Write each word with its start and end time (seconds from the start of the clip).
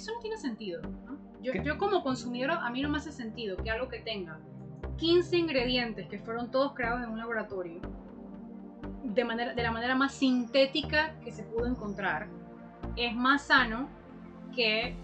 eso 0.00 0.12
no 0.12 0.20
tiene 0.20 0.36
sentido. 0.36 0.82
¿no? 0.82 1.18
Yo, 1.42 1.52
yo 1.62 1.78
como 1.78 2.02
consumidora, 2.02 2.64
a 2.64 2.70
mí 2.70 2.82
no 2.82 2.88
me 2.88 2.98
hace 2.98 3.12
sentido 3.12 3.56
que 3.56 3.70
algo 3.70 3.88
que 3.88 4.00
tenga 4.00 4.38
15 4.96 5.36
ingredientes 5.36 6.08
que 6.08 6.18
fueron 6.18 6.50
todos 6.50 6.74
creados 6.74 7.02
en 7.02 7.10
un 7.10 7.18
laboratorio, 7.18 7.80
de, 9.02 9.24
manera, 9.24 9.54
de 9.54 9.62
la 9.62 9.70
manera 9.70 9.94
más 9.94 10.12
sintética 10.12 11.14
que 11.20 11.32
se 11.32 11.42
pudo 11.42 11.66
encontrar, 11.66 12.28
es 12.96 13.14
más 13.14 13.42
sano 13.42 13.88
que 14.54 14.94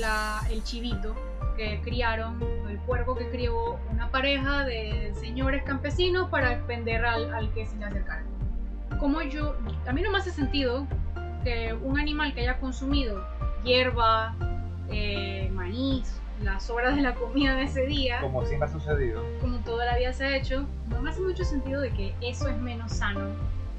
la, 0.00 0.40
el 0.50 0.62
chivito 0.62 1.14
que 1.56 1.80
criaron, 1.82 2.40
el 2.68 2.78
puerco 2.80 3.14
que 3.14 3.28
crió 3.28 3.78
una 3.90 4.10
pareja 4.10 4.64
de 4.64 5.12
señores 5.16 5.62
campesinos 5.64 6.30
para 6.30 6.58
vender 6.62 7.04
al, 7.04 7.34
al 7.34 7.52
que 7.52 7.66
se 7.66 7.76
le 7.76 7.84
acercara. 7.84 8.24
Como 8.98 9.20
yo, 9.22 9.56
a 9.86 9.92
mí 9.92 10.02
no 10.02 10.10
me 10.10 10.18
hace 10.18 10.30
sentido 10.30 10.86
que 11.44 11.74
un 11.74 11.98
animal 11.98 12.34
que 12.34 12.42
haya 12.42 12.58
consumido 12.60 13.22
hierba, 13.64 14.34
eh, 14.90 15.50
maíz, 15.52 16.20
las 16.42 16.68
horas 16.70 16.96
de 16.96 17.02
la 17.02 17.14
comida 17.14 17.54
de 17.54 17.64
ese 17.64 17.86
día, 17.86 18.20
Como 18.20 18.44
siempre 18.44 18.68
ha 18.68 18.72
sucedido. 18.72 19.22
como 19.40 19.58
toda 19.60 19.84
la 19.86 19.96
vida 19.96 20.12
se 20.12 20.24
ha 20.24 20.36
hecho, 20.36 20.66
no 20.88 21.00
me 21.02 21.10
hace 21.10 21.20
mucho 21.20 21.44
sentido 21.44 21.80
de 21.80 21.90
que 21.90 22.14
eso 22.20 22.48
es 22.48 22.56
menos 22.56 22.92
sano 22.92 23.28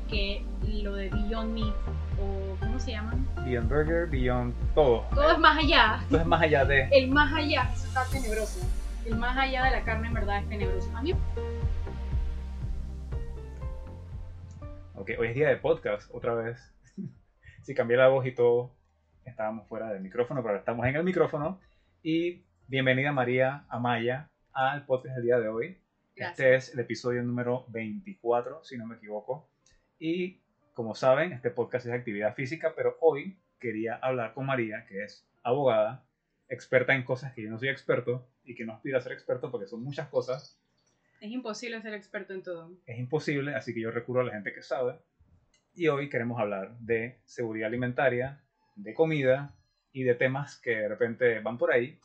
que 0.09 0.45
lo 0.61 0.95
de 0.95 1.09
Beyond 1.09 1.53
Meat 1.53 1.73
o 2.21 2.55
¿cómo 2.59 2.79
se 2.79 2.91
llaman? 2.91 3.27
Beyond 3.43 3.67
Burger, 3.69 4.07
Beyond 4.07 4.53
todo. 4.75 5.05
Todo 5.13 5.31
es 5.31 5.39
más 5.39 5.57
allá. 5.57 5.99
Entonces, 6.03 6.27
más 6.27 6.41
allá 6.41 6.65
de. 6.65 6.87
El 6.91 7.09
más 7.09 7.33
allá, 7.33 7.69
eso 7.73 7.87
está 7.87 8.05
tenebroso. 8.05 8.59
El 9.05 9.15
más 9.17 9.35
allá 9.37 9.65
de 9.65 9.71
la 9.71 9.83
carne 9.83 10.07
en 10.07 10.13
verdad 10.13 10.37
es 10.39 10.47
tenebroso. 10.49 10.95
A 10.95 11.01
mí 11.01 11.13
Ok, 14.95 15.09
hoy 15.19 15.27
es 15.27 15.35
día 15.35 15.49
de 15.49 15.57
podcast, 15.57 16.09
otra 16.13 16.33
vez. 16.35 16.73
si 17.63 17.73
cambié 17.73 17.97
la 17.97 18.07
voz 18.07 18.25
y 18.25 18.31
todo, 18.33 18.71
estábamos 19.25 19.67
fuera 19.67 19.91
del 19.91 20.01
micrófono, 20.01 20.41
pero 20.41 20.51
ahora 20.51 20.59
estamos 20.59 20.85
en 20.85 20.95
el 20.95 21.03
micrófono. 21.03 21.59
Y 22.01 22.43
bienvenida 22.67 23.11
María 23.11 23.65
Amaya 23.69 24.29
al 24.51 24.85
podcast 24.85 25.15
del 25.15 25.25
día 25.25 25.39
de 25.39 25.47
hoy. 25.47 25.77
Este 26.15 26.55
es 26.55 26.73
el 26.73 26.79
episodio 26.79 27.23
número 27.23 27.65
24, 27.69 28.63
si 28.63 28.77
no 28.77 28.85
me 28.85 28.95
equivoco. 28.95 29.49
Y 29.99 30.39
como 30.73 30.95
saben, 30.95 31.33
este 31.33 31.49
podcast 31.49 31.85
es 31.85 31.93
actividad 31.93 32.35
física, 32.35 32.73
pero 32.75 32.97
hoy 33.01 33.37
quería 33.59 33.95
hablar 33.95 34.33
con 34.33 34.45
María, 34.45 34.85
que 34.85 35.03
es 35.03 35.25
abogada, 35.41 36.03
experta 36.49 36.93
en 36.93 37.03
cosas 37.03 37.33
que 37.33 37.43
yo 37.43 37.49
no 37.49 37.57
soy 37.57 37.69
experto 37.69 38.27
y 38.43 38.55
que 38.55 38.65
no 38.65 38.73
aspiro 38.73 38.97
a 38.97 39.01
ser 39.01 39.13
experto 39.13 39.49
porque 39.49 39.67
son 39.67 39.83
muchas 39.83 40.07
cosas. 40.09 40.59
Es 41.19 41.31
imposible 41.31 41.81
ser 41.81 41.93
experto 41.93 42.33
en 42.33 42.43
todo. 42.43 42.71
Es 42.85 42.99
imposible, 42.99 43.55
así 43.55 43.73
que 43.73 43.79
yo 43.79 43.91
recurro 43.91 44.21
a 44.21 44.25
la 44.25 44.33
gente 44.33 44.53
que 44.53 44.61
sabe. 44.61 44.99
Y 45.73 45.87
hoy 45.87 46.09
queremos 46.09 46.39
hablar 46.39 46.77
de 46.79 47.19
seguridad 47.23 47.67
alimentaria, 47.67 48.42
de 48.75 48.93
comida 48.93 49.55
y 49.91 50.03
de 50.03 50.15
temas 50.15 50.59
que 50.59 50.71
de 50.71 50.87
repente 50.87 51.39
van 51.39 51.57
por 51.57 51.71
ahí 51.71 51.99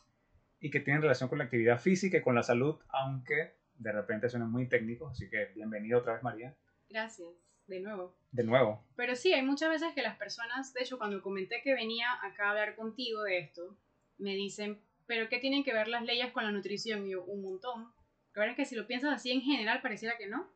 y 0.59 0.69
que 0.69 0.79
tienen 0.79 1.01
relación 1.01 1.29
con 1.29 1.37
la 1.37 1.45
actividad 1.45 1.79
física 1.79 2.17
y 2.17 2.21
con 2.21 2.35
la 2.35 2.43
salud, 2.43 2.79
aunque 2.89 3.55
de 3.75 3.91
repente 3.91 4.29
suenan 4.29 4.51
muy 4.51 4.67
técnicos. 4.67 5.11
Así 5.11 5.29
que 5.29 5.47
bienvenida 5.55 5.97
otra 5.97 6.13
vez, 6.13 6.23
María. 6.23 6.55
Gracias, 6.89 7.29
de 7.67 7.79
nuevo. 7.79 8.15
De 8.31 8.43
nuevo. 8.43 8.85
Pero 8.95 9.15
sí, 9.15 9.33
hay 9.33 9.43
muchas 9.43 9.69
veces 9.69 9.93
que 9.93 10.01
las 10.01 10.17
personas, 10.17 10.73
de 10.73 10.81
hecho, 10.81 10.97
cuando 10.97 11.21
comenté 11.21 11.61
que 11.63 11.73
venía 11.73 12.07
acá 12.21 12.47
a 12.47 12.49
hablar 12.51 12.75
contigo 12.75 13.23
de 13.23 13.39
esto, 13.39 13.77
me 14.17 14.35
dicen, 14.35 14.79
¿pero 15.05 15.29
qué 15.29 15.39
tienen 15.39 15.63
que 15.63 15.73
ver 15.73 15.87
las 15.87 16.03
leyes 16.03 16.31
con 16.31 16.43
la 16.43 16.51
nutrición? 16.51 17.07
Y 17.07 17.11
yo, 17.11 17.23
un 17.23 17.41
montón. 17.41 17.91
La 18.33 18.41
verdad 18.41 18.51
es 18.51 18.57
que 18.57 18.65
si 18.65 18.75
lo 18.75 18.85
piensas 18.85 19.13
así 19.13 19.31
en 19.31 19.41
general 19.41 19.81
pareciera 19.81 20.17
que 20.17 20.27
no. 20.27 20.47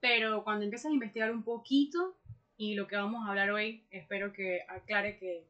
Pero 0.00 0.44
cuando 0.44 0.64
empiezas 0.64 0.90
a 0.90 0.94
investigar 0.94 1.30
un 1.30 1.44
poquito, 1.44 2.19
y 2.60 2.74
lo 2.74 2.86
que 2.86 2.96
vamos 2.96 3.24
a 3.24 3.30
hablar 3.30 3.50
hoy, 3.52 3.82
espero 3.90 4.34
que 4.34 4.60
aclare 4.68 5.16
que 5.16 5.46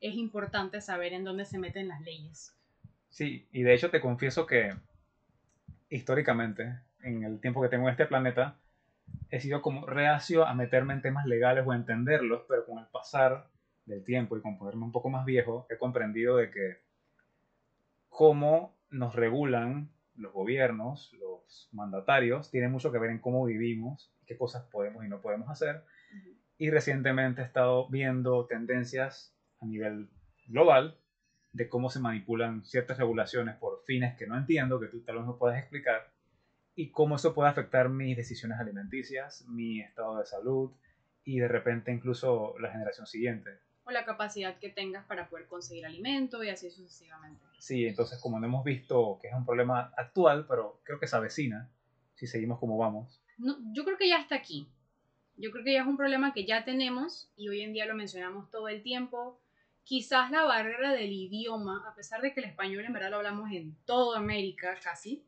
es 0.00 0.14
importante 0.14 0.80
saber 0.80 1.12
en 1.12 1.24
dónde 1.24 1.44
se 1.44 1.58
meten 1.58 1.88
las 1.88 2.00
leyes. 2.02 2.56
Sí, 3.08 3.48
y 3.50 3.64
de 3.64 3.74
hecho 3.74 3.90
te 3.90 4.00
confieso 4.00 4.46
que 4.46 4.72
históricamente, 5.88 6.78
en 7.02 7.24
el 7.24 7.40
tiempo 7.40 7.60
que 7.60 7.68
tengo 7.68 7.88
en 7.88 7.90
este 7.90 8.06
planeta, 8.06 8.60
he 9.28 9.40
sido 9.40 9.60
como 9.60 9.86
reacio 9.86 10.46
a 10.46 10.54
meterme 10.54 10.92
en 10.92 11.02
temas 11.02 11.26
legales 11.26 11.66
o 11.66 11.72
a 11.72 11.74
entenderlos, 11.74 12.42
pero 12.48 12.64
con 12.64 12.78
el 12.78 12.86
pasar 12.86 13.48
del 13.84 14.04
tiempo 14.04 14.36
y 14.36 14.40
con 14.40 14.56
ponerme 14.56 14.84
un 14.84 14.92
poco 14.92 15.10
más 15.10 15.24
viejo, 15.24 15.66
he 15.68 15.76
comprendido 15.76 16.36
de 16.36 16.52
que 16.52 16.78
cómo 18.08 18.76
nos 18.88 19.16
regulan 19.16 19.90
los 20.14 20.32
gobiernos, 20.32 21.12
los 21.14 21.70
mandatarios, 21.72 22.52
tiene 22.52 22.68
mucho 22.68 22.92
que 22.92 22.98
ver 22.98 23.10
en 23.10 23.18
cómo 23.18 23.44
vivimos, 23.46 24.12
qué 24.26 24.38
cosas 24.38 24.62
podemos 24.70 25.04
y 25.04 25.08
no 25.08 25.20
podemos 25.20 25.50
hacer. 25.50 25.82
Y 26.62 26.70
recientemente 26.70 27.42
he 27.42 27.44
estado 27.44 27.88
viendo 27.88 28.46
tendencias 28.46 29.34
a 29.60 29.66
nivel 29.66 30.08
global 30.46 30.96
de 31.52 31.68
cómo 31.68 31.90
se 31.90 31.98
manipulan 31.98 32.64
ciertas 32.64 32.98
regulaciones 32.98 33.56
por 33.56 33.82
fines 33.84 34.16
que 34.16 34.28
no 34.28 34.38
entiendo, 34.38 34.78
que 34.78 34.86
tú 34.86 35.00
tal 35.00 35.16
vez 35.16 35.26
me 35.26 35.32
puedas 35.32 35.58
explicar, 35.58 36.12
y 36.76 36.92
cómo 36.92 37.16
eso 37.16 37.34
puede 37.34 37.50
afectar 37.50 37.88
mis 37.88 38.16
decisiones 38.16 38.60
alimenticias, 38.60 39.44
mi 39.48 39.80
estado 39.80 40.18
de 40.18 40.24
salud 40.24 40.70
y 41.24 41.40
de 41.40 41.48
repente 41.48 41.90
incluso 41.90 42.54
la 42.60 42.70
generación 42.70 43.08
siguiente. 43.08 43.58
O 43.82 43.90
la 43.90 44.04
capacidad 44.04 44.56
que 44.60 44.70
tengas 44.70 45.04
para 45.06 45.28
poder 45.28 45.48
conseguir 45.48 45.84
alimento 45.84 46.44
y 46.44 46.50
así 46.50 46.70
sucesivamente. 46.70 47.44
Sí, 47.58 47.86
entonces 47.86 48.20
como 48.20 48.38
no 48.38 48.46
hemos 48.46 48.62
visto 48.62 49.18
que 49.20 49.26
es 49.26 49.34
un 49.34 49.44
problema 49.44 49.92
actual, 49.96 50.46
pero 50.48 50.80
creo 50.84 51.00
que 51.00 51.08
se 51.08 51.16
avecina 51.16 51.68
si 52.14 52.28
seguimos 52.28 52.60
como 52.60 52.78
vamos. 52.78 53.20
No, 53.36 53.58
yo 53.72 53.84
creo 53.84 53.98
que 53.98 54.08
ya 54.08 54.18
está 54.18 54.36
aquí. 54.36 54.68
Yo 55.36 55.50
creo 55.50 55.64
que 55.64 55.72
ya 55.72 55.80
es 55.80 55.86
un 55.86 55.96
problema 55.96 56.32
que 56.32 56.44
ya 56.44 56.64
tenemos 56.64 57.30
y 57.36 57.48
hoy 57.48 57.62
en 57.62 57.72
día 57.72 57.86
lo 57.86 57.94
mencionamos 57.94 58.50
todo 58.50 58.68
el 58.68 58.82
tiempo. 58.82 59.40
Quizás 59.84 60.30
la 60.30 60.44
barrera 60.44 60.92
del 60.92 61.12
idioma, 61.12 61.84
a 61.88 61.94
pesar 61.94 62.20
de 62.20 62.32
que 62.32 62.40
el 62.40 62.46
español 62.46 62.84
en 62.84 62.92
verdad 62.92 63.10
lo 63.10 63.16
hablamos 63.16 63.50
en 63.50 63.74
toda 63.84 64.18
América 64.18 64.78
casi, 64.82 65.24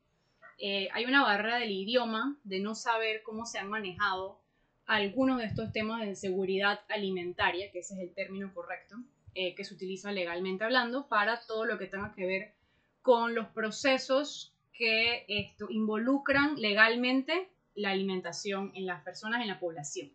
eh, 0.59 0.89
hay 0.93 1.05
una 1.07 1.23
barrera 1.23 1.59
del 1.59 1.73
idioma, 1.73 2.37
de 2.45 2.61
no 2.61 2.75
saber 2.75 3.23
cómo 3.23 3.45
se 3.45 3.59
han 3.59 3.69
manejado 3.69 4.41
algunos 4.87 5.39
de 5.39 5.47
estos 5.47 5.73
temas 5.73 6.07
de 6.07 6.15
seguridad 6.15 6.81
alimentaria, 6.89 7.71
que 7.73 7.81
ese 7.81 7.95
es 7.95 8.01
el 8.01 8.15
término 8.15 8.53
correcto, 8.55 8.97
eh, 9.35 9.55
que 9.55 9.65
se 9.65 9.75
utiliza 9.75 10.13
legalmente 10.13 10.65
hablando, 10.65 11.09
para 11.09 11.41
todo 11.41 11.65
lo 11.65 11.79
que 11.79 11.87
tenga 11.87 12.13
que 12.13 12.27
ver 12.27 12.53
con 13.03 13.35
los 13.35 13.49
procesos 13.49 14.53
que 14.73 15.25
esto 15.29 15.67
involucran 15.71 16.57
legalmente 16.61 17.49
la 17.75 17.91
alimentación 17.91 18.71
en 18.75 18.87
las 18.87 19.03
personas, 19.03 19.41
en 19.43 19.49
la 19.49 19.59
población. 19.61 20.11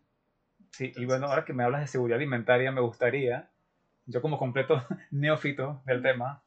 Sí, 0.72 0.92
y 0.96 1.04
bueno, 1.04 1.26
ahora 1.26 1.44
que 1.44 1.52
me 1.52 1.64
hablas 1.64 1.80
de 1.80 1.86
seguridad 1.86 2.16
alimentaria, 2.18 2.70
me 2.72 2.80
gustaría, 2.80 3.50
yo 4.06 4.22
como 4.22 4.38
completo 4.38 4.82
neófito 5.10 5.82
del 5.86 6.02
tema, 6.02 6.42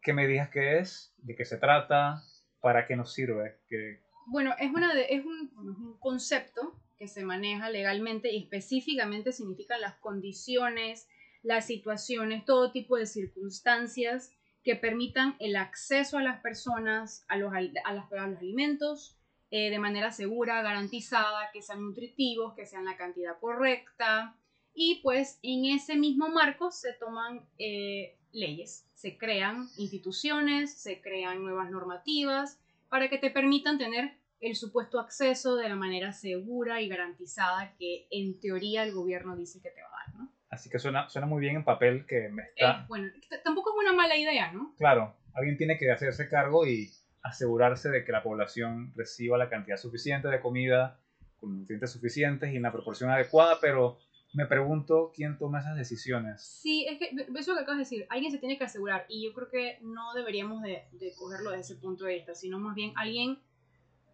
que 0.00 0.12
me 0.12 0.26
digas 0.26 0.50
qué 0.50 0.78
es, 0.78 1.14
de 1.18 1.36
qué 1.36 1.44
se 1.44 1.58
trata, 1.58 2.20
para 2.60 2.86
qué 2.86 2.96
nos 2.96 3.12
sirve, 3.12 3.60
que 3.68 4.00
Bueno, 4.26 4.54
es, 4.58 4.70
una 4.72 4.94
de- 4.94 5.06
es, 5.10 5.24
un, 5.24 5.46
es 5.46 5.78
un 5.78 5.96
concepto 5.98 6.74
que 6.98 7.08
se 7.08 7.24
maneja 7.24 7.70
legalmente 7.70 8.30
y 8.32 8.42
específicamente 8.44 9.32
significan 9.32 9.80
las 9.80 9.94
condiciones, 9.96 11.08
las 11.42 11.66
situaciones, 11.66 12.44
todo 12.44 12.70
tipo 12.72 12.96
de 12.96 13.06
circunstancias 13.06 14.32
que 14.64 14.76
permitan 14.76 15.34
el 15.40 15.56
acceso 15.56 16.18
a 16.18 16.22
las 16.22 16.40
personas 16.40 17.24
a 17.28 17.36
los, 17.36 17.52
a 17.52 17.60
las- 17.60 17.72
a 17.84 17.92
los 17.94 18.38
alimentos 18.38 19.18
eh, 19.54 19.68
de 19.68 19.78
manera 19.78 20.10
segura, 20.10 20.62
garantizada, 20.62 21.50
que 21.52 21.60
sean 21.60 21.82
nutritivos, 21.82 22.54
que 22.54 22.64
sean 22.64 22.86
la 22.86 22.96
cantidad 22.96 23.38
correcta. 23.38 24.34
Y 24.72 25.00
pues 25.02 25.38
en 25.42 25.66
ese 25.66 25.94
mismo 25.94 26.30
marco 26.30 26.70
se 26.70 26.94
toman 26.94 27.46
eh, 27.58 28.16
leyes, 28.32 28.88
se 28.94 29.18
crean 29.18 29.68
instituciones, 29.76 30.72
se 30.80 31.02
crean 31.02 31.42
nuevas 31.42 31.70
normativas 31.70 32.62
para 32.88 33.10
que 33.10 33.18
te 33.18 33.30
permitan 33.30 33.76
tener 33.76 34.16
el 34.40 34.56
supuesto 34.56 34.98
acceso 34.98 35.56
de 35.56 35.68
la 35.68 35.76
manera 35.76 36.14
segura 36.14 36.80
y 36.80 36.88
garantizada 36.88 37.74
que 37.78 38.06
en 38.10 38.40
teoría 38.40 38.84
el 38.84 38.94
gobierno 38.94 39.36
dice 39.36 39.60
que 39.60 39.68
te 39.68 39.82
va 39.82 39.88
a 39.88 40.06
dar, 40.06 40.14
¿no? 40.18 40.32
así 40.48 40.70
que 40.70 40.78
suena, 40.78 41.10
suena 41.10 41.26
muy 41.26 41.40
bien 41.40 41.56
en 41.56 41.64
papel 41.64 42.06
que 42.06 42.30
me 42.30 42.42
Eh, 42.42 42.52
está... 42.56 42.86
bueno, 42.88 43.10
tampoco 43.44 43.70
es 43.70 43.84
una 43.84 43.92
mala 43.94 44.16
idea, 44.16 44.50
¿no? 44.52 44.74
Claro, 44.78 45.14
alguien 45.34 45.58
tiene 45.58 45.76
que 45.76 45.90
hacerse 45.90 46.28
cargo 46.28 46.66
y 46.66 46.90
asegurarse 47.22 47.90
de 47.90 48.04
que 48.04 48.12
la 48.12 48.22
población 48.22 48.92
reciba 48.96 49.38
la 49.38 49.48
cantidad 49.48 49.76
suficiente 49.76 50.28
de 50.28 50.40
comida 50.40 50.98
con 51.38 51.58
nutrientes 51.58 51.90
suficientes 51.90 52.52
y 52.52 52.56
en 52.56 52.62
la 52.62 52.72
proporción 52.72 53.10
adecuada, 53.10 53.58
pero 53.60 53.98
me 54.32 54.46
pregunto 54.46 55.12
quién 55.14 55.36
toma 55.38 55.60
esas 55.60 55.76
decisiones. 55.76 56.42
Sí, 56.42 56.86
es 56.88 56.98
que 56.98 57.10
eso 57.38 57.54
que 57.54 57.60
acabas 57.60 57.78
de 57.78 57.84
decir, 57.84 58.06
alguien 58.08 58.32
se 58.32 58.38
tiene 58.38 58.56
que 58.56 58.64
asegurar 58.64 59.04
y 59.08 59.24
yo 59.24 59.32
creo 59.34 59.48
que 59.50 59.78
no 59.82 60.14
deberíamos 60.14 60.62
de, 60.62 60.84
de 60.92 61.12
cogerlo 61.16 61.50
desde 61.50 61.72
ese 61.72 61.76
punto 61.76 62.04
de 62.04 62.14
vista, 62.14 62.34
sino 62.34 62.58
más 62.58 62.74
bien 62.74 62.92
alguien, 62.96 63.38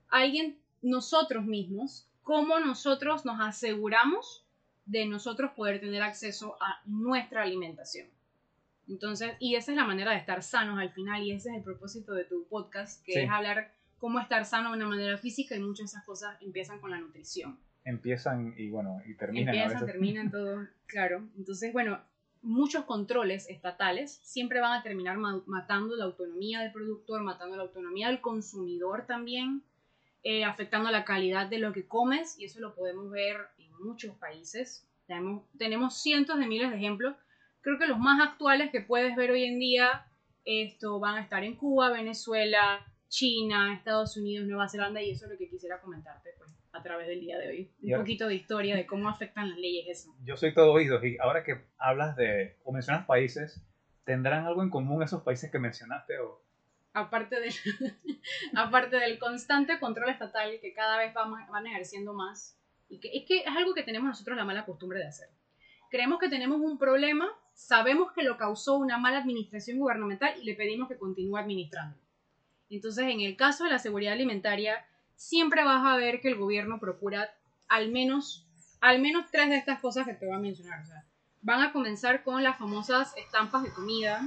alguien, 0.08 0.58
nosotros 0.80 1.44
mismos, 1.44 2.08
cómo 2.22 2.58
nosotros 2.60 3.24
nos 3.24 3.40
aseguramos 3.40 4.46
de 4.86 5.06
nosotros 5.06 5.52
poder 5.52 5.80
tener 5.80 6.02
acceso 6.02 6.56
a 6.60 6.80
nuestra 6.86 7.42
alimentación. 7.42 8.08
Entonces, 8.88 9.32
y 9.38 9.54
esa 9.56 9.72
es 9.72 9.76
la 9.76 9.84
manera 9.84 10.12
de 10.12 10.18
estar 10.18 10.42
sanos 10.42 10.78
al 10.78 10.90
final 10.90 11.22
y 11.22 11.32
ese 11.32 11.50
es 11.50 11.56
el 11.56 11.62
propósito 11.62 12.14
de 12.14 12.24
tu 12.24 12.46
podcast, 12.48 13.04
que 13.04 13.12
Sí. 13.12 13.20
es 13.20 13.30
hablar 13.30 13.72
cómo 13.98 14.18
estar 14.20 14.44
sano 14.44 14.70
de 14.70 14.76
una 14.76 14.86
manera 14.88 15.18
física 15.18 15.56
y 15.56 15.60
muchas 15.60 15.78
de 15.90 15.96
esas 15.96 16.04
cosas 16.04 16.36
empiezan 16.40 16.80
con 16.80 16.90
la 16.90 16.98
nutrición 16.98 17.58
Empiezan 17.84 18.54
y 18.56 18.68
bueno, 18.70 19.00
y 19.06 19.14
terminan 19.14 19.48
a 19.48 19.52
empiezan, 19.52 19.80
veces. 19.80 19.92
terminan 19.92 20.30
todo, 20.30 20.66
claro. 20.86 21.26
Entonces, 21.36 21.72
bueno, 21.72 22.00
muchos 22.42 22.84
controles 22.84 23.48
estatales 23.48 24.20
siempre 24.22 24.60
van 24.60 24.72
a 24.78 24.82
terminar 24.82 25.16
matando 25.18 25.96
la 25.96 26.04
autonomía 26.04 26.60
del 26.60 26.70
productor, 26.72 27.22
matando 27.22 27.56
la 27.56 27.62
autonomía 27.62 28.08
del 28.08 28.20
consumidor 28.20 29.06
también, 29.06 29.62
eh, 30.22 30.44
afectando 30.44 30.90
la 30.90 31.04
calidad 31.04 31.46
de 31.48 31.58
lo 31.58 31.72
que 31.72 31.86
comes 31.86 32.38
y 32.38 32.44
eso 32.44 32.60
lo 32.60 32.74
podemos 32.74 33.10
ver 33.10 33.36
en 33.58 33.72
muchos 33.84 34.14
países. 34.16 34.86
Tenemos, 35.06 35.44
tenemos 35.56 35.94
cientos 36.00 36.38
de 36.38 36.46
miles 36.46 36.70
de 36.70 36.76
ejemplos. 36.76 37.16
Creo 37.60 37.78
que 37.78 37.86
los 37.86 37.98
más 37.98 38.20
actuales 38.26 38.70
que 38.70 38.80
puedes 38.80 39.14
ver 39.16 39.30
hoy 39.30 39.44
en 39.44 39.58
día 39.58 40.06
esto 40.44 40.98
van 40.98 41.16
a 41.16 41.20
estar 41.20 41.44
en 41.44 41.56
Cuba, 41.56 41.90
Venezuela, 41.90 42.86
China, 43.08 43.74
Estados 43.74 44.16
Unidos, 44.16 44.46
Nueva 44.46 44.68
Zelanda 44.68 45.02
y 45.02 45.10
eso 45.10 45.26
es 45.26 45.32
lo 45.32 45.38
que 45.38 45.48
quisiera 45.48 45.80
comentarte 45.80 46.30
pues, 46.38 46.50
a 46.72 46.82
través 46.82 47.06
del 47.06 47.20
día 47.20 47.38
de 47.38 47.48
hoy. 47.48 47.72
Un 47.82 47.98
poquito 47.98 48.28
de 48.28 48.34
historia 48.34 48.76
de 48.76 48.86
cómo 48.86 49.08
afectan 49.08 49.50
las 49.50 49.58
leyes 49.58 49.86
eso. 49.88 50.14
Yo 50.24 50.36
soy 50.36 50.54
todo 50.54 50.72
oídos 50.72 51.04
y 51.04 51.18
ahora 51.18 51.44
que 51.44 51.66
hablas 51.78 52.16
de 52.16 52.56
o 52.64 52.72
mencionas 52.72 53.06
países, 53.06 53.62
¿tendrán 54.04 54.46
algo 54.46 54.62
en 54.62 54.70
común 54.70 55.02
esos 55.02 55.22
países 55.22 55.50
que 55.50 55.58
mencionaste 55.58 56.18
o 56.18 56.42
aparte 56.94 57.40
del, 57.40 57.52
aparte 58.56 58.96
del 58.96 59.18
constante 59.18 59.78
control 59.78 60.10
estatal 60.10 60.58
que 60.60 60.72
cada 60.72 60.98
vez 60.98 61.12
van, 61.14 61.30
van 61.50 61.66
ejerciendo 61.66 62.14
más 62.14 62.58
y 62.88 63.00
que 63.00 63.10
es 63.16 63.26
que 63.26 63.40
es 63.40 63.56
algo 63.56 63.74
que 63.74 63.82
tenemos 63.82 64.08
nosotros 64.08 64.36
la 64.36 64.44
mala 64.44 64.64
costumbre 64.64 64.98
de 64.98 65.08
hacer. 65.08 65.28
Creemos 65.90 66.18
que 66.18 66.28
tenemos 66.28 66.60
un 66.60 66.78
problema, 66.78 67.28
sabemos 67.58 68.12
que 68.12 68.22
lo 68.22 68.38
causó 68.38 68.76
una 68.76 68.98
mala 68.98 69.18
administración 69.18 69.78
gubernamental 69.78 70.32
y 70.40 70.44
le 70.44 70.54
pedimos 70.54 70.88
que 70.88 70.96
continúe 70.96 71.36
administrando. 71.36 71.98
Entonces, 72.70 73.06
en 73.06 73.20
el 73.20 73.36
caso 73.36 73.64
de 73.64 73.70
la 73.70 73.80
seguridad 73.80 74.12
alimentaria, 74.12 74.86
siempre 75.16 75.64
vas 75.64 75.84
a 75.84 75.96
ver 75.96 76.20
que 76.20 76.28
el 76.28 76.36
gobierno 76.36 76.78
procura 76.78 77.34
al 77.66 77.90
menos, 77.90 78.46
al 78.80 79.00
menos 79.00 79.26
tres 79.32 79.50
de 79.50 79.56
estas 79.56 79.80
cosas 79.80 80.06
que 80.06 80.14
te 80.14 80.26
voy 80.26 80.36
a 80.36 80.38
mencionar. 80.38 80.84
van 81.42 81.62
a 81.62 81.72
comenzar 81.72 82.22
con 82.22 82.44
las 82.44 82.56
famosas 82.58 83.12
estampas 83.16 83.64
de 83.64 83.72
comida. 83.72 84.22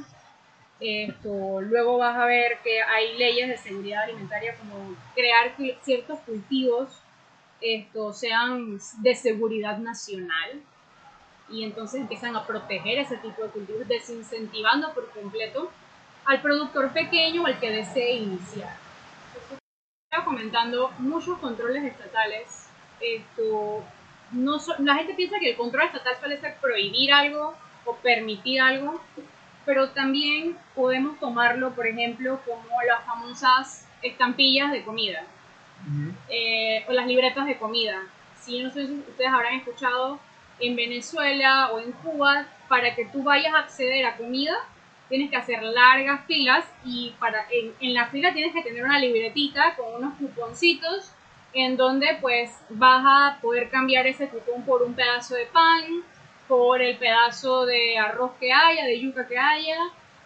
Esto, 0.81 1.61
luego 1.61 1.99
vas 1.99 2.17
a 2.17 2.25
ver 2.25 2.59
que 2.63 2.81
hay 2.81 3.17
leyes 3.17 3.47
de 3.47 3.57
seguridad 3.57 4.03
alimentaria 4.03 4.55
como 4.57 4.95
crear 5.15 5.55
ciertos 5.83 6.19
cultivos 6.19 7.01
esto, 7.61 8.11
sean 8.11 8.79
de 8.97 9.15
seguridad 9.15 9.77
nacional 9.77 10.63
y 11.51 11.63
entonces 11.63 12.01
empiezan 12.01 12.35
a 12.35 12.45
proteger 12.45 12.99
ese 12.99 13.17
tipo 13.17 13.43
de 13.43 13.49
cultivos, 13.49 13.87
desincentivando 13.87 14.93
por 14.93 15.09
completo 15.11 15.69
al 16.25 16.41
productor 16.41 16.91
pequeño 16.93 17.43
o 17.43 17.45
al 17.45 17.59
que 17.59 17.71
desee 17.71 18.15
iniciar. 18.15 18.75
Estaba 20.09 20.25
comentando 20.25 20.91
muchos 20.99 21.37
controles 21.39 21.83
estatales. 21.83 22.69
Esto, 22.99 23.83
no 24.31 24.57
la 24.79 24.95
gente 24.95 25.13
piensa 25.13 25.39
que 25.39 25.51
el 25.51 25.57
control 25.57 25.85
estatal 25.85 26.15
suele 26.19 26.39
ser 26.39 26.55
prohibir 26.61 27.11
algo 27.11 27.55
o 27.85 27.95
permitir 27.95 28.61
algo, 28.61 29.01
pero 29.65 29.89
también 29.89 30.57
podemos 30.75 31.19
tomarlo, 31.19 31.71
por 31.71 31.87
ejemplo, 31.87 32.39
como 32.45 32.81
las 32.87 33.03
famosas 33.05 33.87
estampillas 34.01 34.71
de 34.71 34.83
comida 34.83 35.23
eh, 36.29 36.85
o 36.87 36.91
las 36.91 37.07
libretas 37.07 37.45
de 37.45 37.57
comida. 37.57 38.03
Si 38.39 38.61
no 38.61 38.71
sé 38.71 38.87
si 38.87 38.93
ustedes 38.93 39.31
habrán 39.31 39.55
escuchado 39.55 40.19
en 40.61 40.75
Venezuela 40.75 41.71
o 41.71 41.79
en 41.79 41.91
Cuba, 41.91 42.47
para 42.67 42.95
que 42.95 43.05
tú 43.05 43.23
vayas 43.23 43.53
a 43.53 43.59
acceder 43.59 44.05
a 44.05 44.17
comida, 44.17 44.55
tienes 45.09 45.29
que 45.29 45.35
hacer 45.35 45.61
largas 45.61 46.25
filas 46.25 46.65
y 46.85 47.13
para 47.19 47.45
en, 47.51 47.73
en, 47.81 47.93
la 47.93 48.07
fila 48.07 48.33
tienes 48.33 48.53
que 48.53 48.61
tener 48.61 48.83
una 48.83 48.97
libretita 48.97 49.75
con 49.75 49.93
unos 49.95 50.13
cuponcitos 50.17 51.11
en 51.53 51.75
donde 51.75 52.17
pues 52.21 52.49
vas 52.69 53.03
a 53.05 53.41
poder 53.41 53.69
cambiar 53.69 54.07
ese 54.07 54.29
cupón 54.29 54.63
por 54.63 54.83
un 54.83 54.93
pedazo 54.93 55.35
de 55.35 55.45
pan, 55.47 56.03
por 56.47 56.81
el 56.81 56.97
pedazo 56.97 57.65
de 57.65 57.97
arroz 57.97 58.31
que 58.39 58.53
haya, 58.53 58.85
de 58.85 58.99
yuca 58.99 59.27
que 59.27 59.37
haya. 59.37 59.77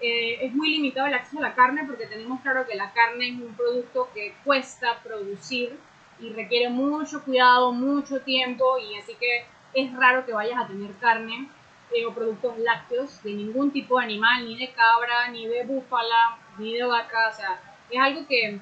Eh, 0.01 0.45
es 0.45 0.53
muy 0.53 0.69
limitado 0.69 1.07
el 1.07 1.13
acceso 1.13 1.39
a 1.39 1.41
la 1.49 1.55
carne 1.55 1.83
porque 1.87 2.05
tenemos 2.05 2.41
claro 2.41 2.67
que 2.67 2.75
la 2.75 2.91
carne 2.91 3.29
es 3.29 3.35
un 3.35 3.55
producto 3.55 4.09
que 4.13 4.35
cuesta 4.43 4.99
producir 5.03 5.77
y 6.19 6.29
requiere 6.29 6.69
mucho 6.69 7.23
cuidado, 7.23 7.71
mucho 7.71 8.21
tiempo 8.21 8.77
y 8.77 8.97
así 8.97 9.15
que 9.15 9.45
es 9.75 9.93
raro 9.93 10.25
que 10.25 10.33
vayas 10.33 10.57
a 10.57 10.67
tener 10.67 10.95
carne 10.95 11.49
eh, 11.93 12.05
o 12.05 12.13
productos 12.13 12.57
lácteos 12.57 13.21
de 13.21 13.33
ningún 13.33 13.71
tipo 13.71 13.99
de 13.99 14.05
animal, 14.05 14.45
ni 14.45 14.57
de 14.57 14.71
cabra, 14.71 15.29
ni 15.29 15.45
de 15.45 15.65
búfala, 15.65 16.37
ni 16.57 16.73
de 16.73 16.83
vaca. 16.83 17.29
O 17.31 17.35
sea, 17.35 17.59
es 17.89 17.99
algo 17.99 18.25
que 18.27 18.59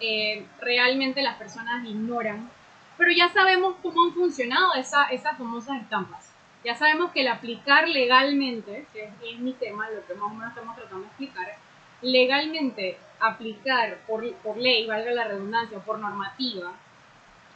eh, 0.00 0.46
realmente 0.60 1.22
las 1.22 1.36
personas 1.36 1.84
ignoran. 1.84 2.50
Pero 2.96 3.12
ya 3.12 3.28
sabemos 3.28 3.76
cómo 3.82 4.04
han 4.04 4.14
funcionado 4.14 4.74
esa, 4.74 5.04
esas 5.06 5.36
famosas 5.38 5.80
estampas. 5.80 6.32
Ya 6.64 6.74
sabemos 6.74 7.10
que 7.12 7.20
el 7.22 7.28
aplicar 7.28 7.88
legalmente, 7.88 8.86
que 8.92 9.10
es, 9.22 9.38
mi 9.38 9.52
tema, 9.52 9.90
lo 9.90 10.06
que 10.06 10.14
más 10.14 10.30
o 10.30 10.34
menos 10.34 10.50
estamos 10.50 10.76
tratando 10.76 11.00
de 11.00 11.06
explicar, 11.06 11.56
legalmente 12.00 12.98
aplicar 13.20 13.98
por, 14.06 14.32
por 14.36 14.56
ley, 14.56 14.86
valga 14.86 15.10
la 15.12 15.24
redundancia, 15.24 15.78
por 15.80 15.98
normativa, 15.98 16.72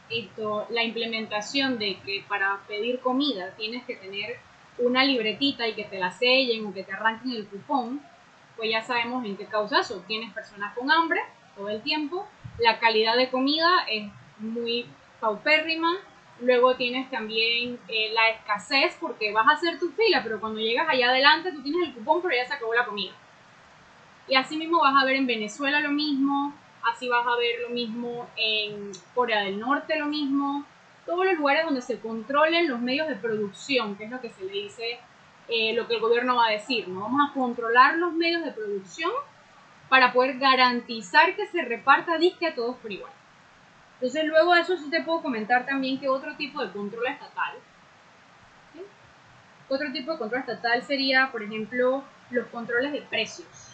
esto, 0.09 0.65
la 0.69 0.83
implementación 0.83 1.77
de 1.79 1.97
que 2.05 2.23
para 2.27 2.59
pedir 2.67 2.99
comida 2.99 3.53
tienes 3.57 3.83
que 3.85 3.95
tener 3.95 4.37
una 4.77 5.03
libretita 5.03 5.67
y 5.67 5.73
que 5.73 5.83
te 5.83 5.99
la 5.99 6.11
sellen 6.11 6.65
o 6.65 6.73
que 6.73 6.83
te 6.83 6.93
arranquen 6.93 7.31
el 7.31 7.47
cupón, 7.47 8.01
pues 8.55 8.69
ya 8.71 8.81
sabemos 8.81 9.25
en 9.25 9.37
qué 9.37 9.45
causa 9.45 9.79
eso. 9.79 10.03
Tienes 10.07 10.33
personas 10.33 10.75
con 10.75 10.91
hambre 10.91 11.21
todo 11.55 11.69
el 11.69 11.81
tiempo, 11.81 12.27
la 12.59 12.79
calidad 12.79 13.15
de 13.15 13.29
comida 13.29 13.85
es 13.89 14.11
muy 14.37 14.85
paupérrima, 15.19 15.91
luego 16.39 16.75
tienes 16.75 17.09
también 17.09 17.79
eh, 17.87 18.11
la 18.13 18.29
escasez 18.29 18.95
porque 18.99 19.31
vas 19.31 19.47
a 19.47 19.53
hacer 19.53 19.79
tu 19.79 19.89
fila, 19.89 20.21
pero 20.23 20.39
cuando 20.39 20.59
llegas 20.59 20.87
allá 20.87 21.09
adelante 21.09 21.51
tú 21.51 21.61
tienes 21.63 21.87
el 21.87 21.93
cupón, 21.95 22.21
pero 22.21 22.35
ya 22.35 22.47
se 22.47 22.53
acabó 22.53 22.73
la 22.73 22.85
comida. 22.85 23.13
Y 24.27 24.35
así 24.35 24.57
mismo 24.57 24.81
vas 24.81 25.01
a 25.01 25.05
ver 25.05 25.15
en 25.15 25.25
Venezuela 25.25 25.79
lo 25.79 25.91
mismo, 25.91 26.53
así 26.91 27.09
vas 27.09 27.25
a 27.25 27.35
ver 27.35 27.61
lo 27.61 27.69
mismo 27.69 28.27
en 28.35 28.91
Corea 29.13 29.41
del 29.41 29.59
Norte, 29.59 29.97
lo 29.97 30.07
mismo, 30.07 30.65
todos 31.05 31.25
los 31.25 31.35
lugares 31.35 31.65
donde 31.65 31.81
se 31.81 31.99
controlen 31.99 32.67
los 32.67 32.79
medios 32.79 33.07
de 33.07 33.15
producción, 33.15 33.95
que 33.95 34.05
es 34.05 34.11
lo 34.11 34.21
que 34.21 34.29
se 34.29 34.43
le 34.43 34.51
dice, 34.51 34.99
eh, 35.47 35.73
lo 35.73 35.87
que 35.87 35.95
el 35.95 36.01
gobierno 36.01 36.35
va 36.35 36.47
a 36.47 36.51
decir, 36.51 36.87
¿no? 36.87 37.01
Vamos 37.01 37.29
a 37.29 37.33
controlar 37.33 37.97
los 37.97 38.13
medios 38.13 38.43
de 38.43 38.51
producción 38.51 39.11
para 39.89 40.11
poder 40.11 40.37
garantizar 40.37 41.35
que 41.35 41.47
se 41.47 41.61
reparta 41.61 42.17
disque 42.17 42.47
a 42.47 42.55
todos 42.55 42.75
por 42.77 42.91
igual. 42.91 43.11
Entonces 43.95 44.25
luego 44.25 44.53
de 44.53 44.61
eso 44.61 44.77
sí 44.77 44.89
te 44.89 45.01
puedo 45.01 45.21
comentar 45.21 45.65
también 45.65 45.99
que 45.99 46.09
otro 46.09 46.35
tipo 46.35 46.61
de 46.61 46.71
control 46.71 47.07
estatal, 47.07 47.53
otro 49.69 49.91
tipo 49.91 50.11
de 50.13 50.17
control 50.17 50.41
estatal 50.41 50.83
sería, 50.83 51.29
por 51.31 51.43
ejemplo, 51.43 52.03
los 52.29 52.47
controles 52.47 52.91
de 52.91 53.01
precios 53.01 53.66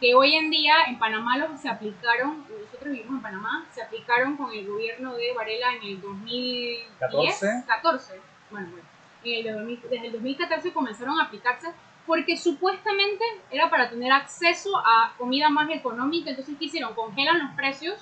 que 0.00 0.14
hoy 0.14 0.34
en 0.34 0.50
día 0.50 0.74
en 0.88 0.98
Panamá 0.98 1.38
los 1.38 1.60
se 1.60 1.68
aplicaron, 1.68 2.44
nosotros 2.48 2.92
vivimos 2.92 3.16
en 3.16 3.22
Panamá, 3.22 3.66
se 3.72 3.82
aplicaron 3.82 4.36
con 4.36 4.52
el 4.52 4.66
gobierno 4.66 5.14
de 5.14 5.32
Varela 5.32 5.74
en 5.74 5.82
el 5.82 6.00
2014. 6.00 7.64
14. 7.66 8.20
Bueno, 8.50 8.68
bueno 8.70 8.96
desde 9.26 10.06
el 10.06 10.12
2014 10.12 10.72
comenzaron 10.72 11.18
a 11.18 11.24
aplicarse 11.24 11.72
porque 12.06 12.36
supuestamente 12.36 13.24
era 13.50 13.68
para 13.68 13.90
tener 13.90 14.12
acceso 14.12 14.76
a 14.76 15.12
comida 15.18 15.48
más 15.48 15.68
económica, 15.70 16.30
entonces 16.30 16.54
¿qué 16.58 16.66
hicieron? 16.66 16.94
Congelan 16.94 17.40
los 17.40 17.50
precios, 17.56 17.98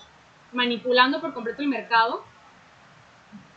manipulando 0.53 1.21
por 1.21 1.33
completo 1.33 1.63
el 1.63 1.69
mercado 1.69 2.23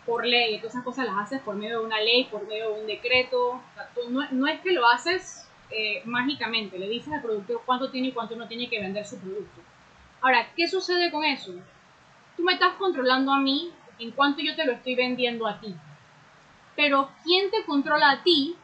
por 0.05 0.25
ley, 0.25 0.57
todas 0.59 0.73
esas 0.73 0.85
cosas 0.85 1.05
las 1.05 1.17
haces 1.17 1.41
por 1.41 1.55
medio 1.55 1.81
de 1.81 1.85
una 1.85 1.99
ley, 1.99 2.29
por 2.31 2.47
medio 2.47 2.73
de 2.73 2.81
un 2.81 2.87
decreto, 2.87 3.61
no, 4.09 4.25
no 4.31 4.47
es 4.47 4.61
que 4.61 4.71
lo 4.71 4.87
haces 4.87 5.46
eh, 5.69 6.01
mágicamente, 6.05 6.79
le 6.79 6.87
dices 6.87 7.13
al 7.13 7.21
productor 7.21 7.61
cuánto 7.65 7.91
tiene 7.91 8.09
y 8.09 8.11
cuánto 8.13 8.35
no 8.35 8.47
tiene 8.47 8.69
que 8.69 8.79
vender 8.79 9.05
su 9.05 9.19
producto. 9.19 9.61
Ahora, 10.21 10.47
¿qué 10.55 10.67
sucede 10.67 11.11
con 11.11 11.25
eso? 11.25 11.53
Tú 12.35 12.43
me 12.43 12.53
estás 12.53 12.73
controlando 12.75 13.33
a 13.33 13.39
mí 13.39 13.71
en 13.99 14.11
cuanto 14.11 14.41
yo 14.41 14.55
te 14.55 14.65
lo 14.65 14.73
estoy 14.73 14.95
vendiendo 14.95 15.45
a 15.45 15.59
ti. 15.59 15.75
Pero 16.75 17.09
¿quién 17.23 17.51
te 17.51 17.65
controla 17.65 18.11
a 18.11 18.23
ti 18.23 18.55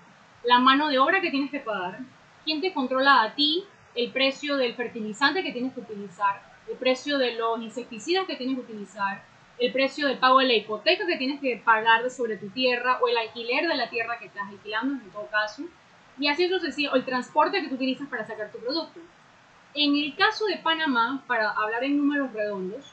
la 0.43 0.60
mano 0.60 0.88
de 0.88 1.00
obra 1.00 1.19
que 1.19 1.31
tienes 1.31 1.51
que 1.51 1.60
pagar? 1.60 2.00
¿Quién 2.45 2.62
te 2.62 2.74
controla 2.74 3.24
a 3.24 3.36
ti 3.36 3.65
el 3.95 4.12
precio 4.12 4.57
del 4.57 4.75
fertilizante 4.75 5.43
que 5.43 5.51
tienes 5.51 5.74
que 5.74 5.81
utilizar? 5.81 6.41
El 6.69 6.77
precio 6.77 7.17
de 7.17 7.33
los 7.33 7.62
insecticidas 7.62 8.25
que 8.25 8.36
tienes 8.36 8.55
que 8.55 8.62
utilizar? 8.62 9.24
El 9.57 9.74
precio 9.74 10.07
del 10.07 10.19
pago 10.19 10.39
de 10.39 10.45
la 10.45 10.53
hipoteca 10.53 11.05
que 11.05 11.17
tienes 11.17 11.41
que 11.41 11.62
pagar 11.63 12.10
sobre 12.10 12.38
tu 12.38 12.50
tierra 12.50 13.00
o 13.01 13.07
el 13.07 13.17
alquiler 13.17 13.67
de 13.67 13.75
la 13.75 13.89
tierra 13.89 14.17
que 14.19 14.25
estás 14.25 14.48
alquilando 14.48 15.03
en 15.03 15.12
todo 15.12 15.27
caso 15.27 15.63
y 16.20 16.27
así 16.27 16.48
sucesivamente, 16.48 16.93
o 16.93 16.96
el 17.00 17.05
transporte 17.05 17.62
que 17.62 17.70
tú 17.70 17.75
utilizas 17.75 18.08
para 18.08 18.25
sacar 18.25 18.51
tu 18.51 18.60
producto. 18.60 19.00
En 19.74 19.96
el 19.96 20.15
caso 20.15 20.46
de 20.46 20.58
Panamá, 20.58 21.24
para 21.27 21.51
hablar 21.51 21.84
en 21.84 21.98
números 21.98 22.32
redondos, 22.34 22.86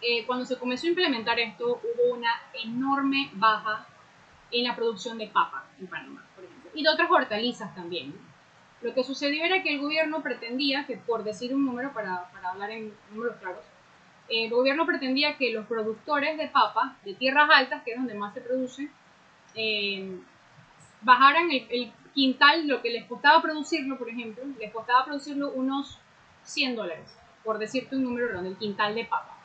eh, 0.00 0.24
cuando 0.26 0.44
se 0.44 0.58
comenzó 0.58 0.86
a 0.86 0.90
implementar 0.90 1.38
esto, 1.38 1.80
hubo 1.82 2.14
una 2.14 2.32
enorme 2.64 3.30
baja 3.34 3.86
en 4.50 4.64
la 4.64 4.74
producción 4.74 5.18
de 5.18 5.28
papa 5.28 5.64
en 5.78 5.86
Panamá, 5.86 6.24
por 6.34 6.44
ejemplo, 6.44 6.70
y 6.74 6.82
de 6.82 6.88
otras 6.88 7.10
hortalizas 7.10 7.74
también. 7.74 8.14
Lo 8.80 8.94
que 8.94 9.04
sucedió 9.04 9.44
era 9.44 9.62
que 9.62 9.74
el 9.74 9.80
gobierno 9.80 10.22
pretendía 10.22 10.86
que, 10.86 10.96
por 10.96 11.22
decir 11.22 11.54
un 11.54 11.64
número, 11.64 11.92
para, 11.92 12.30
para 12.32 12.50
hablar 12.50 12.70
en 12.70 12.92
números 13.12 13.36
claros, 13.40 13.64
el 14.28 14.50
gobierno 14.50 14.86
pretendía 14.86 15.36
que 15.36 15.52
los 15.52 15.66
productores 15.66 16.38
de 16.38 16.48
papa 16.48 16.96
de 17.04 17.14
tierras 17.14 17.48
altas, 17.52 17.82
que 17.82 17.92
es 17.92 17.96
donde 17.96 18.14
más 18.14 18.34
se 18.34 18.40
produce, 18.40 18.88
eh, 19.54 20.18
bajaran 21.02 21.50
el, 21.50 21.92
quintal, 22.14 22.66
lo 22.66 22.82
que 22.82 22.90
les 22.90 23.04
costaba 23.06 23.42
producirlo, 23.42 23.98
por 23.98 24.08
ejemplo, 24.08 24.44
les 24.58 24.72
costaba 24.72 25.04
producirlo 25.04 25.50
unos 25.52 25.98
100 26.44 26.76
dólares, 26.76 27.16
por 27.44 27.58
decirte 27.58 27.96
un 27.96 28.04
número 28.04 28.28
redondo, 28.28 28.50
el 28.50 28.56
quintal 28.56 28.94
de 28.94 29.04
papa. 29.04 29.36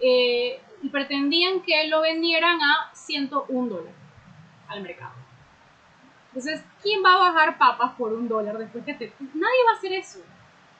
Eh, 0.00 0.60
y 0.82 0.88
pretendían 0.90 1.62
que 1.62 1.88
lo 1.88 2.00
vendieran 2.00 2.60
a 2.60 2.90
101 2.94 3.68
dólares 3.68 3.94
al 4.68 4.82
mercado. 4.82 5.14
Entonces, 6.28 6.62
¿quién 6.82 7.02
va 7.04 7.14
a 7.14 7.32
bajar 7.32 7.58
papas 7.58 7.92
por 7.96 8.12
un 8.12 8.28
dólar 8.28 8.58
después 8.58 8.84
que 8.84 8.94
te... 8.94 9.12
Nadie 9.18 9.64
va 9.66 9.72
a 9.72 9.76
hacer 9.76 9.92
eso. 9.92 10.20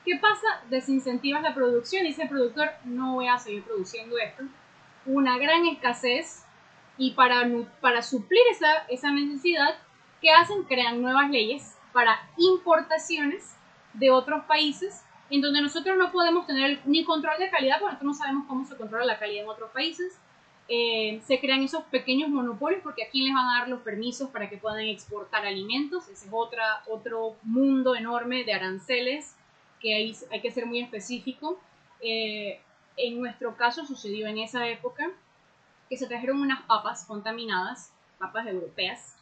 ¿Qué 0.05 0.15
pasa? 0.17 0.47
Desincentivas 0.69 1.41
la 1.41 1.53
producción 1.53 2.05
y 2.05 2.09
dice 2.09 2.23
el 2.23 2.29
productor, 2.29 2.69
no 2.85 3.15
voy 3.15 3.27
a 3.27 3.37
seguir 3.37 3.63
produciendo 3.63 4.17
esto. 4.17 4.43
Una 5.05 5.37
gran 5.37 5.65
escasez 5.65 6.45
y 6.97 7.11
para, 7.11 7.47
para 7.81 8.01
suplir 8.01 8.41
esa, 8.51 8.85
esa 8.89 9.11
necesidad, 9.11 9.75
¿qué 10.21 10.31
hacen? 10.31 10.63
Crean 10.63 11.01
nuevas 11.01 11.29
leyes 11.29 11.77
para 11.93 12.19
importaciones 12.37 13.55
de 13.93 14.11
otros 14.11 14.45
países 14.45 15.03
en 15.29 15.41
donde 15.41 15.61
nosotros 15.61 15.97
no 15.97 16.11
podemos 16.11 16.47
tener 16.47 16.81
ni 16.85 17.03
control 17.03 17.37
de 17.39 17.49
calidad 17.49 17.79
porque 17.79 17.93
nosotros 17.93 18.07
no 18.07 18.13
sabemos 18.13 18.47
cómo 18.47 18.65
se 18.65 18.75
controla 18.75 19.05
la 19.05 19.19
calidad 19.19 19.43
en 19.43 19.49
otros 19.49 19.71
países. 19.71 20.19
Eh, 20.67 21.21
se 21.25 21.39
crean 21.39 21.63
esos 21.63 21.83
pequeños 21.85 22.29
monopolios 22.29 22.81
porque 22.83 23.03
a 23.03 23.09
quién 23.09 23.25
les 23.25 23.33
van 23.33 23.47
a 23.47 23.59
dar 23.59 23.69
los 23.69 23.81
permisos 23.81 24.29
para 24.29 24.49
que 24.49 24.57
puedan 24.57 24.81
exportar 24.81 25.45
alimentos. 25.45 26.07
Ese 26.09 26.27
es 26.27 26.31
otra, 26.31 26.83
otro 26.87 27.35
mundo 27.43 27.95
enorme 27.95 28.43
de 28.43 28.53
aranceles 28.53 29.35
que 29.79 29.95
hay, 29.95 30.15
hay 30.31 30.41
que 30.41 30.51
ser 30.51 30.65
muy 30.65 30.79
específico. 30.79 31.59
Eh, 32.01 32.59
en 32.97 33.19
nuestro 33.19 33.55
caso 33.55 33.85
sucedió 33.85 34.27
en 34.27 34.39
esa 34.39 34.67
época 34.67 35.09
que 35.89 35.97
se 35.97 36.07
trajeron 36.07 36.41
unas 36.41 36.61
papas 36.63 37.05
contaminadas, 37.05 37.91
papas 38.19 38.47
europeas. 38.47 39.15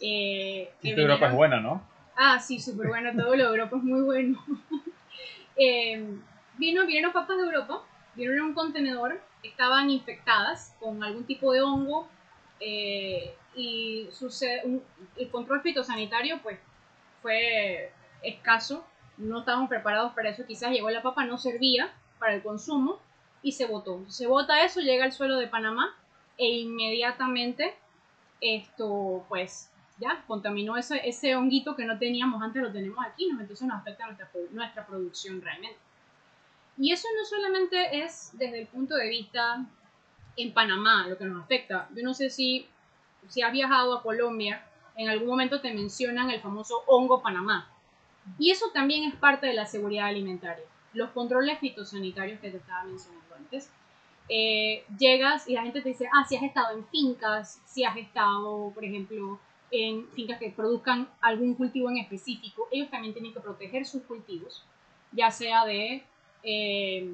Eh, 0.00 0.70
Europa 0.82 1.26
es 1.26 1.34
buena, 1.34 1.60
¿no? 1.60 1.82
Ah, 2.16 2.38
sí, 2.38 2.58
súper 2.58 2.88
buena, 2.88 3.14
todo 3.14 3.34
lo 3.34 3.44
de 3.44 3.50
Europa 3.50 3.76
es 3.76 3.82
muy 3.82 4.02
bueno. 4.02 4.44
eh, 5.56 6.04
vino, 6.58 6.86
vinieron 6.86 7.12
papas 7.12 7.36
de 7.36 7.44
Europa, 7.44 7.82
vinieron 8.14 8.38
en 8.38 8.44
un 8.44 8.54
contenedor, 8.54 9.20
estaban 9.42 9.90
infectadas 9.90 10.76
con 10.80 11.02
algún 11.02 11.24
tipo 11.24 11.52
de 11.52 11.62
hongo 11.62 12.08
eh, 12.60 13.34
y 13.54 14.08
sucede, 14.12 14.82
el 15.16 15.30
control 15.30 15.62
fitosanitario 15.62 16.40
pues 16.42 16.58
fue 17.22 17.92
escaso, 18.22 18.86
no 19.16 19.40
estábamos 19.40 19.68
preparados 19.68 20.12
para 20.12 20.30
eso, 20.30 20.46
quizás 20.46 20.70
llegó 20.70 20.90
la 20.90 21.02
papa, 21.02 21.24
no 21.24 21.38
servía 21.38 21.92
para 22.18 22.34
el 22.34 22.42
consumo 22.42 22.98
y 23.42 23.52
se 23.52 23.66
botó. 23.66 24.04
Se 24.08 24.26
bota 24.26 24.62
eso, 24.64 24.80
llega 24.80 25.04
al 25.04 25.12
suelo 25.12 25.38
de 25.38 25.46
Panamá 25.46 25.94
e 26.36 26.46
inmediatamente 26.46 27.74
esto 28.40 29.24
pues 29.28 29.70
ya 30.00 30.24
contaminó 30.26 30.76
ese, 30.76 31.00
ese 31.08 31.36
honguito 31.36 31.76
que 31.76 31.84
no 31.84 31.98
teníamos 31.98 32.42
antes, 32.42 32.62
lo 32.62 32.72
tenemos 32.72 33.04
aquí, 33.04 33.28
entonces 33.30 33.62
nos 33.62 33.80
afecta 33.80 34.06
nuestra, 34.06 34.28
nuestra 34.50 34.86
producción 34.86 35.40
realmente. 35.42 35.78
Y 36.78 36.92
eso 36.92 37.06
no 37.18 37.24
solamente 37.26 38.02
es 38.02 38.30
desde 38.32 38.60
el 38.60 38.66
punto 38.66 38.94
de 38.96 39.08
vista 39.08 39.66
en 40.36 40.54
Panamá 40.54 41.06
lo 41.08 41.18
que 41.18 41.24
nos 41.24 41.44
afecta. 41.44 41.88
Yo 41.94 42.02
no 42.02 42.14
sé 42.14 42.30
si, 42.30 42.66
si 43.28 43.42
has 43.42 43.52
viajado 43.52 43.98
a 43.98 44.02
Colombia, 44.02 44.64
en 44.96 45.08
algún 45.08 45.28
momento 45.28 45.60
te 45.60 45.74
mencionan 45.74 46.30
el 46.30 46.40
famoso 46.40 46.82
hongo 46.86 47.22
Panamá. 47.22 47.68
Y 48.38 48.50
eso 48.50 48.66
también 48.72 49.04
es 49.04 49.14
parte 49.14 49.46
de 49.46 49.54
la 49.54 49.66
seguridad 49.66 50.06
alimentaria. 50.06 50.64
Los 50.94 51.10
controles 51.10 51.58
fitosanitarios 51.58 52.40
que 52.40 52.50
te 52.50 52.56
estaba 52.56 52.84
mencionando 52.84 53.34
antes. 53.34 53.70
Eh, 54.28 54.84
llegas 54.98 55.48
y 55.48 55.54
la 55.54 55.62
gente 55.62 55.82
te 55.82 55.90
dice, 55.90 56.08
ah, 56.12 56.24
si 56.26 56.36
has 56.36 56.42
estado 56.42 56.76
en 56.76 56.86
fincas, 56.86 57.60
si 57.66 57.84
has 57.84 57.96
estado, 57.96 58.70
por 58.72 58.84
ejemplo, 58.84 59.40
en 59.70 60.08
fincas 60.08 60.38
que 60.38 60.50
produzcan 60.50 61.08
algún 61.20 61.54
cultivo 61.54 61.90
en 61.90 61.98
específico, 61.98 62.68
ellos 62.70 62.90
también 62.90 63.12
tienen 63.14 63.32
que 63.32 63.40
proteger 63.40 63.86
sus 63.86 64.02
cultivos, 64.02 64.64
ya 65.12 65.30
sea 65.30 65.64
de, 65.64 66.02
eh, 66.42 67.12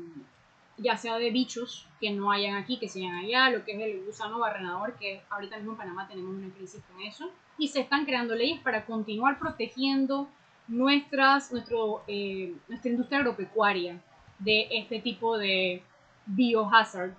ya 0.79 0.97
sea 0.97 1.19
de 1.19 1.31
bichos 1.31 1.87
que 2.01 2.11
no 2.11 2.31
hayan 2.31 2.55
aquí, 2.55 2.79
que 2.79 2.89
sean 2.89 3.15
allá, 3.15 3.51
lo 3.51 3.65
que 3.65 3.73
es 3.73 3.81
el 3.81 4.05
gusano 4.05 4.39
barrenador, 4.39 4.97
que 4.99 5.23
ahorita 5.31 5.57
mismo 5.57 5.73
en 5.73 5.79
Panamá 5.79 6.09
tenemos 6.09 6.35
una 6.35 6.53
crisis 6.55 6.83
con 6.91 7.01
eso, 7.03 7.31
y 7.59 7.69
se 7.69 7.81
están 7.81 8.05
creando 8.05 8.35
leyes 8.35 8.61
para 8.61 8.85
continuar 8.85 9.39
protegiendo 9.39 10.29
nuestras, 10.69 11.53
nuestro, 11.53 12.03
eh, 12.07 12.55
nuestra 12.69 12.91
industria 12.91 13.21
agropecuaria 13.21 14.01
de 14.39 14.69
este 14.71 15.01
tipo 15.01 15.39
de 15.39 15.83
biohazard. 16.27 17.15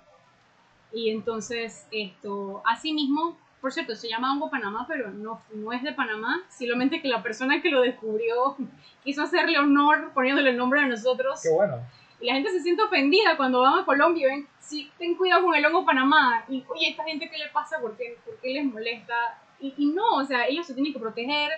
Y 0.93 1.09
entonces, 1.09 1.87
esto, 1.91 2.61
asimismo, 2.65 3.37
por 3.67 3.73
cierto, 3.73 3.95
se 3.95 4.07
llama 4.07 4.31
hongo 4.31 4.49
Panamá, 4.49 4.85
pero 4.87 5.11
no, 5.11 5.41
no 5.53 5.73
es 5.73 5.83
de 5.83 5.91
Panamá, 5.91 6.41
simplemente 6.47 7.01
que 7.01 7.09
la 7.09 7.21
persona 7.21 7.61
que 7.61 7.69
lo 7.69 7.81
descubrió 7.81 8.55
quiso 9.03 9.23
hacerle 9.23 9.59
honor 9.59 10.11
poniéndole 10.13 10.51
el 10.51 10.57
nombre 10.57 10.79
a 10.79 10.87
nosotros. 10.87 11.41
Qué 11.43 11.49
bueno. 11.49 11.81
Y 12.21 12.27
la 12.27 12.35
gente 12.35 12.49
se 12.51 12.61
siente 12.61 12.81
ofendida 12.81 13.35
cuando 13.35 13.59
van 13.59 13.79
a 13.79 13.83
Colombia 13.85 14.25
y 14.25 14.29
ven, 14.29 14.47
sí, 14.61 14.89
ten 14.97 15.15
cuidado 15.15 15.43
con 15.43 15.53
el 15.53 15.65
hongo 15.65 15.85
Panamá. 15.85 16.45
Y, 16.47 16.63
oye, 16.69 16.91
¿esta 16.91 17.03
gente 17.03 17.29
qué 17.29 17.37
le 17.37 17.49
pasa? 17.49 17.81
¿Por 17.81 17.97
qué, 17.97 18.17
por 18.23 18.37
qué 18.37 18.53
les 18.53 18.63
molesta? 18.63 19.13
Y, 19.59 19.73
y, 19.77 19.87
no, 19.87 20.15
o 20.15 20.23
sea, 20.23 20.47
ellos 20.47 20.65
se 20.65 20.73
tienen 20.73 20.93
que 20.93 20.99
proteger. 20.99 21.51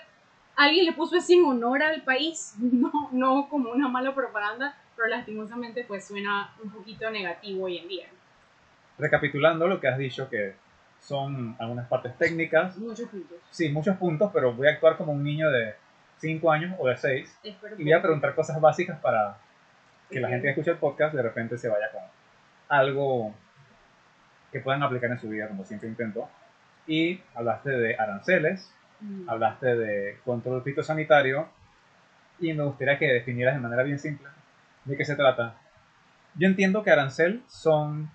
Alguien 0.56 0.88
le 0.88 0.94
puso 0.94 1.16
así 1.16 1.36
en 1.36 1.46
honor 1.46 1.84
al 1.84 2.02
país, 2.02 2.56
no, 2.60 3.10
no 3.12 3.50
como 3.50 3.70
una 3.70 3.88
mala 3.88 4.16
propaganda, 4.16 4.76
pero 4.96 5.10
lastimosamente 5.10 5.86
pues 5.88 6.08
suena 6.08 6.56
un 6.64 6.72
poquito 6.72 7.08
negativo 7.12 7.66
hoy 7.66 7.78
en 7.78 7.88
día. 7.88 8.08
Recapitulando 8.98 9.68
lo 9.68 9.80
que 9.80 9.88
has 9.88 10.00
dicho, 10.00 10.28
que 10.28 10.56
son 11.00 11.56
algunas 11.60 11.88
partes 11.88 12.18
técnicas. 12.18 12.78
Muchos 12.78 13.10
puntos. 13.10 13.38
Sí, 13.52 13.70
muchos 13.70 13.98
puntos, 13.98 14.32
pero 14.34 14.54
voy 14.54 14.68
a 14.68 14.72
actuar 14.72 14.98
como 14.98 15.12
un 15.12 15.24
niño 15.24 15.50
de 15.50 15.76
5 16.18 16.52
años 16.52 16.76
o 16.80 16.88
de 16.88 16.98
6 16.98 17.40
y 17.44 17.84
voy 17.84 17.94
a 17.94 18.02
preguntar 18.02 18.36
cosas 18.36 18.60
básicas 18.60 19.00
para 19.00 19.38
que 20.10 20.20
la 20.20 20.30
gente 20.30 20.44
que 20.44 20.50
escucha 20.50 20.72
el 20.72 20.78
podcast 20.78 21.14
de 21.14 21.22
repente 21.22 21.58
se 21.58 21.70
vaya 21.70 21.92
con 21.92 22.02
algo 22.68 23.34
que 24.52 24.60
puedan 24.60 24.84
aplicar 24.84 25.12
en 25.12 25.20
su 25.20 25.30
vida, 25.30 25.48
como 25.48 25.64
siempre 25.64 25.88
intento. 25.88 26.30
Y 26.88 27.22
hablaste 27.36 27.70
de 27.70 27.96
aranceles, 27.96 28.74
mm. 29.00 29.30
hablaste 29.30 29.76
de 29.76 30.18
control 30.26 30.64
fitosanitario 30.64 31.48
y 32.40 32.54
me 32.54 32.64
gustaría 32.64 32.98
que 32.98 33.08
definieras 33.08 33.56
de 33.56 33.62
manera 33.62 33.84
bien 33.84 34.00
simple 34.00 34.28
de 34.86 34.98
qué 34.98 35.06
se 35.06 35.16
trata. 35.16 35.56
Yo 36.36 36.48
entiendo 36.48 36.84
que 36.84 36.92
arancel 36.92 37.44
son 37.48 38.10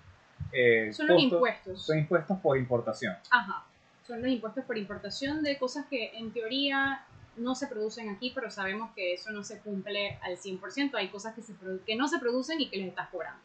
eh, 0.51 0.91
son 0.93 1.07
los 1.07 1.21
impuestos. 1.21 1.85
Son 1.85 1.97
impuestos 1.97 2.39
por 2.39 2.57
importación. 2.57 3.15
Ajá. 3.29 3.65
Son 4.05 4.21
los 4.21 4.31
impuestos 4.31 4.63
por 4.65 4.77
importación 4.77 5.43
de 5.43 5.57
cosas 5.57 5.85
que 5.87 6.17
en 6.17 6.31
teoría 6.31 7.03
no 7.37 7.55
se 7.55 7.67
producen 7.67 8.09
aquí, 8.09 8.31
pero 8.33 8.49
sabemos 8.49 8.91
que 8.95 9.13
eso 9.13 9.31
no 9.31 9.43
se 9.43 9.59
cumple 9.59 10.17
al 10.21 10.37
100%. 10.37 10.95
Hay 10.95 11.09
cosas 11.09 11.35
que, 11.35 11.41
se 11.41 11.53
que 11.85 11.95
no 11.95 12.07
se 12.07 12.19
producen 12.19 12.61
y 12.61 12.69
que 12.69 12.77
les 12.77 12.89
estás 12.89 13.09
cobrando. 13.09 13.41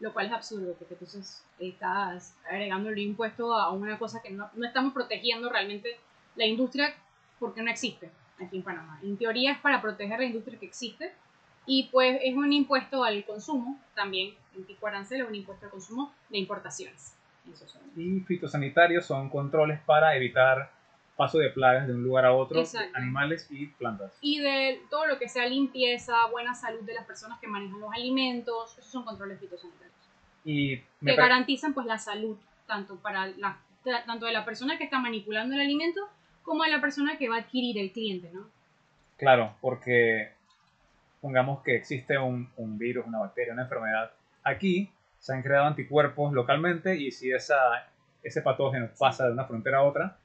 Lo 0.00 0.12
cual 0.12 0.26
es 0.26 0.32
absurdo, 0.32 0.74
porque 0.78 0.94
entonces 0.94 1.44
estás 1.58 2.34
agregando 2.48 2.90
el 2.90 2.98
impuesto 2.98 3.52
a 3.52 3.70
una 3.72 3.98
cosa 3.98 4.22
que 4.22 4.30
no, 4.30 4.48
no 4.54 4.66
estamos 4.66 4.92
protegiendo 4.92 5.48
realmente 5.48 5.98
la 6.36 6.46
industria 6.46 6.94
porque 7.38 7.62
no 7.62 7.70
existe 7.70 8.10
aquí 8.40 8.56
en 8.56 8.62
Panamá. 8.62 9.00
En 9.02 9.16
teoría 9.16 9.52
es 9.52 9.58
para 9.58 9.82
proteger 9.82 10.18
la 10.18 10.26
industria 10.26 10.58
que 10.58 10.66
existe, 10.66 11.12
y 11.68 11.84
pues 11.92 12.18
es 12.24 12.34
un 12.34 12.50
impuesto 12.52 13.04
al 13.04 13.24
consumo 13.24 13.78
también, 13.94 14.34
el 14.56 14.66
tipo 14.66 14.86
arancel 14.86 15.20
es 15.20 15.28
un 15.28 15.34
impuesto 15.34 15.66
al 15.66 15.70
consumo 15.70 16.12
de 16.30 16.38
importaciones. 16.38 17.14
Y 17.94 18.20
fitosanitarios 18.20 19.04
son 19.06 19.28
controles 19.28 19.78
para 19.84 20.16
evitar 20.16 20.70
paso 21.14 21.38
de 21.38 21.50
plagas 21.50 21.86
de 21.86 21.94
un 21.94 22.02
lugar 22.02 22.24
a 22.24 22.32
otro, 22.32 22.62
animales 22.94 23.48
y 23.50 23.66
plantas. 23.66 24.16
Y 24.22 24.38
de 24.38 24.80
todo 24.88 25.06
lo 25.06 25.18
que 25.18 25.28
sea 25.28 25.46
limpieza, 25.46 26.14
buena 26.30 26.54
salud 26.54 26.80
de 26.82 26.94
las 26.94 27.04
personas 27.04 27.38
que 27.38 27.48
manejan 27.48 27.80
los 27.80 27.92
alimentos, 27.92 28.78
esos 28.78 28.90
son 28.90 29.04
controles 29.04 29.38
fitosanitarios. 29.38 29.94
Y 30.44 30.78
que 30.78 31.14
garantizan 31.16 31.74
pues 31.74 31.86
la 31.86 31.98
salud 31.98 32.38
tanto 32.66 32.96
para 32.96 33.26
la, 33.26 33.58
tanto 34.06 34.24
de 34.24 34.32
la 34.32 34.44
persona 34.46 34.78
que 34.78 34.84
está 34.84 35.00
manipulando 35.00 35.54
el 35.54 35.60
alimento 35.60 36.08
como 36.42 36.64
de 36.64 36.70
la 36.70 36.80
persona 36.80 37.18
que 37.18 37.28
va 37.28 37.36
a 37.36 37.40
adquirir 37.40 37.76
el 37.78 37.92
cliente, 37.92 38.30
¿no? 38.32 38.48
Claro, 39.18 39.54
porque 39.60 40.37
pongamos 41.28 41.62
que 41.62 41.76
existe 41.76 42.16
un, 42.16 42.50
un, 42.56 42.78
virus, 42.78 43.06
una 43.06 43.18
bacteria, 43.18 43.52
una 43.52 43.64
enfermedad, 43.64 44.10
aquí 44.42 44.90
se 45.18 45.34
han 45.34 45.42
creado 45.42 45.66
anticuerpos 45.66 46.32
localmente 46.32 46.96
y 46.96 47.10
si 47.10 47.30
esa, 47.30 47.86
ese 48.22 48.40
patógeno 48.40 48.88
pasa 48.98 49.26
de 49.26 49.32
una 49.32 49.44
frontera 49.44 49.80
a 49.80 49.82
otra, 49.82 50.16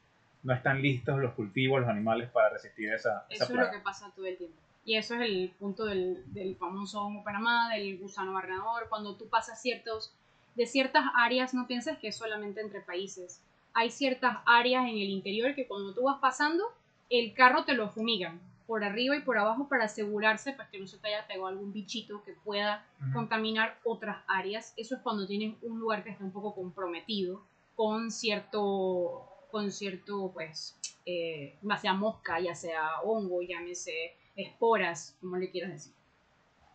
no 0.44 0.54
están 0.54 0.82
listos 0.82 1.20
los 1.20 1.34
cultivos, 1.34 1.82
los 1.82 1.90
animales 1.90 2.30
para 2.30 2.52
resistir 2.52 2.90
esa, 2.94 3.26
esa 3.30 3.44
Eso 3.44 3.54
es 3.54 3.60
lo 3.60 3.70
que 3.70 3.80
pasa 3.80 4.14
todo 4.16 4.26
el 4.26 4.38
tiempo. 4.38 4.56
Y 4.86 4.96
eso 4.96 5.16
es 5.16 5.22
el 5.24 5.54
punto 5.60 5.84
del, 5.84 6.24
del 6.34 6.56
famoso 6.56 7.02
Homo 7.02 7.22
Panamá, 7.22 7.70
del 7.74 7.98
gusano 7.98 8.32
barrenador. 8.32 8.88
Cuando 8.88 9.18
tú 9.18 9.28
pasas 9.28 9.62
ciertos, 9.62 10.16
de 10.56 10.66
ciertas 10.66 11.04
áreas, 11.18 11.54
no 11.54 11.68
pienses 11.68 11.98
que 11.98 12.08
es 12.08 12.16
solamente 12.16 12.62
entre 12.62 12.80
países. 12.80 13.42
Hay 13.74 13.90
ciertas 13.90 14.38
áreas 14.46 14.84
en 14.84 14.96
el 14.96 15.10
interior 15.10 15.54
que 15.54 15.68
cuando 15.68 15.94
tú 15.94 16.04
vas 16.04 16.20
pasando, 16.22 16.64
el 17.10 17.34
carro 17.34 17.66
te 17.66 17.74
lo 17.74 17.90
fumigan 17.90 18.40
por 18.66 18.84
arriba 18.84 19.16
y 19.16 19.22
por 19.22 19.38
abajo 19.38 19.68
para 19.68 19.86
asegurarse 19.86 20.54
pues, 20.54 20.68
que 20.70 20.80
no 20.80 20.88
se 20.88 20.98
te 20.98 21.08
haya 21.08 21.28
pegado 21.28 21.48
algún 21.48 21.74
bichito 21.74 22.24
que 22.24 22.34
pueda 22.34 22.86
contaminar 23.14 23.78
otras 23.84 24.18
áreas. 24.28 24.74
Eso 24.78 24.96
es 24.96 25.02
cuando 25.02 25.28
tienes 25.28 25.56
un 25.62 25.80
lugar 25.80 26.04
que 26.04 26.12
está 26.12 26.24
un 26.24 26.32
poco 26.32 26.56
comprometido 26.56 27.42
con 27.76 28.12
cierto, 28.12 29.28
con 29.52 29.72
cierto 29.72 30.32
pues, 30.34 30.78
eh, 31.06 31.58
ya 31.62 31.78
sea 31.78 31.94
mosca, 31.94 32.40
ya 32.40 32.56
sea 32.56 33.02
hongo, 33.04 33.42
llámese 33.42 34.14
esporas, 34.36 35.18
como 35.20 35.38
le 35.38 35.50
quieras 35.50 35.72
decir. 35.72 35.94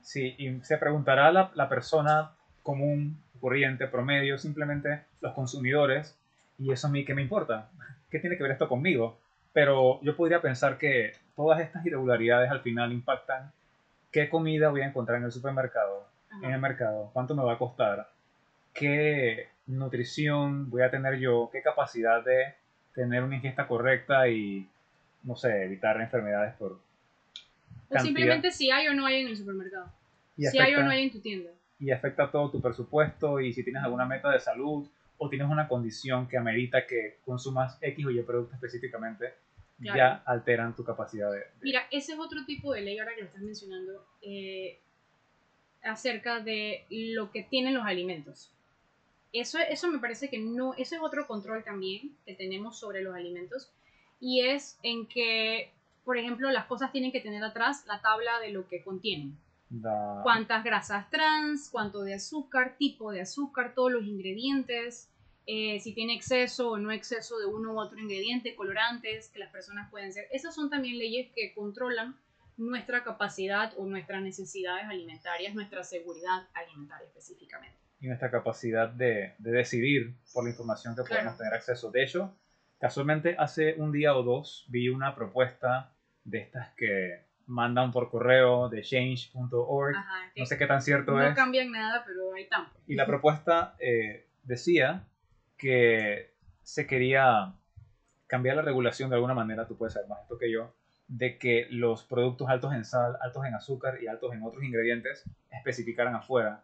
Sí, 0.03 0.35
y 0.39 0.61
se 0.65 0.79
preguntará 0.79 1.33
la, 1.33 1.51
la 1.55 1.69
persona 1.69 2.33
común, 2.63 3.23
corriente, 3.41 3.87
promedio, 3.87 4.39
simplemente 4.39 5.05
los 5.21 5.33
consumidores, 5.35 6.19
y 6.59 6.73
eso 6.73 6.87
a 6.87 6.91
mí 6.91 7.05
qué 7.05 7.15
me 7.15 7.23
importa, 7.23 7.71
qué 8.11 8.19
tiene 8.19 8.37
que 8.37 8.43
ver 8.43 8.53
esto 8.53 8.69
conmigo. 8.69 9.19
Pero 9.53 10.01
yo 10.03 10.17
podría 10.17 10.41
pensar 10.41 10.79
que 10.79 11.13
todas 11.35 11.61
estas 11.61 11.85
irregularidades 11.87 12.51
al 12.51 12.61
final 12.61 12.93
impactan 12.93 13.53
qué 14.11 14.29
comida 14.29 14.71
voy 14.71 14.83
a 14.83 14.87
encontrar 14.87 15.19
en 15.19 15.25
el 15.25 15.33
supermercado, 15.33 16.07
en 16.43 16.51
el 16.51 16.61
mercado, 16.61 17.11
cuánto 17.13 17.35
me 17.35 17.43
va 17.43 17.55
a 17.55 17.59
costar, 17.59 18.09
qué 18.73 19.49
nutrición 19.67 20.71
voy 20.71 20.83
a 20.83 20.91
tener 20.91 21.19
yo, 21.19 21.49
qué 21.53 21.63
capacidad 21.63 22.25
de 22.25 22.55
tener 22.95 23.23
una 23.23 23.37
ingesta 23.37 23.67
correcta 23.67 24.29
y, 24.29 24.69
no 25.23 25.37
sé, 25.37 25.65
evitar 25.65 26.01
enfermedades 26.01 26.55
por... 26.55 26.79
O 27.91 27.99
simplemente 28.01 28.51
si 28.51 28.71
hay 28.71 28.89
o 28.89 28.95
no 28.95 29.07
hay 29.07 29.21
en 29.21 29.29
el 29.29 29.37
supermercado. 29.37 29.91
si 30.37 30.59
hay 30.59 30.75
o 30.75 30.83
no 30.83 30.91
hay 30.91 31.05
en 31.05 31.11
tu 31.11 31.21
tienda. 31.21 31.51
Y 31.81 31.91
afecta 31.91 32.31
todo 32.31 32.51
tu 32.51 32.61
presupuesto 32.61 33.41
y 33.41 33.53
si 33.53 33.63
tienes 33.63 33.83
alguna 33.83 34.05
meta 34.05 34.31
de 34.31 34.41
salud 34.41 34.87
o 35.19 35.29
tienes 35.29 35.49
una 35.49 35.69
condición 35.69 36.29
que 36.29 36.39
amerita 36.39 36.87
que 36.87 37.19
consumas 37.25 37.77
X 37.81 38.07
o 38.07 38.11
Y 38.11 38.23
producto 38.23 38.55
específicamente, 38.55 39.35
ya 39.79 40.23
alteran 40.27 40.75
tu 40.75 40.85
capacidad 40.85 41.31
de, 41.31 41.45
Mira, 41.61 41.87
ese 41.91 42.13
es 42.13 42.19
otro 42.19 42.45
tipo 42.45 42.73
de 42.73 42.83
ley 42.83 42.99
ahora 42.99 43.15
que 43.15 43.21
lo 43.21 43.27
estás 43.27 43.43
mencionando, 43.43 44.05
eh, 44.23 44.79
acerca 45.83 46.41
de 46.41 46.85
lo 46.91 47.31
que 47.31 47.43
tienen 47.45 47.75
los 47.75 47.85
alimentos. 47.85 48.53
Eso, 49.33 49.59
eso 49.59 49.89
me 49.89 49.99
parece 49.99 50.31
que 50.31 50.39
no, 50.39 50.75
eso 50.75 50.97
es 50.97 51.03
otro 51.03 51.27
control 51.27 51.63
también 51.63 52.17
que 52.25 52.35
tenemos 52.35 52.79
sobre 52.79 53.03
los 53.03 53.15
alimentos 53.15 53.71
y 54.21 54.41
es 54.41 54.79
en 54.83 55.07
que, 55.07 55.71
por 56.05 56.17
ejemplo, 56.17 56.51
las 56.51 56.67
cosas 56.67 56.91
tienen 56.93 57.13
que 57.13 57.21
tener 57.21 57.45
atrás 57.45 57.85
la 57.87 58.01
tabla 58.01 58.41
de 58.41 58.51
lo 58.51 58.67
que 58.69 58.83
contienen. 58.83 59.37
Cuántas 60.23 60.65
grasas 60.65 61.11
trans, 61.11 61.69
cuánto 61.71 62.03
de 62.03 62.15
azúcar, 62.15 62.77
tipo 62.79 63.13
de 63.13 63.21
azúcar, 63.21 63.75
todos 63.75 63.93
los 63.93 64.05
ingredientes, 64.05 65.11
eh, 65.47 65.81
si 65.81 65.95
tiene 65.95 66.15
exceso 66.15 66.73
o 66.73 66.79
no 66.79 66.91
exceso 66.91 67.39
de 67.39 67.47
uno 67.47 67.73
u 67.73 67.79
otro 67.79 67.99
ingrediente, 67.99 68.55
colorantes 68.55 69.29
que 69.29 69.39
las 69.39 69.51
personas 69.51 69.91
pueden 69.91 70.13
ser. 70.13 70.27
Esas 70.33 70.55
son 70.55 70.71
también 70.71 70.99
leyes 70.99 71.31
que 71.35 71.55
controlan 71.55 72.17
nuestra 72.57 73.05
capacidad 73.05 73.73
o 73.77 73.87
nuestras 73.87 74.23
necesidades 74.23 74.85
alimentarias, 74.85 75.55
nuestra 75.55 75.85
seguridad 75.85 76.47
alimentaria 76.55 77.07
específicamente. 77.07 77.77
Y 78.01 78.09
nuestra 78.09 78.31
capacidad 78.31 78.89
de, 78.89 79.35
de 79.39 79.51
decidir 79.51 80.15
por 80.33 80.45
la 80.45 80.51
información 80.51 80.95
que 80.95 81.03
podemos 81.03 81.37
tener 81.37 81.55
acceso. 81.55 81.91
De 81.91 82.05
hecho, 82.05 82.37
casualmente 82.79 83.35
hace 83.39 83.75
un 83.79 83.93
día 83.93 84.17
o 84.17 84.23
dos 84.23 84.67
vi 84.69 84.89
una 84.89 85.15
propuesta 85.15 85.93
de 86.25 86.39
estas 86.41 86.75
que 86.75 87.28
mandan 87.49 87.91
por 87.91 88.11
correo 88.11 88.69
de 88.69 88.83
change.org. 88.83 89.97
No 90.37 90.47
sé 90.47 90.59
qué 90.59 90.67
tan 90.67 90.81
cierto 90.81 91.21
es. 91.21 91.31
No 91.31 91.35
cambian 91.35 91.73
nada, 91.73 92.05
pero 92.07 92.35
hay 92.35 92.47
tanto. 92.47 92.71
Y 92.87 92.95
la 92.95 93.07
propuesta 93.07 93.75
eh, 93.81 94.27
decía 94.45 95.05
que 95.57 96.31
se 96.63 96.87
quería 96.87 97.55
cambiar 98.27 98.57
la 98.57 98.63
regulación 98.63 99.11
de 99.11 99.17
alguna 99.17 99.35
manera, 99.35 99.67
tú 99.67 99.77
puedes 99.77 99.95
saber 99.95 100.09
más 100.09 100.21
esto 100.23 100.39
que 100.39 100.53
yo, 100.53 100.75
de 101.09 101.39
que 101.39 101.67
los 101.71 102.05
productos 102.05 102.49
altos 102.49 102.75
en 102.75 102.85
sal, 102.85 103.17
altos 103.21 103.47
en 103.47 103.55
azúcar 103.55 104.03
y 104.03 104.07
altos 104.07 104.35
en 104.35 104.43
otros 104.43 104.63
ingredientes 104.63 105.25
especificaran 105.51 106.15
afuera. 106.15 106.63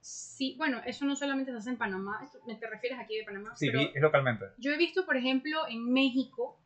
Sí, 0.00 0.56
bueno, 0.56 0.80
eso 0.86 1.04
no 1.04 1.14
solamente 1.14 1.52
se 1.52 1.58
hace 1.58 1.70
en 1.70 1.76
Panamá, 1.76 2.28
¿te 2.58 2.66
refieres 2.66 2.98
aquí 2.98 3.18
de 3.18 3.24
Panamá? 3.24 3.54
Sí, 3.54 3.70
es 3.94 4.02
localmente. 4.02 4.46
Yo 4.56 4.72
he 4.72 4.78
visto, 4.78 5.04
por 5.04 5.16
ejemplo, 5.16 5.68
en 5.68 5.92
México, 5.92 6.58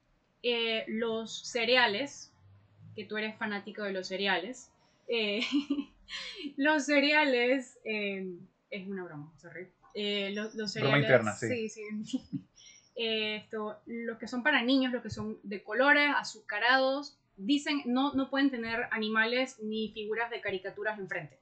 eh, 0.43 0.85
los 0.87 1.43
cereales, 1.51 2.33
que 2.97 3.05
tú 3.05 3.17
eres 3.19 3.37
fanático 3.37 3.83
de 3.83 3.93
los 3.93 4.09
cereales, 4.09 4.73
eh, 5.07 5.41
los 6.57 6.87
cereales, 6.87 7.79
eh, 7.85 8.27
es 8.71 8.89
una 8.89 9.05
broma, 9.05 9.33
sorry. 9.39 9.69
Eh, 9.95 10.33
los, 10.35 10.73
cereales. 10.73 11.05
interna, 11.05 11.33
sí. 11.33 11.69
sí, 11.69 11.83
eh, 12.97 13.37
esto, 13.37 13.79
los 13.87 14.19
que 14.19 14.29
son 14.29 14.43
para 14.43 14.63
niños, 14.63 14.93
los 14.93 15.03
que 15.03 15.11
son 15.11 15.39
de 15.43 15.63
colores, 15.63 16.11
azucarados, 16.17 17.19
dicen 17.37 17.83
no, 17.87 18.13
no 18.15 18.31
pueden 18.31 18.51
tener 18.51 18.89
animales 18.91 19.59
ni 19.63 19.93
figuras 19.93 20.31
de 20.31 20.41
caricaturas 20.41 20.99
enfrente. 20.99 21.39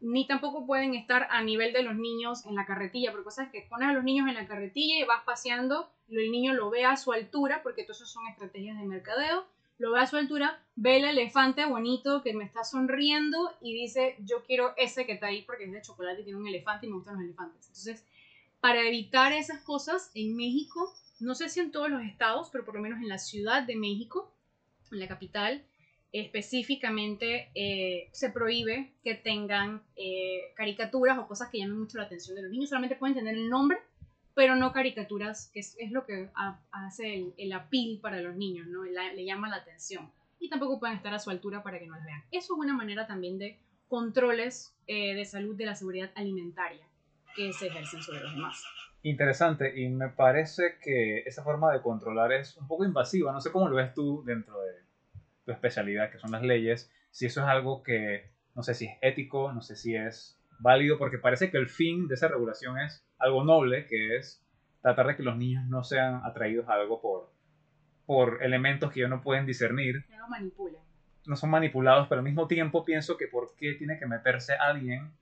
Ni 0.00 0.26
tampoco 0.26 0.66
pueden 0.66 0.94
estar 0.94 1.28
a 1.30 1.42
nivel 1.44 1.72
de 1.72 1.84
los 1.84 1.94
niños 1.94 2.44
en 2.46 2.56
la 2.56 2.66
carretilla, 2.66 3.12
porque 3.12 3.24
cosas 3.24 3.50
que 3.52 3.62
pones 3.70 3.88
a 3.88 3.92
los 3.92 4.02
niños 4.02 4.28
en 4.28 4.34
la 4.34 4.48
carretilla 4.48 4.98
y 4.98 5.04
vas 5.04 5.22
paseando, 5.24 5.88
el 6.08 6.32
niño 6.32 6.54
lo 6.54 6.70
ve 6.70 6.84
a 6.84 6.96
su 6.96 7.12
altura, 7.12 7.62
porque 7.62 7.84
todas 7.84 7.98
son 7.98 8.26
estrategias 8.26 8.76
de 8.76 8.84
mercadeo, 8.84 9.46
lo 9.82 9.90
ve 9.90 9.98
a 9.98 10.06
su 10.06 10.16
altura, 10.16 10.64
ve 10.76 10.98
el 10.98 11.04
elefante 11.04 11.66
bonito 11.66 12.22
que 12.22 12.34
me 12.34 12.44
está 12.44 12.62
sonriendo 12.62 13.50
y 13.60 13.74
dice, 13.74 14.14
yo 14.20 14.44
quiero 14.44 14.74
ese 14.76 15.06
que 15.06 15.12
está 15.14 15.26
ahí 15.26 15.42
porque 15.42 15.64
es 15.64 15.72
de 15.72 15.82
chocolate 15.82 16.20
y 16.20 16.24
tiene 16.24 16.38
un 16.38 16.46
elefante 16.46 16.86
y 16.86 16.88
me 16.88 16.94
gustan 16.94 17.14
los 17.14 17.24
elefantes. 17.24 17.66
Entonces, 17.66 18.06
para 18.60 18.86
evitar 18.86 19.32
esas 19.32 19.60
cosas, 19.62 20.12
en 20.14 20.36
México, 20.36 20.94
no 21.18 21.34
sé 21.34 21.48
si 21.48 21.58
en 21.58 21.72
todos 21.72 21.90
los 21.90 22.00
estados, 22.04 22.48
pero 22.52 22.64
por 22.64 22.76
lo 22.76 22.80
menos 22.80 23.00
en 23.00 23.08
la 23.08 23.18
Ciudad 23.18 23.64
de 23.64 23.74
México, 23.74 24.32
en 24.92 25.00
la 25.00 25.08
capital, 25.08 25.64
específicamente 26.12 27.50
eh, 27.56 28.08
se 28.12 28.30
prohíbe 28.30 28.92
que 29.02 29.16
tengan 29.16 29.82
eh, 29.96 30.52
caricaturas 30.54 31.18
o 31.18 31.26
cosas 31.26 31.48
que 31.50 31.58
llamen 31.58 31.80
mucho 31.80 31.98
la 31.98 32.04
atención 32.04 32.36
de 32.36 32.42
los 32.42 32.52
niños. 32.52 32.68
Solamente 32.68 32.94
pueden 32.94 33.16
tener 33.16 33.34
el 33.34 33.48
nombre 33.48 33.78
pero 34.34 34.56
no 34.56 34.72
caricaturas, 34.72 35.50
que 35.52 35.60
es, 35.60 35.76
lo 35.90 36.04
que 36.06 36.30
hace 36.70 37.32
el, 37.36 37.52
apil 37.52 38.00
para 38.00 38.20
los 38.20 38.36
niños, 38.36 38.66
¿no? 38.66 38.82
le 38.84 39.24
llama 39.24 39.48
la 39.48 39.56
atención. 39.56 40.10
Y 40.38 40.48
tampoco 40.48 40.80
pueden 40.80 40.96
estar 40.96 41.14
a 41.14 41.18
su 41.18 41.30
altura 41.30 41.62
para 41.62 41.78
que 41.78 41.86
no 41.86 41.94
las 41.94 42.04
vean. 42.04 42.22
Eso 42.32 42.54
es 42.54 42.58
una 42.58 42.74
manera 42.74 43.06
también 43.06 43.38
de 43.38 43.58
controles 43.88 44.74
eh, 44.86 45.14
de 45.14 45.24
salud 45.24 45.54
de 45.54 45.66
la 45.66 45.74
seguridad 45.74 46.10
alimentaria 46.14 46.86
que 47.36 47.52
se 47.52 47.66
ejercen 47.66 48.02
sobre 48.02 48.20
los 48.20 48.34
demás. 48.34 48.64
Interesante, 49.02 49.78
y 49.80 49.88
me 49.88 50.08
parece 50.08 50.78
que 50.82 51.20
esa 51.26 51.42
forma 51.42 51.72
de 51.72 51.82
controlar 51.82 52.32
es 52.32 52.56
un 52.56 52.66
poco 52.66 52.84
invasiva. 52.84 53.32
No 53.32 53.40
sé 53.40 53.52
cómo 53.52 53.68
lo 53.68 53.76
ves 53.76 53.92
tú 53.94 54.22
dentro 54.24 54.60
de 54.60 54.72
tu 55.44 55.52
especialidad, 55.52 56.10
que 56.10 56.18
son 56.18 56.30
las 56.30 56.42
leyes, 56.42 56.90
si 57.10 57.26
eso 57.26 57.42
es 57.42 57.46
algo 57.46 57.82
que, 57.82 58.30
no 58.54 58.62
sé 58.62 58.74
si 58.74 58.86
es 58.86 58.98
ético, 59.02 59.52
no 59.52 59.60
sé 59.60 59.76
si 59.76 59.94
es 59.94 60.40
válido, 60.60 60.98
porque 60.98 61.18
parece 61.18 61.50
que 61.50 61.58
el 61.58 61.68
fin 61.68 62.08
de 62.08 62.14
esa 62.14 62.28
regulación 62.28 62.78
es 62.78 63.04
algo 63.22 63.44
noble, 63.44 63.86
que 63.86 64.16
es 64.16 64.42
tratar 64.80 65.06
de 65.06 65.16
que 65.16 65.22
los 65.22 65.36
niños 65.36 65.64
no 65.66 65.84
sean 65.84 66.20
atraídos 66.24 66.68
a 66.68 66.74
algo 66.74 67.00
por, 67.00 67.30
por 68.04 68.42
elementos 68.42 68.92
que 68.92 69.00
ellos 69.00 69.10
no 69.10 69.22
pueden 69.22 69.46
discernir. 69.46 70.04
No 70.10 70.28
manipulan. 70.28 70.82
No 71.24 71.36
son 71.36 71.50
manipulados, 71.50 72.08
pero 72.08 72.18
al 72.18 72.24
mismo 72.24 72.48
tiempo 72.48 72.84
pienso 72.84 73.16
que 73.16 73.28
por 73.28 73.54
qué 73.54 73.74
tiene 73.74 73.98
que 73.98 74.06
meterse 74.06 74.54
alguien 74.54 75.12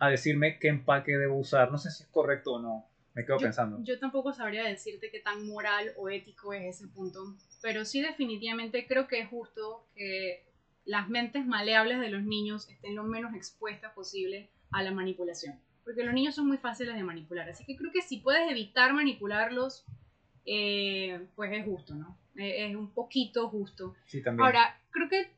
a 0.00 0.08
decirme 0.08 0.58
qué 0.58 0.66
empaque 0.68 1.16
debo 1.16 1.36
usar. 1.36 1.70
No 1.70 1.78
sé 1.78 1.92
si 1.92 2.02
es 2.02 2.08
correcto 2.08 2.54
o 2.54 2.58
no. 2.60 2.86
Me 3.14 3.24
quedo 3.24 3.36
pensando. 3.36 3.78
Yo 3.82 3.98
tampoco 3.98 4.32
sabría 4.32 4.64
decirte 4.64 5.10
qué 5.10 5.20
tan 5.20 5.46
moral 5.46 5.92
o 5.98 6.08
ético 6.08 6.54
es 6.54 6.76
ese 6.76 6.88
punto, 6.88 7.20
pero 7.60 7.84
sí 7.84 8.00
definitivamente 8.00 8.86
creo 8.86 9.06
que 9.06 9.20
es 9.20 9.28
justo 9.28 9.86
que 9.94 10.46
las 10.86 11.10
mentes 11.10 11.46
maleables 11.46 12.00
de 12.00 12.08
los 12.08 12.22
niños 12.22 12.68
estén 12.70 12.96
lo 12.96 13.04
menos 13.04 13.34
expuestas 13.34 13.92
posible 13.92 14.48
a 14.70 14.82
la 14.82 14.92
manipulación 14.92 15.60
porque 15.84 16.04
los 16.04 16.14
niños 16.14 16.34
son 16.34 16.46
muy 16.46 16.58
fáciles 16.58 16.94
de 16.94 17.02
manipular. 17.02 17.48
Así 17.48 17.64
que 17.64 17.76
creo 17.76 17.92
que 17.92 18.02
si 18.02 18.18
puedes 18.18 18.50
evitar 18.50 18.92
manipularlos, 18.92 19.84
eh, 20.44 21.26
pues 21.34 21.52
es 21.52 21.64
justo, 21.64 21.94
¿no? 21.94 22.16
Eh, 22.36 22.68
es 22.68 22.76
un 22.76 22.90
poquito 22.90 23.48
justo. 23.48 23.94
Sí, 24.06 24.22
también. 24.22 24.46
Ahora, 24.46 24.78
creo 24.90 25.08
que 25.08 25.30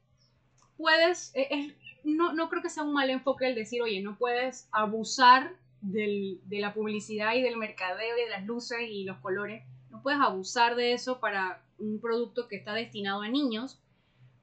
puedes, 0.76 1.32
eh, 1.34 1.74
no, 2.04 2.32
no 2.32 2.48
creo 2.48 2.62
que 2.62 2.70
sea 2.70 2.82
un 2.82 2.92
mal 2.92 3.10
enfoque 3.10 3.46
el 3.46 3.54
decir, 3.54 3.82
oye, 3.82 4.00
no 4.00 4.16
puedes 4.16 4.68
abusar 4.72 5.52
del, 5.80 6.40
de 6.44 6.60
la 6.60 6.74
publicidad 6.74 7.34
y 7.34 7.42
del 7.42 7.56
mercadeo 7.56 8.16
y 8.16 8.22
de 8.22 8.30
las 8.30 8.44
luces 8.44 8.78
y 8.88 9.04
los 9.04 9.18
colores. 9.18 9.64
No 9.90 10.02
puedes 10.02 10.20
abusar 10.20 10.76
de 10.76 10.92
eso 10.92 11.20
para 11.20 11.62
un 11.78 12.00
producto 12.00 12.48
que 12.48 12.56
está 12.56 12.74
destinado 12.74 13.22
a 13.22 13.28
niños, 13.28 13.80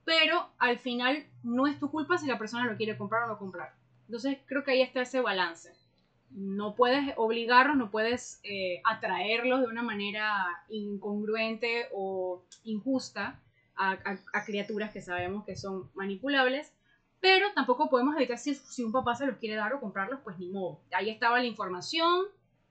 pero 0.04 0.50
al 0.58 0.80
final 0.80 1.26
no 1.44 1.68
es 1.68 1.80
tu 1.80 1.90
culpa 1.90 2.18
si 2.18 2.28
la 2.28 2.38
persona 2.38 2.66
lo 2.66 2.78
quiere 2.78 2.98
comprar 2.98 3.24
o 3.24 3.28
no 3.28 3.38
comprar. 3.38 3.74
Entonces 4.08 4.40
creo 4.46 4.64
que 4.64 4.72
ahí 4.72 4.82
está 4.82 5.02
ese 5.02 5.22
balance 5.22 5.81
no 6.34 6.76
puedes 6.76 7.13
obligarlos, 7.17 7.78
no 7.78 7.91
puedes 7.91 8.39
eh, 8.44 8.82
atraerlos 8.86 9.62
de 9.62 9.67
una 9.67 9.84
manera 9.84 10.46
incongruente 10.70 11.88
o 11.94 12.44
injusta 12.63 13.39
a, 13.76 14.44
criaturas 14.46 14.91
que 14.91 15.02
sabemos 15.02 15.44
que 15.44 15.56
son 15.56 15.89
manipulables, 15.96 16.72
pero 17.20 17.48
tampoco 17.54 17.89
podemos 17.89 18.15
evitar 18.15 18.38
si, 18.38 18.54
si, 18.54 18.84
un 18.84 18.91
papá 18.91 19.15
se 19.15 19.26
los 19.26 19.38
quiere 19.38 19.56
dar 19.56 19.74
o 19.74 19.80
comprarlos, 19.80 20.20
pues 20.24 20.38
ni 20.38 20.50
modo. 20.50 20.82
Ahí 20.91 21.10
estaba 21.10 21.39
la 21.39 21.46
información, 21.46 22.26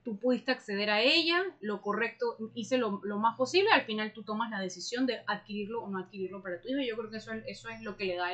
tú 0.05 0.19
pudiste 0.19 0.53
acceder 0.53 0.89
a 0.89 1.01
ella, 1.03 1.43
lo 1.61 1.83
correcto, 1.83 2.37
hice 2.55 2.79
lo, 2.79 3.01
más 3.01 3.37
posible, 3.37 3.71
al 3.73 3.83
final 3.83 4.13
tú 4.13 4.23
tomas 4.23 4.51
la 4.51 4.61
decisión 4.61 5.05
de 5.07 5.21
adquirirlo 5.27 5.83
o 5.83 5.91
no 5.91 5.99
adquirirlo 5.99 6.43
para 6.43 6.61
tu 6.61 6.69
hijo. 6.69 6.81
Yo 6.81 6.97
creo 6.97 7.11
que 7.11 7.17
eso, 7.17 7.33
eso 7.33 7.69
es 7.69 7.83
lo 7.83 7.97
que 7.97 8.05
le 8.05 8.17
da 8.17 8.33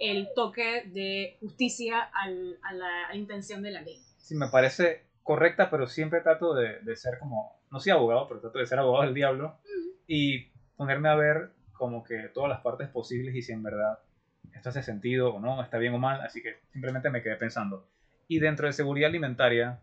el, 0.00 0.28
toque 0.34 0.84
de 0.86 1.36
justicia 1.40 2.00
a 2.00 2.30
la 2.72 3.14
intención 3.14 3.62
de 3.62 3.70
la 3.72 3.82
ley 3.82 4.00
sí 4.24 4.34
me 4.34 4.48
parece 4.48 5.04
correcta, 5.22 5.70
pero 5.70 5.86
siempre 5.86 6.22
trato 6.22 6.54
de, 6.54 6.80
de, 6.80 6.96
ser 6.96 7.18
como, 7.18 7.60
no 7.70 7.78
soy 7.78 7.92
abogado, 7.92 8.26
pero 8.26 8.40
trato 8.40 8.58
de 8.58 8.66
ser 8.66 8.78
abogado 8.78 9.04
del 9.04 9.14
diablo. 9.14 9.58
Y 10.06 10.46
ponerme 10.76 11.10
a 11.10 11.14
ver 11.14 11.50
como 11.74 12.02
que 12.02 12.30
todas 12.32 12.48
las 12.48 12.60
partes 12.60 12.88
posibles 12.88 13.34
y 13.34 13.42
si 13.42 13.52
en 13.52 13.62
verdad 13.62 13.98
esto 14.54 14.70
hace 14.70 14.82
sentido 14.82 15.34
o 15.34 15.40
no, 15.40 15.62
está 15.62 15.78
bien 15.78 15.94
o 15.94 15.98
mal, 15.98 16.20
así 16.22 16.42
que 16.42 16.56
simplemente 16.72 17.10
me 17.10 17.22
quedé 17.22 17.36
pensando. 17.36 17.86
Y 18.26 18.38
dentro 18.38 18.66
de 18.66 18.72
seguridad 18.72 19.10
alimentaria, 19.10 19.78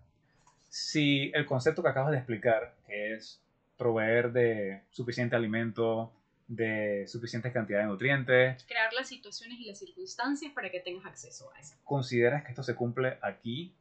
si 0.70 1.32
el 1.36 1.46
concepto 1.46 1.84
que 1.84 1.90
acabas 1.90 2.12
de 2.12 2.18
explicar, 2.18 2.76
que 2.88 3.14
es 3.14 3.44
proveer 3.78 4.32
de 4.32 4.82
suficiente 4.90 5.36
alimento, 5.36 6.12
de 6.48 7.06
suficiente 7.08 7.52
cantidad 7.52 7.80
de 7.80 7.86
nutrientes. 7.86 8.64
Crear 8.66 8.92
las 8.94 9.08
situaciones 9.08 9.60
y 9.60 9.66
las 9.66 9.78
circunstancias 9.78 10.52
para 10.54 10.70
que 10.72 10.80
tengas 10.80 11.06
acceso 11.06 11.52
a 11.56 11.60
eso. 11.60 11.76
¿Consideras 11.84 12.44
que 12.44 12.50
esto 12.50 12.64
se 12.64 12.76
cumple 12.76 13.18
aquí? 13.22 13.74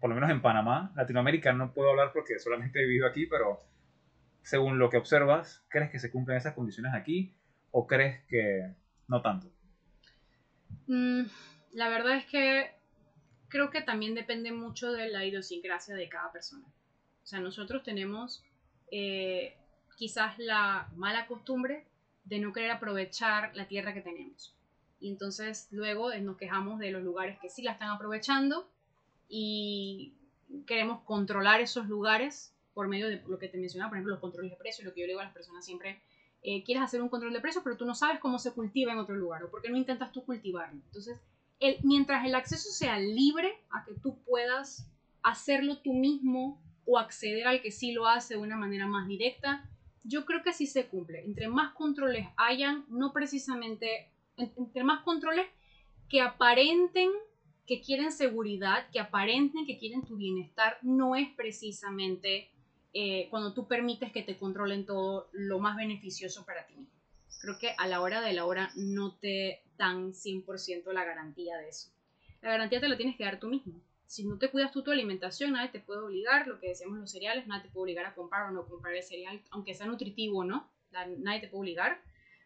Por 0.00 0.08
lo 0.08 0.14
menos 0.14 0.30
en 0.30 0.40
Panamá. 0.40 0.92
Latinoamérica 0.96 1.52
no 1.52 1.72
puedo 1.72 1.90
hablar 1.90 2.12
porque 2.12 2.38
solamente 2.38 2.80
he 2.80 2.86
vivido 2.86 3.06
aquí, 3.06 3.26
pero 3.26 3.60
según 4.42 4.78
lo 4.78 4.88
que 4.88 4.96
observas, 4.96 5.64
¿crees 5.68 5.90
que 5.90 5.98
se 5.98 6.10
cumplen 6.10 6.38
esas 6.38 6.54
condiciones 6.54 6.94
aquí 6.94 7.34
o 7.70 7.86
crees 7.86 8.24
que 8.26 8.74
no 9.08 9.20
tanto? 9.20 9.52
Mm, 10.86 11.22
la 11.72 11.88
verdad 11.88 12.16
es 12.16 12.24
que 12.24 12.70
creo 13.48 13.70
que 13.70 13.82
también 13.82 14.14
depende 14.14 14.52
mucho 14.52 14.92
de 14.92 15.08
la 15.08 15.24
idiosincrasia 15.24 15.94
de 15.94 16.08
cada 16.08 16.32
persona. 16.32 16.66
O 17.22 17.26
sea, 17.26 17.40
nosotros 17.40 17.82
tenemos 17.82 18.42
eh, 18.90 19.56
quizás 19.96 20.38
la 20.38 20.88
mala 20.96 21.26
costumbre 21.26 21.86
de 22.24 22.38
no 22.38 22.52
querer 22.52 22.70
aprovechar 22.70 23.54
la 23.54 23.68
tierra 23.68 23.92
que 23.92 24.00
tenemos. 24.00 24.56
Y 24.98 25.08
entonces 25.08 25.68
luego 25.70 26.14
nos 26.16 26.36
quejamos 26.36 26.78
de 26.78 26.90
los 26.90 27.02
lugares 27.02 27.38
que 27.40 27.50
sí 27.50 27.62
la 27.62 27.72
están 27.72 27.90
aprovechando 27.90 28.68
y 29.30 30.12
queremos 30.66 31.02
controlar 31.04 31.60
esos 31.60 31.86
lugares 31.86 32.52
por 32.74 32.88
medio 32.88 33.08
de 33.08 33.22
lo 33.28 33.38
que 33.38 33.48
te 33.48 33.56
mencionaba, 33.56 33.90
por 33.90 33.98
ejemplo, 33.98 34.14
los 34.14 34.20
controles 34.20 34.50
de 34.50 34.56
precios, 34.56 34.84
lo 34.84 34.92
que 34.92 35.00
yo 35.00 35.06
le 35.06 35.12
digo 35.12 35.20
a 35.20 35.24
las 35.24 35.32
personas 35.32 35.64
siempre, 35.64 36.02
eh, 36.42 36.64
quieres 36.64 36.82
hacer 36.82 37.00
un 37.00 37.08
control 37.08 37.32
de 37.32 37.40
precios, 37.40 37.62
pero 37.62 37.76
tú 37.76 37.84
no 37.84 37.94
sabes 37.94 38.18
cómo 38.18 38.38
se 38.38 38.52
cultiva 38.52 38.92
en 38.92 38.98
otro 38.98 39.14
lugar, 39.14 39.44
o 39.44 39.50
por 39.50 39.62
qué 39.62 39.70
no 39.70 39.76
intentas 39.76 40.10
tú 40.12 40.24
cultivarlo. 40.24 40.80
Entonces, 40.86 41.20
el, 41.60 41.76
mientras 41.84 42.26
el 42.26 42.34
acceso 42.34 42.70
sea 42.70 42.98
libre 42.98 43.52
a 43.70 43.84
que 43.84 43.94
tú 43.94 44.18
puedas 44.24 44.88
hacerlo 45.22 45.78
tú 45.78 45.92
mismo 45.92 46.60
o 46.86 46.98
acceder 46.98 47.46
al 47.46 47.60
que 47.62 47.70
sí 47.70 47.92
lo 47.92 48.08
hace 48.08 48.34
de 48.34 48.40
una 48.40 48.56
manera 48.56 48.86
más 48.86 49.06
directa, 49.06 49.68
yo 50.02 50.24
creo 50.24 50.42
que 50.42 50.52
sí 50.52 50.66
se 50.66 50.88
cumple. 50.88 51.24
Entre 51.24 51.46
más 51.46 51.74
controles 51.74 52.26
hayan, 52.36 52.84
no 52.88 53.12
precisamente, 53.12 54.10
entre 54.36 54.82
más 54.82 55.02
controles 55.02 55.46
que 56.08 56.20
aparenten 56.20 57.10
que 57.70 57.80
quieren 57.80 58.10
seguridad, 58.10 58.90
que 58.90 58.98
aparenten 58.98 59.64
que 59.64 59.78
quieren 59.78 60.02
tu 60.02 60.16
bienestar, 60.16 60.78
no 60.82 61.14
es 61.14 61.28
precisamente 61.36 62.50
eh, 62.92 63.28
cuando 63.30 63.54
tú 63.54 63.68
permites 63.68 64.10
que 64.10 64.24
te 64.24 64.36
controlen 64.36 64.84
todo 64.84 65.28
lo 65.30 65.60
más 65.60 65.76
beneficioso 65.76 66.44
para 66.44 66.66
ti. 66.66 66.74
Creo 67.40 67.60
que 67.60 67.72
a 67.78 67.86
la 67.86 68.00
hora 68.00 68.22
de 68.22 68.32
la 68.32 68.44
hora 68.44 68.72
no 68.74 69.14
te 69.14 69.62
dan 69.78 70.14
100% 70.14 70.92
la 70.92 71.04
garantía 71.04 71.58
de 71.58 71.68
eso. 71.68 71.90
La 72.42 72.50
garantía 72.50 72.80
te 72.80 72.88
la 72.88 72.96
tienes 72.96 73.14
que 73.14 73.22
dar 73.22 73.38
tú 73.38 73.46
mismo. 73.46 73.80
Si 74.04 74.24
no 74.24 74.36
te 74.36 74.50
cuidas 74.50 74.72
tú 74.72 74.82
tu 74.82 74.90
alimentación, 74.90 75.52
nadie 75.52 75.68
te 75.68 75.78
puede 75.78 76.00
obligar, 76.00 76.48
lo 76.48 76.58
que 76.58 76.70
decíamos 76.70 76.98
los 76.98 77.12
cereales, 77.12 77.46
nadie 77.46 77.62
te 77.62 77.68
puede 77.68 77.84
obligar 77.84 78.06
a 78.06 78.16
comprar 78.16 78.48
o 78.48 78.50
no 78.50 78.66
comprar 78.66 78.96
el 78.96 79.04
cereal, 79.04 79.40
aunque 79.50 79.74
sea 79.74 79.86
nutritivo 79.86 80.42
no, 80.42 80.68
nadie 80.90 81.40
te 81.40 81.46
puede 81.46 81.60
obligar. 81.60 82.00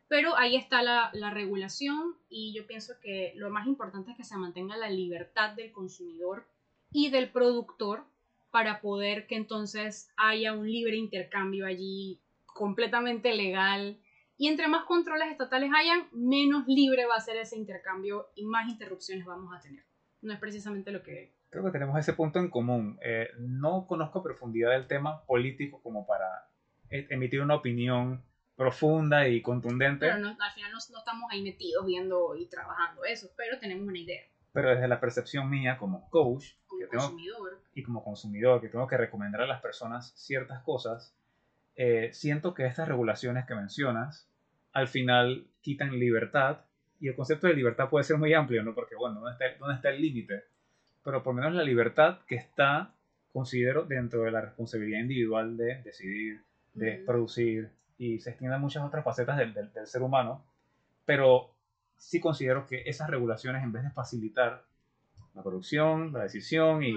Pero 0.08 0.36
ahí 0.36 0.56
está 0.56 0.82
la, 0.82 1.10
la, 1.14 1.30
regulación 1.30 2.16
y 2.28 2.54
yo 2.54 2.66
pienso 2.66 2.94
que 3.00 3.32
lo 3.36 3.50
más 3.50 3.66
importante 3.66 4.10
es 4.10 4.16
que 4.16 4.24
se 4.24 4.36
mantenga 4.36 4.76
la 4.76 4.90
libertad 4.90 5.54
del 5.54 5.72
consumidor 5.72 6.46
y 6.92 7.10
del 7.10 7.30
productor 7.30 8.04
para 8.50 8.80
poder 8.80 9.26
que 9.26 9.34
entonces 9.34 10.12
haya 10.16 10.52
un 10.52 10.70
libre 10.70 10.96
intercambio 10.96 11.66
allí 11.66 12.20
completamente 12.54 13.34
legal. 13.34 13.98
Y 14.36 14.48
entre 14.48 14.68
más 14.68 14.84
controles 14.84 15.30
estatales 15.30 15.70
hayan, 15.76 16.06
menos 16.12 16.64
libre 16.66 17.04
va 17.06 17.16
a 17.16 17.20
ser 17.20 17.36
ese 17.36 17.56
intercambio 17.56 18.28
y 18.34 18.44
más 18.44 18.68
interrupciones 18.68 19.26
vamos 19.26 19.52
a 19.54 19.60
tener. 19.60 19.84
No 20.22 20.32
es 20.32 20.38
precisamente 20.38 20.90
lo 20.90 21.02
que... 21.02 21.34
Creo 21.50 21.64
que 21.64 21.70
tenemos 21.70 21.98
ese 21.98 22.14
punto 22.14 22.38
en 22.38 22.48
común. 22.48 22.98
Eh, 23.02 23.28
no 23.38 23.86
conozco 23.86 24.22
profundidad 24.22 24.70
del 24.70 24.86
tema 24.86 25.24
político 25.26 25.80
como 25.82 26.06
para 26.06 26.48
e-, 26.90 27.06
emitir 27.10 27.40
una 27.40 27.56
opinión 27.56 28.24
profunda 28.56 29.28
y 29.28 29.42
contundente. 29.42 30.06
Pero 30.06 30.14
al 30.14 30.52
final 30.52 30.72
no, 30.72 30.78
no, 30.90 30.98
estamos 30.98 31.30
ahí 31.30 31.42
metidos 31.42 31.84
viendo 31.86 32.36
y 32.36 32.46
trabajando 32.46 33.04
eso, 33.04 33.30
pero 33.36 33.58
tenemos 33.58 33.86
una 33.86 33.98
idea. 33.98 34.22
Pero 34.52 34.70
desde 34.70 34.86
la 34.86 35.00
percepción 35.00 35.50
mía 35.50 35.76
como 35.78 36.08
coach, 36.10 36.52
como 36.66 36.86
consumidor. 36.88 37.60
y 37.74 37.82
como 37.82 38.04
consumidor, 38.04 38.60
que 38.60 38.68
tengo 38.68 38.86
que 38.86 38.96
recomendar 38.96 39.42
a 39.42 39.46
las 39.46 39.60
personas 39.60 40.12
ciertas 40.16 40.62
cosas, 40.62 41.14
eh, 41.76 42.10
siento 42.12 42.54
que 42.54 42.66
estas 42.66 42.86
regulaciones 42.86 43.46
que 43.46 43.54
mencionas 43.54 44.28
al 44.72 44.88
final 44.88 45.46
quitan 45.60 45.98
libertad 45.98 46.60
y 47.00 47.08
el 47.08 47.16
concepto 47.16 47.48
de 47.48 47.54
libertad 47.54 47.88
puede 47.88 48.04
ser 48.04 48.16
muy 48.16 48.32
amplio, 48.32 48.62
¿no? 48.62 48.74
Porque, 48.74 48.94
bueno, 48.94 49.20
¿dónde 49.20 49.32
está, 49.32 49.58
dónde 49.58 49.74
está 49.74 49.90
el 49.90 50.00
límite? 50.00 50.44
Pero 51.02 51.22
por 51.22 51.34
lo 51.34 51.40
menos 51.40 51.54
la 51.54 51.64
libertad 51.64 52.20
que 52.26 52.36
está, 52.36 52.94
considero, 53.32 53.84
dentro 53.84 54.22
de 54.22 54.30
la 54.30 54.40
responsabilidad 54.40 55.00
individual 55.00 55.56
de 55.56 55.82
decidir, 55.82 56.40
de 56.74 57.02
producir, 57.04 57.70
y 58.04 58.20
se 58.20 58.30
extienden 58.30 58.60
muchas 58.60 58.84
otras 58.84 59.02
facetas 59.02 59.38
del, 59.38 59.54
del, 59.54 59.86
ser 59.86 60.02
humano, 60.02 60.44
pero 61.06 61.54
sí 61.96 62.20
considero 62.20 62.66
que 62.66 62.82
esas 62.86 63.08
regulaciones, 63.08 63.62
en 63.62 63.72
vez 63.72 63.82
de 63.82 63.90
facilitar 63.90 64.64
la 65.34 65.42
producción, 65.42 66.12
la 66.12 66.24
decisión 66.24 66.82
y 66.82 66.92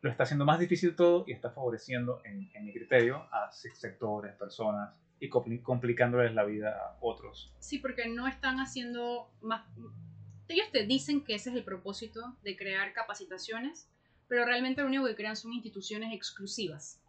lo, 0.00 0.10
está 0.10 0.24
haciendo 0.24 0.44
más 0.44 0.58
difícil 0.58 0.96
todo 0.96 1.24
y 1.28 1.32
está 1.32 1.50
favoreciendo, 1.50 2.20
en, 2.24 2.50
en 2.54 2.64
mi 2.64 2.72
criterio, 2.72 3.26
a 3.30 3.52
sectores, 3.52 4.34
personas 4.34 4.92
y 5.20 5.28
complicándoles 5.28 6.34
la 6.34 6.44
vida 6.44 6.70
a 6.70 6.96
otros. 7.00 7.52
Sí, 7.60 7.78
porque 7.78 8.08
no 8.08 8.26
están 8.26 8.58
haciendo 8.58 9.30
más... 9.42 9.64
Ellos 10.48 10.66
te 10.72 10.86
dicen 10.86 11.22
que 11.22 11.34
ese 11.34 11.50
es 11.50 11.56
el 11.56 11.62
propósito 11.62 12.36
de 12.42 12.56
crear 12.56 12.92
capacitaciones, 12.94 13.88
pero 14.26 14.44
realmente 14.44 14.80
lo 14.80 14.88
único 14.88 15.06
que 15.06 15.14
crean 15.14 15.36
son 15.36 15.52
instituciones 15.52 16.12
exclusivas 16.12 17.00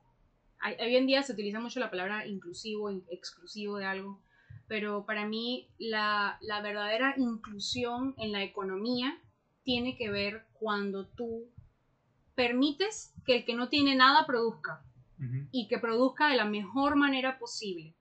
hoy 0.63 0.95
en 0.95 1.08
día 1.08 1.24
se 1.24 1.34
utiliza 1.34 1.60
mucho 1.60 1.80
la 1.80 1.89
palabra 1.89 2.28
inclusivo, 2.28 2.89
exclusivo 3.10 3.78
de 3.78 3.86
algo, 3.86 4.21
pero 4.67 5.06
para 5.06 5.26
mí 5.26 5.69
la, 5.78 6.38
la, 6.41 6.62
verdadera 6.62 7.13
inclusión 7.17 8.13
en 8.17 8.32
la 8.32 8.43
economía 8.43 9.17
tiene 9.63 9.97
que 9.97 10.10
ver 10.10 10.45
cuando 10.54 11.08
tú 11.08 11.45
permites 12.36 13.13
que 13.26 13.38
el 13.38 13.45
que 13.45 13.56
no 13.56 13.69
tiene 13.69 13.95
nada 13.95 14.26
produzca 14.26 14.84
y 15.52 15.67
que 15.67 15.78
produzca 15.78 16.30
de 16.30 16.36
la 16.36 16.45
mejor 16.45 16.95
manera 16.95 17.38
posible 17.38 17.93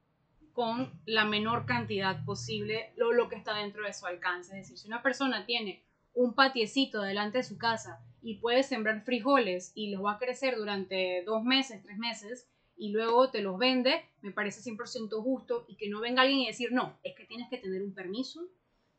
con 0.52 0.90
la 1.04 1.24
menor 1.24 1.66
cantidad 1.66 2.24
posible 2.24 2.92
lo, 2.96 3.12
lo 3.12 3.28
que 3.28 3.36
está 3.36 3.54
dentro 3.54 3.84
de 3.84 3.92
su 3.92 4.06
alcance. 4.06 4.52
Es 4.52 4.62
decir, 4.64 4.78
si 4.78 4.88
una 4.88 5.02
persona 5.02 5.44
tiene 5.44 5.82
un 6.14 6.34
patiecito 6.34 7.02
delante 7.02 7.38
de 7.38 7.44
su 7.44 7.58
casa 7.58 8.00
y 8.22 8.36
puede 8.36 8.62
sembrar 8.62 9.02
frijoles 9.02 9.72
y 9.74 9.90
los 9.90 10.04
va 10.04 10.12
a 10.12 10.18
crecer 10.18 10.56
durante 10.56 11.22
dos 11.24 11.42
meses, 11.42 11.82
tres 11.82 11.98
meses, 11.98 12.48
y 12.80 12.88
luego 12.88 13.30
te 13.30 13.42
los 13.42 13.58
vende, 13.58 14.06
me 14.22 14.32
parece 14.32 14.62
100% 14.62 15.22
justo 15.22 15.66
y 15.68 15.76
que 15.76 15.90
no 15.90 16.00
venga 16.00 16.22
alguien 16.22 16.40
y 16.40 16.46
decir, 16.46 16.72
no, 16.72 16.98
es 17.02 17.14
que 17.14 17.26
tienes 17.26 17.50
que 17.50 17.58
tener 17.58 17.82
un 17.82 17.92
permiso 17.92 18.48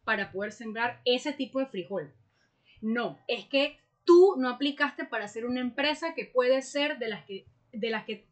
para 0.04 0.32
poder 0.32 0.52
sembrar 0.52 1.02
ese 1.04 1.34
tipo 1.34 1.58
de 1.58 1.66
frijol. 1.66 2.14
No, 2.80 3.18
es 3.28 3.46
que 3.46 3.80
tú 4.06 4.36
no 4.38 4.50
aplicaste 4.50 5.06
para 5.06 5.28
ser 5.28 5.48
una 5.48 5.62
empresa 5.62 6.14
que 6.14 6.26
puede 6.26 6.62
ser 6.62 7.00
de 7.00 7.10
las 7.10 7.26
que, 7.26 7.48
de 7.74 7.90
las 7.90 8.06
que 8.06 8.28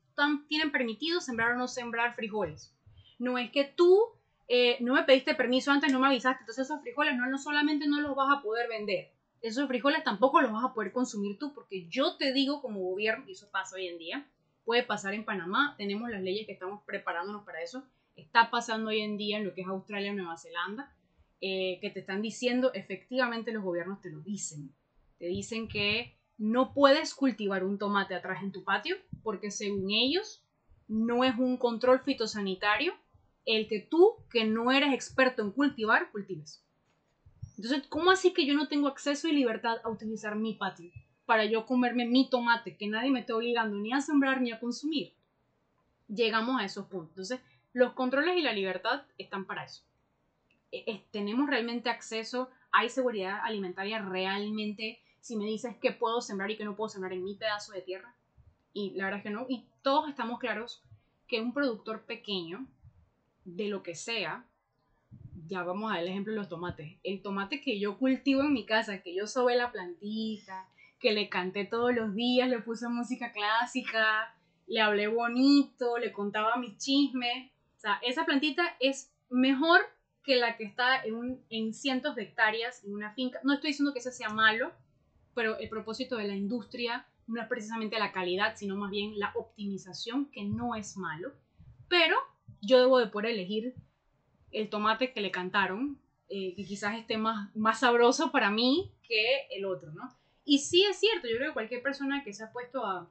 tienen 0.48 0.72
permitido 0.72 1.20
sembrar 1.20 1.54
o 1.54 1.58
no 1.58 1.68
sembrar 1.68 2.16
frijoles. 2.16 2.76
No 3.18 3.40
es 3.40 3.50
que 3.50 3.64
tú 3.64 4.00
eh, 4.48 4.78
no 4.82 4.94
me 4.94 5.04
pediste 5.04 5.34
permiso 5.34 5.72
antes, 5.72 5.92
no 5.92 6.00
me 6.00 6.08
avisaste, 6.08 6.44
entonces 6.44 6.66
esos 6.66 6.82
frijoles 6.82 7.16
no, 7.16 7.26
no 7.26 7.40
solamente 7.40 7.88
no 7.88 8.02
los 8.02 8.16
vas 8.16 8.38
a 8.38 8.44
poder 8.44 8.70
vender, 8.70 9.12
esos 9.42 9.68
frijoles 9.68 10.04
tampoco 10.04 10.42
los 10.42 10.52
vas 10.52 10.66
a 10.66 10.74
poder 10.76 10.92
consumir 10.92 11.40
tú, 11.40 11.54
porque 11.56 11.88
yo 11.88 12.18
te 12.18 12.34
digo 12.34 12.62
como 12.62 12.82
gobierno, 12.82 13.26
y 13.28 13.32
eso 13.32 13.50
pasa 13.52 13.76
hoy 13.76 13.88
en 13.88 13.98
día, 13.98 14.28
puede 14.70 14.84
pasar 14.84 15.16
en 15.16 15.26
Panamá, 15.26 15.74
tenemos 15.80 16.12
las 16.12 16.22
leyes 16.22 16.46
que 16.46 16.52
estamos 16.52 16.84
preparándonos 16.86 17.44
para 17.44 17.64
eso, 17.64 17.84
está 18.16 18.52
pasando 18.52 18.90
hoy 18.92 19.00
en 19.00 19.18
día 19.18 19.40
en 19.40 19.46
lo 19.46 19.56
que 19.56 19.62
es 19.62 19.68
Australia 19.68 20.14
Nueva 20.14 20.38
Zelanda, 20.38 20.96
eh, 21.42 21.80
que 21.82 21.90
te 21.90 22.02
están 22.02 22.22
diciendo, 22.22 22.72
efectivamente 22.76 23.52
los 23.52 23.64
gobiernos 23.64 24.00
te 24.00 24.12
lo 24.12 24.20
dicen, 24.20 24.72
te 25.18 25.26
dicen 25.26 25.70
que 25.70 26.16
no 26.38 26.72
puedes 26.76 27.16
cultivar 27.16 27.64
un 27.64 27.80
tomate 27.80 28.14
atrás 28.14 28.44
en 28.44 28.52
tu 28.52 28.64
patio, 28.64 28.96
porque 29.24 29.50
según 29.50 29.90
ellos 29.90 30.46
no 30.88 31.24
es 31.24 31.36
un 31.40 31.58
control 31.58 32.02
fitosanitario 32.02 32.94
el 33.48 33.68
que 33.68 33.80
tú, 33.80 34.18
que 34.30 34.46
no 34.46 34.72
eres 34.72 34.94
experto 34.94 35.42
en 35.42 35.52
cultivar, 35.52 36.12
cultives. 36.12 36.64
Entonces, 37.58 37.88
¿cómo 37.88 38.12
así 38.12 38.36
que 38.36 38.46
yo 38.46 38.54
no 38.54 38.68
tengo 38.68 38.88
acceso 38.88 39.28
y 39.28 39.32
libertad 39.32 39.78
a 39.84 39.90
utilizar 39.90 40.36
mi 40.36 40.54
patio 40.54 40.92
para 41.30 41.46
yo 41.46 41.68
comerme 41.68 42.08
mi 42.08 42.28
tomate, 42.28 42.76
que 42.76 42.88
nadie 42.88 43.12
me 43.12 43.20
esté 43.20 43.34
obligando 43.34 43.78
ni 43.78 43.94
a 43.94 44.02
sembrar 44.02 44.42
ni 44.42 44.52
a 44.52 44.60
consumir? 44.60 45.14
Llegamos 46.08 46.60
a 46.60 46.66
esos 46.66 46.88
puntos. 46.88 47.12
Entonces, 47.12 47.40
los 47.72 47.94
controles 47.94 48.36
y 48.36 48.42
la 48.42 48.52
libertad 48.52 49.04
están 49.20 49.46
para 49.46 49.64
eso. 49.64 49.84
E, 50.72 51.04
tenemos 51.12 51.48
realmente 51.48 51.92
acceso, 51.92 52.50
hay 52.72 52.90
seguridad 52.90 53.42
alimentaria 53.44 54.00
realmente. 54.00 55.04
Si 55.22 55.36
me 55.36 55.46
dices 55.46 55.78
que 55.78 55.92
puedo 55.92 56.20
sembrar 56.20 56.50
y 56.50 56.58
que 56.58 56.66
no 56.66 56.76
puedo 56.76 56.90
sembrar 56.90 57.14
en 57.14 57.24
mi 57.24 57.36
pedazo 57.36 57.74
de 57.74 57.84
tierra, 57.84 58.16
y 58.74 58.96
la 58.96 59.04
verdad 59.04 59.20
es 59.20 59.24
que 59.24 59.30
no, 59.30 59.46
y 59.48 59.68
todos 59.84 60.10
estamos 60.10 60.40
claros 60.40 60.82
que 61.28 61.42
un 61.42 61.54
productor 61.54 62.06
pequeño 62.06 62.66
de 63.46 63.68
lo 63.68 63.84
que 63.84 63.94
sea, 63.94 64.48
ya 65.46 65.62
vamos 65.62 65.92
a 65.92 65.98
ver 65.98 66.06
el 66.06 66.10
ejemplo 66.10 66.34
de 66.34 66.40
los 66.40 66.50
tomates. 66.50 66.98
El 67.04 67.22
tomate 67.22 67.62
que 67.62 67.80
yo 67.80 68.00
cultivo 68.00 68.42
en 68.42 68.54
mi 68.54 68.66
casa, 68.66 69.04
que 69.04 69.14
yo 69.14 69.28
sobe 69.28 69.56
la 69.56 69.72
plantita, 69.72 70.68
que 71.00 71.14
le 71.14 71.30
canté 71.30 71.66
todos 71.66 71.94
los 71.94 72.14
días, 72.14 72.50
le 72.50 72.60
puse 72.60 72.88
música 72.90 73.32
clásica, 73.32 74.36
le 74.68 74.82
hablé 74.82 75.08
bonito, 75.08 75.98
le 75.98 76.12
contaba 76.12 76.58
mis 76.58 76.78
chismes. 76.78 77.52
O 77.78 77.80
sea, 77.80 78.00
esa 78.04 78.26
plantita 78.26 78.64
es 78.80 79.12
mejor 79.30 79.82
que 80.24 80.36
la 80.36 80.58
que 80.58 80.66
está 80.66 81.04
en, 81.04 81.42
en 81.50 81.74
cientos 81.74 82.16
de 82.16 82.24
hectáreas 82.24 82.84
en 82.84 82.94
una 82.94 83.14
finca. 83.14 83.40
No 83.44 83.54
estoy 83.54 83.70
diciendo 83.70 83.94
que 83.94 84.00
eso 84.00 84.12
sea 84.12 84.30
malo, 84.30 84.72
pero 85.34 85.58
el 85.58 85.70
propósito 85.70 86.18
de 86.18 86.28
la 86.28 86.36
industria 86.36 87.08
no 87.28 87.42
es 87.42 87.48
precisamente 87.48 87.98
la 87.98 88.12
calidad, 88.12 88.56
sino 88.58 88.76
más 88.76 88.92
bien 88.92 89.18
la 89.18 89.32
optimización, 89.36 90.30
que 90.32 90.44
no 90.44 90.76
es 90.76 90.98
malo. 90.98 91.32
Pero 91.88 92.18
yo 92.62 92.80
debo 92.80 93.00
de 93.00 93.08
poder 93.08 93.32
elegir 93.32 93.76
el 94.52 94.70
tomate 94.70 95.14
que 95.14 95.22
le 95.22 95.32
cantaron, 95.32 96.00
eh, 96.28 96.56
que 96.56 96.66
quizás 96.66 96.98
esté 96.98 97.18
más 97.18 97.80
sabroso 97.80 98.32
para 98.32 98.52
mí 98.52 98.92
que 99.08 99.48
el 99.52 99.66
otro, 99.66 99.92
¿no? 99.92 100.20
Y 100.46 100.60
sí 100.60 100.84
es 100.84 101.00
cierto, 101.00 101.28
yo 101.28 101.38
creo 101.38 101.50
que 101.50 101.54
cualquier 101.54 101.82
persona 101.82 102.24
que 102.24 102.34
se 102.34 102.44
ha 102.44 102.52
puesto 102.52 102.86
a 102.86 103.10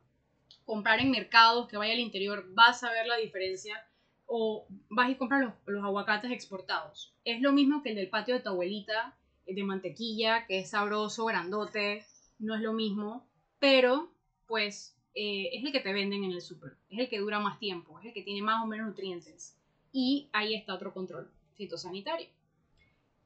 comprar 0.64 1.00
en 1.00 1.10
mercados, 1.10 1.68
que 1.68 1.76
vaya 1.76 1.92
al 1.92 2.00
interior, 2.00 2.52
va 2.58 2.68
a 2.68 2.74
saber 2.74 3.06
la 3.06 3.16
diferencia 3.16 3.86
o 4.26 4.66
vas 4.90 5.10
y 5.10 5.14
compras 5.14 5.42
los, 5.42 5.54
los 5.66 5.84
aguacates 5.84 6.30
exportados. 6.30 7.14
Es 7.24 7.40
lo 7.40 7.52
mismo 7.52 7.82
que 7.82 7.90
el 7.90 7.96
del 7.96 8.10
patio 8.10 8.34
de 8.34 8.40
tu 8.40 8.50
abuelita, 8.50 9.16
de 9.46 9.64
mantequilla, 9.64 10.46
que 10.46 10.58
es 10.60 10.70
sabroso, 10.70 11.24
grandote, 11.24 12.04
no 12.38 12.54
es 12.54 12.60
lo 12.60 12.72
mismo, 12.72 13.26
pero 13.58 14.12
pues 14.46 14.96
eh, 15.14 15.50
es 15.52 15.64
el 15.64 15.72
que 15.72 15.80
te 15.80 15.92
venden 15.92 16.24
en 16.24 16.32
el 16.32 16.40
súper, 16.40 16.76
es 16.90 16.98
el 16.98 17.08
que 17.08 17.18
dura 17.18 17.40
más 17.40 17.58
tiempo, 17.58 17.98
es 17.98 18.06
el 18.06 18.12
que 18.12 18.22
tiene 18.22 18.42
más 18.42 18.62
o 18.62 18.66
menos 18.66 18.88
nutrientes. 18.88 19.56
Y 19.92 20.28
ahí 20.32 20.54
está 20.54 20.74
otro 20.74 20.92
control 20.92 21.30
fitosanitario. 21.56 22.28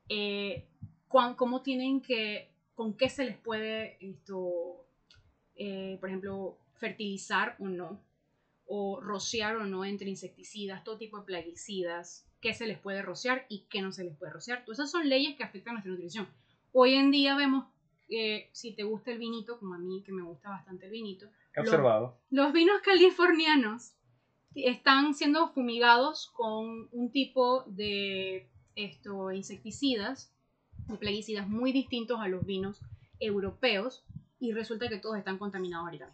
Eh, 0.08 0.66
¿Cómo 1.08 1.60
tienen 1.60 2.00
que, 2.00 2.51
con 2.82 2.94
qué 2.94 3.08
se 3.08 3.24
les 3.24 3.36
puede 3.36 3.96
esto, 4.00 4.84
eh, 5.54 5.98
por 6.00 6.08
ejemplo, 6.08 6.58
fertilizar 6.74 7.54
o 7.60 7.68
no? 7.68 8.00
o 8.66 9.00
rociar 9.00 9.56
o 9.56 9.66
no 9.66 9.84
entre 9.84 10.08
insecticidas, 10.08 10.82
todo 10.82 10.96
tipo 10.96 11.18
de 11.18 11.24
plaguicidas, 11.24 12.26
qué 12.40 12.54
se 12.54 12.66
les 12.66 12.78
puede 12.78 13.02
rociar 13.02 13.44
y 13.48 13.66
qué 13.68 13.82
no 13.82 13.92
se 13.92 14.02
les 14.02 14.16
puede 14.16 14.32
rociar. 14.32 14.64
Todas 14.64 14.78
esas 14.78 14.90
son 14.90 15.08
leyes 15.08 15.36
que 15.36 15.44
afectan 15.44 15.72
a 15.72 15.74
nuestra 15.74 15.92
nutrición. 15.92 16.26
Hoy 16.72 16.94
en 16.94 17.10
día 17.10 17.36
vemos 17.36 17.66
que 18.08 18.48
si 18.52 18.72
te 18.72 18.82
gusta 18.82 19.12
el 19.12 19.18
vinito, 19.18 19.58
como 19.58 19.74
a 19.74 19.78
mí 19.78 20.02
que 20.02 20.12
me 20.12 20.22
gusta 20.22 20.48
bastante 20.48 20.86
el 20.86 20.92
vinito, 20.92 21.28
he 21.54 21.60
observado. 21.60 22.18
Los, 22.30 22.52
vinos 22.52 22.80
californianos 22.82 23.92
están 24.54 25.14
siendo 25.14 25.48
fumigados 25.48 26.30
con 26.34 26.88
un 26.90 27.10
tipo 27.12 27.64
de 27.66 28.48
esto, 28.74 29.30
insecticidas, 29.30 30.32
de 30.88 30.96
plaguicidas 30.96 31.48
muy 31.48 31.72
distintos 31.72 32.20
a 32.20 32.28
los 32.28 32.44
vinos 32.44 32.80
europeos 33.20 34.04
y 34.40 34.52
resulta 34.52 34.88
que 34.88 34.98
todos 34.98 35.16
están 35.16 35.38
contaminados 35.38 35.86
ahorita. 35.86 36.10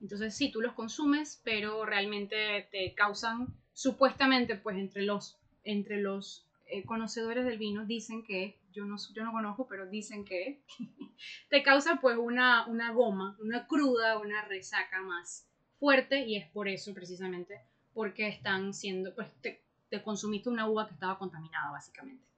Entonces 0.00 0.34
sí, 0.34 0.50
tú 0.50 0.60
los 0.60 0.72
consumes, 0.72 1.40
pero 1.44 1.84
realmente 1.84 2.66
te 2.72 2.92
causan, 2.94 3.46
supuestamente, 3.72 4.56
pues 4.56 4.76
entre 4.76 5.02
los, 5.02 5.38
entre 5.62 6.00
los 6.00 6.44
eh, 6.66 6.84
conocedores 6.84 7.44
del 7.44 7.58
vino 7.58 7.84
dicen 7.84 8.24
que, 8.24 8.58
yo 8.72 8.84
no, 8.84 8.96
yo 9.14 9.22
no 9.22 9.32
conozco, 9.32 9.68
pero 9.68 9.86
dicen 9.86 10.24
que 10.24 10.62
te 11.50 11.62
causa 11.62 12.00
pues 12.00 12.16
una, 12.18 12.66
una 12.66 12.92
goma, 12.92 13.36
una 13.40 13.66
cruda, 13.66 14.18
una 14.18 14.42
resaca 14.42 15.02
más 15.02 15.46
fuerte 15.78 16.26
y 16.26 16.36
es 16.36 16.48
por 16.48 16.68
eso 16.68 16.94
precisamente, 16.94 17.60
porque 17.92 18.26
están 18.28 18.72
siendo, 18.72 19.14
pues 19.14 19.30
te, 19.40 19.62
te 19.88 20.02
consumiste 20.02 20.48
una 20.48 20.68
uva 20.68 20.88
que 20.88 20.94
estaba 20.94 21.18
contaminada 21.18 21.70
básicamente. 21.70 22.31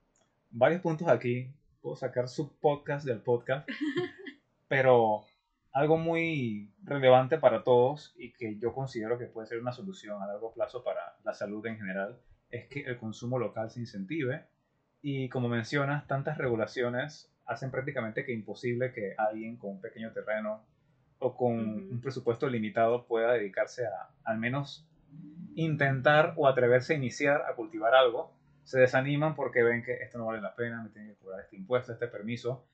Varios 0.56 0.82
puntos 0.82 1.08
aquí, 1.08 1.52
puedo 1.82 1.96
sacar 1.96 2.28
su 2.28 2.56
podcast 2.60 3.04
del 3.04 3.20
podcast, 3.20 3.68
pero 4.68 5.24
algo 5.72 5.96
muy 5.96 6.72
relevante 6.84 7.38
para 7.38 7.64
todos 7.64 8.14
y 8.16 8.32
que 8.32 8.56
yo 8.60 8.72
considero 8.72 9.18
que 9.18 9.26
puede 9.26 9.48
ser 9.48 9.58
una 9.58 9.72
solución 9.72 10.22
a 10.22 10.28
largo 10.28 10.54
plazo 10.54 10.84
para 10.84 11.16
la 11.24 11.34
salud 11.34 11.66
en 11.66 11.76
general 11.76 12.20
es 12.50 12.68
que 12.68 12.82
el 12.82 12.98
consumo 12.98 13.40
local 13.40 13.68
se 13.68 13.80
incentive. 13.80 14.44
Y 15.02 15.28
como 15.28 15.48
mencionas, 15.48 16.06
tantas 16.06 16.38
regulaciones 16.38 17.34
hacen 17.46 17.72
prácticamente 17.72 18.24
que 18.24 18.32
imposible 18.32 18.92
que 18.92 19.16
alguien 19.18 19.56
con 19.56 19.70
un 19.70 19.80
pequeño 19.80 20.12
terreno 20.12 20.64
o 21.18 21.36
con 21.36 21.50
un 21.50 22.00
presupuesto 22.00 22.48
limitado 22.48 23.08
pueda 23.08 23.32
dedicarse 23.32 23.86
a 23.86 24.10
al 24.22 24.38
menos 24.38 24.86
intentar 25.56 26.34
o 26.36 26.46
atreverse 26.46 26.94
a 26.94 26.96
iniciar 26.96 27.42
a 27.42 27.56
cultivar 27.56 27.92
algo. 27.96 28.32
Se 28.64 28.80
desaniman 28.80 29.34
porque 29.34 29.62
ven 29.62 29.82
que 29.82 29.94
esto 29.94 30.18
no 30.18 30.26
vale 30.26 30.40
la 30.40 30.54
pena, 30.54 30.82
me 30.82 30.90
tienen 30.90 31.12
que 31.12 31.20
cobrar 31.20 31.40
este 31.40 31.56
impuesto, 31.56 31.92
este 31.92 32.08
permiso 32.08 32.64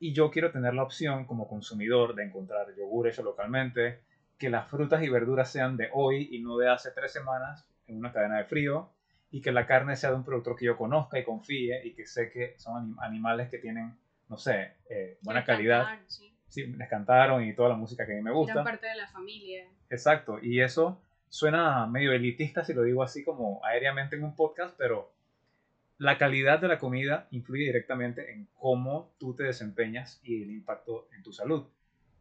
y 0.00 0.12
yo 0.12 0.30
quiero 0.30 0.50
tener 0.50 0.74
la 0.74 0.82
opción 0.82 1.24
como 1.24 1.48
consumidor 1.48 2.14
de 2.14 2.24
encontrar 2.24 2.74
yogur 2.76 3.08
hecho 3.08 3.22
localmente, 3.22 4.00
que 4.38 4.50
las 4.50 4.68
frutas 4.68 5.02
y 5.02 5.08
verduras 5.08 5.50
sean 5.50 5.76
de 5.76 5.88
hoy 5.92 6.28
y 6.30 6.40
no 6.40 6.56
de 6.56 6.68
hace 6.68 6.90
tres 6.92 7.12
semanas 7.12 7.66
en 7.86 7.98
una 7.98 8.12
cadena 8.12 8.38
de 8.38 8.44
frío, 8.44 8.90
y 9.30 9.40
que 9.42 9.52
la 9.52 9.66
carne 9.66 9.96
sea 9.96 10.10
de 10.10 10.16
un 10.16 10.24
productor 10.24 10.56
que 10.56 10.66
yo 10.66 10.76
conozca 10.76 11.18
y 11.18 11.24
confíe 11.24 11.84
y 11.84 11.94
que 11.94 12.06
sé 12.06 12.30
que 12.30 12.54
son 12.58 12.96
animales 13.00 13.50
que 13.50 13.58
tienen, 13.58 13.98
no 14.28 14.38
sé, 14.38 14.74
eh, 14.88 15.18
buena 15.22 15.44
calidad. 15.44 15.98
sí. 16.06 16.32
sí. 16.46 16.66
les 16.66 16.88
cantaron 16.88 17.44
y 17.44 17.54
toda 17.54 17.70
la 17.70 17.74
música 17.74 18.06
que 18.06 18.12
a 18.12 18.16
mí 18.16 18.22
me 18.22 18.32
gusta. 18.32 18.52
Eran 18.52 18.64
parte 18.64 18.86
de 18.86 18.94
la 18.94 19.08
familia. 19.08 19.66
Exacto, 19.90 20.38
y 20.40 20.60
eso 20.60 21.02
suena 21.28 21.86
medio 21.86 22.12
elitista 22.12 22.64
si 22.64 22.72
lo 22.72 22.82
digo 22.82 23.02
así 23.02 23.22
como 23.24 23.60
aéreamente 23.64 24.16
en 24.16 24.24
un 24.24 24.34
podcast, 24.34 24.74
pero 24.78 25.12
la 25.98 26.16
calidad 26.16 26.60
de 26.60 26.68
la 26.68 26.78
comida 26.78 27.26
influye 27.32 27.64
directamente 27.64 28.32
en 28.32 28.48
cómo 28.54 29.12
tú 29.18 29.34
te 29.34 29.42
desempeñas 29.42 30.20
y 30.22 30.42
el 30.42 30.50
impacto 30.50 31.08
en 31.12 31.22
tu 31.24 31.32
salud. 31.32 31.66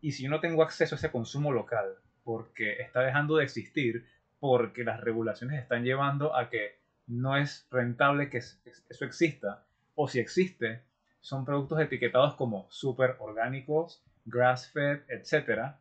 Y 0.01 0.11
si 0.11 0.23
yo 0.23 0.29
no 0.29 0.39
tengo 0.39 0.63
acceso 0.63 0.95
a 0.95 0.97
ese 0.97 1.11
consumo 1.11 1.51
local 1.51 1.95
porque 2.23 2.81
está 2.81 3.01
dejando 3.01 3.37
de 3.37 3.43
existir, 3.43 4.05
porque 4.39 4.83
las 4.83 4.99
regulaciones 5.01 5.61
están 5.61 5.83
llevando 5.83 6.35
a 6.35 6.49
que 6.49 6.79
no 7.05 7.37
es 7.37 7.67
rentable 7.71 8.29
que 8.29 8.39
eso 8.39 9.05
exista, 9.05 9.65
o 9.95 10.07
si 10.07 10.19
existe, 10.19 10.81
son 11.21 11.45
productos 11.45 11.79
etiquetados 11.79 12.35
como 12.35 12.67
super 12.69 13.15
orgánicos, 13.19 14.03
grass-fed, 14.25 15.01
etc. 15.07 15.75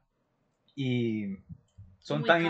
Y 0.75 1.39
son 1.99 2.25
tan, 2.25 2.49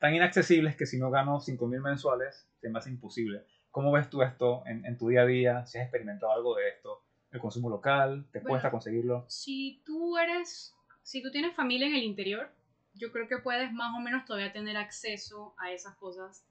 tan, 0.00 0.14
inaccesibles 0.14 0.76
que 0.76 0.86
si 0.86 0.98
no 0.98 1.10
gano 1.10 1.38
5.000 1.38 1.80
mensuales, 1.80 2.48
se 2.60 2.68
me 2.68 2.78
hace 2.78 2.90
imposible. 2.90 3.44
¿Cómo 3.70 3.92
ves 3.92 4.08
tú 4.08 4.22
esto 4.22 4.62
en, 4.66 4.96
tu 4.96 5.08
día 5.08 5.22
a 5.22 5.26
día? 5.26 5.66
¿Si 5.66 5.78
has 5.78 5.84
experimentado 5.84 6.32
algo 6.32 6.56
de 6.56 6.68
esto? 6.68 7.04
¿El 7.30 7.40
consumo 7.40 7.68
local? 7.68 8.26
¿Te 8.32 8.42
cuesta 8.42 8.70
conseguirlo? 8.70 9.26
Si 9.28 9.82
tú 9.84 10.16
eres, 10.16 10.74
si 11.02 11.22
tú 11.22 11.30
tienes 11.30 11.54
familia 11.54 11.86
en 11.86 11.94
el 11.94 12.02
interior, 12.02 12.50
yo 12.94 13.12
creo 13.12 13.28
que 13.28 13.38
puedes 13.38 13.72
más 13.72 13.94
o 13.96 14.00
menos 14.00 14.24
todavía 14.24 14.52
tener 14.52 14.76
acceso 14.76 15.54
a 15.58 15.70
esas 15.70 15.94
cosas. 15.96 16.44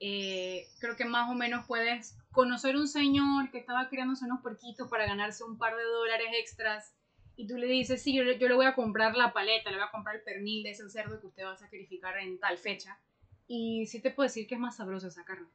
Eh, 0.00 0.66
creo 0.80 0.96
que 0.96 1.04
más 1.04 1.30
o 1.30 1.34
menos 1.34 1.66
puedes 1.66 2.16
conocer 2.32 2.74
un 2.76 2.88
señor 2.88 3.50
que 3.50 3.58
estaba 3.58 3.88
criándose 3.88 4.24
unos 4.24 4.40
puerquitos 4.40 4.88
para 4.88 5.06
ganarse 5.06 5.44
un 5.44 5.58
par 5.58 5.76
de 5.76 5.84
dólares 5.84 6.28
extras 6.40 6.96
y 7.36 7.46
tú 7.46 7.56
le 7.56 7.66
dices, 7.66 8.02
sí, 8.02 8.14
yo, 8.14 8.24
yo, 8.24 8.48
le 8.48 8.54
voy 8.54 8.66
a 8.66 8.74
comprar 8.74 9.14
la 9.14 9.32
paleta, 9.32 9.70
le 9.70 9.76
voy 9.76 9.86
a 9.86 9.90
comprar 9.90 10.16
el 10.16 10.22
pernil 10.22 10.64
de 10.64 10.70
ese 10.70 10.88
cerdo 10.90 11.20
que 11.20 11.28
usted 11.28 11.44
va 11.44 11.52
a 11.52 11.56
sacrificar 11.56 12.18
en 12.18 12.38
tal 12.40 12.58
fecha. 12.58 12.98
Y 13.46 13.86
sí 13.86 14.00
te 14.00 14.10
puedo 14.10 14.26
decir 14.26 14.46
que 14.46 14.54
es 14.54 14.60
más 14.60 14.76
sabroso 14.76 15.08
esa 15.08 15.24
carne 15.24 15.48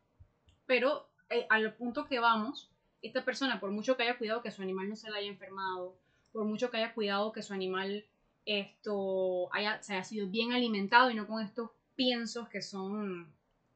pero 0.67 1.09
eh, 1.29 1.47
al 1.49 1.73
punto 1.73 2.05
que 2.05 2.19
vamos, 2.19 2.69
esta 3.01 3.25
persona, 3.25 3.59
por 3.59 3.71
mucho 3.71 3.97
que 3.97 4.03
haya 4.03 4.17
cuidado 4.17 4.41
que 4.41 4.51
su 4.51 4.61
animal 4.61 4.89
no 4.89 4.95
se 4.95 5.09
le 5.09 5.17
haya 5.17 5.29
enfermado, 5.29 5.97
por 6.31 6.45
mucho 6.45 6.69
que 6.69 6.77
haya 6.77 6.93
cuidado 6.93 7.31
que 7.31 7.41
su 7.41 7.53
animal 7.53 8.05
esto 8.45 9.53
haya, 9.53 9.81
se 9.81 9.93
haya 9.93 10.03
sido 10.03 10.27
bien 10.27 10.53
alimentado 10.53 11.09
y 11.11 11.15
no 11.15 11.27
con 11.27 11.43
estos 11.43 11.71
piensos 11.95 12.47
que 12.47 12.61
son 12.61 13.33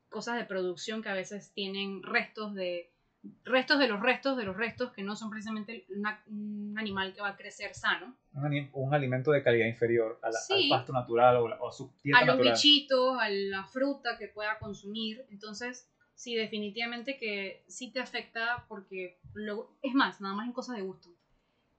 cosas 0.10 0.38
de 0.38 0.45
producción 0.45 1.01
que 1.01 1.10
a 1.10 1.13
veces 1.13 1.51
tienen 1.54 2.04
restos 2.04 2.54
de 2.54 2.91
restos 3.43 3.77
de 3.77 3.88
los 3.88 3.99
restos 3.99 4.36
de 4.36 4.43
los 4.45 4.58
restos 4.58 4.91
que 4.93 5.04
no 5.04 5.15
son 5.15 5.30
precisamente 5.30 5.86
un 6.27 6.75
animal 6.77 7.13
que 7.13 7.21
va 7.21 7.30
a 7.30 7.38
crecer 7.38 7.75
sano. 7.75 8.15
Un, 8.34 8.93
alimento 8.93 9.32
de 9.32 9.43
calidad 9.43 9.67
inferior 9.67 10.19
al 10.23 10.34
pasto 10.69 10.91
natural 10.91 11.38
o, 11.38 11.67
a 11.67 11.71
su 11.71 11.91
dieta 12.04 12.19
A 12.19 12.25
los 12.25 12.39
bichitos, 12.39 13.19
a 13.19 13.30
la 13.30 13.63
fruta 13.65 14.17
que 14.17 14.27
pueda 14.27 14.58
consumir. 14.58 15.23
Entonces, 15.30 15.88
sí, 16.21 16.36
definitivamente 16.36 17.17
que 17.17 17.63
sí 17.67 17.91
te 17.91 17.99
afecta 17.99 18.63
porque 18.67 19.17
luego, 19.34 19.75
es 19.81 19.95
más, 19.95 20.21
nada 20.21 20.36
más 20.36 20.45
en 20.45 20.53
cosas 20.53 20.75
de 20.75 20.84
gusto. 20.84 21.10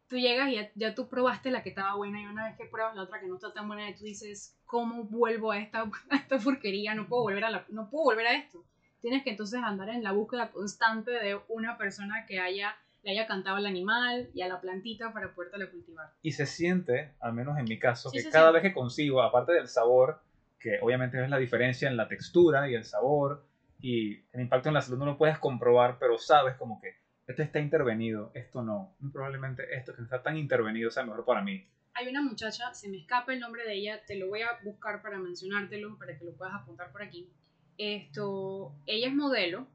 Tú 0.08 0.16
llegas 0.16 0.50
y 0.50 0.58
ya, 0.74 0.94
tú 0.96 1.08
probaste 1.08 1.52
la 1.52 1.62
que 1.62 1.68
estaba 1.68 1.94
buena 1.94 2.20
y 2.20 2.26
una 2.26 2.48
vez 2.48 2.56
que 2.56 2.66
pruebas 2.66 2.96
la 2.96 3.02
otra 3.02 3.20
que 3.20 3.28
no 3.28 3.36
está 3.36 3.52
tan 3.52 3.68
buena, 3.68 3.88
y 3.88 3.94
tú 3.94 4.02
dices, 4.02 4.58
¿cómo 4.66 5.04
vuelvo 5.04 5.52
a 5.52 5.60
esta, 5.60 5.82
a 6.10 6.16
esta 6.16 6.38
porquería? 6.38 6.92
No 6.96 7.06
puedo, 7.06 7.22
volver 7.22 7.44
a 7.44 7.50
la, 7.50 7.64
no 7.68 7.88
puedo 7.88 8.06
volver 8.06 8.26
a 8.26 8.34
esto. 8.34 8.64
Tienes 9.00 9.22
que 9.22 9.30
entonces 9.30 9.60
andar 9.62 9.88
en 9.90 10.02
la 10.02 10.10
búsqueda 10.10 10.50
constante 10.50 11.12
de 11.12 11.38
una 11.48 11.78
persona 11.78 12.26
que 12.26 12.40
haya 12.40 12.76
le 13.04 13.10
haya 13.10 13.26
cantado 13.26 13.56
al 13.56 13.66
animal 13.66 14.30
y 14.32 14.42
a 14.42 14.48
la 14.48 14.60
plantita 14.60 15.12
para 15.12 15.34
podértela 15.34 15.68
cultivar. 15.68 16.12
Y 16.22 16.32
se 16.32 16.46
siente, 16.46 17.14
al 17.18 17.32
menos 17.32 17.58
en 17.58 17.64
mi 17.64 17.76
caso, 17.76 18.12
que 18.12 18.28
cada 18.30 18.52
vez 18.52 18.62
que 18.62 18.72
consigo, 18.72 19.22
aparte 19.22 19.52
del 19.52 19.66
sabor, 19.66 20.20
que 20.60 20.78
obviamente 20.80 21.20
es 21.20 21.28
la 21.28 21.38
diferencia 21.38 21.88
en 21.88 21.96
la 21.96 22.06
textura 22.06 22.70
y 22.70 22.76
el 22.76 22.84
sabor, 22.84 23.44
y 23.82 24.22
el 24.32 24.40
impacto 24.40 24.68
en 24.68 24.74
la 24.74 24.80
salud 24.80 24.98
no 24.98 25.06
lo 25.06 25.18
puedes 25.18 25.38
comprobar, 25.38 25.98
pero 25.98 26.16
sabes 26.16 26.56
como 26.56 26.80
que 26.80 26.94
esto 27.26 27.42
está 27.42 27.58
intervenido, 27.58 28.30
esto 28.34 28.62
no. 28.62 28.94
Probablemente 29.12 29.64
esto 29.74 29.94
que 29.94 30.02
está 30.02 30.22
tan 30.22 30.36
intervenido 30.36 30.90
sea 30.90 31.04
mejor 31.04 31.24
para 31.24 31.42
mí. 31.42 31.66
Hay 31.94 32.08
una 32.08 32.22
muchacha, 32.22 32.72
se 32.72 32.88
me 32.88 32.98
escapa 32.98 33.34
el 33.34 33.40
nombre 33.40 33.64
de 33.64 33.74
ella, 33.74 34.00
te 34.06 34.16
lo 34.16 34.28
voy 34.28 34.42
a 34.42 34.58
buscar 34.64 35.02
para 35.02 35.18
mencionártelo, 35.18 35.98
para 35.98 36.16
que 36.16 36.24
lo 36.24 36.32
puedas 36.32 36.54
apuntar 36.54 36.90
por 36.92 37.02
aquí. 37.02 37.28
Esto, 37.76 38.72
ella 38.86 39.08
es 39.08 39.14
modelo, 39.14 39.66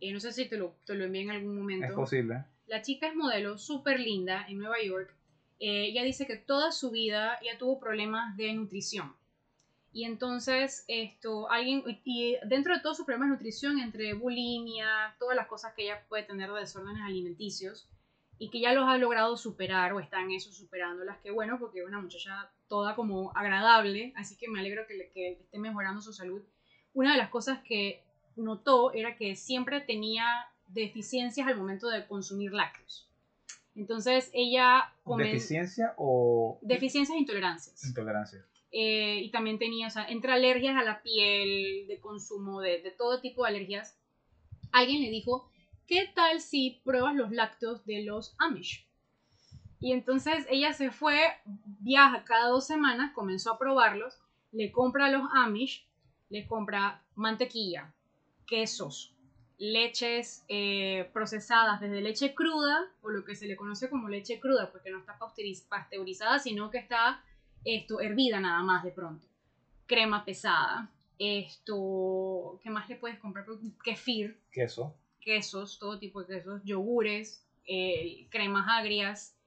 eh, 0.00 0.12
no 0.12 0.20
sé 0.20 0.32
si 0.32 0.48
te 0.48 0.56
lo, 0.56 0.76
te 0.86 0.94
lo 0.94 1.04
envié 1.04 1.22
en 1.22 1.30
algún 1.32 1.58
momento. 1.58 1.86
Es 1.86 1.92
posible. 1.92 2.44
La 2.66 2.82
chica 2.82 3.08
es 3.08 3.14
modelo, 3.14 3.58
súper 3.58 4.00
linda, 4.00 4.46
en 4.48 4.58
Nueva 4.58 4.76
York. 4.82 5.14
Eh, 5.58 5.86
ella 5.86 6.02
dice 6.02 6.26
que 6.26 6.36
toda 6.36 6.72
su 6.72 6.90
vida 6.90 7.38
ella 7.42 7.58
tuvo 7.58 7.78
problemas 7.78 8.36
de 8.36 8.52
nutrición. 8.54 9.12
Y 9.94 10.04
entonces, 10.04 10.84
esto, 10.88 11.48
alguien, 11.52 11.84
y 12.04 12.36
dentro 12.46 12.74
de 12.74 12.80
todos 12.80 12.96
sus 12.96 13.06
problemas 13.06 13.28
de 13.28 13.36
nutrición, 13.36 13.78
entre 13.78 14.12
bulimia, 14.12 15.14
todas 15.20 15.36
las 15.36 15.46
cosas 15.46 15.72
que 15.72 15.84
ella 15.84 16.04
puede 16.08 16.24
tener 16.24 16.50
de 16.50 16.58
desórdenes 16.58 17.00
alimenticios, 17.02 17.88
y 18.36 18.50
que 18.50 18.60
ya 18.60 18.72
los 18.72 18.88
ha 18.88 18.98
logrado 18.98 19.36
superar 19.36 19.92
o 19.92 20.00
está 20.00 20.20
en 20.20 20.32
eso 20.32 20.50
superándolas, 20.50 21.18
que 21.18 21.30
bueno, 21.30 21.60
porque 21.60 21.78
es 21.78 21.86
una 21.86 22.00
muchacha 22.00 22.50
toda 22.66 22.96
como 22.96 23.30
agradable, 23.36 24.12
así 24.16 24.36
que 24.36 24.48
me 24.48 24.58
alegro 24.58 24.84
que, 24.88 25.12
que 25.14 25.38
esté 25.40 25.58
mejorando 25.60 26.02
su 26.02 26.12
salud. 26.12 26.42
Una 26.92 27.12
de 27.12 27.18
las 27.18 27.30
cosas 27.30 27.60
que 27.62 28.02
notó 28.34 28.92
era 28.92 29.16
que 29.16 29.36
siempre 29.36 29.80
tenía 29.80 30.26
deficiencias 30.66 31.46
al 31.46 31.56
momento 31.56 31.88
de 31.88 32.04
consumir 32.08 32.52
lácteos. 32.52 33.08
Entonces 33.76 34.28
ella... 34.32 34.92
¿Deficiencia 35.16 35.94
o...? 35.96 36.58
Deficiencias 36.62 37.14
e 37.14 37.20
intolerancias. 37.20 37.84
Intolerancia. 37.84 38.44
Eh, 38.76 39.20
y 39.22 39.30
también 39.30 39.60
tenía, 39.60 39.86
o 39.86 39.90
sea, 39.90 40.04
entre 40.08 40.32
alergias 40.32 40.76
a 40.76 40.82
la 40.82 41.00
piel, 41.00 41.86
de 41.86 42.00
consumo, 42.00 42.60
de, 42.60 42.92
todo 42.98 43.20
tipo 43.20 43.44
de 43.44 43.50
alergias. 43.50 43.96
Alguien 44.72 45.00
le 45.00 45.10
dijo, 45.10 45.48
¿qué 45.86 46.10
tal 46.12 46.40
si 46.40 46.80
pruebas 46.84 47.14
los 47.14 47.30
lácteos 47.30 47.86
de 47.86 48.02
los 48.02 48.34
Amish? 48.40 48.84
Y 49.78 49.92
entonces 49.92 50.44
ella 50.50 50.72
se 50.72 50.90
fue, 50.90 51.20
viaja 51.44 52.24
cada 52.24 52.48
dos 52.48 52.66
semanas, 52.66 53.12
comenzó 53.14 53.52
a 53.52 53.58
probarlos, 53.60 54.18
le 54.50 54.72
compra 54.72 55.08
los 55.08 55.22
Amish, 55.32 55.86
le 56.28 56.44
compra 56.44 57.04
mantequilla, 57.14 57.94
quesos, 58.44 59.14
leches 59.56 60.44
eh, 60.48 61.08
procesadas 61.12 61.80
desde 61.80 62.00
leche 62.00 62.34
cruda, 62.34 62.90
o 63.02 63.10
lo 63.10 63.24
que 63.24 63.36
se 63.36 63.46
le 63.46 63.54
conoce 63.54 63.88
como 63.88 64.08
leche 64.08 64.40
cruda, 64.40 64.72
porque 64.72 64.90
no 64.90 64.98
está 64.98 65.16
pasteurizada, 65.68 66.40
sino 66.40 66.70
que 66.70 66.78
está 66.78 67.22
esto, 67.64 68.00
hervida 68.00 68.40
nada 68.40 68.62
más 68.62 68.84
de 68.84 68.90
pronto. 68.90 69.26
Crema 69.86 70.24
pesada. 70.24 70.90
Esto, 71.18 72.58
¿qué 72.62 72.70
más 72.70 72.88
le 72.88 72.96
puedes 72.96 73.18
comprar? 73.18 73.46
Kefir. 73.82 74.40
Queso. 74.50 74.94
Quesos, 75.20 75.78
todo 75.78 75.98
tipo 75.98 76.22
de 76.22 76.36
quesos, 76.36 76.62
yogures, 76.64 77.46
eh, 77.66 78.26
cremas 78.30 78.66
agrias. 78.68 79.38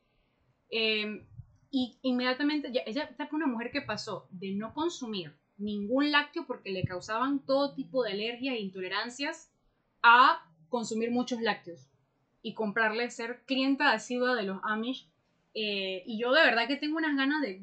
Em, 0.70 1.26
y 1.70 2.00
inmediatamente, 2.02 2.72
ella 2.86 3.04
está 3.04 3.30
una 3.32 3.48
mujer 3.48 3.72
que 3.72 3.82
pasó 3.82 4.28
de 4.32 4.54
no 4.54 4.74
consumir 4.74 5.36
ningún 5.58 6.12
lácteo 6.12 6.46
porque 6.46 6.72
le 6.72 6.84
causaban 6.84 7.46
todo 7.46 7.74
tipo 7.74 8.04
de 8.04 8.14
alergias 8.14 8.56
e 8.56 8.60
intolerancias 8.60 9.52
a 10.02 10.44
consumir 10.70 11.12
muchos 11.12 11.42
lácteos 11.42 11.90
y 12.42 12.54
comprarle, 12.54 13.10
ser 13.10 13.44
clienta 13.46 13.92
asidua 13.92 14.36
de 14.36 14.44
los 14.44 14.60
Amish. 14.64 15.10
Eh, 15.54 16.04
y 16.06 16.20
yo 16.20 16.32
de 16.34 16.42
verdad 16.42 16.68
que 16.68 16.76
tengo 16.76 16.98
unas 16.98 17.16
ganas 17.16 17.42
de, 17.42 17.60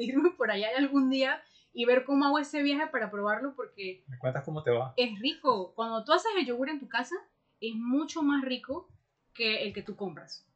irme 0.00 0.30
por 0.30 0.50
allá 0.50 0.68
algún 0.76 1.10
día 1.10 1.42
y 1.72 1.84
ver 1.84 2.04
cómo 2.04 2.24
hago 2.24 2.38
ese 2.38 2.62
viaje 2.62 2.86
para 2.88 3.10
probarlo 3.10 3.54
porque... 3.54 4.04
¿Me 4.08 4.18
cuentas 4.18 4.44
cómo 4.44 4.62
te 4.62 4.70
va? 4.70 4.94
Es 4.96 5.18
rico. 5.20 5.74
Cuando 5.74 6.04
tú 6.04 6.12
haces 6.12 6.32
el 6.38 6.46
yogur 6.46 6.70
en 6.70 6.80
tu 6.80 6.88
casa, 6.88 7.14
es 7.60 7.74
mucho 7.74 8.22
más 8.22 8.42
rico 8.44 8.88
que 9.34 9.64
el 9.64 9.74
que 9.74 9.82
tú 9.82 9.94
compras. 9.96 10.46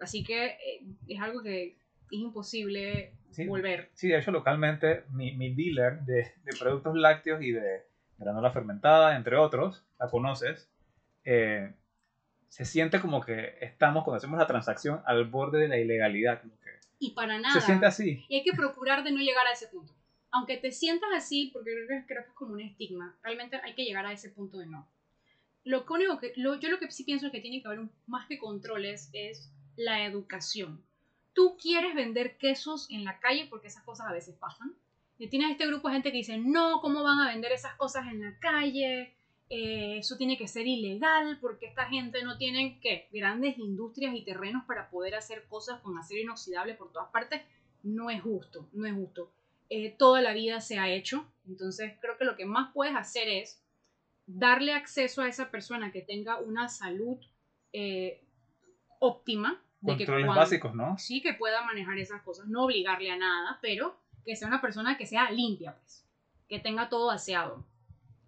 Así 0.00 0.22
que 0.22 0.46
eh, 0.46 0.84
es 1.08 1.20
algo 1.20 1.42
que 1.42 1.76
es 2.12 2.18
imposible 2.18 3.12
volver. 3.46 3.90
Sí, 3.94 4.08
de 4.08 4.18
hecho 4.18 4.30
localmente 4.30 5.04
mi, 5.10 5.32
mi 5.34 5.54
dealer 5.54 6.00
de, 6.02 6.32
de, 6.44 6.56
productos 6.58 6.94
lácteos 6.94 7.42
y 7.42 7.52
de 7.52 7.82
granola 8.18 8.52
fermentada, 8.52 9.16
entre 9.16 9.36
otros, 9.36 9.84
la 9.98 10.08
conoces, 10.08 10.70
eh, 11.24 11.72
se 12.52 12.66
siente 12.66 13.00
como 13.00 13.22
que 13.22 13.56
estamos, 13.62 14.04
cuando 14.04 14.18
hacemos 14.18 14.38
la 14.38 14.46
transacción, 14.46 15.00
al 15.06 15.24
borde 15.24 15.58
de 15.58 15.68
la 15.68 15.78
ilegalidad. 15.78 16.42
y 16.98 17.12
para 17.12 17.38
nada. 17.38 17.58
Se 17.58 17.64
siente 17.64 17.86
así. 17.86 18.24
Y 18.28 18.36
hay 18.36 18.42
que 18.44 18.52
procurar 18.52 19.02
de 19.04 19.10
no 19.10 19.20
llegar 19.20 19.46
a 19.46 19.52
ese 19.52 19.68
punto. 19.68 19.94
Aunque 20.30 20.58
te 20.58 20.70
sientas 20.70 21.08
así, 21.16 21.50
porque 21.52 21.70
creo 21.72 21.88
que, 21.88 22.06
creo 22.06 22.24
que 22.24 22.28
es 22.28 22.34
como 22.34 22.52
un 22.52 22.60
estigma, 22.60 23.16
realmente 23.22 23.58
hay 23.62 23.74
que 23.74 23.84
llegar 23.84 24.04
a 24.04 24.12
ese 24.12 24.28
punto 24.28 24.58
de 24.58 24.66
no. 24.66 24.86
Lo 25.64 25.84
único 25.88 26.18
que, 26.18 26.32
yo 26.36 26.56
lo 26.68 26.78
que 26.78 26.90
sí 26.90 27.04
pienso 27.04 27.30
que 27.30 27.40
tiene 27.40 27.62
que 27.62 27.68
haber 27.68 27.80
un, 27.80 27.90
más 28.06 28.26
que 28.26 28.38
controles 28.38 29.08
es 29.12 29.50
la 29.76 30.04
educación 30.04 30.84
tú 31.32 31.56
quieres 31.60 31.94
vender 31.94 32.36
quesos 32.36 32.86
en 32.90 33.04
la 33.04 33.18
calle, 33.18 33.46
porque 33.48 33.68
esas 33.68 33.82
cosas 33.84 34.08
a 34.08 34.12
veces 34.12 34.34
pasan, 34.36 34.74
y 35.18 35.28
tienes 35.28 35.50
este 35.50 35.66
grupo 35.66 35.88
de 35.88 35.94
gente 35.94 36.10
que 36.10 36.18
dice, 36.18 36.38
no, 36.38 36.80
¿cómo 36.80 37.02
van 37.02 37.20
a 37.20 37.28
vender 37.28 37.52
esas 37.52 37.74
cosas 37.76 38.06
en 38.08 38.20
la 38.20 38.38
calle? 38.38 39.14
Eh, 39.54 39.98
eso 39.98 40.16
tiene 40.16 40.38
que 40.38 40.48
ser 40.48 40.66
ilegal 40.66 41.36
porque 41.38 41.66
esta 41.66 41.84
gente 41.84 42.22
no 42.22 42.38
tiene 42.38 42.78
¿qué? 42.80 43.06
grandes 43.12 43.58
industrias 43.58 44.14
y 44.14 44.24
terrenos 44.24 44.64
para 44.64 44.88
poder 44.88 45.14
hacer 45.14 45.44
cosas 45.46 45.78
con 45.82 45.98
acero 45.98 46.22
inoxidable 46.22 46.72
por 46.72 46.90
todas 46.90 47.10
partes. 47.10 47.42
No 47.82 48.08
es 48.08 48.22
justo, 48.22 48.66
no 48.72 48.86
es 48.86 48.94
justo. 48.94 49.30
Eh, 49.68 49.94
toda 49.98 50.22
la 50.22 50.32
vida 50.32 50.62
se 50.62 50.78
ha 50.78 50.88
hecho, 50.88 51.30
entonces 51.46 51.92
creo 52.00 52.16
que 52.16 52.24
lo 52.24 52.34
que 52.34 52.46
más 52.46 52.72
puedes 52.72 52.96
hacer 52.96 53.28
es 53.28 53.62
darle 54.26 54.72
acceso 54.72 55.20
a 55.20 55.28
esa 55.28 55.50
persona 55.50 55.92
que 55.92 56.00
tenga 56.00 56.40
una 56.40 56.70
salud 56.70 57.18
eh, 57.74 58.24
óptima, 59.00 59.62
Controles 59.84 60.28
básicos, 60.28 60.74
¿no? 60.74 60.96
Sí, 60.96 61.20
que 61.20 61.34
pueda 61.34 61.62
manejar 61.62 61.98
esas 61.98 62.22
cosas, 62.22 62.46
no 62.46 62.64
obligarle 62.64 63.10
a 63.10 63.16
nada, 63.16 63.58
pero 63.60 63.98
que 64.24 64.34
sea 64.34 64.48
una 64.48 64.62
persona 64.62 64.96
que 64.96 65.04
sea 65.04 65.30
limpia, 65.30 65.76
pues, 65.76 66.06
que 66.48 66.60
tenga 66.60 66.88
todo 66.88 67.10
aseado, 67.10 67.66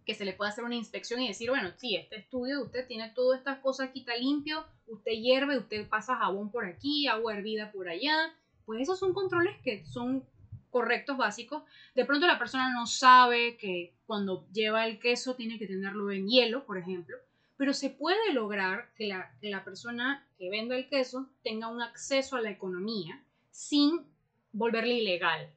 que 0.05 0.15
se 0.15 0.25
le 0.25 0.33
pueda 0.33 0.51
hacer 0.51 0.65
una 0.65 0.75
inspección 0.75 1.21
y 1.23 1.29
decir, 1.29 1.51
bueno, 1.51 1.71
sí, 1.77 1.97
este 1.97 2.17
estudio 2.17 2.57
de 2.59 2.63
usted 2.65 2.87
tiene 2.87 3.11
todas 3.11 3.39
estas 3.39 3.59
cosas 3.59 3.89
aquí, 3.89 4.01
está 4.01 4.17
limpio, 4.17 4.65
usted 4.87 5.13
hierve, 5.13 5.59
usted 5.59 5.89
pasa 5.89 6.17
jabón 6.17 6.51
por 6.51 6.67
aquí, 6.67 7.07
agua 7.07 7.35
hervida 7.35 7.73
por 7.73 7.89
allá, 7.89 8.35
pues 8.67 8.83
esos 8.83 8.99
son 8.99 9.15
controles 9.15 9.57
que 9.63 9.85
son 9.85 10.25
correctos, 10.71 11.17
básicos. 11.17 11.63
De 11.95 12.05
pronto 12.05 12.27
la 12.27 12.39
persona 12.39 12.73
no 12.73 12.87
sabe 12.87 13.57
que 13.57 13.95
cuando 14.07 14.47
lleva 14.53 14.87
el 14.87 14.99
queso 14.99 15.37
tiene 15.37 15.59
que 15.59 15.67
tenerlo 15.67 16.11
en 16.11 16.29
hielo, 16.29 16.65
por 16.65 16.79
ejemplo, 16.79 17.17
pero 17.57 17.73
se 17.73 17.91
puede 17.91 18.33
lograr 18.33 18.91
que 18.97 19.07
la, 19.07 19.65
persona 19.65 20.27
que 20.37 20.51
venda 20.51 20.77
el 20.77 20.89
queso 20.89 21.29
tenga 21.43 21.69
un 21.69 21.81
acceso 21.81 22.37
a 22.37 22.41
la 22.41 22.51
economía 22.51 23.23
sin 23.51 24.05
volverle 24.53 24.95
ilegal 24.95 25.49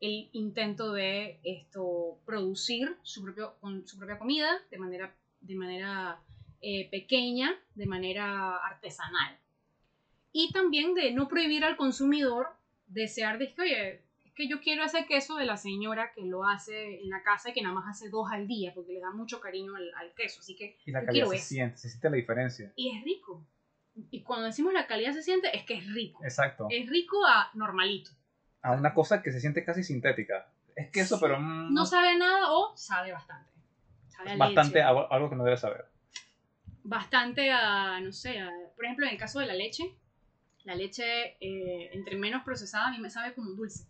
el 0.00 0.28
intento 0.32 0.92
de 0.92 1.40
esto 1.42 2.18
producir 2.24 2.96
su, 3.02 3.22
propio, 3.22 3.56
con 3.60 3.86
su 3.86 3.98
propia 3.98 4.18
comida 4.18 4.48
de 4.70 4.78
manera, 4.78 5.14
de 5.40 5.54
manera 5.54 6.20
eh, 6.60 6.88
pequeña, 6.90 7.54
de 7.74 7.86
manera 7.86 8.56
artesanal. 8.56 9.38
Y 10.32 10.52
también 10.52 10.94
de 10.94 11.12
no 11.12 11.28
prohibir 11.28 11.64
al 11.64 11.76
consumidor 11.76 12.48
desear 12.86 13.38
de 13.38 13.52
que, 13.52 13.62
oye, 13.62 14.02
que 14.34 14.46
yo 14.46 14.60
quiero 14.60 14.84
ese 14.84 15.04
queso 15.06 15.36
de 15.36 15.46
la 15.46 15.56
señora 15.56 16.12
que 16.14 16.24
lo 16.24 16.44
hace 16.44 17.00
en 17.00 17.10
la 17.10 17.22
casa 17.24 17.50
y 17.50 17.54
que 17.54 17.62
nada 17.62 17.74
más 17.74 17.86
hace 17.88 18.08
dos 18.08 18.30
al 18.30 18.46
día 18.46 18.72
porque 18.72 18.92
le 18.92 19.00
da 19.00 19.10
mucho 19.10 19.40
cariño 19.40 19.72
al, 19.74 20.14
queso. 20.14 20.40
Así 20.40 20.54
que 20.54 20.78
y 20.86 20.92
la 20.92 21.04
calidad 21.04 21.26
se 21.26 21.38
siente, 21.38 21.76
se 21.76 21.88
siente 21.88 22.10
la 22.10 22.16
diferencia. 22.16 22.72
Y 22.76 22.96
es 22.96 23.04
rico. 23.04 23.44
Y 24.12 24.22
cuando 24.22 24.46
decimos 24.46 24.72
la 24.72 24.86
calidad 24.86 25.12
se 25.12 25.24
siente, 25.24 25.48
es 25.56 25.64
que 25.64 25.74
es 25.74 25.92
rico. 25.92 26.22
Exacto. 26.22 26.68
Es 26.70 26.88
rico 26.88 27.16
a 27.26 27.50
normalito. 27.54 28.12
A 28.62 28.72
una 28.72 28.92
cosa 28.94 29.22
que 29.22 29.32
se 29.32 29.40
siente 29.40 29.64
casi 29.64 29.82
sintética. 29.82 30.48
Es 30.74 30.90
queso, 30.90 31.18
pero... 31.20 31.38
Mm, 31.38 31.72
no 31.72 31.86
sabe 31.86 32.16
nada 32.16 32.52
o 32.52 32.76
sabe 32.76 33.12
bastante. 33.12 33.50
Sabe 34.08 34.36
bastante 34.36 34.82
algo, 34.82 35.30
que 35.30 35.36
no 35.36 35.44
debe 35.44 35.56
saber. 35.56 35.86
Bastante 36.82 37.50
a, 37.52 38.00
no 38.00 38.12
sé, 38.12 38.38
por 38.74 38.84
ejemplo, 38.84 39.06
en 39.06 39.12
el 39.12 39.18
caso 39.18 39.40
de 39.40 39.46
la 39.46 39.54
leche, 39.54 39.94
la 40.64 40.74
leche 40.74 41.36
eh, 41.40 41.90
entre 41.92 42.16
menos 42.16 42.44
procesada 42.44 42.88
a 42.88 42.90
mí 42.90 42.98
me 42.98 43.10
sabe 43.10 43.34
como 43.34 43.50
dulce 43.50 43.86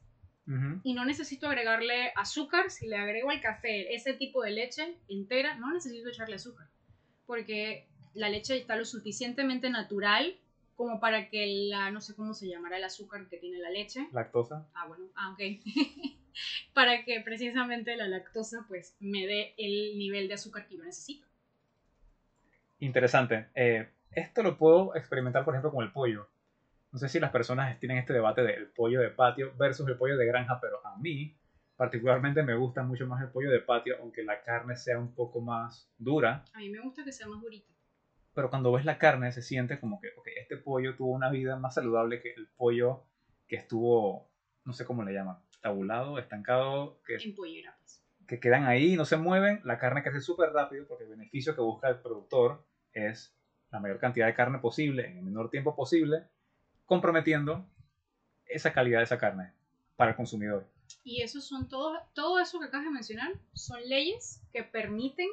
y 0.83 0.95
no 0.95 1.05
necesito 1.05 1.47
agregarle 1.47 2.11
azúcar. 2.17 2.71
Si 2.71 2.87
le 2.87 2.97
agrego 2.97 3.31
al 3.31 3.41
café 3.41 3.95
ese 3.95 4.15
tipo 4.15 4.43
de 4.43 4.53
leche 4.53 4.97
entera, 5.09 5.57
no 5.57 5.73
necesito 5.73 6.09
echarle 6.09 6.37
azúcar. 6.37 6.69
Porque 7.27 7.87
la 8.15 8.31
leche 8.31 8.57
está 8.57 8.75
lo 8.77 8.87
suficientemente 8.87 9.69
natural 9.69 10.39
como 10.79 11.01
para 11.01 11.29
que 11.29 11.45
la, 11.69 11.91
no 11.91 12.01
sé 12.01 12.15
cómo 12.15 12.33
se 12.33 12.49
llamará 12.49 12.77
el 12.77 12.85
azúcar 12.85 13.29
que 13.29 13.37
tiene 13.37 13.59
la 13.59 13.69
leche. 13.69 14.07
Lactosa. 14.13 14.65
Ah, 14.75 14.87
bueno, 14.87 15.07
ah, 15.17 15.33
ok. 15.33 15.41
para 16.73 17.05
que 17.05 17.21
precisamente 17.21 17.97
la 17.97 18.07
lactosa 18.07 18.65
pues 18.69 18.97
me 19.01 19.27
dé 19.27 19.55
el 19.59 19.99
nivel 19.99 20.29
de 20.29 20.35
azúcar 20.35 20.69
que 20.69 20.77
yo 20.77 20.85
necesito. 20.85 21.27
Interesante. 22.79 23.49
Eh, 23.57 23.89
esto 24.13 24.45
lo 24.45 24.57
puedo 24.57 24.95
experimentar, 24.95 25.45
por 25.45 25.55
ejemplo, 25.55 25.73
con 25.73 25.85
el 25.85 25.91
pollo. 25.91 26.29
No 26.93 26.99
sé 27.01 27.09
si 27.09 27.19
las 27.19 27.33
personas 27.33 27.77
tienen 27.81 27.99
este 27.99 28.13
debate 28.13 28.43
del 28.43 28.69
pollo 28.69 29.01
de 29.01 29.11
patio 29.11 29.53
versus 29.59 29.87
el 29.89 29.97
pollo 29.97 30.17
de 30.17 30.27
granja, 30.27 30.61
pero 30.61 30.87
a 30.87 30.97
mí 30.97 31.37
Particularmente 31.79 32.43
me 32.43 32.57
gusta 32.57 32.83
mucho 32.83 33.07
más 33.07 33.23
el 33.23 33.29
pollo 33.29 33.53
de 33.53 33.61
patio, 33.61 33.95
aunque 34.01 34.25
la 34.25 34.43
carne 34.43 34.75
sea 34.75 34.99
un 34.99 35.15
poco 35.15 35.41
más 35.41 35.89
dura. 35.97 36.45
A 36.53 36.59
mí 36.59 36.71
me 36.71 36.81
gusta 36.81 37.05
que 37.05 37.13
sea 37.13 37.29
más 37.29 37.41
durita. 37.41 37.73
Pero 38.39 38.51
cuando 38.51 38.71
ves 38.71 38.85
la 38.85 38.99
carne 38.99 39.33
se 39.33 39.43
siente 39.43 39.81
como 39.81 40.01
que, 40.01 40.11
ok, 40.17 40.29
este 40.37 40.57
pollo 40.59 40.95
tuvo 40.95 41.11
una 41.11 41.29
vida 41.29 41.57
más 41.57 41.75
saludable 41.75 42.23
que 42.23 42.35
el 42.35 42.47
pollo 42.47 43.03
que 43.49 43.57
estuvo, 43.57 44.31
no 44.65 44.73
sé 44.73 44.85
cómo 44.85 45.03
le 45.03 45.13
llaman, 45.13 45.39
tabulado, 45.61 46.21
estancado, 46.21 47.03
que, 47.05 47.17
En 47.17 47.35
pollera, 47.35 47.77
pues. 47.81 48.01
que 48.29 48.39
quedan 48.39 48.67
ahí, 48.67 48.95
no 48.95 49.07
se 49.07 49.17
mueven, 49.17 49.61
la 49.65 49.81
carne 49.81 50.05
crece 50.05 50.21
súper 50.21 50.53
rápido 50.53 50.87
porque 50.87 51.03
el 51.03 51.11
beneficio 51.11 51.57
que 51.57 51.63
busca 51.63 51.89
el 51.89 51.97
productor 51.97 52.65
es 52.93 53.37
la 53.73 53.81
mayor 53.81 53.99
cantidad 53.99 54.27
de 54.27 54.35
carne 54.35 54.61
posible 54.61 55.09
en 55.09 55.17
el 55.17 55.25
menor 55.25 55.51
tiempo 55.51 55.75
posible, 55.75 56.29
comprometiendo 56.87 57.67
esa 58.47 58.73
calidad 58.73 58.99
de 58.99 59.05
esa 59.07 59.19
carne 59.19 59.53
para 59.97 60.13
el 60.13 60.17
consumidor. 60.17 60.65
Y 61.03 61.23
eso 61.23 61.41
son 61.41 61.69
todos, 61.69 61.99
todo 62.13 62.39
eso 62.39 62.61
que 62.61 62.67
acabas 62.67 62.87
de 62.87 62.93
mencionar 62.93 63.33
son 63.53 63.81
leyes 63.89 64.41
que 64.53 64.63
permiten 64.63 65.27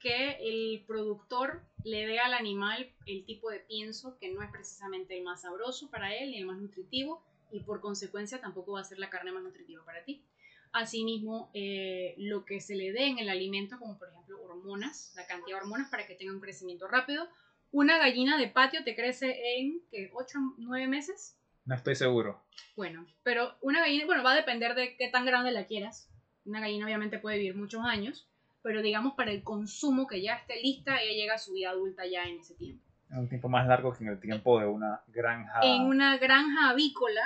que 0.00 0.38
el 0.40 0.84
productor 0.86 1.62
le 1.84 2.06
dé 2.06 2.18
al 2.18 2.34
animal 2.34 2.92
el 3.06 3.24
tipo 3.24 3.50
de 3.50 3.60
pienso 3.60 4.18
que 4.18 4.30
no 4.32 4.42
es 4.42 4.50
precisamente 4.50 5.16
el 5.16 5.22
más 5.22 5.42
sabroso 5.42 5.90
para 5.90 6.14
él 6.14 6.30
ni 6.30 6.38
el 6.38 6.46
más 6.46 6.58
nutritivo 6.58 7.22
y 7.52 7.60
por 7.60 7.80
consecuencia 7.80 8.40
tampoco 8.40 8.72
va 8.72 8.80
a 8.80 8.84
ser 8.84 8.98
la 8.98 9.10
carne 9.10 9.32
más 9.32 9.42
nutritiva 9.42 9.84
para 9.84 10.04
ti. 10.04 10.24
Asimismo, 10.72 11.50
eh, 11.52 12.14
lo 12.16 12.44
que 12.44 12.60
se 12.60 12.76
le 12.76 12.92
dé 12.92 13.08
en 13.08 13.18
el 13.18 13.28
alimento, 13.28 13.78
como 13.78 13.98
por 13.98 14.08
ejemplo 14.08 14.40
hormonas, 14.42 15.12
la 15.16 15.26
cantidad 15.26 15.56
de 15.56 15.62
hormonas 15.62 15.90
para 15.90 16.06
que 16.06 16.14
tenga 16.14 16.32
un 16.32 16.40
crecimiento 16.40 16.86
rápido. 16.86 17.28
Una 17.72 17.98
gallina 17.98 18.38
de 18.38 18.48
patio 18.48 18.84
te 18.84 18.94
crece 18.94 19.36
en 19.56 19.82
¿qué, 19.90 20.10
8 20.12 20.38
o 20.38 20.54
9 20.58 20.86
meses. 20.86 21.36
No 21.64 21.74
estoy 21.74 21.96
seguro. 21.96 22.40
Bueno, 22.76 23.06
pero 23.24 23.56
una 23.60 23.80
gallina, 23.80 24.06
bueno, 24.06 24.22
va 24.22 24.32
a 24.32 24.36
depender 24.36 24.74
de 24.74 24.96
qué 24.96 25.08
tan 25.08 25.26
grande 25.26 25.50
la 25.50 25.66
quieras. 25.66 26.08
Una 26.44 26.60
gallina 26.60 26.86
obviamente 26.86 27.18
puede 27.18 27.38
vivir 27.38 27.56
muchos 27.56 27.84
años, 27.84 28.29
pero 28.62 28.82
digamos 28.82 29.14
para 29.14 29.30
el 29.30 29.42
consumo 29.42 30.06
que 30.06 30.22
ya 30.22 30.34
esté 30.34 30.60
lista, 30.60 31.00
ella 31.00 31.12
llega 31.12 31.34
a 31.34 31.38
su 31.38 31.52
vida 31.52 31.70
adulta 31.70 32.06
ya 32.06 32.24
en 32.24 32.38
ese 32.40 32.54
tiempo. 32.54 32.84
Un 33.10 33.28
tiempo 33.28 33.48
más 33.48 33.66
largo 33.66 33.92
que 33.92 34.04
en 34.04 34.10
el 34.10 34.20
tiempo 34.20 34.60
de 34.60 34.66
una 34.66 35.02
granja. 35.08 35.60
En 35.62 35.82
una 35.82 36.16
granja 36.18 36.70
avícola, 36.70 37.22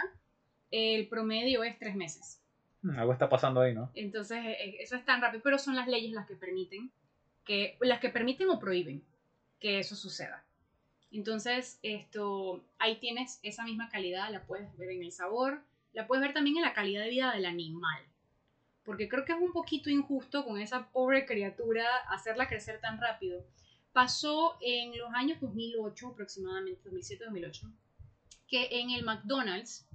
el 0.70 1.08
promedio 1.08 1.62
es 1.62 1.78
tres 1.78 1.94
meses. 1.94 2.40
Hmm, 2.82 2.98
Algo 2.98 3.12
está 3.12 3.28
pasando 3.28 3.60
ahí, 3.60 3.74
¿no? 3.74 3.90
Entonces, 3.94 4.38
eh, 4.38 4.56
eh, 4.60 4.76
eso 4.80 4.96
es 4.96 5.04
tan 5.04 5.20
rápido, 5.20 5.42
pero 5.42 5.58
son 5.58 5.76
las 5.76 5.88
leyes 5.88 6.12
las 6.12 6.26
que 6.26 6.36
permiten 6.36 6.90
que 7.44 7.76
las 7.80 8.00
que 8.00 8.08
permiten 8.08 8.48
o 8.48 8.58
prohíben 8.58 9.04
que 9.60 9.78
eso 9.78 9.94
suceda. 9.94 10.44
Entonces, 11.10 11.78
esto 11.82 12.64
ahí 12.78 12.96
tienes 12.96 13.38
esa 13.42 13.64
misma 13.64 13.88
calidad, 13.88 14.30
la 14.30 14.42
puedes 14.44 14.74
ver 14.76 14.90
en 14.90 15.02
el 15.02 15.12
sabor, 15.12 15.62
la 15.92 16.06
puedes 16.06 16.22
ver 16.24 16.34
también 16.34 16.56
en 16.56 16.62
la 16.62 16.72
calidad 16.72 17.02
de 17.04 17.10
vida 17.10 17.32
del 17.32 17.46
animal. 17.46 18.02
Porque 18.84 19.08
creo 19.08 19.24
que 19.24 19.32
es 19.32 19.38
un 19.40 19.52
poquito 19.52 19.90
injusto 19.90 20.44
con 20.44 20.60
esa 20.60 20.90
pobre 20.90 21.24
criatura 21.26 21.84
hacerla 22.10 22.48
crecer 22.48 22.80
tan 22.80 23.00
rápido. 23.00 23.44
Pasó 23.92 24.58
en 24.60 24.96
los 24.98 25.12
años 25.14 25.40
2008, 25.40 26.08
aproximadamente 26.08 26.90
2007-2008, 26.90 27.72
que 28.48 28.68
en 28.80 28.90
el 28.90 29.04
McDonald's, 29.04 29.86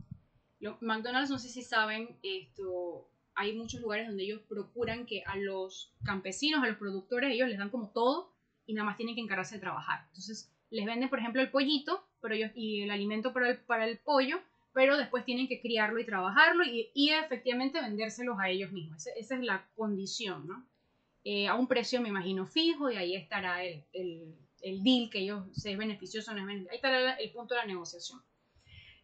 lo- 0.60 0.78
McDonald's, 0.82 1.30
no 1.30 1.38
sé 1.38 1.50
si 1.50 1.62
saben, 1.62 2.18
esto, 2.24 3.10
hay 3.36 3.54
muchos 3.56 3.82
lugares 3.82 4.08
donde 4.08 4.24
ellos 4.24 4.42
procuran 4.48 5.06
que 5.06 5.24
a 5.26 5.36
los 5.38 5.94
campesinos, 6.04 6.64
a 6.64 6.68
los 6.68 6.78
productores, 6.78 7.32
ellos 7.32 7.50
les 7.50 7.58
dan 7.58 7.70
como 7.70 7.90
todo 7.90 8.34
y 8.66 8.74
nada 8.74 8.86
más 8.86 8.98
tienen 8.98 9.16
que 9.16 9.22
encargarse 9.22 9.56
de 9.56 9.62
trabajar. 9.62 10.06
Entonces, 10.08 10.52
les 10.70 10.86
venden, 10.86 11.10
por 11.10 11.20
ejemplo, 11.20 11.42
el 11.42 11.52
pollito 11.52 12.06
pero 12.22 12.36
ellos, 12.36 12.52
y 12.54 12.82
el 12.84 12.92
alimento 12.92 13.32
para 13.34 13.50
el, 13.52 13.58
para 13.60 13.88
el 13.88 13.98
pollo, 13.98 14.40
pero 14.80 14.96
después 14.96 15.26
tienen 15.26 15.50
que 15.50 15.60
criarlo 15.60 16.00
y 16.00 16.06
trabajarlo 16.06 16.64
y, 16.64 17.10
efectivamente 17.10 17.82
vendérselos 17.82 18.40
a 18.40 18.48
ellos 18.48 18.72
mismos. 18.72 19.06
Esa 19.08 19.36
es 19.36 19.42
la 19.42 19.68
condición, 19.76 20.48
¿no? 20.48 20.66
Eh, 21.26 21.50
a 21.50 21.56
un 21.56 21.68
precio, 21.68 22.00
me 22.00 22.08
imagino, 22.08 22.46
fijo 22.46 22.90
y 22.90 22.96
ahí 22.96 23.14
estará 23.14 23.62
el, 23.62 23.84
el, 23.92 24.34
el 24.62 24.82
deal 24.82 25.10
que 25.10 25.20
ellos, 25.20 25.44
si 25.52 25.72
es 25.72 25.78
beneficioso 25.78 26.32
o 26.32 26.34
no 26.34 26.40
es 26.40 26.48
beneficioso. 26.48 26.72
Ahí 26.72 26.78
estará 26.78 27.14
el 27.16 27.30
punto 27.34 27.56
de 27.56 27.60
la 27.60 27.66
negociación. 27.66 28.22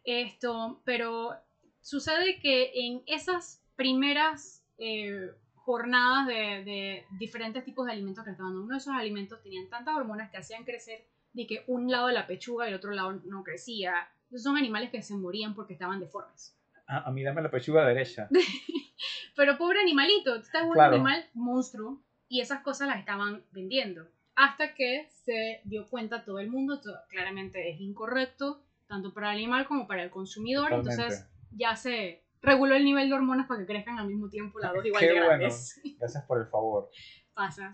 Esto, 0.02 0.80
pero 0.86 1.34
sucede 1.82 2.40
que 2.40 2.72
en 2.74 3.02
esas 3.04 3.62
primeras 3.76 4.64
eh, 4.78 5.30
jornadas 5.56 6.26
de, 6.26 6.64
de 6.64 7.04
diferentes 7.18 7.66
tipos 7.66 7.84
de 7.84 7.92
alimentos 7.92 8.24
que 8.24 8.30
estaban 8.30 8.52
dando, 8.52 8.64
uno 8.64 8.76
de 8.76 8.78
esos 8.78 8.94
alimentos 8.94 9.42
tenían 9.42 9.68
tantas 9.68 9.94
hormonas 9.94 10.30
que 10.30 10.38
hacían 10.38 10.64
crecer 10.64 11.04
de 11.34 11.46
que 11.46 11.64
un 11.66 11.90
lado 11.90 12.06
de 12.06 12.14
la 12.14 12.26
pechuga 12.26 12.64
y 12.64 12.70
el 12.70 12.76
otro 12.76 12.92
lado 12.92 13.20
no 13.26 13.44
crecía. 13.44 14.08
Entonces 14.26 14.42
son 14.44 14.56
animales 14.56 14.90
que 14.90 15.02
se 15.02 15.14
morían 15.16 15.54
porque 15.54 15.72
estaban 15.72 16.00
deformes. 16.00 16.56
Ah, 16.86 17.04
a 17.06 17.10
mí 17.10 17.22
dame 17.22 17.42
la 17.42 17.50
pechuga 17.50 17.86
derecha. 17.86 18.28
Pero 19.36 19.58
pobre 19.58 19.80
animalito, 19.80 20.34
este 20.36 20.58
es 20.58 20.64
un 20.64 20.72
Claro. 20.72 20.94
animal 20.94 21.24
monstruo 21.34 22.02
y 22.28 22.40
esas 22.40 22.62
cosas 22.62 22.88
las 22.88 22.98
estaban 22.98 23.44
vendiendo. 23.52 24.08
Hasta 24.34 24.74
que 24.74 25.08
se 25.24 25.60
dio 25.64 25.88
cuenta 25.88 26.24
todo 26.24 26.38
el 26.38 26.48
mundo, 26.48 26.74
esto 26.74 26.92
claramente 27.08 27.70
es 27.70 27.80
incorrecto, 27.80 28.62
tanto 28.86 29.12
para 29.14 29.30
el 29.32 29.36
animal 29.38 29.66
como 29.66 29.86
para 29.86 30.02
el 30.02 30.10
consumidor. 30.10 30.70
Totalmente. 30.70 30.92
Entonces 31.02 31.28
ya 31.52 31.74
se 31.76 32.22
reguló 32.42 32.74
el 32.76 32.84
nivel 32.84 33.08
de 33.08 33.14
hormonas 33.14 33.46
para 33.46 33.60
que 33.60 33.66
crezcan 33.66 33.98
al 33.98 34.06
mismo 34.06 34.28
tiempo 34.28 34.58
las 34.58 34.72
dos 34.72 34.84
igual 34.86 35.00
Qué 35.00 35.06
de 35.06 35.12
bueno. 35.14 35.26
grandes. 35.28 35.80
Gracias 35.98 36.24
por 36.24 36.40
el 36.40 36.46
favor. 36.46 36.90
Pasa. 37.34 37.72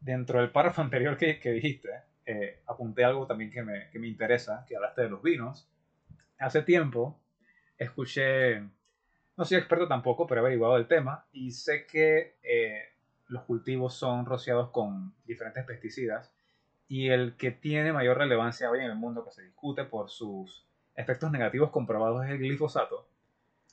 Dentro 0.00 0.40
del 0.40 0.50
párrafo 0.50 0.80
anterior 0.82 1.16
que, 1.16 1.38
que 1.38 1.50
dijiste, 1.52 1.88
eh, 2.24 2.62
apunté 2.66 3.04
algo 3.04 3.26
también 3.26 3.50
que 3.50 3.62
me, 3.62 3.90
que 3.90 3.98
me 3.98 4.08
interesa, 4.08 4.64
que 4.66 4.76
hablaste 4.76 5.02
de 5.02 5.10
los 5.10 5.22
vinos. 5.22 5.69
Hace 6.40 6.62
tiempo 6.62 7.20
escuché, 7.78 8.60
no 9.36 9.44
soy 9.44 9.58
experto 9.58 9.86
tampoco, 9.86 10.26
pero 10.26 10.40
he 10.40 10.44
averiguado 10.44 10.76
el 10.76 10.88
tema 10.88 11.26
y 11.32 11.52
sé 11.52 11.86
que 11.86 12.38
eh, 12.42 12.82
los 13.28 13.44
cultivos 13.44 13.94
son 13.94 14.26
rociados 14.26 14.70
con 14.70 15.14
diferentes 15.24 15.64
pesticidas 15.64 16.32
y 16.88 17.10
el 17.10 17.36
que 17.36 17.52
tiene 17.52 17.92
mayor 17.92 18.18
relevancia 18.18 18.68
hoy 18.68 18.80
en 18.80 18.90
el 18.90 18.96
mundo, 18.96 19.24
que 19.24 19.30
se 19.30 19.44
discute 19.44 19.84
por 19.84 20.10
sus 20.10 20.66
efectos 20.96 21.30
negativos 21.30 21.70
comprobados, 21.70 22.24
es 22.24 22.32
el 22.32 22.38
glifosato. 22.38 23.08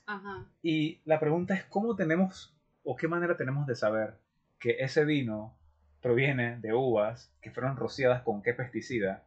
Ajá. 0.06 0.46
Y 0.62 1.02
la 1.04 1.20
pregunta 1.20 1.56
es 1.56 1.64
cómo 1.66 1.96
tenemos 1.96 2.56
o 2.84 2.96
qué 2.96 3.08
manera 3.08 3.36
tenemos 3.36 3.66
de 3.66 3.76
saber 3.76 4.20
que 4.60 4.78
ese 4.80 5.04
vino 5.04 5.58
proviene 6.02 6.58
de 6.60 6.74
uvas 6.74 7.34
que 7.42 7.52
fueron 7.52 7.76
rociadas 7.76 8.22
con 8.22 8.42
qué 8.42 8.54
pesticida. 8.54 9.24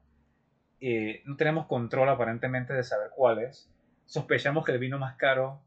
Eh, 0.81 1.23
no 1.27 1.37
tenemos 1.37 1.67
control 1.67 2.09
aparentemente 2.09 2.73
de 2.73 2.83
saber 2.83 3.11
cuáles. 3.15 3.71
Sospechamos 4.07 4.65
que 4.65 4.73
el 4.73 4.79
vino 4.79 4.99
más 4.99 5.17
caro 5.17 5.61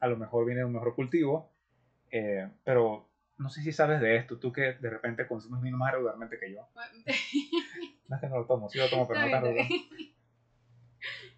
a 0.00 0.06
lo 0.06 0.16
mejor 0.16 0.44
viene 0.44 0.60
de 0.60 0.66
un 0.66 0.72
mejor 0.72 0.94
cultivo, 0.94 1.50
eh, 2.10 2.48
pero 2.62 3.08
no 3.38 3.48
sé 3.48 3.62
si 3.62 3.72
sabes 3.72 4.00
de 4.00 4.16
esto, 4.16 4.38
tú 4.38 4.52
que 4.52 4.74
de 4.74 4.90
repente 4.90 5.26
consumes 5.26 5.62
vino 5.62 5.76
más 5.76 5.92
regularmente 5.92 6.38
que 6.38 6.52
yo. 6.52 6.68
No 8.06 8.16
es 8.16 8.20
que 8.20 8.28
no 8.28 8.38
lo 8.40 8.44
tomo, 8.44 8.68
sí 8.68 8.76
lo 8.76 8.90
tomo, 8.90 9.08
pero 9.08 9.20
no 9.20 9.30
tan 9.30 9.42
regular. 9.42 9.66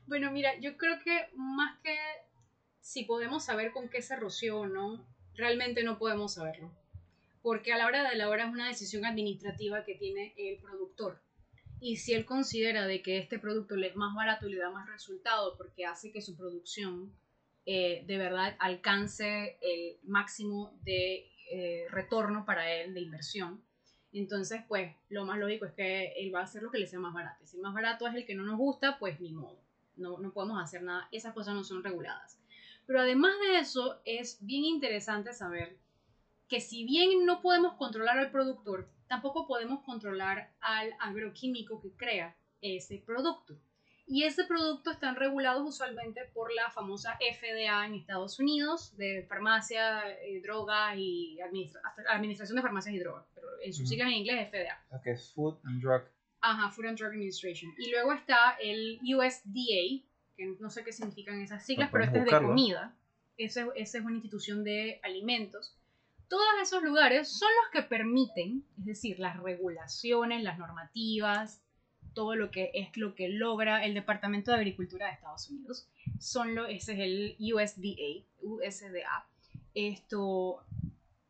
Bueno, 0.07 0.31
mira, 0.33 0.57
yo 0.59 0.77
creo 0.77 1.01
que 1.01 1.29
más 1.35 1.79
que 1.81 1.97
si 2.81 3.05
podemos 3.05 3.45
saber 3.45 3.73
con 3.73 3.89
qué 3.89 4.03
se 4.03 4.17
roció 4.17 4.61
o 4.61 4.67
no, 4.67 5.05
realmente 5.35 5.83
no 5.83 5.99
podemos 5.99 6.35
saberlo. 6.35 6.73
Porque 7.43 7.73
a 7.73 7.77
la 7.77 7.87
hora 7.87 8.09
de 8.09 8.17
la 8.17 8.29
hora 8.29 8.45
es 8.47 8.51
una 8.53 8.69
decisión 8.69 9.05
administrativa 9.05 9.85
que 9.85 9.95
tiene 9.95 10.35
el 10.37 10.59
productor. 10.59 11.21
Y 11.81 11.97
si 11.97 12.15
él 12.15 12.25
considera 12.25 12.87
de 12.87 13.03
que 13.03 13.19
este 13.19 13.39
producto 13.39 13.77
le 13.77 13.89
es 13.89 13.97
más 13.97 14.15
barato 14.15 14.49
y 14.49 14.53
le 14.53 14.59
da 14.59 14.71
más 14.71 14.89
resultado 14.89 15.57
porque 15.57 15.85
hace 15.85 16.11
que 16.11 16.23
su 16.23 16.37
producción 16.37 17.13
eh, 17.67 18.05
de 18.07 18.19
verdad 18.19 18.57
alcance 18.59 19.59
el 19.61 19.99
máximo 20.05 20.79
de 20.83 21.29
eh, 21.51 21.87
retorno 21.91 22.45
para 22.45 22.73
él 22.73 22.95
de 22.95 23.01
inversión, 23.01 23.63
entonces, 24.19 24.63
pues, 24.67 24.95
lo 25.11 25.27
más 25.27 25.39
lógico 25.39 25.67
es 25.67 25.73
que 25.73 26.13
él 26.17 26.35
va 26.35 26.41
a 26.41 26.45
hacer 26.45 26.63
lo 26.63 26.71
que 26.71 26.79
le 26.79 26.87
sea 26.87 26.99
más 26.99 27.13
barato. 27.13 27.45
Si 27.47 27.57
el 27.57 27.63
más 27.63 27.75
barato 27.75 28.07
es 28.07 28.15
el 28.15 28.25
que 28.25 28.35
no 28.35 28.45
nos 28.45 28.57
gusta, 28.57 28.99
pues 28.99 29.21
ni 29.21 29.33
modo. 29.33 29.61
No, 29.97 30.19
no 30.19 30.33
podemos 30.33 30.63
hacer 30.63 30.83
nada. 30.83 31.07
Esas 31.13 31.35
cosas 31.35 31.55
no 31.55 31.65
son 31.65 31.85
reguladas. 31.85 32.41
Pero 32.87 33.01
además 33.01 33.35
de 33.41 33.59
eso, 33.59 34.01
es 34.05 34.39
bien 34.41 34.65
interesante 34.65 35.35
saber 35.35 35.77
que 36.49 36.61
si 36.61 36.85
bien 36.85 37.27
no 37.27 37.43
podemos 37.43 37.75
controlar 37.75 38.19
al 38.19 38.31
productor, 38.31 38.89
tampoco 39.09 39.47
podemos 39.47 39.83
controlar 39.85 40.51
al 40.61 40.93
agroquímico 41.01 41.81
que 41.81 41.91
crea 41.93 42.37
ese 42.61 42.99
producto. 43.05 43.57
Y 44.09 44.23
ese 44.23 44.45
producto 44.45 44.93
están 44.93 45.17
regulados 45.17 45.67
usualmente 45.67 46.21
por 46.33 46.53
la 46.55 46.71
famosa 46.71 47.19
FDA 47.19 47.87
en 47.87 47.95
Estados 47.95 48.39
Unidos, 48.39 48.97
de 48.97 49.25
farmacia, 49.29 50.09
eh, 50.23 50.41
drogas 50.43 50.95
y 50.97 51.41
administra- 51.41 51.81
administración 52.11 52.55
de 52.57 52.63
farmacias 52.63 52.95
y 52.95 52.99
drogas, 53.01 53.27
pero 53.35 53.49
en 53.61 53.73
sus 53.73 53.81
Ujú. 53.83 53.89
siglas 53.89 54.09
en 54.09 54.15
inglés 54.15 54.43
es 54.43 54.49
FDA. 54.51 55.01
Que 55.03 55.11
es 55.11 55.33
Food 55.35 55.59
and 55.65 55.81
Drug. 55.83 56.03
Ajá, 56.41 56.71
Food 56.71 56.87
and 56.87 56.99
Drug 56.99 57.09
Administration. 57.11 57.73
Y 57.79 57.91
luego 57.91 58.13
está 58.13 58.57
el 58.63 59.01
USDA, 59.03 60.05
que 60.37 60.47
no 60.61 60.71
sé 60.71 60.85
qué 60.85 60.93
significan 60.93 61.41
esas 61.43 61.67
siglas, 61.67 61.89
pero 61.91 62.05
este 62.05 62.19
es 62.19 62.25
de 62.27 62.31
comida. 62.31 62.95
Ese, 63.37 63.67
ese 63.75 63.99
es 63.99 64.05
una 64.05 64.15
institución 64.15 64.63
de 64.63 65.01
alimentos. 65.03 65.75
Todos 66.29 66.45
esos 66.61 66.83
lugares 66.83 67.29
son 67.29 67.49
los 67.63 67.71
que 67.73 67.89
permiten, 67.89 68.65
es 68.79 68.85
decir, 68.85 69.19
las 69.21 69.37
regulaciones, 69.41 70.43
las 70.43 70.59
normativas, 70.59 71.63
todo 72.15 72.35
lo 72.35 72.51
que 72.51 72.71
es 72.75 72.97
lo 72.97 73.15
que 73.15 73.29
logra 73.29 73.85
el 73.85 73.95
Departamento 73.95 74.51
de 74.51 74.57
Agricultura 74.57 75.07
de 75.07 75.13
Estados 75.13 75.49
Unidos. 75.51 75.89
Son 76.19 76.55
lo, 76.55 76.67
ese 76.67 76.95
es 76.95 76.99
el 76.99 77.37
USDA, 77.39 78.25
USDA. 78.43 79.27
esto 79.75 80.65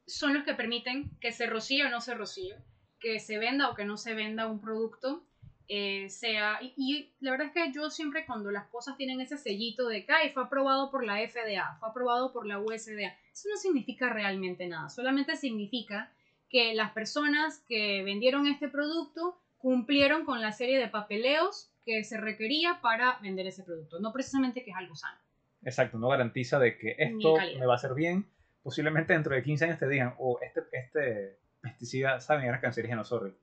son 0.07 0.35
los 0.35 0.45
que 0.45 0.55
permiten 0.55 1.11
que 1.21 1.33
se 1.33 1.47
rocíe 1.47 1.85
o 1.85 1.91
no 1.91 2.01
se 2.01 2.15
rocíe, 2.15 2.57
que 3.01 3.19
se 3.19 3.39
venda 3.39 3.69
o 3.69 3.75
que 3.75 3.85
no 3.85 3.97
se 3.97 4.15
venda 4.15 4.47
un 4.47 4.61
producto, 4.61 5.25
eh, 5.69 6.09
sea, 6.11 6.59
y, 6.63 7.13
la 7.21 7.33
verdad 7.33 7.49
es 7.49 7.53
que 7.53 7.73
yo 7.73 7.91
siempre 7.91 8.25
cuando 8.25 8.51
las 8.51 8.67
cosas 8.69 8.97
tienen 8.97 9.21
ese 9.21 9.37
sellito 9.37 9.89
de 9.89 10.07
que 10.07 10.31
fue 10.33 10.45
aprobado 10.45 10.91
por 10.91 11.05
la 11.05 11.17
FDA, 11.17 11.77
fue 11.81 11.89
aprobado 11.89 12.33
por 12.33 12.47
la 12.47 12.61
USDA, 12.61 13.17
eso 13.33 13.49
no 13.49 13.57
significa 13.57 14.09
realmente 14.09 14.67
nada, 14.67 14.89
solamente 14.89 15.37
significa 15.37 16.13
que 16.49 16.75
las 16.75 16.93
personas 16.93 17.65
que 17.69 18.03
vendieron 18.05 18.47
este 18.47 18.69
producto 18.69 19.39
cumplieron 19.59 20.25
con 20.25 20.41
la 20.41 20.53
serie 20.53 20.79
de 20.79 20.89
papeleos 20.89 21.71
que 21.85 22.05
se 22.05 22.17
requería 22.17 22.81
para 22.81 23.19
vender 23.21 23.47
ese 23.47 23.65
producto, 23.65 23.99
no 23.99 24.13
precisamente 24.13 24.63
que 24.63 24.71
es 24.71 24.77
algo 24.77 24.95
sano. 24.95 25.19
Exacto, 25.63 25.99
no 25.99 26.09
garantiza 26.09 26.61
de 26.61 26.79
que 26.79 26.95
esto 26.99 27.37
me 27.59 27.67
va 27.67 27.73
a 27.73 27.77
hacer 27.77 27.95
bien. 27.95 28.27
Posiblemente 28.63 29.13
dentro 29.13 29.35
de 29.35 29.43
15 29.43 29.65
años 29.65 29.79
te 29.79 29.89
digan, 29.89 30.15
oh, 30.19 30.39
este, 30.41 30.61
este 30.73 31.39
pesticida, 31.61 32.21
saben, 32.21 32.45
era 32.45 32.61
cancerígeno, 32.61 33.05
sorry. 33.05 33.35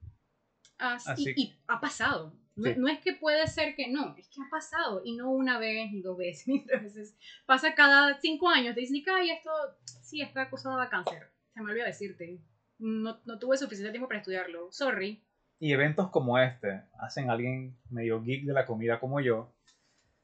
Así, 0.78 1.34
y, 1.36 1.56
ha 1.68 1.80
pasado. 1.80 2.34
No, 2.56 2.88
es 2.88 3.00
que 3.00 3.14
puede 3.14 3.48
ser 3.48 3.76
que 3.76 3.90
no, 3.90 4.16
es 4.18 4.28
que 4.30 4.42
ha 4.42 4.50
pasado. 4.50 5.02
Y 5.04 5.16
no 5.16 5.32
una 5.32 5.58
vez, 5.58 5.92
ni 5.92 6.02
dos 6.02 6.18
veces, 6.18 6.48
ni 6.48 6.66
tres 6.66 6.84
veces. 6.84 7.18
Pasa 7.46 7.74
cada 7.74 8.20
cinco 8.20 8.50
años. 8.50 8.76
Te 8.76 8.82
dicen, 8.82 8.98
y 8.98 9.30
esto, 9.30 9.52
sí, 9.86 10.22
esta 10.22 10.50
cosa 10.50 10.70
daba 10.70 10.90
cáncer. 10.90 11.32
Se 11.54 11.62
me 11.62 11.72
olvidó 11.72 11.86
decirte. 11.86 12.40
No, 12.80 13.20
no 13.26 13.40
tuve 13.40 13.58
suficiente 13.58 13.92
tiempo 13.92 14.08
para 14.08 14.20
estudiarlo. 14.20 14.72
Sorry. 14.72 15.24
Y 15.60 15.72
eventos 15.72 16.10
como 16.10 16.38
este 16.40 16.84
hacen 17.00 17.30
a 17.30 17.34
alguien 17.34 17.78
medio 17.90 18.22
geek 18.22 18.44
de 18.44 18.54
la 18.54 18.66
comida 18.66 19.00
como 19.00 19.22
yo. 19.22 19.54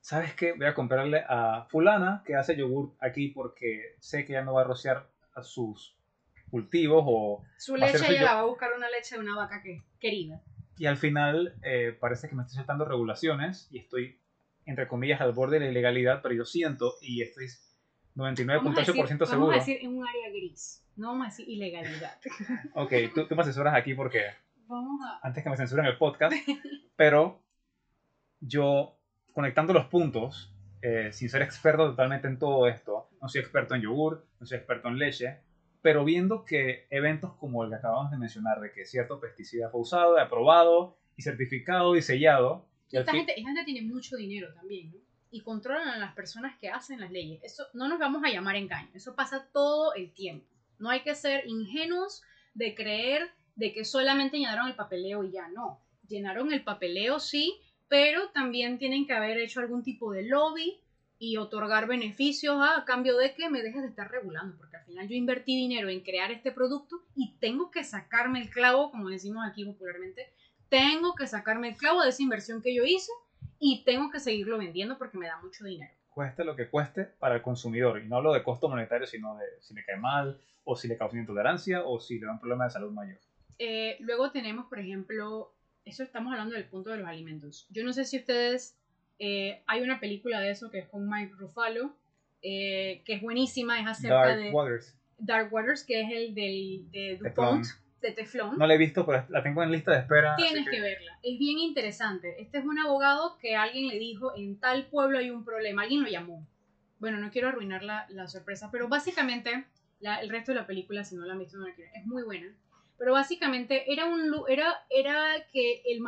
¿Sabes 0.02 0.34
qué? 0.34 0.54
Voy 0.54 0.66
a 0.66 0.74
comprarle 0.74 1.24
a 1.28 1.68
fulana 1.70 2.24
que 2.26 2.36
hace 2.36 2.56
yogur 2.56 2.96
aquí 3.00 3.30
porque 3.30 3.96
sé 4.00 4.26
que 4.26 4.34
ya 4.34 4.42
no 4.42 4.54
va 4.54 4.62
a 4.62 4.66
rociar 4.66 5.10
a 5.36 5.44
sus 5.44 5.99
cultivos 6.50 7.04
o... 7.06 7.44
Su 7.58 7.76
leche 7.76 8.06
ella 8.10 8.24
la 8.24 8.34
va 8.36 8.40
a 8.42 8.46
buscar 8.46 8.72
una 8.76 8.90
leche 8.90 9.16
de 9.16 9.22
una 9.22 9.36
vaca 9.36 9.62
que, 9.62 9.84
querida. 10.00 10.42
Y 10.78 10.86
al 10.86 10.98
final 10.98 11.56
eh, 11.62 11.96
parece 12.00 12.30
que 12.30 12.36
me 12.36 12.44
estoy 12.44 12.56
saltando 12.56 12.86
regulaciones 12.86 13.68
y 13.72 13.80
estoy, 13.80 14.20
entre 14.66 14.88
comillas, 14.88 15.22
al 15.22 15.34
borde 15.34 15.60
de 15.60 15.66
la 15.66 15.72
ilegalidad, 15.72 16.22
pero 16.22 16.34
yo 16.36 16.46
siento 16.46 16.96
y 17.02 17.22
estoy 17.22 17.48
99.8% 18.16 18.86
seguro. 18.86 19.28
Vamos 19.28 19.56
a 19.56 19.58
decir 19.58 19.80
en 19.82 19.98
un 19.98 20.08
área 20.08 20.30
gris, 20.30 20.86
no 20.96 21.10
vamos 21.10 21.28
a 21.28 21.30
decir 21.30 21.50
ilegalidad. 21.50 22.18
ok, 22.76 22.94
tú, 23.14 23.28
tú 23.28 23.36
me 23.36 23.42
asesoras 23.42 23.76
aquí 23.76 23.94
porque... 23.94 24.22
Vamos 24.68 25.02
a... 25.06 25.28
Antes 25.28 25.44
que 25.44 25.50
me 25.50 25.58
censuren 25.58 25.86
el 25.86 25.98
podcast, 25.98 26.34
pero 26.96 27.42
yo 28.40 28.98
conectando 29.34 29.74
los 29.74 29.86
puntos, 29.86 30.54
eh, 30.82 31.12
sin 31.12 31.30
ser 31.30 31.42
experto 31.42 31.90
totalmente 31.90 32.28
en 32.28 32.40
todo 32.40 32.68
esto, 32.68 33.10
no 33.22 33.28
soy 33.28 33.42
experto 33.42 33.76
en 33.76 33.82
yogur, 33.82 34.26
no 34.40 34.46
soy 34.46 34.58
experto 34.58 34.88
en 34.88 34.98
leche, 34.98 35.40
pero 35.82 36.04
viendo 36.04 36.44
que 36.46 36.88
eventos 36.90 37.34
como 37.36 37.64
el 37.64 37.70
que 37.70 37.76
acabamos 37.76 38.12
de 38.12 38.18
mencionar, 38.18 38.60
de 38.60 38.72
que 38.72 38.86
cierto 38.86 39.20
pesticida 39.20 39.70
fue 39.70 39.82
usado, 39.82 40.18
aprobado 40.20 40.98
y 41.16 41.22
certificado 41.22 41.96
y 41.96 42.02
sellado. 42.02 42.68
esta, 42.92 43.12
gente, 43.12 43.36
tiene 43.66 43.82
mucho 43.82 44.18
dinero 44.18 44.54
también, 44.54 44.92
¿no? 44.92 45.00
Y 45.32 45.42
controlan 45.42 45.90
a 45.90 45.98
las 45.98 46.14
personas 46.14 46.58
que 46.60 46.70
hacen 46.70 47.00
las 47.00 47.12
leyes. 47.12 47.40
Eso 47.44 47.68
no 47.74 47.88
nos 47.88 48.00
vamos 48.00 48.24
a 48.24 48.30
llamar 48.30 48.56
engaño, 48.56 48.90
eso 48.94 49.16
pasa 49.16 49.48
todo 49.54 49.94
el 49.94 50.12
tiempo. 50.12 50.48
No 50.80 50.90
hay 50.90 51.02
que 51.02 51.14
ser 51.14 51.48
ingenuos 51.48 52.24
de 52.54 52.74
creer 52.74 53.30
de 53.56 53.74
que 53.74 53.86
solamente 53.86 54.38
llenaron 54.38 54.68
el 54.68 54.76
papeleo 54.76 55.24
y 55.24 55.32
ya 55.32 55.48
no. 55.50 55.82
Llenaron 56.08 56.52
el 56.52 56.64
papeleo, 56.64 57.20
sí, 57.20 57.60
pero 57.88 58.30
también 58.30 58.80
tienen 58.80 59.06
que 59.06 59.14
haber 59.14 59.38
hecho 59.38 59.60
algún 59.60 59.84
tipo 59.84 60.12
de 60.12 60.24
lobby 60.24 60.82
y 61.20 61.36
otorgar 61.36 61.86
beneficios 61.86 62.56
a, 62.60 62.86
cambio 62.86 63.18
de 63.18 63.34
que 63.34 63.50
me 63.50 63.62
dejes 63.62 63.82
de 63.82 63.90
estar 63.90 64.10
regulando, 64.10 64.58
porque 64.58 64.78
al 64.78 64.86
final 64.86 65.08
yo 65.10 65.16
invertí 65.16 65.56
dinero 65.56 65.90
en 65.90 66.00
crear 66.00 66.32
este 66.32 66.52
producto 66.52 67.04
y 67.14 67.36
tengo 67.40 67.70
que 67.70 67.84
sacarme 67.84 68.42
el 68.42 68.50
clavo, 68.50 68.90
como 68.90 69.10
decimos 69.10 69.46
aquí 69.46 69.66
popularmente, 69.66 70.32
tengo 70.70 71.16
que 71.16 71.28
sacarme 71.28 71.70
el 71.70 71.76
clavo 71.76 72.02
de 72.02 72.10
esa 72.10 72.24
inversión 72.24 72.62
que 72.62 72.74
yo 72.74 72.86
hice 72.86 73.12
y 73.60 73.84
tengo 73.84 74.10
que 74.10 74.22
seguirlo 74.22 74.58
vendiendo 74.58 74.98
porque 74.98 75.18
me 75.18 75.28
da 75.28 75.42
mucho 75.42 75.66
dinero. 75.66 75.94
Cueste 76.10 76.46
lo 76.46 76.56
que 76.56 76.70
cueste 76.70 77.04
para 77.04 77.36
el 77.36 77.42
consumidor, 77.42 78.02
y 78.02 78.08
no 78.08 78.18
hablo 78.18 78.34
de 78.34 78.44
costo 78.44 78.70
monetario, 78.70 79.06
sino 79.06 79.36
de 79.38 79.46
si 79.60 79.74
le 79.74 79.84
cae 79.84 79.98
mal, 79.98 80.40
o 80.64 80.76
si 80.76 80.88
le 80.88 80.98
causa 80.98 81.18
intolerancia, 81.18 81.84
o 81.84 82.00
si 82.00 82.18
le 82.18 82.26
da 82.26 82.32
un 82.32 82.40
problema 82.40 82.66
de 82.66 82.72
salud 82.72 82.92
mayor. 82.92 83.20
Eh, 83.58 83.98
luego 84.00 84.32
tenemos, 84.32 84.68
por 84.68 84.80
ejemplo, 84.80 85.54
eso 85.86 86.04
estamos 86.04 86.32
hablando 86.32 86.56
del 86.56 86.66
punto 86.66 86.92
de 86.92 86.98
los 86.98 87.08
alimentos. 87.08 87.68
Yo 87.70 87.84
no 87.84 87.92
sé 87.92 88.06
si 88.06 88.18
ustedes 88.18 88.78
eh, 89.20 89.62
hay 89.68 89.82
una 89.82 90.00
película 90.00 90.40
de 90.40 90.52
eso 90.52 90.72
que 90.72 90.80
es 90.80 90.88
con 90.88 91.08
Mike 91.10 91.34
Ruffalo, 91.38 91.94
eh, 92.42 93.02
que 93.06 93.14
es 93.14 93.22
buenísima, 93.22 93.80
es 93.80 93.88
acerca 93.88 94.28
Dark 94.28 94.40
de 94.40 94.52
Waters. 94.52 94.96
Dark 95.18 95.54
Waters, 95.54 95.84
que 95.84 96.02
es 96.02 96.12
el 96.12 96.34
del, 96.34 96.90
de 96.92 97.18
DuPont, 97.18 97.66
de 98.02 98.12
Teflon. 98.12 98.58
No 98.58 98.66
la 98.66 98.74
he 98.74 98.78
visto, 98.78 99.06
pero 99.06 99.26
la 99.28 99.44
tengo 99.44 99.62
en 99.62 99.72
lista 99.72 99.92
de 99.92 100.00
espera. 100.00 100.38
Tienes 100.38 100.70
que... 100.70 100.80
verla, 100.80 101.20
es 101.22 101.38
bien 101.38 101.60
interesante. 101.60 102.42
Este 102.42 102.60
es 102.60 102.66
un 102.66 102.80
abogado 102.80 103.38
que 103.40 103.58
alguien 103.58 103.90
le 103.90 104.00
dijo, 104.00 104.34
en 104.38 104.58
tal 104.58 104.86
pueblo 104.86 105.18
hay 105.18 105.30
un 105.30 105.44
problema, 105.44 105.82
alguien 105.82 106.04
lo 106.04 106.10
llamó. 106.10 106.48
Bueno, 107.00 107.18
no 107.18 107.30
quiero 107.30 107.50
arruinar 107.50 107.84
la, 107.84 108.06
la 108.10 108.28
sorpresa, 108.28 108.70
pero 108.72 108.88
básicamente 108.88 109.66
el 110.02 110.30
resto 110.30 110.54
de 110.54 110.60
la 110.60 110.68
película, 110.68 111.04
si 111.04 111.18
no 111.18 111.26
la 111.26 111.34
han 111.34 111.40
visto, 111.40 111.58
no 111.58 111.68
la 111.68 111.76
quiero. 111.76 111.92
Es 111.94 112.06
muy 112.06 112.24
buena 112.24 112.48
pero 113.00 113.14
básicamente 113.14 113.92
era, 113.92 114.06
un, 114.06 114.36
era, 114.50 114.86
era 114.90 115.48
que 115.54 115.82
el 115.86 116.04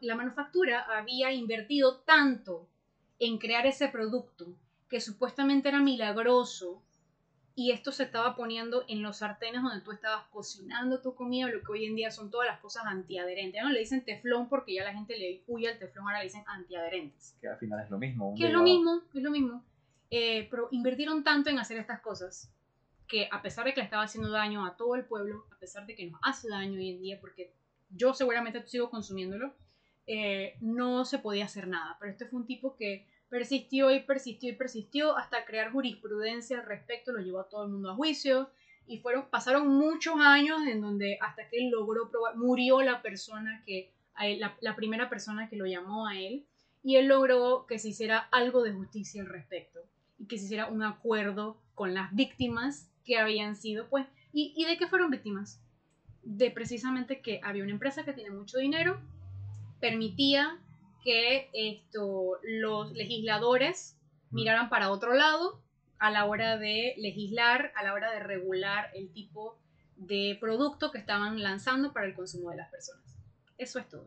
la 0.00 0.16
manufactura 0.16 0.80
había 0.98 1.32
invertido 1.32 2.00
tanto 2.00 2.68
en 3.20 3.38
crear 3.38 3.64
ese 3.64 3.88
producto 3.88 4.52
que 4.90 5.00
supuestamente 5.00 5.68
era 5.68 5.80
milagroso 5.80 6.82
y 7.54 7.70
esto 7.70 7.92
se 7.92 8.02
estaba 8.02 8.34
poniendo 8.34 8.84
en 8.88 9.02
los 9.02 9.18
sartenes 9.18 9.62
donde 9.62 9.82
tú 9.82 9.92
estabas 9.92 10.24
cocinando 10.32 11.00
tu 11.00 11.14
comida, 11.14 11.48
lo 11.48 11.62
que 11.62 11.72
hoy 11.72 11.84
en 11.84 11.94
día 11.94 12.10
son 12.10 12.30
todas 12.30 12.48
las 12.48 12.58
cosas 12.58 12.86
antiadherentes. 12.86 13.54
Ya 13.54 13.62
no 13.62 13.70
le 13.70 13.78
dicen 13.78 14.04
teflón 14.04 14.48
porque 14.48 14.74
ya 14.74 14.84
la 14.84 14.92
gente 14.92 15.16
le 15.16 15.42
huye 15.46 15.68
al 15.68 15.78
teflón, 15.78 16.06
ahora 16.06 16.18
le 16.18 16.24
dicen 16.24 16.42
antiadherentes. 16.46 17.36
Que 17.40 17.48
al 17.48 17.58
final 17.58 17.84
es 17.84 17.90
lo 17.90 17.98
mismo. 17.98 18.34
Que 18.36 18.46
es 18.46 18.52
lo 18.52 18.62
mismo, 18.62 19.02
es 19.14 19.22
lo 19.22 19.30
mismo. 19.30 19.62
Eh, 20.10 20.48
pero 20.50 20.68
invirtieron 20.72 21.22
tanto 21.22 21.50
en 21.50 21.58
hacer 21.58 21.78
estas 21.78 22.00
cosas 22.00 22.50
que 23.12 23.28
a 23.30 23.42
pesar 23.42 23.66
de 23.66 23.74
que 23.74 23.80
le 23.80 23.84
estaba 23.84 24.04
haciendo 24.04 24.30
daño 24.30 24.64
a 24.64 24.74
todo 24.74 24.94
el 24.94 25.04
pueblo, 25.04 25.44
a 25.54 25.58
pesar 25.58 25.84
de 25.84 25.94
que 25.94 26.06
nos 26.06 26.18
hace 26.22 26.48
daño 26.48 26.78
hoy 26.78 26.92
en 26.92 27.02
día, 27.02 27.20
porque 27.20 27.52
yo 27.90 28.14
seguramente 28.14 28.66
sigo 28.66 28.88
consumiéndolo, 28.88 29.52
eh, 30.06 30.56
no 30.62 31.04
se 31.04 31.18
podía 31.18 31.44
hacer 31.44 31.68
nada. 31.68 31.98
Pero 32.00 32.10
este 32.10 32.24
fue 32.24 32.40
un 32.40 32.46
tipo 32.46 32.74
que 32.74 33.06
persistió 33.28 33.90
y 33.90 34.00
persistió 34.00 34.48
y 34.48 34.54
persistió 34.54 35.14
hasta 35.18 35.44
crear 35.44 35.72
jurisprudencia 35.72 36.60
al 36.60 36.66
respecto, 36.66 37.12
lo 37.12 37.20
llevó 37.20 37.40
a 37.40 37.50
todo 37.50 37.64
el 37.64 37.72
mundo 37.72 37.90
a 37.90 37.94
juicio 37.94 38.48
y 38.86 39.00
fueron, 39.00 39.28
pasaron 39.28 39.68
muchos 39.68 40.14
años 40.18 40.66
en 40.66 40.80
donde 40.80 41.18
hasta 41.20 41.50
que 41.50 41.58
él 41.58 41.70
logró 41.70 42.10
probar, 42.10 42.36
murió 42.38 42.80
la 42.80 43.02
persona 43.02 43.62
que, 43.66 43.92
la, 44.38 44.56
la 44.62 44.74
primera 44.74 45.10
persona 45.10 45.50
que 45.50 45.56
lo 45.56 45.66
llamó 45.66 46.06
a 46.06 46.18
él 46.18 46.46
y 46.82 46.96
él 46.96 47.08
logró 47.08 47.66
que 47.66 47.78
se 47.78 47.90
hiciera 47.90 48.20
algo 48.32 48.62
de 48.62 48.72
justicia 48.72 49.20
al 49.20 49.28
respecto 49.28 49.80
y 50.18 50.26
que 50.26 50.38
se 50.38 50.46
hiciera 50.46 50.68
un 50.68 50.82
acuerdo 50.82 51.60
con 51.74 51.92
las 51.92 52.14
víctimas 52.14 52.88
que 53.04 53.18
habían 53.18 53.56
sido, 53.56 53.88
pues, 53.88 54.06
¿y, 54.32 54.64
de 54.64 54.76
qué 54.76 54.86
fueron 54.86 55.10
víctimas? 55.10 55.60
De 56.22 56.50
precisamente 56.50 57.20
que 57.20 57.40
había 57.42 57.62
una 57.62 57.72
empresa 57.72 58.04
que 58.04 58.12
tiene 58.12 58.30
mucho 58.30 58.58
dinero, 58.58 59.00
permitía 59.80 60.58
que 61.02 61.50
esto, 61.52 62.38
los 62.42 62.92
legisladores 62.92 63.96
miraran 64.30 64.68
para 64.68 64.90
otro 64.90 65.14
lado 65.14 65.60
a 65.98 66.10
la 66.10 66.24
hora 66.24 66.58
de 66.58 66.94
legislar, 66.98 67.72
a 67.76 67.82
la 67.82 67.92
hora 67.92 68.10
de 68.12 68.20
regular 68.20 68.90
el 68.94 69.12
tipo 69.12 69.56
de 69.96 70.36
producto 70.40 70.90
que 70.90 70.98
estaban 70.98 71.42
lanzando 71.42 71.92
para 71.92 72.06
el 72.06 72.14
consumo 72.14 72.50
de 72.50 72.56
las 72.56 72.70
personas. 72.70 73.04
Eso 73.58 73.78
es 73.78 73.88
todo. 73.88 74.06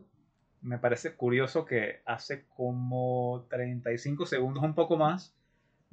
Me 0.61 0.77
parece 0.77 1.15
curioso 1.15 1.65
que 1.65 2.01
hace 2.05 2.45
como 2.55 3.45
35 3.49 4.25
segundos, 4.25 4.63
un 4.63 4.73
poco 4.73 4.97
más, 4.97 5.33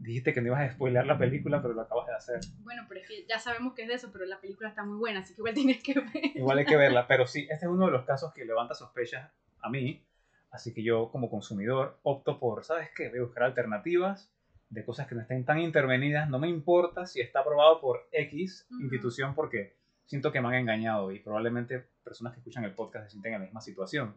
dijiste 0.03 0.35
que 0.35 0.41
no 0.41 0.49
ibas 0.49 0.61
a 0.61 0.73
spoilear 0.73 1.07
la 1.07 1.17
película, 1.17 1.63
pero 1.63 1.75
lo 1.75 1.83
acabas 1.83 2.07
de 2.07 2.15
hacer. 2.15 2.41
Bueno, 2.61 2.85
pero 2.89 3.01
es 3.01 3.09
que 3.09 3.25
ya 3.27 3.39
sabemos 3.39 3.75
que 3.75 3.83
es 3.83 3.89
de 3.89 3.95
eso, 3.95 4.11
pero 4.13 4.25
la 4.27 4.41
película 4.41 4.69
está 4.69 4.85
muy 4.85 4.99
buena, 4.99 5.21
así 5.21 5.35
que 5.35 5.41
igual 5.41 5.55
tienes 5.55 5.83
que 5.83 5.95
ver. 5.95 6.37
Igual 6.37 6.59
hay 6.59 6.65
que 6.65 6.77
verla, 6.77 7.07
pero 7.07 7.27
sí, 7.27 7.47
este 7.51 7.67
es 7.67 7.71
uno 7.71 7.87
de 7.87 7.93
los 7.93 8.05
casos 8.05 8.33
que 8.33 8.45
levanta 8.45 8.75
sospechas 8.75 9.31
a 9.61 9.71
mí, 9.71 10.05
así 10.51 10.75
que 10.75 10.83
yo 10.83 11.11
como 11.11 11.31
consumidor 11.31 11.99
opto 12.03 12.39
por, 12.39 12.65
¿sabes 12.65 12.91
qué? 12.97 13.09
Voy 13.09 13.21
a 13.21 13.23
buscar 13.23 13.45
alternativas 13.45 14.33
de 14.71 14.85
cosas 14.85 15.07
que 15.07 15.15
no 15.15 15.21
estén 15.21 15.45
tan 15.45 15.61
intervenidas, 15.61 16.29
no 16.29 16.39
me 16.39 16.49
importa 16.49 17.07
si 17.07 17.21
está 17.21 17.41
aprobado 17.41 17.81
por 17.81 18.09
X 18.11 18.67
institución 18.81 19.35
porque 19.35 19.77
siento 20.07 20.33
que 20.33 20.41
me 20.41 20.49
han 20.49 20.55
engañado 20.55 21.13
y 21.13 21.21
probablemente 21.21 21.87
personas 22.03 22.33
que 22.33 22.41
escuchan 22.41 22.65
el 22.65 22.75
podcast 22.75 23.05
se 23.05 23.11
sienten 23.11 23.35
en 23.35 23.41
la 23.41 23.45
misma 23.45 23.61
situación. 23.61 24.17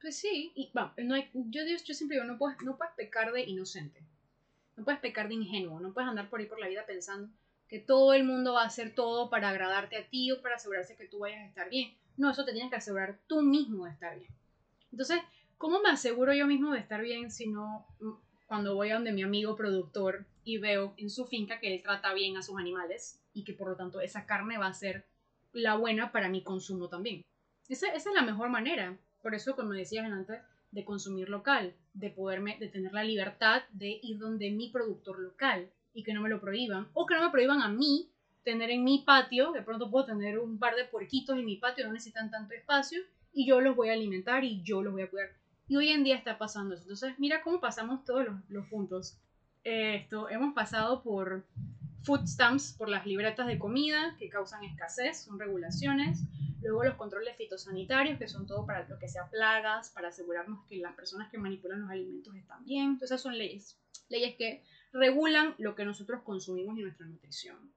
Pues 0.00 0.16
sí, 0.16 0.52
y 0.54 0.70
no 1.04 1.14
hay, 1.14 1.30
yo, 1.32 1.62
yo 1.64 1.94
siempre 1.94 2.16
digo, 2.16 2.26
no 2.26 2.38
puedes, 2.38 2.60
no 2.62 2.76
puedes 2.76 2.92
pecar 2.94 3.32
de 3.32 3.42
inocente. 3.42 4.04
No 4.78 4.84
puedes 4.84 5.00
pecar 5.00 5.26
de 5.26 5.34
ingenuo, 5.34 5.80
no 5.80 5.92
puedes 5.92 6.08
andar 6.08 6.30
por 6.30 6.38
ahí 6.38 6.46
por 6.46 6.60
la 6.60 6.68
vida 6.68 6.86
pensando 6.86 7.28
que 7.66 7.80
todo 7.80 8.14
el 8.14 8.22
mundo 8.22 8.54
va 8.54 8.62
a 8.62 8.66
hacer 8.66 8.94
todo 8.94 9.28
para 9.28 9.48
agradarte 9.48 9.96
a 9.96 10.08
ti 10.08 10.30
o 10.30 10.40
para 10.40 10.54
asegurarse 10.54 10.94
que 10.94 11.08
tú 11.08 11.18
vayas 11.18 11.40
a 11.40 11.46
estar 11.46 11.68
bien. 11.68 11.96
No, 12.16 12.30
eso 12.30 12.44
te 12.44 12.52
tienes 12.52 12.70
que 12.70 12.76
asegurar 12.76 13.18
tú 13.26 13.42
mismo 13.42 13.86
de 13.86 13.90
estar 13.90 14.16
bien. 14.16 14.30
Entonces, 14.92 15.18
¿cómo 15.56 15.80
me 15.80 15.90
aseguro 15.90 16.32
yo 16.32 16.46
mismo 16.46 16.72
de 16.72 16.78
estar 16.78 17.02
bien 17.02 17.32
si 17.32 17.48
no... 17.48 17.86
cuando 18.46 18.76
voy 18.76 18.90
a 18.90 18.94
donde 18.94 19.12
mi 19.12 19.22
amigo 19.22 19.56
productor 19.56 20.24
y 20.44 20.58
veo 20.58 20.94
en 20.96 21.10
su 21.10 21.26
finca 21.26 21.58
que 21.58 21.74
él 21.74 21.82
trata 21.82 22.14
bien 22.14 22.36
a 22.36 22.42
sus 22.42 22.56
animales 22.56 23.20
y 23.34 23.42
que 23.42 23.54
por 23.54 23.68
lo 23.68 23.76
tanto 23.76 24.00
esa 24.00 24.26
carne 24.26 24.58
va 24.58 24.68
a 24.68 24.74
ser 24.74 25.06
la 25.52 25.74
buena 25.74 26.12
para 26.12 26.28
mi 26.28 26.44
consumo 26.44 26.88
también. 26.88 27.22
Esa, 27.68 27.88
esa 27.88 28.10
es 28.10 28.14
la 28.14 28.22
mejor 28.22 28.48
manera. 28.48 28.96
Por 29.22 29.34
eso, 29.34 29.56
como 29.56 29.72
decías 29.72 30.10
antes, 30.10 30.40
de 30.70 30.84
consumir 30.84 31.28
local, 31.28 31.74
de 31.98 32.10
poderme, 32.10 32.56
de 32.58 32.68
tener 32.68 32.92
la 32.92 33.04
libertad 33.04 33.62
de 33.72 33.98
ir 34.02 34.18
donde 34.18 34.50
mi 34.50 34.70
productor 34.70 35.18
local 35.18 35.70
y 35.92 36.02
que 36.02 36.14
no 36.14 36.22
me 36.22 36.28
lo 36.28 36.40
prohíban, 36.40 36.88
o 36.94 37.06
que 37.06 37.14
no 37.14 37.22
me 37.22 37.30
prohíban 37.30 37.60
a 37.60 37.68
mí 37.68 38.08
tener 38.44 38.70
en 38.70 38.84
mi 38.84 39.00
patio, 39.00 39.52
de 39.52 39.62
pronto 39.62 39.90
puedo 39.90 40.06
tener 40.06 40.38
un 40.38 40.58
par 40.58 40.74
de 40.76 40.84
puerquitos 40.84 41.36
en 41.36 41.44
mi 41.44 41.56
patio, 41.56 41.86
no 41.86 41.92
necesitan 41.92 42.30
tanto 42.30 42.54
espacio, 42.54 43.02
y 43.32 43.46
yo 43.46 43.60
los 43.60 43.76
voy 43.76 43.90
a 43.90 43.92
alimentar 43.92 44.44
y 44.44 44.62
yo 44.62 44.82
los 44.82 44.92
voy 44.92 45.02
a 45.02 45.10
cuidar. 45.10 45.30
Y 45.66 45.76
hoy 45.76 45.90
en 45.90 46.02
día 46.02 46.16
está 46.16 46.38
pasando 46.38 46.74
eso. 46.74 46.82
Entonces, 46.84 47.14
mira 47.18 47.42
cómo 47.42 47.60
pasamos 47.60 48.04
todos 48.04 48.24
los, 48.24 48.36
los 48.48 48.66
puntos. 48.68 49.18
esto, 49.64 50.30
hemos 50.30 50.54
pasado 50.54 51.02
por 51.02 51.44
food 52.04 52.26
stamps, 52.26 52.72
por 52.72 52.88
las 52.88 53.04
libretas 53.04 53.46
de 53.46 53.58
comida 53.58 54.16
que 54.18 54.30
causan 54.30 54.64
escasez, 54.64 55.24
son 55.24 55.38
regulaciones. 55.38 56.22
Luego 56.62 56.84
los 56.84 56.94
controles 56.96 57.36
fitosanitarios, 57.36 58.18
que 58.18 58.28
son 58.28 58.46
todo 58.46 58.66
para 58.66 58.86
lo 58.88 58.98
que 58.98 59.08
sea 59.08 59.28
plagas, 59.30 59.90
para 59.90 60.08
asegurarnos 60.08 60.66
que 60.66 60.78
las 60.78 60.94
personas 60.94 61.30
que 61.30 61.38
manipulan 61.38 61.80
los 61.80 61.90
alimentos 61.90 62.34
están 62.34 62.64
bien. 62.64 62.84
Entonces, 62.84 63.12
esas 63.12 63.22
son 63.22 63.38
leyes. 63.38 63.78
Leyes 64.08 64.36
que 64.36 64.64
regulan 64.92 65.54
lo 65.58 65.74
que 65.74 65.84
nosotros 65.84 66.22
consumimos 66.22 66.78
y 66.78 66.82
nuestra 66.82 67.06
nutrición. 67.06 67.72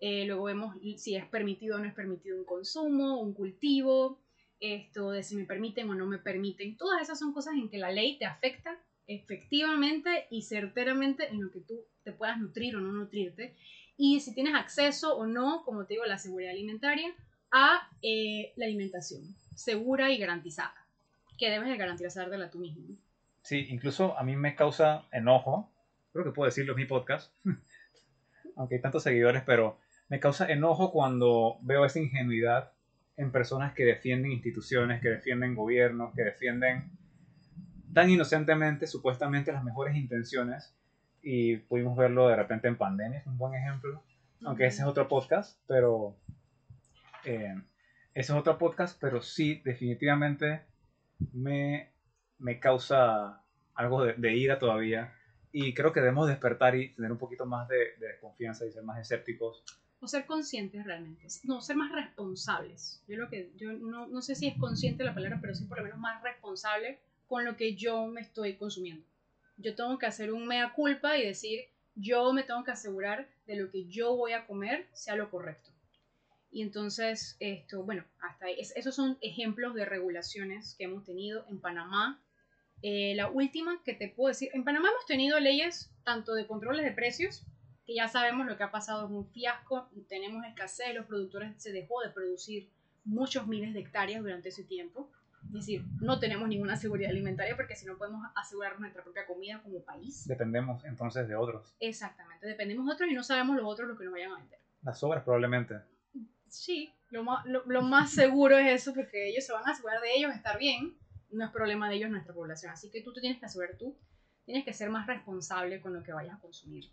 Eh, 0.00 0.24
luego 0.26 0.44
vemos 0.44 0.76
si 0.96 1.14
es 1.14 1.26
permitido 1.26 1.76
o 1.76 1.78
no 1.78 1.84
es 1.84 1.94
permitido 1.94 2.38
un 2.38 2.44
consumo, 2.44 3.20
un 3.20 3.34
cultivo, 3.34 4.18
esto 4.58 5.10
de 5.10 5.22
si 5.22 5.36
me 5.36 5.44
permiten 5.44 5.88
o 5.90 5.94
no 5.94 6.06
me 6.06 6.18
permiten. 6.18 6.76
Todas 6.76 7.02
esas 7.02 7.18
son 7.18 7.32
cosas 7.32 7.54
en 7.54 7.68
que 7.68 7.78
la 7.78 7.90
ley 7.90 8.18
te 8.18 8.26
afecta 8.26 8.78
efectivamente 9.06 10.26
y 10.30 10.42
certeramente 10.42 11.28
en 11.28 11.42
lo 11.42 11.50
que 11.50 11.60
tú 11.60 11.84
te 12.04 12.12
puedas 12.12 12.38
nutrir 12.38 12.76
o 12.76 12.80
no 12.80 12.92
nutrirte. 12.92 13.56
Y 13.96 14.20
si 14.20 14.34
tienes 14.34 14.54
acceso 14.54 15.16
o 15.16 15.26
no, 15.26 15.62
como 15.64 15.84
te 15.84 15.94
digo, 15.94 16.06
la 16.06 16.18
seguridad 16.18 16.52
alimentaria, 16.52 17.14
a 17.52 17.88
eh, 18.02 18.52
la 18.56 18.66
alimentación 18.66 19.22
segura 19.54 20.10
y 20.10 20.18
garantizada, 20.18 20.74
que 21.38 21.50
debes 21.50 21.68
de 21.68 21.76
garantizártela 21.76 22.50
tú 22.50 22.58
mismo. 22.58 22.96
Sí, 23.42 23.66
incluso 23.70 24.16
a 24.18 24.22
mí 24.22 24.36
me 24.36 24.54
causa 24.54 25.04
enojo, 25.12 25.70
creo 26.12 26.24
que 26.24 26.32
puedo 26.32 26.46
decirlo 26.46 26.72
en 26.72 26.78
mi 26.78 26.86
podcast, 26.86 27.32
aunque 28.56 28.76
hay 28.76 28.80
tantos 28.80 29.02
seguidores, 29.02 29.42
pero 29.44 29.78
me 30.08 30.20
causa 30.20 30.50
enojo 30.50 30.92
cuando 30.92 31.58
veo 31.62 31.84
esa 31.84 32.00
ingenuidad 32.00 32.72
en 33.16 33.30
personas 33.32 33.74
que 33.74 33.84
defienden 33.84 34.32
instituciones, 34.32 35.00
que 35.02 35.08
defienden 35.08 35.54
gobiernos, 35.54 36.14
que 36.14 36.24
defienden 36.24 36.90
tan 37.92 38.10
inocentemente, 38.10 38.86
supuestamente, 38.86 39.52
las 39.52 39.62
mejores 39.62 39.96
intenciones. 39.96 40.74
Y 41.22 41.58
pudimos 41.58 41.96
verlo 41.96 42.28
de 42.28 42.36
repente 42.36 42.68
en 42.68 42.76
pandemia, 42.76 43.18
es 43.18 43.26
un 43.26 43.36
buen 43.36 43.54
ejemplo. 43.54 44.02
Aunque 44.44 44.66
ese 44.66 44.82
es 44.82 44.88
otro 44.88 45.06
podcast, 45.06 45.58
pero... 45.66 46.16
Eh, 47.24 47.54
ese 48.14 48.32
es 48.32 48.38
otro 48.38 48.58
podcast, 48.58 48.98
pero 49.00 49.22
sí, 49.22 49.60
definitivamente 49.64 50.62
me, 51.32 51.90
me 52.38 52.58
causa 52.58 53.42
algo 53.74 54.04
de, 54.04 54.36
ira 54.36 54.58
todavía. 54.58 55.14
Y 55.52 55.74
creo 55.74 55.92
que 55.92 56.00
debemos 56.00 56.28
despertar 56.28 56.76
y 56.76 56.94
tener 56.94 57.10
un 57.10 57.18
poquito 57.18 57.44
más 57.46 57.68
de, 57.68 57.96
de 57.98 58.08
desconfianza 58.08 58.66
y 58.66 58.72
ser 58.72 58.84
más 58.84 59.00
escépticos 59.00 59.64
o 60.00 60.08
ser 60.08 60.24
conscientes 60.24 60.84
realmente, 60.84 61.26
no, 61.44 61.60
ser 61.60 61.76
más 61.76 61.92
responsables. 61.92 63.02
Yo 63.06 63.18
lo 63.18 63.28
que, 63.28 63.52
yo 63.56 63.72
no, 63.72 64.06
no, 64.06 64.22
sé 64.22 64.34
si 64.34 64.46
es 64.46 64.56
consciente 64.56 65.04
la 65.04 65.14
palabra, 65.14 65.38
pero 65.40 65.54
sí 65.54 65.64
por 65.64 65.78
lo 65.78 65.84
menos 65.84 65.98
más 65.98 66.22
responsable 66.22 66.98
con 67.26 67.44
lo 67.44 67.56
que 67.56 67.74
yo 67.74 68.06
me 68.06 68.22
estoy 68.22 68.54
consumiendo. 68.54 69.04
Yo 69.58 69.74
tengo 69.74 69.98
que 69.98 70.06
hacer 70.06 70.32
un 70.32 70.46
mea 70.46 70.72
culpa 70.72 71.18
y 71.18 71.26
decir, 71.26 71.60
yo 71.94 72.32
me 72.32 72.44
tengo 72.44 72.64
que 72.64 72.70
asegurar 72.70 73.28
de 73.46 73.56
lo 73.56 73.70
que 73.70 73.84
yo 73.88 74.16
voy 74.16 74.32
a 74.32 74.46
comer 74.46 74.88
sea 74.94 75.16
lo 75.16 75.30
correcto. 75.30 75.70
Y 76.50 76.62
entonces, 76.62 77.36
esto, 77.38 77.84
bueno, 77.84 78.04
hasta 78.20 78.46
ahí. 78.46 78.56
esos 78.58 78.94
son 78.94 79.18
ejemplos 79.20 79.74
de 79.74 79.84
regulaciones 79.84 80.74
que 80.76 80.84
hemos 80.84 81.04
tenido 81.04 81.44
en 81.48 81.60
Panamá. 81.60 82.20
Eh, 82.82 83.14
la 83.14 83.28
última 83.28 83.80
que 83.84 83.94
te 83.94 84.08
puedo 84.08 84.28
decir, 84.28 84.50
en 84.52 84.64
Panamá 84.64 84.88
hemos 84.88 85.06
tenido 85.06 85.38
leyes 85.38 85.92
tanto 86.02 86.34
de 86.34 86.46
controles 86.46 86.84
de 86.84 86.92
precios, 86.92 87.44
que 87.86 87.94
ya 87.94 88.08
sabemos 88.08 88.46
lo 88.46 88.56
que 88.56 88.64
ha 88.64 88.70
pasado 88.70 89.06
es 89.06 89.12
un 89.12 89.30
fiasco, 89.30 89.88
tenemos 90.08 90.44
escasez, 90.46 90.94
los 90.94 91.06
productores 91.06 91.62
se 91.62 91.72
dejó 91.72 92.00
de 92.02 92.10
producir 92.10 92.70
muchos 93.04 93.46
miles 93.46 93.74
de 93.74 93.80
hectáreas 93.80 94.22
durante 94.22 94.48
ese 94.48 94.64
tiempo. 94.64 95.10
Es 95.46 95.52
decir, 95.52 95.84
no 96.00 96.18
tenemos 96.20 96.48
ninguna 96.48 96.76
seguridad 96.76 97.10
alimentaria 97.10 97.56
porque 97.56 97.74
si 97.74 97.86
no 97.86 97.96
podemos 97.96 98.26
asegurar 98.36 98.78
nuestra 98.78 99.02
propia 99.02 99.26
comida 99.26 99.60
como 99.62 99.82
país. 99.82 100.26
Dependemos 100.26 100.84
entonces 100.84 101.26
de 101.28 101.34
otros. 101.34 101.74
Exactamente, 101.80 102.46
dependemos 102.46 102.86
de 102.86 102.92
otros 102.92 103.10
y 103.10 103.14
no 103.14 103.22
sabemos 103.22 103.56
los 103.56 103.66
otros 103.66 103.88
lo 103.88 103.96
que 103.96 104.04
nos 104.04 104.12
vayan 104.12 104.32
a 104.32 104.36
vender. 104.36 104.58
Las 104.82 105.02
obras 105.02 105.24
probablemente. 105.24 105.76
Sí, 106.50 106.92
lo 107.10 107.22
más, 107.22 107.46
lo, 107.46 107.82
más 107.82 108.12
seguro 108.12 108.58
es 108.58 108.82
eso 108.82 108.92
porque 108.92 109.28
ellos 109.28 109.46
se 109.46 109.52
van 109.52 109.66
a 109.66 109.70
asegurar 109.70 110.00
de 110.00 110.16
ellos 110.16 110.34
estar 110.34 110.58
bien. 110.58 110.96
No 111.30 111.44
es 111.44 111.50
problema 111.52 111.88
de 111.88 111.96
ellos 111.96 112.10
nuestra 112.10 112.34
población. 112.34 112.72
Así 112.72 112.90
que 112.90 113.02
tú 113.02 113.12
te 113.12 113.20
tienes 113.20 113.38
que 113.38 113.46
asegurar 113.46 113.76
tú. 113.78 113.96
Tienes 114.44 114.64
que 114.64 114.72
ser 114.72 114.90
más 114.90 115.06
responsable 115.06 115.80
con 115.80 115.94
lo 115.94 116.02
que 116.02 116.12
vayas 116.12 116.36
a 116.36 116.40
consumir. 116.40 116.90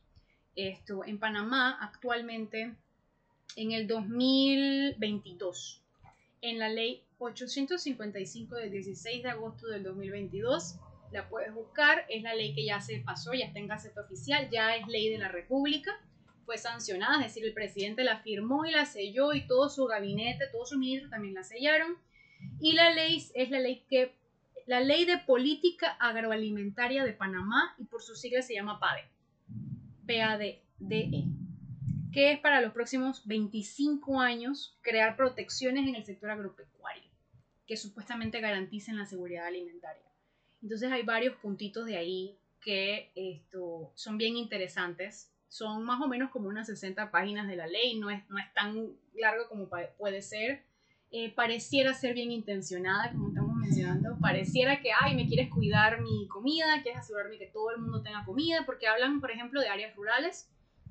Esto, 0.56 1.04
en 1.04 1.20
Panamá 1.20 1.78
actualmente, 1.82 2.76
en 3.56 3.72
el 3.72 3.88
2022, 3.88 5.84
en 6.42 6.60
la 6.60 6.70
ley 6.70 7.04
855 7.18 8.56
del 8.56 8.72
16 8.72 9.24
de 9.24 9.30
agosto 9.30 9.68
del 9.68 9.84
2022, 9.84 10.76
la 11.12 11.28
puedes 11.30 11.54
buscar, 11.54 12.06
es 12.10 12.22
la 12.22 12.36
ley 12.36 12.54
que 12.54 12.66
ya 12.66 12.80
se 12.80 13.00
pasó, 13.00 13.34
ya 13.34 13.46
está 13.46 13.60
en 13.60 13.68
Gaceta 13.68 14.02
Oficial, 14.02 14.50
ya 14.52 14.76
es 14.76 14.88
ley 14.88 15.10
de 15.10 15.18
la 15.18 15.30
República, 15.30 16.00
fue 16.48 16.58
sancionada, 16.58 17.18
es 17.18 17.34
decir, 17.34 17.46
el 17.46 17.54
presidente 17.54 18.06
la 18.06 18.22
firmó 18.22 18.66
y 18.66 18.72
la 18.72 18.86
selló 18.86 19.34
y 19.34 19.46
todo 19.46 19.70
su 19.70 19.86
gabinete, 19.86 20.48
todos 20.52 20.70
sus 20.70 20.78
ministros 20.78 21.12
también 21.12 21.34
la 21.34 21.44
sellaron. 21.44 21.98
Y 22.62 22.72
la 22.72 22.92
ley 22.94 23.22
es 23.36 23.50
la 23.52 23.60
ley 23.60 23.84
que 23.90 24.16
la 24.66 24.80
Ley 24.82 25.06
de 25.06 25.18
Política 25.18 25.96
Agroalimentaria 26.00 27.04
de 27.06 27.14
Panamá 27.14 27.76
y 27.78 27.86
por 27.86 28.02
sus 28.02 28.20
siglas 28.20 28.48
se 28.48 28.54
llama 28.54 28.80
PADE. 28.80 29.04
PADE, 30.06 30.62
que 32.12 32.32
es 32.32 32.40
para 32.40 32.60
los 32.60 32.74
próximos 32.74 33.26
25 33.28 34.20
años 34.20 34.78
crear 34.82 35.16
protecciones 35.16 35.88
en 35.88 35.96
el 35.96 36.06
sector 36.06 36.32
agropecuario 36.32 37.10
que 37.66 37.78
supuestamente 37.78 38.40
garanticen 38.40 38.98
la 38.98 39.06
seguridad 39.06 39.46
alimentaria. 39.46 40.04
Entonces 40.62 40.92
hay 40.92 41.04
varios 41.04 41.36
puntitos 41.36 41.86
de 41.86 41.98
ahí 41.98 42.38
que 42.62 43.12
esto, 43.16 43.92
son 43.96 44.18
bien 44.18 44.36
interesantes. 44.38 45.32
Son 45.50 45.84
más 45.84 46.02
o 46.02 46.08
menos 46.08 46.30
como 46.32 46.50
unas 46.50 46.68
60 46.68 47.12
páginas 47.12 47.48
de 47.48 47.56
la 47.56 47.68
ley, 47.68 48.00
no 48.00 48.10
es, 48.10 48.28
no 48.30 48.38
es 48.38 48.54
tan 48.54 48.92
largo 49.16 49.48
como 49.50 49.70
puede 49.98 50.22
ser. 50.22 50.64
Eh, 51.10 51.32
pareciera 51.34 51.94
ser 51.94 52.14
bien 52.14 52.32
intencionada, 52.32 53.12
como 53.12 53.30
estamos 53.30 53.56
mencionando. 53.56 54.18
Pareciera 54.20 54.82
que, 54.82 54.90
ay, 55.00 55.16
me 55.16 55.26
quieres 55.26 55.50
cuidar 55.50 56.02
mi 56.02 56.28
comida, 56.28 56.82
quieres 56.84 57.00
asegurarme 57.00 57.38
que 57.38 57.48
todo 57.48 57.72
el 57.72 57.80
mundo 57.80 58.02
tenga 58.02 58.26
comida, 58.26 58.66
porque 58.66 58.88
hablan, 58.88 59.22
por 59.22 59.32
ejemplo, 59.32 59.62
de 59.62 59.70
áreas 59.70 59.96
rurales, 59.96 60.50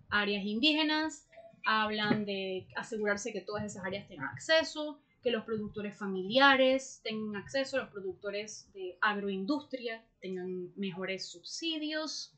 áreas 0.08 0.44
indígenas, 0.44 1.28
hablan 1.66 2.24
de 2.24 2.66
asegurarse 2.76 3.32
que 3.32 3.42
todas 3.42 3.64
esas 3.64 3.84
áreas 3.84 4.08
tengan 4.08 4.28
acceso, 4.28 5.00
que 5.22 5.32
los 5.32 5.44
productores 5.44 5.98
familiares 5.98 7.00
tengan 7.02 7.36
acceso, 7.36 7.78
los 7.78 7.88
productores 7.88 8.72
de 8.72 8.96
agroindustria 9.00 10.02
tengan 10.20 10.72
mejores 10.76 11.26
subsidios. 11.26 12.32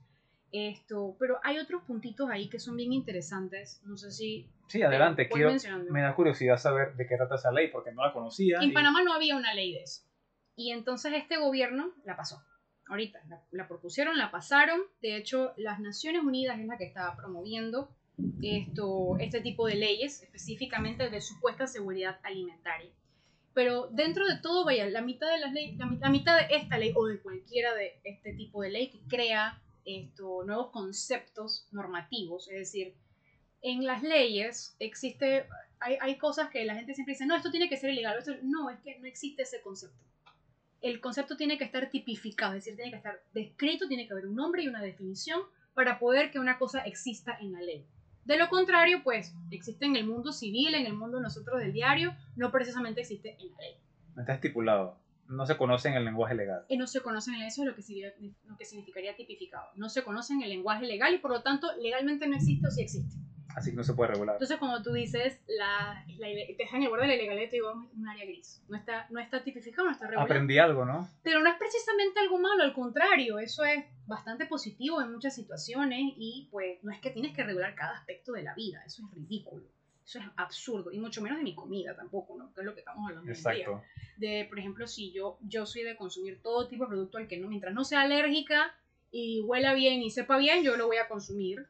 Esto, 0.50 1.16
pero 1.18 1.38
hay 1.42 1.58
otros 1.58 1.82
puntitos 1.82 2.30
ahí 2.30 2.48
que 2.48 2.58
son 2.58 2.76
bien 2.76 2.92
interesantes. 2.92 3.82
No 3.84 3.96
sé 3.96 4.10
si. 4.10 4.50
Sí, 4.68 4.82
adelante. 4.82 5.28
Quiero, 5.28 5.52
me 5.90 6.02
da 6.02 6.14
curiosidad 6.14 6.56
saber 6.56 6.94
de 6.96 7.06
qué 7.06 7.16
trata 7.16 7.34
esa 7.34 7.52
ley 7.52 7.68
porque 7.70 7.92
no 7.92 8.04
la 8.04 8.12
conocía. 8.12 8.58
En 8.60 8.72
Panamá 8.72 9.02
no 9.02 9.12
había 9.12 9.36
una 9.36 9.54
ley 9.54 9.74
de 9.74 9.82
eso. 9.82 10.02
Y 10.56 10.72
entonces 10.72 11.12
este 11.14 11.36
gobierno 11.36 11.92
la 12.04 12.16
pasó. 12.16 12.42
Ahorita 12.88 13.20
la, 13.28 13.42
la 13.50 13.68
propusieron, 13.68 14.16
la 14.16 14.30
pasaron. 14.30 14.80
De 15.02 15.16
hecho, 15.16 15.52
las 15.56 15.80
Naciones 15.80 16.22
Unidas 16.22 16.58
es 16.58 16.66
la 16.66 16.78
que 16.78 16.86
estaba 16.86 17.14
promoviendo 17.16 17.90
esto, 18.42 19.16
este 19.18 19.40
tipo 19.40 19.66
de 19.66 19.76
leyes, 19.76 20.22
específicamente 20.22 21.08
de 21.10 21.20
supuesta 21.20 21.66
seguridad 21.66 22.18
alimentaria. 22.22 22.90
Pero 23.54 23.88
dentro 23.88 24.26
de 24.26 24.38
todo, 24.38 24.64
vaya, 24.64 24.88
la 24.88 25.02
mitad 25.02 25.30
de 25.30 25.38
las 25.38 25.52
leyes, 25.52 25.76
la, 25.78 26.10
mitad 26.10 26.38
de 26.38 26.54
esta 26.54 26.78
ley 26.78 26.92
o 26.94 27.06
de 27.06 27.20
cualquiera 27.20 27.74
de 27.74 28.00
este 28.04 28.32
tipo 28.34 28.62
de 28.62 28.70
ley 28.70 28.90
que 28.90 29.00
crea 29.08 29.60
esto, 29.88 30.44
nuevos 30.44 30.70
conceptos 30.70 31.66
normativos, 31.72 32.48
es 32.48 32.58
decir, 32.58 32.94
en 33.62 33.84
las 33.84 34.02
leyes 34.02 34.76
existe, 34.78 35.46
hay, 35.80 35.96
hay, 36.00 36.18
cosas 36.18 36.50
que 36.50 36.64
la 36.64 36.74
gente 36.74 36.94
siempre 36.94 37.14
dice, 37.14 37.26
no, 37.26 37.34
esto 37.34 37.50
tiene 37.50 37.68
que 37.68 37.76
ser 37.76 37.90
ilegal, 37.90 38.22
no, 38.42 38.70
es 38.70 38.78
que 38.80 38.98
no 38.98 39.06
existe 39.06 39.42
ese 39.42 39.60
concepto. 39.60 40.04
El 40.80 41.00
concepto 41.00 41.36
tiene 41.36 41.58
que 41.58 41.64
estar 41.64 41.90
tipificado, 41.90 42.54
es 42.54 42.64
decir, 42.64 42.76
tiene 42.76 42.92
que 42.92 42.98
estar 42.98 43.20
descrito, 43.34 43.88
tiene 43.88 44.06
que 44.06 44.12
haber 44.12 44.26
un 44.26 44.36
nombre 44.36 44.62
y 44.62 44.68
una 44.68 44.82
definición 44.82 45.42
para 45.74 45.98
poder 45.98 46.30
que 46.30 46.38
una 46.38 46.58
cosa 46.58 46.80
exista 46.80 47.36
en 47.40 47.52
la 47.52 47.60
ley. 47.60 47.84
De 48.24 48.36
lo 48.36 48.48
contrario, 48.48 49.02
pues 49.02 49.34
existe 49.50 49.86
en 49.86 49.96
el 49.96 50.06
mundo 50.06 50.32
civil, 50.32 50.74
en 50.74 50.86
el 50.86 50.92
mundo 50.92 51.18
nosotros 51.18 51.60
del 51.60 51.72
diario, 51.72 52.14
no 52.36 52.52
precisamente 52.52 53.00
existe 53.00 53.36
en 53.40 53.50
la 53.52 53.58
ley. 53.58 53.74
Está 54.18 54.34
estipulado. 54.34 54.98
No 55.28 55.46
se 55.46 55.56
conocen 55.56 55.94
el 55.94 56.04
lenguaje 56.04 56.34
legal. 56.34 56.64
Y 56.68 56.76
no 56.76 56.86
se 56.86 57.00
conocen 57.00 57.34
en 57.34 57.42
eso 57.42 57.62
es 57.62 57.68
lo 57.68 57.74
que, 57.74 57.82
sería, 57.82 58.12
lo 58.46 58.56
que 58.56 58.64
significaría 58.64 59.14
tipificado. 59.14 59.68
No 59.76 59.88
se 59.88 60.02
conocen 60.02 60.42
el 60.42 60.48
lenguaje 60.48 60.86
legal 60.86 61.14
y 61.14 61.18
por 61.18 61.30
lo 61.30 61.42
tanto 61.42 61.68
legalmente 61.80 62.26
no 62.26 62.36
existe 62.36 62.66
o 62.66 62.70
sí 62.70 62.82
existe. 62.82 63.16
Así 63.54 63.70
que 63.70 63.76
no 63.76 63.82
se 63.82 63.94
puede 63.94 64.12
regular. 64.12 64.36
Entonces, 64.36 64.58
como 64.58 64.82
tú 64.82 64.92
dices, 64.92 65.40
la, 65.48 66.04
la, 66.18 66.26
te 66.28 66.56
dejan 66.58 66.82
el 66.82 66.90
borde 66.90 67.02
de 67.02 67.08
la 67.08 67.14
ilegalidad, 67.14 67.50
te 67.50 67.56
digo, 67.56 67.72
un 67.72 68.08
área 68.08 68.24
gris. 68.24 68.62
No 68.68 68.76
está, 68.76 69.06
no 69.10 69.18
está 69.20 69.42
tipificado, 69.42 69.86
no 69.86 69.92
está 69.92 70.06
regulado. 70.06 70.26
Aprendí 70.26 70.58
algo, 70.58 70.84
¿no? 70.84 71.08
Pero 71.22 71.40
no 71.40 71.50
es 71.50 71.56
precisamente 71.56 72.20
algo 72.20 72.38
malo, 72.38 72.62
al 72.62 72.72
contrario, 72.72 73.38
eso 73.38 73.64
es 73.64 73.84
bastante 74.06 74.46
positivo 74.46 75.02
en 75.02 75.12
muchas 75.12 75.34
situaciones 75.34 76.12
y 76.16 76.48
pues 76.52 76.78
no 76.84 76.92
es 76.92 77.00
que 77.00 77.10
tienes 77.10 77.34
que 77.34 77.42
regular 77.42 77.74
cada 77.74 77.96
aspecto 77.96 78.32
de 78.32 78.42
la 78.42 78.54
vida, 78.54 78.82
eso 78.86 79.02
es 79.04 79.14
ridículo. 79.14 79.64
Eso 80.08 80.20
es 80.20 80.24
absurdo, 80.36 80.90
y 80.90 80.98
mucho 80.98 81.20
menos 81.20 81.36
de 81.36 81.44
mi 81.44 81.54
comida 81.54 81.94
tampoco, 81.94 82.34
¿no? 82.38 82.50
Que 82.54 82.62
es 82.62 82.66
lo 82.66 82.72
que 82.72 82.80
estamos 82.80 83.06
hablando 83.06 83.30
Exacto. 83.30 83.82
De, 84.16 84.46
por 84.48 84.58
ejemplo, 84.58 84.86
si 84.86 85.12
yo, 85.12 85.36
yo 85.42 85.66
soy 85.66 85.82
de 85.82 85.96
consumir 85.96 86.40
todo 86.40 86.66
tipo 86.66 86.84
de 86.84 86.88
producto 86.88 87.18
al 87.18 87.28
que 87.28 87.36
no, 87.36 87.46
mientras 87.46 87.74
no 87.74 87.84
sea 87.84 88.00
alérgica 88.00 88.74
y 89.10 89.42
huela 89.42 89.74
bien 89.74 90.00
y 90.00 90.10
sepa 90.10 90.38
bien, 90.38 90.64
yo 90.64 90.78
lo 90.78 90.86
voy 90.86 90.96
a 90.96 91.08
consumir. 91.08 91.66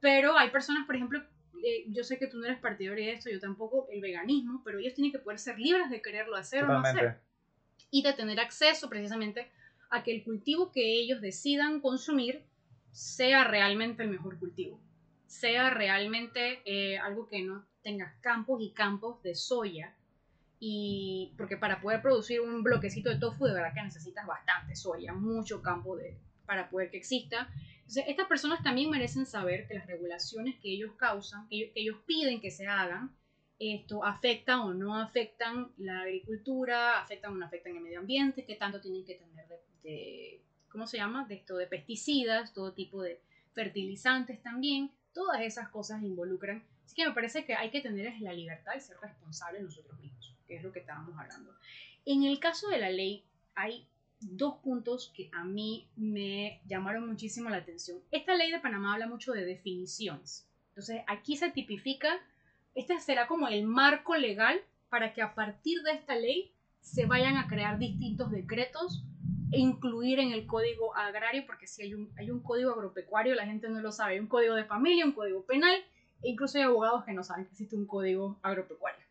Pero 0.00 0.38
hay 0.38 0.48
personas, 0.48 0.86
por 0.86 0.96
ejemplo, 0.96 1.22
eh, 1.62 1.84
yo 1.88 2.02
sé 2.02 2.18
que 2.18 2.28
tú 2.28 2.38
no 2.38 2.46
eres 2.46 2.58
partidario 2.60 3.04
de 3.04 3.12
esto, 3.12 3.28
yo 3.28 3.38
tampoco, 3.38 3.86
el 3.90 4.00
veganismo, 4.00 4.62
pero 4.64 4.78
ellos 4.78 4.94
tienen 4.94 5.12
que 5.12 5.18
poder 5.18 5.38
ser 5.38 5.58
libres 5.58 5.90
de 5.90 6.00
quererlo 6.00 6.36
hacer 6.36 6.64
o 6.64 6.68
no 6.68 6.78
hacer. 6.78 7.20
Y 7.90 8.02
de 8.02 8.14
tener 8.14 8.40
acceso 8.40 8.88
precisamente 8.88 9.50
a 9.90 10.02
que 10.02 10.14
el 10.14 10.24
cultivo 10.24 10.72
que 10.72 10.98
ellos 10.98 11.20
decidan 11.20 11.82
consumir 11.82 12.42
sea 12.90 13.44
realmente 13.44 14.02
el 14.02 14.08
mejor 14.08 14.38
cultivo, 14.38 14.80
sea 15.26 15.68
realmente 15.68 16.62
eh, 16.64 16.96
algo 16.96 17.28
que 17.28 17.42
no 17.42 17.70
tengas 17.82 18.14
campos 18.20 18.60
y 18.62 18.70
campos 18.70 19.22
de 19.22 19.34
soya. 19.34 19.94
Y 20.58 21.34
porque 21.36 21.56
para 21.56 21.80
poder 21.80 22.00
producir 22.02 22.40
un 22.40 22.62
bloquecito 22.62 23.10
de 23.10 23.18
tofu, 23.18 23.46
de 23.46 23.54
verdad 23.54 23.74
que 23.74 23.82
necesitas 23.82 24.26
bastante 24.26 24.76
soya, 24.76 25.12
mucho 25.12 25.60
campo 25.60 25.96
de, 25.96 26.16
para 26.46 26.70
poder 26.70 26.90
que 26.90 26.98
exista. 26.98 27.48
Entonces, 27.78 28.04
estas 28.06 28.28
personas 28.28 28.62
también 28.62 28.88
merecen 28.88 29.26
saber 29.26 29.66
que 29.66 29.74
las 29.74 29.86
regulaciones 29.86 30.56
que 30.60 30.72
ellos 30.72 30.92
causan, 30.96 31.48
que 31.48 31.72
ellos, 31.74 31.98
piden 32.06 32.40
que 32.40 32.50
se 32.50 32.66
hagan, 32.68 33.14
esto 33.58 34.04
afectan 34.04 34.60
o 34.60 34.74
no 34.74 34.96
afectan 34.96 35.72
la 35.78 36.02
agricultura, 36.02 37.00
afectan 37.00 37.32
o 37.32 37.36
no 37.36 37.46
afectan 37.46 37.76
el 37.76 37.82
medio 37.82 37.98
ambiente, 37.98 38.44
qué 38.44 38.54
tanto 38.54 38.80
tienen 38.80 39.04
que 39.04 39.16
tener 39.16 39.48
de, 39.48 39.58
de, 39.82 40.42
¿cómo 40.68 40.86
se 40.86 40.96
llama? 40.96 41.26
De 41.26 41.34
esto 41.34 41.56
de 41.56 41.66
pesticidas, 41.66 42.52
todo 42.54 42.72
tipo 42.72 43.02
de 43.02 43.20
fertilizantes 43.52 44.42
también, 44.42 44.90
todas 45.12 45.42
esas 45.42 45.68
cosas 45.68 46.02
involucran 46.02 46.64
Así 46.92 47.00
que 47.00 47.08
me 47.08 47.14
parece 47.14 47.46
que 47.46 47.54
hay 47.54 47.70
que 47.70 47.80
tener 47.80 48.12
la 48.20 48.34
libertad 48.34 48.74
de 48.74 48.80
ser 48.80 48.98
responsable 49.00 49.62
nosotros 49.62 49.98
mismos, 49.98 50.36
que 50.46 50.56
es 50.56 50.62
lo 50.62 50.72
que 50.72 50.80
estábamos 50.80 51.18
hablando. 51.18 51.56
En 52.04 52.22
el 52.24 52.38
caso 52.38 52.68
de 52.68 52.76
la 52.76 52.90
ley, 52.90 53.24
hay 53.54 53.86
dos 54.20 54.58
puntos 54.58 55.10
que 55.16 55.30
a 55.32 55.42
mí 55.42 55.88
me 55.96 56.60
llamaron 56.66 57.08
muchísimo 57.08 57.48
la 57.48 57.56
atención. 57.56 57.98
Esta 58.10 58.34
ley 58.34 58.50
de 58.50 58.60
Panamá 58.60 58.92
habla 58.92 59.06
mucho 59.06 59.32
de 59.32 59.46
definiciones. 59.46 60.46
Entonces, 60.68 61.00
aquí 61.06 61.38
se 61.38 61.50
tipifica, 61.50 62.20
este 62.74 63.00
será 63.00 63.26
como 63.26 63.48
el 63.48 63.62
marco 63.64 64.14
legal 64.14 64.60
para 64.90 65.14
que 65.14 65.22
a 65.22 65.34
partir 65.34 65.80
de 65.84 65.92
esta 65.92 66.14
ley 66.14 66.52
se 66.82 67.06
vayan 67.06 67.38
a 67.38 67.48
crear 67.48 67.78
distintos 67.78 68.30
decretos 68.30 69.02
e 69.50 69.60
incluir 69.60 70.20
en 70.20 70.32
el 70.32 70.46
código 70.46 70.94
agrario, 70.94 71.44
porque 71.46 71.66
si 71.66 71.84
hay 71.84 71.94
un, 71.94 72.12
hay 72.18 72.30
un 72.30 72.42
código 72.42 72.72
agropecuario, 72.72 73.34
la 73.34 73.46
gente 73.46 73.70
no 73.70 73.80
lo 73.80 73.92
sabe, 73.92 74.12
hay 74.12 74.20
un 74.20 74.26
código 74.26 74.54
de 74.56 74.66
familia, 74.66 75.06
un 75.06 75.12
código 75.12 75.46
penal 75.46 75.82
incluso 76.22 76.58
hay 76.58 76.64
abogados 76.64 77.04
que 77.04 77.12
no 77.12 77.22
saben 77.22 77.44
que 77.44 77.50
existe 77.50 77.76
un 77.76 77.86
código 77.86 78.38
agropecuario. 78.42 79.04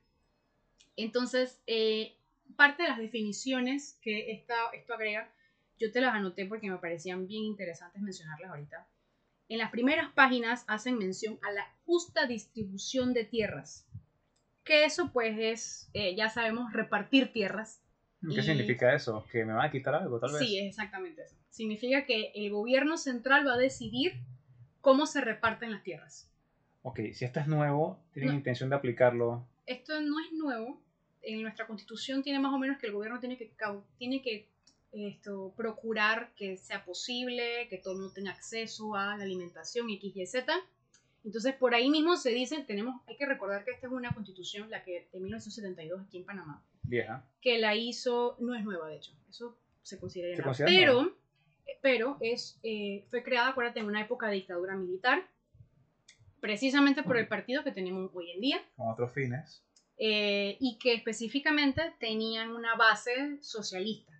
Entonces, 0.95 1.61
eh, 1.67 2.15
parte 2.55 2.83
de 2.83 2.89
las 2.89 2.97
definiciones 2.97 3.97
que 4.01 4.31
esta, 4.31 4.55
esto 4.73 4.93
agrega, 4.93 5.31
yo 5.79 5.91
te 5.91 6.01
las 6.01 6.13
anoté 6.13 6.45
porque 6.45 6.69
me 6.69 6.77
parecían 6.77 7.27
bien 7.27 7.43
interesantes 7.43 8.01
mencionarlas 8.01 8.51
ahorita. 8.51 8.87
En 9.49 9.57
las 9.57 9.71
primeras 9.71 10.11
páginas 10.13 10.63
hacen 10.67 10.97
mención 10.97 11.39
a 11.41 11.51
la 11.51 11.67
justa 11.85 12.25
distribución 12.25 13.13
de 13.13 13.25
tierras, 13.25 13.85
que 14.63 14.85
eso 14.85 15.11
pues 15.11 15.37
es, 15.39 15.89
eh, 15.93 16.15
ya 16.15 16.29
sabemos, 16.29 16.71
repartir 16.71 17.33
tierras. 17.33 17.81
¿Qué 18.33 18.43
significa 18.43 18.93
eso? 18.93 19.25
¿Que 19.31 19.43
me 19.43 19.53
van 19.53 19.65
a 19.65 19.71
quitar 19.71 19.95
algo, 19.95 20.19
tal 20.19 20.31
vez? 20.31 20.39
Sí, 20.39 20.59
es 20.59 20.67
exactamente 20.67 21.23
eso. 21.23 21.35
Significa 21.49 22.05
que 22.05 22.31
el 22.35 22.51
gobierno 22.51 22.97
central 22.97 23.45
va 23.47 23.55
a 23.55 23.57
decidir 23.57 24.13
cómo 24.79 25.07
se 25.07 25.21
reparten 25.21 25.71
las 25.71 25.83
tierras 25.83 26.30
ok, 26.83 26.99
si 27.13 27.25
esto 27.25 27.39
es 27.39 27.47
nuevo, 27.47 27.99
¿tienen 28.13 28.35
intención 28.35 28.69
de 28.69 28.75
aplicarlo? 28.75 29.45
Esto 29.65 29.99
no 30.01 30.19
es 30.19 30.31
nuevo. 30.33 30.81
En 31.21 31.41
nuestra 31.41 31.67
constitución 31.67 32.23
tiene 32.23 32.39
más 32.39 32.53
o 32.53 32.57
menos 32.57 32.79
que 32.79 32.87
el 32.87 32.93
gobierno 32.93 33.19
tiene 33.19 33.37
que, 33.37 33.51
tiene 33.97 34.21
que 34.21 34.47
esto, 34.91 35.53
procurar 35.55 36.31
que 36.35 36.57
sea 36.57 36.83
posible, 36.83 37.67
que 37.69 37.77
todo 37.77 37.93
el 37.93 37.99
mundo 37.99 38.13
tenga 38.13 38.31
acceso 38.31 38.95
a 38.95 39.15
la 39.17 39.23
alimentación 39.23 39.89
X, 39.89 40.15
Y, 40.15 40.25
Z. 40.25 40.53
Entonces, 41.23 41.53
por 41.53 41.75
ahí 41.75 41.89
mismo 41.89 42.17
se 42.17 42.31
dice, 42.31 42.63
tenemos, 42.65 42.99
hay 43.07 43.15
que 43.15 43.27
recordar 43.27 43.63
que 43.63 43.71
esta 43.71 43.87
es 43.87 43.93
una 43.93 44.11
constitución, 44.13 44.69
la 44.69 44.83
que 44.83 45.07
de 45.13 45.19
1972 45.19 46.01
aquí 46.01 46.17
en 46.17 46.25
Panamá. 46.25 46.63
Vieja. 46.83 47.23
Que 47.41 47.59
la 47.59 47.75
hizo, 47.75 48.35
no 48.39 48.55
es 48.55 48.63
nueva 48.63 48.87
de 48.87 48.95
hecho, 48.95 49.13
eso 49.29 49.55
se 49.83 49.99
considera. 49.99 50.51
pero, 50.65 51.15
pero 51.81 52.17
es, 52.19 52.59
eh, 52.63 53.05
fue 53.09 53.23
creada, 53.23 53.49
acuérdate, 53.49 53.79
en 53.79 53.85
una 53.85 54.01
época 54.01 54.27
de 54.27 54.35
dictadura 54.35 54.75
militar 54.75 55.23
precisamente 56.41 57.03
por 57.03 57.17
el 57.17 57.27
partido 57.27 57.63
que 57.63 57.71
tenemos 57.71 58.11
hoy 58.13 58.31
en 58.31 58.41
día. 58.41 58.61
Con 58.75 58.89
otros 58.89 59.13
fines. 59.13 59.63
Eh, 59.97 60.57
y 60.59 60.77
que 60.79 60.95
específicamente 60.95 61.93
tenían 61.99 62.51
una 62.51 62.75
base 62.75 63.37
socialista. 63.41 64.11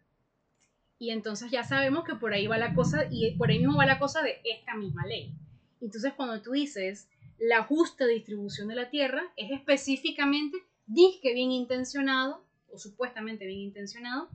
Y 1.00 1.10
entonces 1.10 1.50
ya 1.52 1.64
sabemos 1.64 2.06
que 2.06 2.16
por 2.16 2.34
ahí 2.34 2.46
va 2.46 2.60
la 2.60 2.76
cosa, 2.76 3.08
y 3.10 3.36
por 3.36 3.50
ahí 3.50 3.58
mismo 3.58 3.76
va 3.76 3.88
la 3.88 3.98
cosa 3.98 4.22
de 4.22 4.40
esta 4.46 4.76
misma 4.76 5.06
ley. 5.08 5.34
Entonces 5.82 6.14
cuando 6.14 6.42
tú 6.44 6.52
dices 6.52 7.10
la 7.40 7.64
justa 7.64 8.06
distribución 8.06 8.68
de 8.68 8.76
la 8.76 8.92
tierra, 8.92 9.24
es 9.36 9.50
específicamente, 9.50 10.58
disque 10.86 11.34
bien 11.34 11.52
intencionado, 11.52 12.46
o 12.72 12.78
supuestamente 12.78 13.48
bien 13.48 13.62
intencionado, 13.62 14.30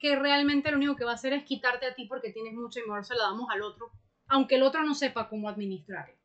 que 0.00 0.16
realmente 0.16 0.72
lo 0.72 0.78
único 0.78 0.96
que 0.96 1.04
va 1.04 1.12
a 1.12 1.14
hacer 1.14 1.32
es 1.32 1.44
quitarte 1.44 1.86
a 1.86 1.94
ti 1.94 2.06
porque 2.06 2.32
tienes 2.32 2.54
mucho 2.54 2.80
y 2.80 2.82
mejor 2.82 3.04
se 3.04 3.14
la 3.14 3.22
damos 3.22 3.48
al 3.50 3.62
otro, 3.62 3.92
aunque 4.26 4.56
el 4.56 4.64
otro 4.64 4.82
no 4.82 4.96
sepa 4.96 5.28
cómo 5.28 5.48
administrarlo 5.48 6.19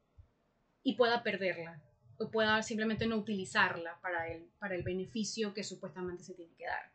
y 0.85 0.93
pueda 0.93 1.23
perderla 1.23 1.81
o 2.17 2.29
pueda 2.29 2.61
simplemente 2.61 3.07
no 3.07 3.17
utilizarla 3.17 3.99
para 4.01 4.29
el, 4.31 4.43
para 4.59 4.75
el 4.75 4.83
beneficio 4.83 5.53
que 5.53 5.63
supuestamente 5.63 6.23
se 6.23 6.35
tiene 6.35 6.53
que 6.55 6.67
dar. 6.67 6.91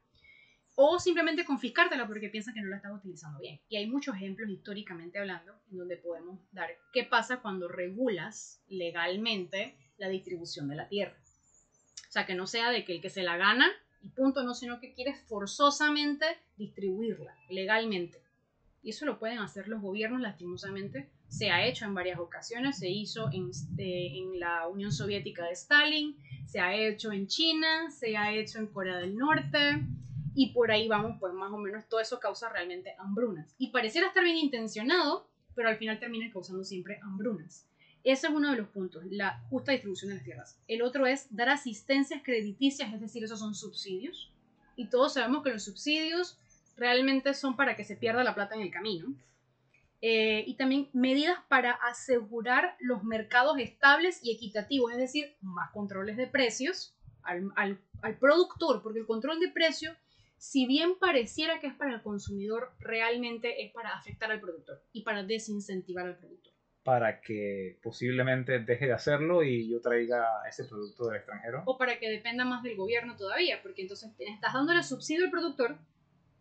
O 0.77 0.99
simplemente 0.99 1.45
confiscártela 1.45 2.07
porque 2.07 2.31
piensa 2.31 2.55
que 2.55 2.63
no 2.63 2.71
la 2.71 2.77
está 2.77 2.91
utilizando 2.91 3.41
bien. 3.41 3.61
Y 3.69 3.77
hay 3.77 3.87
muchos 3.87 4.15
ejemplos 4.15 4.49
históricamente 4.49 5.19
hablando 5.19 5.53
en 5.71 5.77
donde 5.77 5.97
podemos 5.97 6.39
dar 6.53 6.71
qué 6.93 7.05
pasa 7.05 7.43
cuando 7.43 7.69
regulas 7.69 8.63
legalmente 8.69 9.77
la 9.99 10.09
distribución 10.09 10.69
de 10.69 10.77
la 10.77 10.89
tierra. 10.89 11.19
O 12.09 12.13
sea, 12.13 12.25
que 12.25 12.35
no 12.35 12.47
sea 12.47 12.71
de 12.71 12.85
que 12.85 12.95
el 12.95 13.03
que 13.03 13.11
se 13.11 13.23
la 13.23 13.37
gana 13.37 13.69
y 14.03 14.09
punto, 14.09 14.45
no, 14.45 14.55
sino 14.55 14.81
que 14.81 14.95
quieres 14.95 15.21
forzosamente 15.29 16.25
distribuirla 16.57 17.37
legalmente. 17.51 18.23
Y 18.83 18.91
eso 18.91 19.05
lo 19.05 19.19
pueden 19.19 19.41
hacer 19.41 19.69
los 19.69 19.83
gobiernos 19.83 20.23
lastimosamente 20.23 21.11
se 21.31 21.51
ha 21.51 21.65
hecho 21.65 21.85
en 21.85 21.95
varias 21.95 22.19
ocasiones, 22.19 22.77
se 22.79 22.91
hizo 22.91 23.31
en, 23.33 23.51
este, 23.51 24.19
en, 24.19 24.39
la 24.41 24.67
Unión 24.67 24.93
Soviética 24.93 25.47
de 25.47 25.53
Stalin, 25.53 26.17
se 26.45 26.59
ha 26.61 26.75
hecho 26.75 27.13
en 27.13 27.29
China, 27.29 27.91
se 27.91 28.17
ha 28.17 28.35
hecho 28.35 28.59
en 28.59 28.67
Corea 28.67 28.99
del 28.99 29.17
Norte 29.17 29.81
y 30.35 30.53
por 30.53 30.73
ahí 30.73 30.89
vamos, 30.89 31.17
pues 31.21 31.33
más 31.33 31.53
o 31.53 31.57
menos 31.57 31.89
todo 31.89 32.01
eso 32.01 32.19
causa 32.19 32.49
realmente 32.49 32.95
hambrunas. 32.99 33.55
Y 33.59 33.69
pareciera 33.69 34.09
estar 34.09 34.25
bien 34.25 34.37
intencionado, 34.37 35.29
pero 35.55 35.69
al 35.69 35.77
final 35.77 36.01
termina 36.01 36.31
causando 36.33 36.65
siempre 36.65 36.99
hambrunas. 37.03 37.65
Ese 38.03 38.27
es 38.27 38.33
uno 38.33 38.51
de 38.51 38.57
los 38.57 38.69
puntos, 38.69 39.05
la 39.11 39.41
justa 39.51 39.73
distribución 39.73 40.09
de 40.09 40.17
las 40.17 40.25
tierras. 40.25 40.59
El 40.67 40.83
otro 40.83 41.07
es 41.07 41.29
dar 41.31 41.49
asistencias 41.49 42.23
crediticias, 42.25 42.93
es 42.93 43.01
decir, 43.01 43.23
esos 43.23 43.39
son 43.39 43.55
subsidios. 43.55 44.33
Y 44.75 44.87
todos 44.87 45.15
sabemos 45.15 45.45
que 45.45 45.51
los 45.51 45.63
subsidios 45.63 46.39
realmente 46.77 47.35
son 47.35 47.55
para 47.55 47.77
que 47.77 47.85
se 47.85 47.95
pierda 47.95 48.25
la 48.25 48.35
plata 48.35 48.57
en 48.57 48.63
el 48.63 48.71
camino. 48.71 49.15
Eh, 50.03 50.45
y 50.47 50.57
también 50.57 50.89
medidas 50.95 51.39
para 51.49 51.73
asegurar 51.73 52.75
los 52.81 53.05
mercados 53.05 53.59
estables 53.59 54.21
y 54.23 54.35
equitativos, 54.35 54.93
es 54.93 54.99
decir, 54.99 55.37
más 55.43 55.71
controles 55.73 56.17
de 56.17 56.27
precios 56.27 56.97
al, 57.23 57.51
al, 57.55 57.79
al, 58.01 58.17
productor, 58.17 58.83
porque 58.83 59.01
el 59.01 59.07
control 59.07 59.41
de 59.41 59.51
precio, 59.51 59.95
si 60.39 60.67
bien 60.67 60.95
pareciera 60.99 61.61
que 61.61 61.67
es 61.67 61.75
para 61.75 61.93
el 61.93 62.03
consumidor, 62.03 62.73
realmente 62.79 63.63
es 63.63 63.73
para 63.73 63.95
afectar 63.95 64.31
al 64.31 64.41
productor 64.41 64.83
y 64.91 65.03
para 65.03 65.23
desincentivar 65.23 66.07
al 66.07 66.17
productor. 66.17 66.55
Para 66.83 67.21
que 67.21 67.79
posiblemente 67.83 68.59
deje 68.59 68.87
de 68.87 68.95
hacerlo 68.95 69.43
y 69.43 69.69
yo 69.69 69.83
traiga 69.83 70.25
ese 70.49 70.65
producto 70.65 71.09
del 71.09 71.17
extranjero. 71.17 71.63
O 71.67 71.77
para 71.77 71.99
que 71.99 72.09
dependa 72.09 72.47
más 72.47 72.63
del 72.63 72.75
gobierno 72.75 73.17
todavía, 73.17 73.61
porque 73.63 73.83
entonces 73.83 74.11
estás 74.19 74.55
dándole 74.55 74.83
subsidio 74.83 75.27
al 75.27 75.31
productor, 75.31 75.77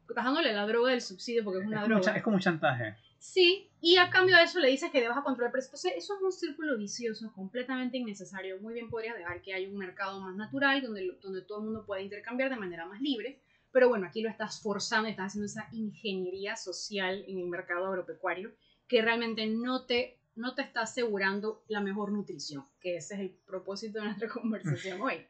estás 0.08 0.24
dándole 0.24 0.54
la 0.54 0.66
droga 0.66 0.92
del 0.92 1.02
subsidio 1.02 1.44
porque 1.44 1.60
es 1.60 1.68
una 1.68 1.84
droga. 1.84 2.16
es 2.16 2.24
como 2.24 2.38
un 2.38 2.42
chantaje. 2.42 2.96
Sí, 3.20 3.70
y 3.82 3.98
a 3.98 4.10
cambio 4.10 4.38
de 4.38 4.44
eso 4.44 4.60
le 4.60 4.70
dices 4.70 4.92
que 4.92 5.02
debas 5.02 5.18
a 5.18 5.24
controlar 5.24 5.52
precios. 5.52 5.70
Entonces, 5.74 6.04
eso 6.04 6.16
es 6.16 6.22
un 6.22 6.32
círculo 6.32 6.78
vicioso, 6.78 7.32
completamente 7.36 7.98
innecesario. 7.98 8.60
Muy 8.62 8.74
bien 8.74 8.90
podrías 8.90 9.18
dejar 9.18 9.42
que 9.42 9.54
haya 9.54 9.68
un 9.68 9.78
mercado 9.78 10.22
más 10.22 10.36
natural, 10.38 10.82
donde, 10.82 11.18
donde 11.22 11.42
todo 11.42 11.60
el 11.60 11.66
mundo 11.66 11.86
pueda 11.86 12.02
intercambiar 12.02 12.50
de 12.50 12.56
manera 12.56 12.86
más 12.86 13.02
libre, 13.02 13.42
Pero 13.72 13.90
bueno, 13.90 14.08
aquí 14.08 14.22
lo 14.22 14.30
estás 14.30 14.62
forzando, 14.62 15.10
estás 15.10 15.28
haciendo 15.28 15.46
esa 15.46 15.68
ingeniería 15.74 16.56
social 16.56 17.24
en 17.28 17.40
el 17.40 17.48
mercado 17.48 17.88
agropecuario 17.88 18.54
que 18.88 19.02
realmente 19.02 19.46
no 19.46 19.86
te, 19.86 20.20
no 20.36 20.56
te 20.56 20.64
está 20.64 20.82
asegurando 20.82 21.64
la 21.68 21.80
mejor 21.80 22.12
nutrición, 22.12 22.66
que 22.82 22.96
ese 22.98 23.14
es 23.14 23.20
el 23.20 23.30
propósito 23.46 24.00
de 24.00 24.06
nuestra 24.06 24.28
conversación 24.30 25.00
hoy. 25.00 25.28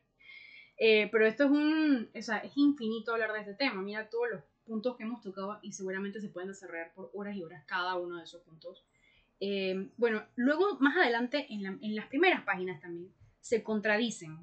Eh, 0.77 1.09
pero 1.11 1.27
esto 1.27 1.43
es 1.43 1.51
un, 1.51 2.09
o 2.15 2.21
sea, 2.21 2.37
es 2.37 2.55
infinito 2.55 3.11
hablar 3.11 3.33
de 3.33 3.41
este 3.41 3.53
tema. 3.55 3.81
Mira 3.81 4.09
todos 4.09 4.29
los 4.31 4.43
puntos 4.69 4.95
que 4.95 5.03
hemos 5.03 5.19
tocado 5.21 5.59
y 5.63 5.73
seguramente 5.73 6.21
se 6.21 6.29
pueden 6.29 6.49
desarrollar 6.49 6.93
por 6.93 7.09
horas 7.15 7.35
y 7.35 7.43
horas 7.43 7.63
cada 7.65 7.95
uno 7.95 8.17
de 8.17 8.23
esos 8.23 8.43
puntos. 8.43 8.85
Eh, 9.39 9.89
bueno, 9.97 10.23
luego 10.35 10.77
más 10.79 10.95
adelante 10.95 11.47
en, 11.49 11.65
en 11.81 11.95
las 11.95 12.05
primeras 12.05 12.43
páginas 12.43 12.79
también 12.79 13.11
se 13.41 13.63
contradicen. 13.63 14.37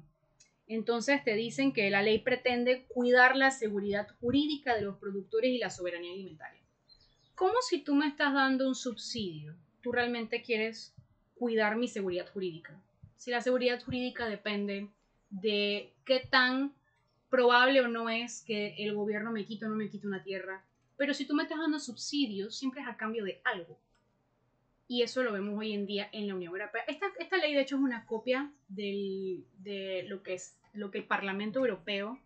Entonces 0.67 1.23
te 1.23 1.35
dicen 1.35 1.71
que 1.71 1.89
la 1.89 2.01
ley 2.01 2.19
pretende 2.19 2.85
cuidar 2.89 3.37
la 3.37 3.51
seguridad 3.51 4.09
jurídica 4.19 4.75
de 4.75 4.81
los 4.81 4.97
productores 4.97 5.49
y 5.51 5.59
la 5.59 5.69
soberanía 5.69 6.11
alimentaria. 6.11 6.61
¿Cómo 7.33 7.53
si 7.61 7.81
tú 7.81 7.95
me 7.95 8.07
estás 8.07 8.33
dando 8.33 8.67
un 8.67 8.75
subsidio, 8.75 9.55
tú 9.81 9.93
realmente 9.93 10.41
quieres 10.41 10.93
cuidar 11.35 11.77
mi 11.77 11.87
seguridad 11.87 12.27
jurídica? 12.33 12.77
Si 13.15 13.31
la 13.31 13.39
seguridad 13.39 13.81
jurídica 13.81 14.27
depende 14.27 14.89
de 15.29 15.93
qué 16.03 16.19
tan 16.19 16.73
probable 17.29 17.81
o 17.81 17.87
no 17.87 18.09
es 18.09 18.43
que 18.45 18.75
el 18.77 18.93
gobierno 18.95 19.31
me 19.31 19.45
quite 19.45 19.65
o 19.65 19.69
no 19.69 19.75
me 19.75 19.89
quite 19.89 20.07
una 20.07 20.23
tierra. 20.23 20.63
Pero 20.95 21.13
si 21.13 21.25
tú 21.25 21.35
me 21.35 21.43
estás 21.43 21.59
dando 21.59 21.79
subsidios, 21.79 22.55
siempre 22.55 22.81
es 22.81 22.87
a 22.87 22.97
cambio 22.97 23.23
de 23.23 23.41
algo. 23.43 23.77
Y 24.87 25.01
eso 25.01 25.21
lo 25.21 25.33
vemos 25.33 25.57
hoy 25.57 25.73
en 25.73 25.85
día 25.85 26.09
en 26.11 26.27
la 26.27 26.35
Unión 26.35 26.53
Europea. 26.53 26.83
Esta, 26.87 27.07
esta 27.19 27.37
ley, 27.37 27.53
de 27.53 27.61
hecho, 27.61 27.75
es 27.75 27.81
una 27.81 28.05
copia 28.05 28.51
del, 28.69 29.45
de 29.59 30.05
lo 30.07 30.23
que, 30.23 30.35
es, 30.35 30.57
lo 30.73 30.91
que 30.91 30.99
el 30.99 31.03
Parlamento 31.03 31.59
Europeo, 31.59 32.19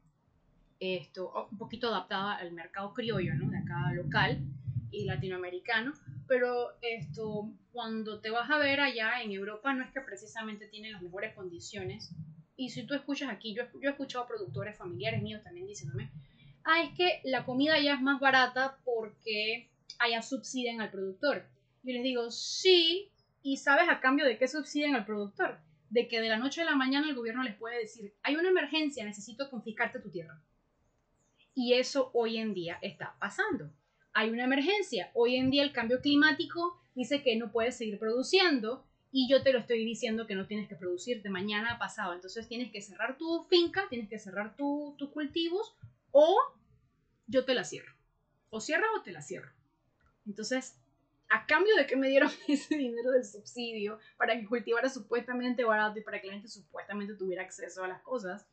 esto, 0.79 1.47
un 1.51 1.57
poquito 1.57 1.87
adaptada 1.87 2.35
al 2.35 2.51
mercado 2.51 2.93
criollo, 2.93 3.33
¿no? 3.33 3.49
De 3.49 3.57
acá 3.57 3.91
local 3.93 4.39
y 4.91 5.05
latinoamericano. 5.05 5.93
Pero 6.27 6.71
esto, 6.81 7.49
cuando 7.71 8.19
te 8.19 8.29
vas 8.29 8.49
a 8.49 8.59
ver 8.59 8.79
allá 8.79 9.21
en 9.23 9.31
Europa, 9.31 9.73
no 9.73 9.83
es 9.83 9.91
que 9.91 10.01
precisamente 10.01 10.67
tienen 10.67 10.93
las 10.93 11.01
mejores 11.01 11.33
condiciones 11.33 12.13
y 12.61 12.69
si 12.69 12.83
tú 12.83 12.93
escuchas 12.93 13.31
aquí, 13.31 13.55
yo, 13.55 13.63
yo 13.81 13.89
he 13.89 13.91
escuchado 13.91 14.27
productores 14.27 14.77
familiares 14.77 15.23
míos 15.23 15.41
también 15.43 15.65
diciéndome, 15.65 16.11
ah, 16.63 16.83
es 16.83 16.95
que 16.95 17.19
la 17.23 17.43
comida 17.43 17.79
ya 17.79 17.95
es 17.95 18.01
más 18.01 18.19
barata 18.19 18.77
porque 18.85 19.67
allá 19.97 20.21
subsidian 20.21 20.79
al 20.79 20.91
productor. 20.91 21.47
Yo 21.81 21.93
les 21.93 22.03
digo, 22.03 22.29
sí, 22.29 23.09
y 23.41 23.57
sabes 23.57 23.89
a 23.89 23.99
cambio 23.99 24.25
de 24.25 24.37
qué 24.37 24.47
subsidian 24.47 24.93
al 24.93 25.05
productor. 25.05 25.59
De 25.89 26.07
que 26.07 26.21
de 26.21 26.29
la 26.29 26.37
noche 26.37 26.61
a 26.61 26.65
la 26.65 26.75
mañana 26.75 27.09
el 27.09 27.15
gobierno 27.15 27.41
les 27.41 27.55
puede 27.55 27.79
decir, 27.79 28.13
hay 28.21 28.35
una 28.35 28.49
emergencia, 28.49 29.03
necesito 29.03 29.49
confiscarte 29.49 29.99
tu 29.99 30.11
tierra. 30.11 30.39
Y 31.55 31.73
eso 31.73 32.11
hoy 32.13 32.37
en 32.37 32.53
día 32.53 32.77
está 32.83 33.15
pasando. 33.19 33.73
Hay 34.13 34.29
una 34.29 34.43
emergencia. 34.43 35.09
Hoy 35.15 35.35
en 35.35 35.49
día 35.49 35.63
el 35.63 35.73
cambio 35.73 35.99
climático 35.99 36.79
dice 36.93 37.23
que 37.23 37.35
no 37.37 37.51
puedes 37.51 37.75
seguir 37.75 37.97
produciendo 37.97 38.85
y 39.11 39.27
yo 39.29 39.43
te 39.43 39.51
lo 39.51 39.59
estoy 39.59 39.83
diciendo 39.83 40.25
que 40.25 40.35
no 40.35 40.47
tienes 40.47 40.69
que 40.69 40.75
producir 40.75 41.21
de 41.21 41.29
mañana 41.29 41.73
a 41.73 41.79
pasado. 41.79 42.13
Entonces 42.13 42.47
tienes 42.47 42.71
que 42.71 42.81
cerrar 42.81 43.17
tu 43.17 43.45
finca, 43.49 43.87
tienes 43.89 44.09
que 44.09 44.17
cerrar 44.17 44.55
tus 44.55 45.09
cultivos 45.13 45.75
o 46.11 46.37
yo 47.27 47.43
te 47.43 47.53
la 47.53 47.65
cierro. 47.65 47.93
O 48.49 48.61
cierra 48.61 48.87
o 48.97 49.01
te 49.01 49.11
la 49.11 49.21
cierro. 49.21 49.51
Entonces, 50.25 50.77
a 51.29 51.45
cambio 51.45 51.75
de 51.75 51.87
que 51.87 51.97
me 51.97 52.07
dieron 52.07 52.31
ese 52.47 52.77
dinero 52.77 53.11
del 53.11 53.25
subsidio 53.25 53.99
para 54.17 54.39
que 54.39 54.45
cultivara 54.45 54.89
supuestamente 54.89 55.63
barato 55.65 55.99
y 55.99 56.03
para 56.03 56.21
que 56.21 56.27
la 56.27 56.33
gente 56.33 56.47
supuestamente 56.47 57.15
tuviera 57.15 57.43
acceso 57.43 57.83
a 57.83 57.89
las 57.89 58.01
cosas, 58.01 58.47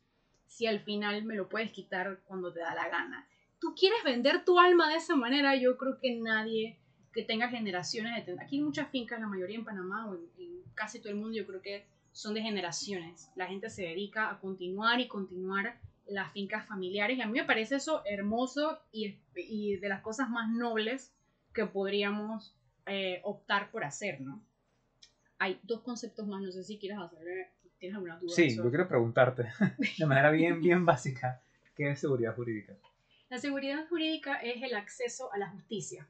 si 0.45 0.65
al 0.65 0.81
final 0.81 1.23
me 1.23 1.35
lo 1.35 1.47
puedes 1.47 1.71
quitar 1.71 2.21
cuando 2.25 2.51
te 2.51 2.59
da 2.59 2.75
la 2.75 2.89
gana. 2.89 3.27
Tú 3.59 3.75
quieres 3.75 4.03
vender 4.03 4.43
tu 4.43 4.59
alma 4.59 4.89
de 4.89 4.95
esa 4.95 5.15
manera, 5.15 5.55
yo 5.55 5.77
creo 5.77 5.99
que 5.99 6.15
nadie 6.15 6.79
que 7.11 7.23
tenga 7.23 7.49
generaciones 7.49 8.25
de 8.25 8.33
Aquí 8.39 8.57
hay 8.57 8.63
muchas 8.63 8.89
fincas, 8.89 9.19
la 9.19 9.27
mayoría 9.27 9.57
en 9.57 9.65
Panamá 9.65 10.07
o 10.07 10.15
en, 10.15 10.61
casi 10.75 10.99
todo 10.99 11.09
el 11.11 11.19
mundo, 11.19 11.35
yo 11.35 11.45
creo 11.45 11.61
que 11.61 11.85
son 12.11 12.33
de 12.33 12.41
generaciones. 12.41 13.31
La 13.35 13.47
gente 13.47 13.69
se 13.69 13.83
dedica 13.83 14.29
a 14.29 14.39
continuar 14.39 14.99
y 14.99 15.07
continuar 15.07 15.77
las 16.07 16.31
fincas 16.31 16.65
familiares 16.67 17.17
y 17.17 17.21
a 17.21 17.27
mí 17.27 17.39
me 17.39 17.45
parece 17.45 17.75
eso 17.75 18.01
hermoso 18.05 18.79
y, 18.91 19.15
y 19.35 19.77
de 19.77 19.89
las 19.89 20.01
cosas 20.01 20.29
más 20.29 20.49
nobles 20.49 21.13
que 21.53 21.65
podríamos 21.65 22.55
eh, 22.85 23.21
optar 23.23 23.69
por 23.71 23.83
hacer, 23.83 24.21
¿no? 24.21 24.43
Hay 25.37 25.59
dos 25.63 25.81
conceptos 25.81 26.27
más, 26.27 26.41
no 26.41 26.51
sé 26.51 26.63
si 26.63 26.79
quieres 26.79 26.97
hacer, 26.99 27.19
¿tienes 27.77 27.95
alguna 27.95 28.17
duda? 28.17 28.33
Sí, 28.33 28.55
yo 28.55 28.69
quiero 28.69 28.87
preguntarte 28.87 29.43
de 29.97 30.05
manera 30.05 30.31
bien, 30.31 30.61
bien 30.61 30.85
básica, 30.85 31.41
¿qué 31.75 31.91
es 31.91 31.99
seguridad 31.99 32.35
jurídica? 32.35 32.73
La 33.29 33.37
seguridad 33.37 33.87
jurídica 33.87 34.37
es 34.37 34.63
el 34.63 34.73
acceso 34.73 35.31
a 35.31 35.37
la 35.37 35.49
justicia. 35.49 36.07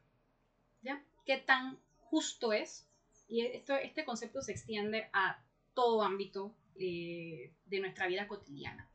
¿Ya? 0.81 1.03
¿Qué 1.25 1.37
tan 1.37 1.79
justo 1.97 2.53
es? 2.53 2.87
Y 3.27 3.45
esto, 3.45 3.75
este 3.75 4.05
concepto 4.05 4.41
se 4.41 4.51
extiende 4.51 5.09
a 5.13 5.43
todo 5.73 6.01
ámbito 6.01 6.55
eh, 6.75 7.53
de 7.65 7.79
nuestra 7.79 8.07
vida 8.07 8.27
cotidiana. 8.27 8.89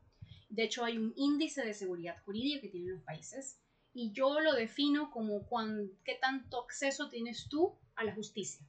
De 0.49 0.63
hecho, 0.63 0.83
hay 0.83 0.97
un 0.97 1.13
índice 1.15 1.63
de 1.63 1.73
seguridad 1.73 2.21
jurídica 2.23 2.61
que 2.61 2.69
tienen 2.69 2.91
los 2.91 3.03
países 3.03 3.59
y 3.93 4.11
yo 4.11 4.39
lo 4.41 4.53
defino 4.53 5.09
como 5.11 5.47
qué 6.03 6.15
tanto 6.15 6.63
acceso 6.63 7.09
tienes 7.09 7.47
tú 7.49 7.77
a 7.95 8.03
la 8.03 8.13
justicia. 8.13 8.65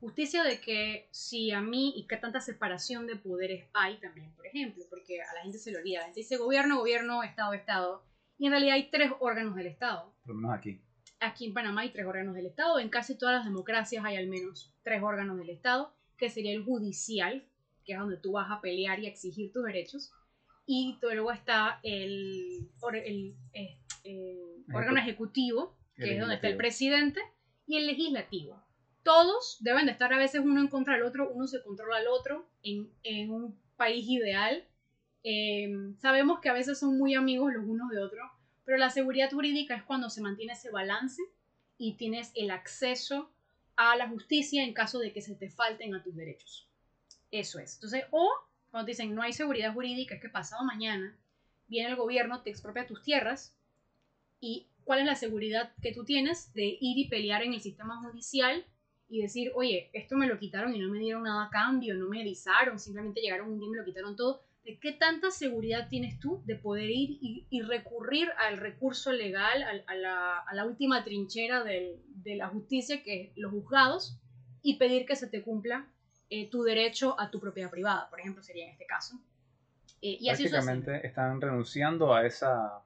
Justicia 0.00 0.44
de 0.44 0.60
que 0.60 1.08
si 1.12 1.50
a 1.50 1.62
mí 1.62 1.94
y 1.96 2.06
qué 2.06 2.18
tanta 2.18 2.40
separación 2.40 3.06
de 3.06 3.16
poderes 3.16 3.66
hay 3.72 3.98
también, 4.00 4.34
por 4.34 4.46
ejemplo, 4.46 4.84
porque 4.90 5.22
a 5.22 5.32
la 5.32 5.42
gente 5.42 5.58
se 5.58 5.70
le 5.70 5.78
olvida, 5.78 6.00
la 6.00 6.04
gente 6.06 6.20
dice 6.20 6.36
gobierno, 6.36 6.78
gobierno, 6.78 7.22
Estado, 7.22 7.54
Estado, 7.54 8.04
y 8.36 8.46
en 8.46 8.52
realidad 8.52 8.74
hay 8.74 8.90
tres 8.90 9.12
órganos 9.20 9.54
del 9.54 9.68
Estado. 9.68 10.12
Por 10.22 10.34
lo 10.34 10.42
menos 10.42 10.58
aquí 10.58 10.82
aquí 11.20 11.46
en 11.46 11.54
Panamá 11.54 11.82
hay 11.82 11.90
tres 11.90 12.06
órganos 12.06 12.34
del 12.34 12.46
Estado, 12.46 12.78
en 12.78 12.88
casi 12.88 13.16
todas 13.16 13.36
las 13.36 13.44
democracias 13.44 14.04
hay 14.04 14.16
al 14.16 14.28
menos 14.28 14.72
tres 14.82 15.02
órganos 15.02 15.38
del 15.38 15.50
Estado, 15.50 15.92
que 16.16 16.30
sería 16.30 16.52
el 16.52 16.64
judicial, 16.64 17.44
que 17.84 17.92
es 17.92 17.98
donde 17.98 18.16
tú 18.16 18.32
vas 18.32 18.50
a 18.50 18.60
pelear 18.60 19.00
y 19.00 19.06
exigir 19.06 19.52
tus 19.52 19.64
derechos, 19.64 20.12
y 20.66 20.98
luego 21.02 21.32
está 21.32 21.80
el, 21.82 22.68
el, 23.04 23.34
eh, 23.52 24.40
órgano 24.72 24.98
ejecutivo, 24.98 25.76
que 25.96 26.14
es 26.14 26.20
donde 26.20 26.36
está 26.36 26.48
el 26.48 26.56
presidente, 26.56 27.20
y 27.66 27.76
el 27.76 27.86
legislativo. 27.86 28.62
Todos 29.02 29.58
deben 29.60 29.86
de 29.86 29.92
estar 29.92 30.12
a 30.12 30.18
veces 30.18 30.40
uno 30.42 30.60
en 30.60 30.68
contra 30.68 30.94
del 30.94 31.02
otro, 31.02 31.30
uno 31.30 31.46
se 31.46 31.62
controla 31.62 31.98
al 31.98 32.08
otro 32.08 32.48
en, 32.62 32.90
en 33.02 33.30
un 33.30 33.58
país 33.76 34.06
ideal. 34.08 34.64
Eh, 35.22 35.68
sabemos 35.98 36.40
que 36.40 36.48
a 36.48 36.54
veces 36.54 36.78
son 36.78 36.98
muy 36.98 37.14
amigos 37.14 37.52
los 37.52 37.64
unos 37.66 37.90
de 37.90 38.00
otros, 38.00 38.30
pero 38.64 38.78
la 38.78 38.90
seguridad 38.90 39.30
jurídica 39.30 39.74
es 39.74 39.82
cuando 39.82 40.10
se 40.10 40.20
mantiene 40.20 40.52
ese 40.52 40.70
balance 40.70 41.22
y 41.78 41.94
tienes 41.94 42.32
el 42.34 42.50
acceso 42.50 43.30
a 43.76 43.96
la 43.96 44.08
justicia 44.08 44.62
en 44.62 44.72
caso 44.72 44.98
de 44.98 45.12
que 45.12 45.20
se 45.20 45.34
te 45.34 45.50
falten 45.50 45.94
a 45.94 46.02
tus 46.02 46.14
derechos. 46.14 46.68
Eso 47.30 47.58
es. 47.58 47.74
Entonces, 47.74 48.04
o 48.10 48.30
cuando 48.70 48.86
te 48.86 48.92
dicen 48.92 49.14
no 49.14 49.22
hay 49.22 49.32
seguridad 49.32 49.74
jurídica, 49.74 50.14
es 50.14 50.20
que 50.20 50.28
pasado 50.28 50.64
mañana 50.64 51.16
viene 51.66 51.90
el 51.90 51.96
gobierno, 51.96 52.42
te 52.42 52.50
expropia 52.50 52.86
tus 52.86 53.02
tierras 53.02 53.54
y 54.40 54.66
cuál 54.84 55.00
es 55.00 55.06
la 55.06 55.16
seguridad 55.16 55.72
que 55.82 55.92
tú 55.92 56.04
tienes 56.04 56.52
de 56.54 56.78
ir 56.80 56.98
y 56.98 57.08
pelear 57.08 57.42
en 57.42 57.54
el 57.54 57.60
sistema 57.60 58.00
judicial 58.02 58.64
y 59.08 59.22
decir, 59.22 59.52
oye, 59.54 59.90
esto 59.92 60.16
me 60.16 60.26
lo 60.26 60.38
quitaron 60.38 60.74
y 60.74 60.78
no 60.78 60.88
me 60.88 60.98
dieron 60.98 61.24
nada 61.24 61.46
a 61.46 61.50
cambio, 61.50 61.94
no 61.94 62.08
me 62.08 62.20
avisaron, 62.20 62.78
simplemente 62.78 63.20
llegaron 63.20 63.50
un 63.50 63.58
día 63.58 63.66
y 63.66 63.70
me 63.70 63.76
lo 63.78 63.84
quitaron 63.84 64.16
todo 64.16 64.42
de 64.64 64.78
qué 64.78 64.92
tanta 64.92 65.30
seguridad 65.30 65.88
tienes 65.88 66.18
tú 66.18 66.42
de 66.46 66.56
poder 66.56 66.90
ir 66.90 67.18
y, 67.20 67.62
recurrir 67.62 68.28
al 68.38 68.56
recurso 68.56 69.12
legal, 69.12 69.62
a, 69.86 69.94
la, 70.54 70.64
última 70.64 71.04
trinchera 71.04 71.62
de 71.62 72.36
la 72.36 72.48
justicia, 72.48 73.02
que 73.02 73.22
es 73.22 73.32
los 73.36 73.52
juzgados, 73.52 74.18
y 74.62 74.78
pedir 74.78 75.04
que 75.06 75.16
se 75.16 75.28
te 75.28 75.42
cumpla 75.42 75.86
eh, 76.30 76.48
tu 76.50 76.62
derecho 76.62 77.20
a 77.20 77.30
tu 77.30 77.38
propiedad 77.38 77.70
privada, 77.70 78.08
por 78.08 78.18
ejemplo, 78.18 78.42
sería 78.42 78.64
en 78.64 78.72
este 78.72 78.86
caso. 78.86 79.20
Eh, 80.00 80.16
y 80.20 80.26
Prácticamente 80.26 81.06
están 81.06 81.40
renunciando 81.40 82.14
a 82.14 82.26
esa, 82.26 82.80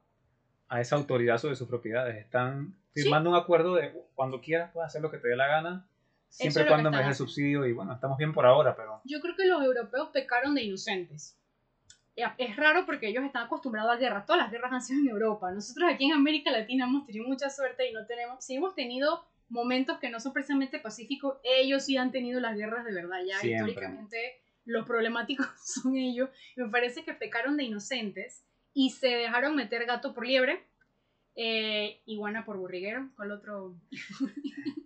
a 0.67 0.81
esa 0.81 0.95
autoridad 0.97 1.37
sobre 1.37 1.55
sus 1.55 1.67
propiedades, 1.67 2.17
están 2.17 2.75
firmando 2.93 3.29
un 3.29 3.37
acuerdo 3.37 3.75
de 3.75 3.93
cuando 4.13 4.41
quieras 4.41 4.71
puedes 4.73 4.87
hacer 4.87 5.01
lo 5.01 5.09
que 5.09 5.19
te 5.19 5.29
dé 5.29 5.37
la 5.37 5.47
gana, 5.47 5.87
siempre 6.27 6.63
y 6.63 6.67
cuando 6.67 6.91
me 6.91 6.97
des 6.97 7.07
el 7.07 7.15
subsidio 7.15 7.65
y 7.65 7.71
bueno, 7.71 7.93
estamos 7.93 8.17
bien 8.17 8.33
por 8.33 8.45
ahora, 8.45 8.75
pero... 8.75 9.01
Yo 9.05 9.21
creo 9.21 9.35
que 9.37 9.47
los 9.47 9.63
europeos 9.63 10.09
pecaron 10.11 10.55
de 10.55 10.63
inocentes 10.63 11.39
es 12.37 12.55
raro 12.55 12.85
porque 12.85 13.07
ellos 13.07 13.23
están 13.23 13.45
acostumbrados 13.45 13.91
a 13.91 13.97
guerras. 13.97 14.25
Todas 14.25 14.41
las 14.41 14.51
guerras 14.51 14.71
han 14.71 14.81
sido 14.81 15.01
en 15.01 15.09
Europa. 15.09 15.51
Nosotros 15.51 15.89
aquí 15.91 16.05
en 16.05 16.13
América 16.13 16.51
Latina 16.51 16.85
hemos 16.85 17.05
tenido 17.05 17.25
mucha 17.25 17.49
suerte 17.49 17.89
y 17.89 17.93
no 17.93 18.05
tenemos, 18.05 18.43
si 18.43 18.55
hemos 18.55 18.75
tenido 18.75 19.25
momentos 19.49 19.97
que 19.99 20.09
no 20.09 20.19
son 20.19 20.33
precisamente 20.33 20.79
pacíficos, 20.79 21.37
ellos 21.43 21.83
sí 21.85 21.97
han 21.97 22.11
tenido 22.11 22.39
las 22.39 22.55
guerras 22.55 22.85
de 22.85 22.93
verdad. 22.93 23.19
Ya 23.25 23.45
históricamente 23.45 24.41
los 24.65 24.85
problemáticos 24.85 25.47
son 25.63 25.95
ellos. 25.95 26.29
Me 26.55 26.69
parece 26.69 27.03
que 27.03 27.13
pecaron 27.13 27.57
de 27.57 27.63
inocentes 27.63 28.43
y 28.73 28.91
se 28.91 29.07
dejaron 29.07 29.55
meter 29.55 29.85
gato 29.85 30.13
por 30.13 30.25
liebre. 30.25 30.63
Eh, 31.41 32.01
iguana 32.05 32.43
por 32.43 32.57
burriguero, 32.57 33.09
con 33.15 33.27
el 33.27 33.31
otro. 33.31 33.75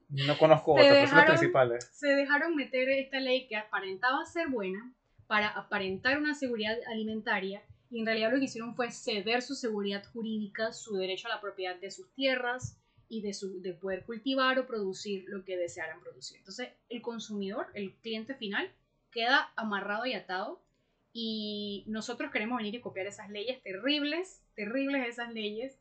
no 0.10 0.38
conozco 0.38 0.74
otras 0.74 0.88
personas 0.88 1.26
principales. 1.26 1.90
Se 1.94 2.10
dejaron 2.10 2.56
meter 2.56 2.90
esta 2.90 3.20
ley 3.20 3.48
que 3.48 3.56
aparentaba 3.56 4.24
ser 4.26 4.50
buena, 4.50 4.94
para 5.34 5.48
aparentar 5.48 6.20
una 6.20 6.36
seguridad 6.36 6.78
alimentaria 6.86 7.64
y 7.90 8.00
en 8.00 8.06
realidad 8.06 8.32
lo 8.32 8.38
que 8.38 8.46
hicieron 8.46 8.76
fue 8.76 8.92
ceder 8.92 9.42
su 9.42 9.56
seguridad 9.56 10.06
jurídica, 10.14 10.72
su 10.72 10.96
derecho 10.96 11.28
a 11.28 11.32
la 11.32 11.42
propiedad 11.42 11.76
de 11.76 11.90
sus 11.90 12.14
tierras 12.14 12.80
y 13.10 13.24
de, 13.24 13.34
su, 13.34 13.60
de 13.60 13.74
poder 13.74 14.06
cultivar 14.06 14.60
o 14.60 14.68
producir 14.68 15.26
lo 15.28 15.44
que 15.44 15.58
desearan 15.58 16.02
producir. 16.02 16.38
Entonces 16.38 16.70
el 16.88 17.02
consumidor, 17.02 17.66
el 17.74 17.96
cliente 17.96 18.36
final, 18.36 18.72
queda 19.10 19.52
amarrado 19.56 20.06
y 20.06 20.14
atado 20.14 20.64
y 21.12 21.84
nosotros 21.88 22.30
queremos 22.32 22.58
venir 22.58 22.76
y 22.76 22.82
copiar 22.82 23.08
esas 23.08 23.32
leyes 23.32 23.60
terribles, 23.64 24.44
terribles 24.54 25.08
esas 25.08 25.34
leyes. 25.34 25.80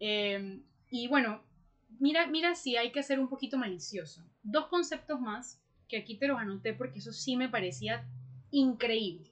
Eh, 0.00 0.60
y 0.90 1.06
bueno, 1.06 1.44
mira, 2.00 2.26
mira 2.26 2.56
si 2.56 2.76
hay 2.76 2.90
que 2.90 3.04
ser 3.04 3.20
un 3.20 3.28
poquito 3.28 3.58
malicioso. 3.58 4.28
Dos 4.42 4.66
conceptos 4.66 5.20
más 5.20 5.62
que 5.86 5.98
aquí 5.98 6.18
te 6.18 6.26
los 6.26 6.40
anoté 6.40 6.74
porque 6.74 6.98
eso 6.98 7.12
sí 7.12 7.36
me 7.36 7.48
parecía 7.48 8.04
increíble. 8.50 9.30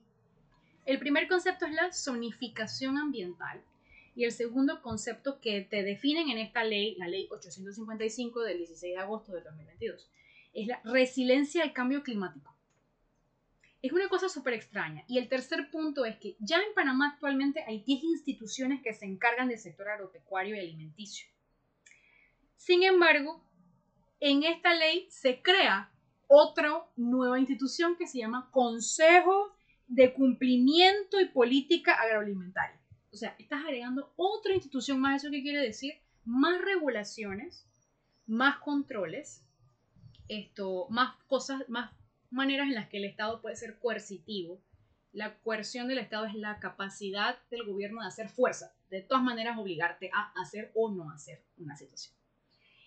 El 0.84 0.98
primer 0.98 1.28
concepto 1.28 1.66
es 1.66 1.72
la 1.72 1.92
zonificación 1.92 2.98
ambiental 2.98 3.62
y 4.14 4.24
el 4.24 4.32
segundo 4.32 4.80
concepto 4.82 5.40
que 5.40 5.60
te 5.62 5.82
definen 5.82 6.30
en 6.30 6.38
esta 6.38 6.64
ley, 6.64 6.94
la 6.96 7.08
ley 7.08 7.26
855 7.30 8.42
del 8.42 8.58
16 8.58 8.94
de 8.94 9.00
agosto 9.00 9.32
de 9.32 9.42
2022, 9.42 10.10
es 10.54 10.66
la 10.66 10.80
resiliencia 10.84 11.62
al 11.62 11.72
cambio 11.72 12.02
climático. 12.02 12.56
Es 13.82 13.92
una 13.92 14.08
cosa 14.08 14.28
súper 14.28 14.54
extraña. 14.54 15.04
Y 15.06 15.18
el 15.18 15.28
tercer 15.28 15.70
punto 15.70 16.06
es 16.06 16.16
que 16.16 16.34
ya 16.40 16.56
en 16.56 16.74
Panamá 16.74 17.10
actualmente 17.12 17.62
hay 17.66 17.82
10 17.82 18.04
instituciones 18.04 18.80
que 18.82 18.94
se 18.94 19.04
encargan 19.04 19.48
del 19.48 19.58
sector 19.58 19.88
agropecuario 19.88 20.56
y 20.56 20.60
alimenticio. 20.60 21.28
Sin 22.56 22.82
embargo, 22.82 23.44
en 24.18 24.44
esta 24.44 24.74
ley 24.74 25.06
se 25.10 25.42
crea 25.42 25.92
otra 26.28 26.84
nueva 26.96 27.38
institución 27.38 27.96
que 27.96 28.06
se 28.06 28.18
llama 28.18 28.50
Consejo 28.50 29.52
de 29.86 30.12
Cumplimiento 30.12 31.20
y 31.20 31.26
Política 31.26 31.94
Agroalimentaria. 31.94 32.80
O 33.12 33.16
sea, 33.16 33.34
estás 33.38 33.64
agregando 33.64 34.12
otra 34.16 34.54
institución 34.54 35.00
más. 35.00 35.22
¿Eso 35.22 35.30
qué 35.30 35.42
quiere 35.42 35.60
decir? 35.60 35.94
Más 36.24 36.60
regulaciones, 36.60 37.66
más 38.26 38.58
controles, 38.58 39.44
esto, 40.28 40.86
más 40.90 41.16
cosas, 41.26 41.62
más 41.68 41.92
maneras 42.30 42.66
en 42.68 42.74
las 42.74 42.88
que 42.88 42.98
el 42.98 43.04
Estado 43.04 43.40
puede 43.40 43.56
ser 43.56 43.78
coercitivo. 43.78 44.60
La 45.12 45.38
coerción 45.38 45.88
del 45.88 45.98
Estado 45.98 46.26
es 46.26 46.34
la 46.34 46.58
capacidad 46.58 47.38
del 47.50 47.64
gobierno 47.64 48.02
de 48.02 48.08
hacer 48.08 48.28
fuerza, 48.28 48.74
de 48.90 49.00
todas 49.00 49.22
maneras 49.22 49.56
obligarte 49.56 50.10
a 50.12 50.32
hacer 50.40 50.72
o 50.74 50.90
no 50.90 51.10
hacer 51.10 51.42
una 51.56 51.76
situación. 51.76 52.14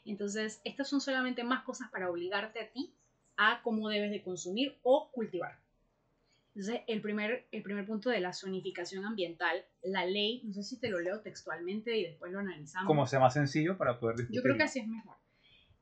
Entonces, 0.06 0.62
estas 0.64 0.90
son 0.90 1.02
solamente 1.02 1.44
más 1.44 1.64
cosas 1.64 1.90
para 1.90 2.10
obligarte 2.10 2.60
a 2.60 2.72
ti 2.72 2.94
a 3.42 3.62
cómo 3.64 3.88
debes 3.88 4.12
de 4.12 4.22
consumir 4.22 4.78
o 4.84 5.10
cultivar. 5.14 5.58
Entonces, 6.54 6.82
el 6.88 7.02
primer, 7.02 7.48
el 7.54 7.64
primer 7.64 7.86
punto 7.86 8.10
de 8.10 8.20
la 8.20 8.34
zonificación 8.34 9.06
ambiental, 9.06 9.64
la 9.82 10.06
ley, 10.06 10.42
no 10.44 10.52
sé 10.52 10.64
si 10.64 10.78
te 10.78 10.90
lo 10.90 11.00
leo 11.00 11.22
textualmente 11.22 11.98
y 11.98 12.04
después 12.04 12.34
lo 12.34 12.40
analizamos. 12.40 12.86
Como 12.86 13.08
sea 13.08 13.22
más 13.22 13.34
sencillo 13.34 13.78
para 13.78 13.98
poder 13.98 14.28
Yo 14.30 14.42
creo 14.42 14.58
que 14.58 14.64
así 14.64 14.80
es 14.80 14.88
mejor. 14.88 15.16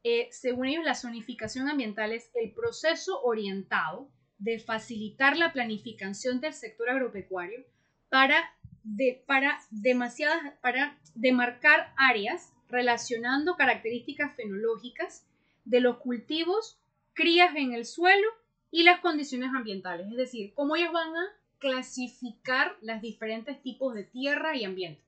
Eh, 0.04 0.28
según 0.32 0.68
ellos, 0.68 0.86
la 0.86 0.94
zonificación 0.94 1.68
ambiental 1.68 2.12
es 2.12 2.30
el 2.36 2.52
proceso 2.54 3.20
orientado 3.24 4.12
de 4.38 4.60
facilitar 4.60 5.36
la 5.36 5.52
planificación 5.52 6.40
del 6.40 6.54
sector 6.54 6.92
agropecuario 6.92 7.66
para, 8.10 8.52
de, 8.84 9.24
para, 9.26 9.58
demasiadas, 9.72 10.54
para 10.62 11.00
demarcar 11.16 11.92
áreas 11.98 12.54
relacionando 12.70 13.56
características 13.56 14.36
fenológicas 14.36 15.26
de 15.66 15.80
los 15.80 15.98
cultivos, 15.98 16.80
crías 17.18 17.56
en 17.56 17.74
el 17.74 17.86
suelo 17.86 18.28
y 18.70 18.84
las 18.84 19.00
condiciones 19.00 19.50
ambientales. 19.54 20.08
Es 20.08 20.18
decir, 20.18 20.54
cómo 20.54 20.76
ellos 20.76 20.94
van 20.94 21.16
a 21.16 21.26
clasificar 21.58 22.78
los 22.84 23.02
diferentes 23.02 23.60
tipos 23.64 23.96
de 23.96 24.04
tierra 24.04 24.56
y 24.56 24.64
ambiente, 24.64 25.02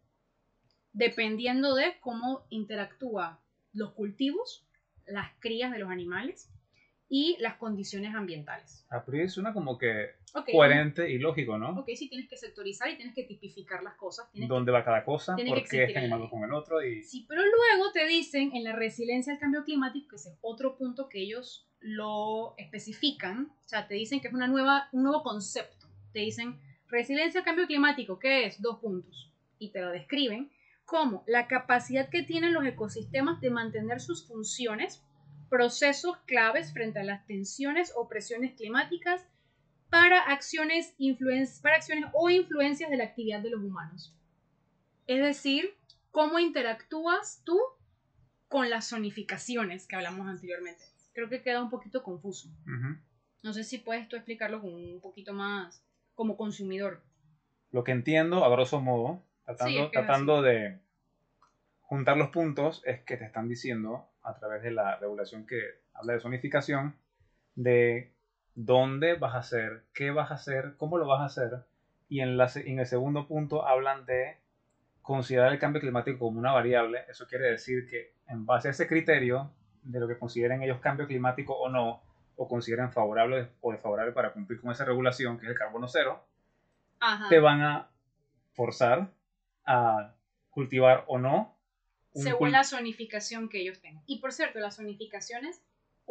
dependiendo 0.91 1.75
de 1.75 1.99
cómo 2.01 2.47
interactúan 2.49 3.37
los 3.73 3.93
cultivos, 3.93 4.65
las 5.05 5.29
crías 5.39 5.71
de 5.71 5.77
los 5.77 5.91
animales 5.91 6.49
y 7.07 7.37
las 7.39 7.57
condiciones 7.57 8.15
ambientales. 8.15 8.87
A 8.89 9.05
priori 9.05 9.29
suena 9.29 9.53
como 9.53 9.77
que 9.77 10.15
coherente 10.51 11.09
y 11.09 11.17
lógico, 11.19 11.57
¿no? 11.57 11.79
Ok, 11.79 11.89
sí, 11.95 12.09
tienes 12.09 12.29
que 12.29 12.37
sectorizar 12.37 12.89
y 12.89 12.95
tienes 12.95 13.15
que 13.15 13.23
tipificar 13.23 13.83
las 13.83 13.95
cosas. 13.95 14.29
¿Dónde 14.33 14.71
va 14.71 14.83
cada 14.83 15.03
cosa? 15.03 15.35
¿Por 15.35 15.63
qué 15.67 15.85
este 15.85 15.99
animal 15.99 16.29
con 16.29 16.43
el 16.43 16.53
otro? 16.53 16.83
Y... 16.83 17.03
Sí, 17.03 17.25
pero 17.27 17.41
luego 17.41 17.91
te 17.91 18.05
dicen 18.07 18.55
en 18.55 18.63
la 18.63 18.73
resiliencia 18.73 19.33
al 19.33 19.39
cambio 19.39 19.63
climático, 19.63 20.09
que 20.09 20.15
es 20.15 20.37
otro 20.41 20.77
punto 20.77 21.09
que 21.09 21.19
ellos 21.21 21.67
lo 21.79 22.55
especifican, 22.57 23.51
o 23.65 23.67
sea, 23.67 23.87
te 23.87 23.95
dicen 23.95 24.19
que 24.19 24.27
es 24.27 24.33
una 24.33 24.47
nueva, 24.47 24.89
un 24.91 25.03
nuevo 25.03 25.23
concepto. 25.23 25.87
Te 26.11 26.19
dicen, 26.19 26.59
resiliencia 26.87 27.41
al 27.41 27.45
cambio 27.45 27.67
climático, 27.67 28.19
¿qué 28.19 28.45
es? 28.45 28.61
Dos 28.61 28.79
puntos. 28.79 29.31
Y 29.59 29.71
te 29.71 29.81
lo 29.81 29.91
describen 29.91 30.51
como 30.85 31.23
la 31.27 31.47
capacidad 31.47 32.09
que 32.09 32.23
tienen 32.23 32.53
los 32.53 32.65
ecosistemas 32.65 33.39
de 33.41 33.51
mantener 33.51 34.01
sus 34.01 34.27
funciones 34.27 35.03
procesos 35.49 36.17
claves 36.25 36.73
frente 36.73 36.99
a 36.99 37.03
las 37.03 37.25
tensiones 37.25 37.93
o 37.95 38.07
presiones 38.07 38.53
climáticas 38.55 39.25
para 39.89 40.21
acciones, 40.21 40.95
para 41.61 41.75
acciones 41.75 42.05
o 42.13 42.29
influencias 42.29 42.89
de 42.89 42.97
la 42.97 43.05
actividad 43.05 43.41
de 43.41 43.49
los 43.49 43.61
humanos. 43.61 44.15
Es 45.07 45.21
decir, 45.21 45.75
cómo 46.11 46.39
interactúas 46.39 47.41
tú 47.43 47.59
con 48.47 48.69
las 48.69 48.89
zonificaciones 48.89 49.87
que 49.87 49.95
hablamos 49.95 50.27
anteriormente. 50.27 50.83
Creo 51.13 51.29
que 51.29 51.41
queda 51.41 51.61
un 51.61 51.69
poquito 51.69 52.03
confuso. 52.03 52.49
No 53.43 53.53
sé 53.53 53.63
si 53.63 53.77
puedes 53.77 54.07
tú 54.07 54.15
explicarlo 54.15 54.61
con 54.61 54.73
un 54.73 55.01
poquito 55.01 55.33
más 55.33 55.83
como 56.13 56.35
consumidor. 56.37 57.01
Lo 57.71 57.83
que 57.83 57.91
entiendo, 57.91 58.43
a 58.43 58.49
grosso 58.49 58.81
modo, 58.81 59.23
tratando, 59.45 59.91
tratando 59.91 60.41
de 60.41 60.79
juntar 61.81 62.17
los 62.17 62.29
puntos, 62.29 62.81
es 62.85 63.01
que 63.01 63.17
te 63.17 63.25
están 63.25 63.47
diciendo 63.47 64.09
a 64.23 64.35
través 64.35 64.61
de 64.61 64.71
la 64.71 64.97
regulación 64.97 65.45
que 65.45 65.61
habla 65.93 66.13
de 66.13 66.19
zonificación, 66.19 66.95
de 67.55 68.13
dónde 68.65 69.13
vas 69.13 69.35
a 69.35 69.39
hacer, 69.39 69.83
qué 69.93 70.11
vas 70.11 70.31
a 70.31 70.33
hacer, 70.33 70.75
cómo 70.75 70.97
lo 70.97 71.07
vas 71.07 71.21
a 71.21 71.25
hacer. 71.25 71.63
Y 72.09 72.19
en, 72.19 72.35
la, 72.35 72.51
en 72.55 72.79
el 72.79 72.85
segundo 72.85 73.25
punto 73.25 73.65
hablan 73.65 74.05
de 74.05 74.37
considerar 75.01 75.53
el 75.53 75.59
cambio 75.59 75.79
climático 75.79 76.19
como 76.19 76.39
una 76.39 76.51
variable. 76.51 77.05
Eso 77.07 77.25
quiere 77.25 77.51
decir 77.51 77.87
que 77.89 78.13
en 78.27 78.45
base 78.45 78.67
a 78.67 78.71
ese 78.71 78.87
criterio 78.87 79.49
de 79.83 79.99
lo 80.01 80.07
que 80.09 80.17
consideren 80.17 80.61
ellos 80.61 80.79
cambio 80.81 81.07
climático 81.07 81.53
o 81.53 81.69
no, 81.69 82.01
o 82.35 82.47
consideren 82.49 82.91
favorable 82.91 83.47
o 83.61 83.71
desfavorable 83.71 84.11
para 84.11 84.33
cumplir 84.33 84.59
con 84.59 84.71
esa 84.71 84.83
regulación, 84.83 85.37
que 85.37 85.45
es 85.45 85.51
el 85.51 85.57
carbono 85.57 85.87
cero, 85.87 86.21
te 87.29 87.39
van 87.39 87.61
a 87.61 87.89
forzar 88.51 89.09
a 89.65 90.15
cultivar 90.49 91.05
o 91.07 91.17
no 91.17 91.55
según 92.13 92.51
la 92.51 92.65
zonificación 92.65 93.47
que 93.47 93.61
ellos 93.61 93.79
tengan. 93.79 94.03
Y 94.05 94.19
por 94.19 94.33
cierto, 94.33 94.59
las 94.59 94.75
zonificaciones 94.75 95.61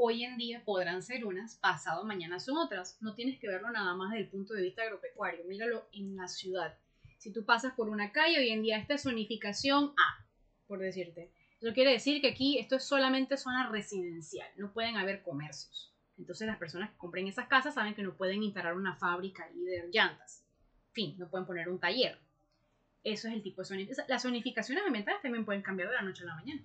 hoy 0.01 0.23
en 0.23 0.37
día 0.37 0.63
podrán 0.65 1.03
ser 1.03 1.25
unas, 1.25 1.57
pasado 1.57 2.05
mañana 2.05 2.39
son 2.39 2.57
otras. 2.57 2.97
No 3.01 3.15
tienes 3.15 3.41
que 3.41 3.49
verlo 3.49 3.69
nada 3.71 3.95
más 3.95 4.13
desde 4.13 4.25
el 4.25 4.31
punto 4.31 4.55
de 4.55 4.63
vista 4.63 4.83
agropecuario, 4.83 5.45
míralo 5.45 5.89
en 5.93 6.17
la 6.17 6.29
ciudad. 6.29 6.79
Si 7.19 7.33
tú 7.33 7.45
pasas 7.45 7.75
por 7.75 7.89
una 7.89 8.13
calle, 8.13 8.39
hoy 8.39 8.51
en 8.51 8.63
día 8.63 8.79
esta 8.79 8.95
es 8.95 9.03
zonificación 9.03 9.87
A, 9.97 10.25
por 10.69 10.79
decirte. 10.79 11.33
Eso 11.61 11.75
quiere 11.75 11.91
decir 11.91 12.21
que 12.21 12.29
aquí 12.29 12.59
esto 12.59 12.77
es 12.77 12.85
solamente 12.85 13.37
zona 13.37 13.69
residencial, 13.69 14.49
no 14.57 14.73
pueden 14.73 14.97
haber 14.97 15.23
comercios. 15.23 15.93
Entonces 16.17 16.47
las 16.47 16.59
personas 16.59 16.91
que 16.91 16.97
compren 16.97 17.27
esas 17.27 17.49
casas 17.49 17.75
saben 17.75 17.97
que 17.97 18.05
no 18.05 18.17
pueden 18.17 18.45
instalar 18.45 18.75
una 18.75 18.95
fábrica 18.95 19.51
y 19.53 19.65
de 19.65 19.89
llantas. 19.93 20.45
Fin, 20.93 21.17
no 21.19 21.29
pueden 21.29 21.47
poner 21.47 21.69
un 21.69 21.81
taller. 21.81 22.19
Eso 23.03 23.27
es 23.27 23.35
el 23.35 23.43
tipo 23.43 23.63
de 23.63 23.69
zonificación. 23.69 24.07
Las 24.09 24.23
zonificaciones 24.23 24.85
ambientales 24.85 25.23
también 25.23 25.45
pueden 25.45 25.63
cambiar 25.63 25.89
de 25.89 25.95
la 25.97 26.03
noche 26.03 26.23
a 26.23 26.27
la 26.27 26.35
mañana. 26.37 26.63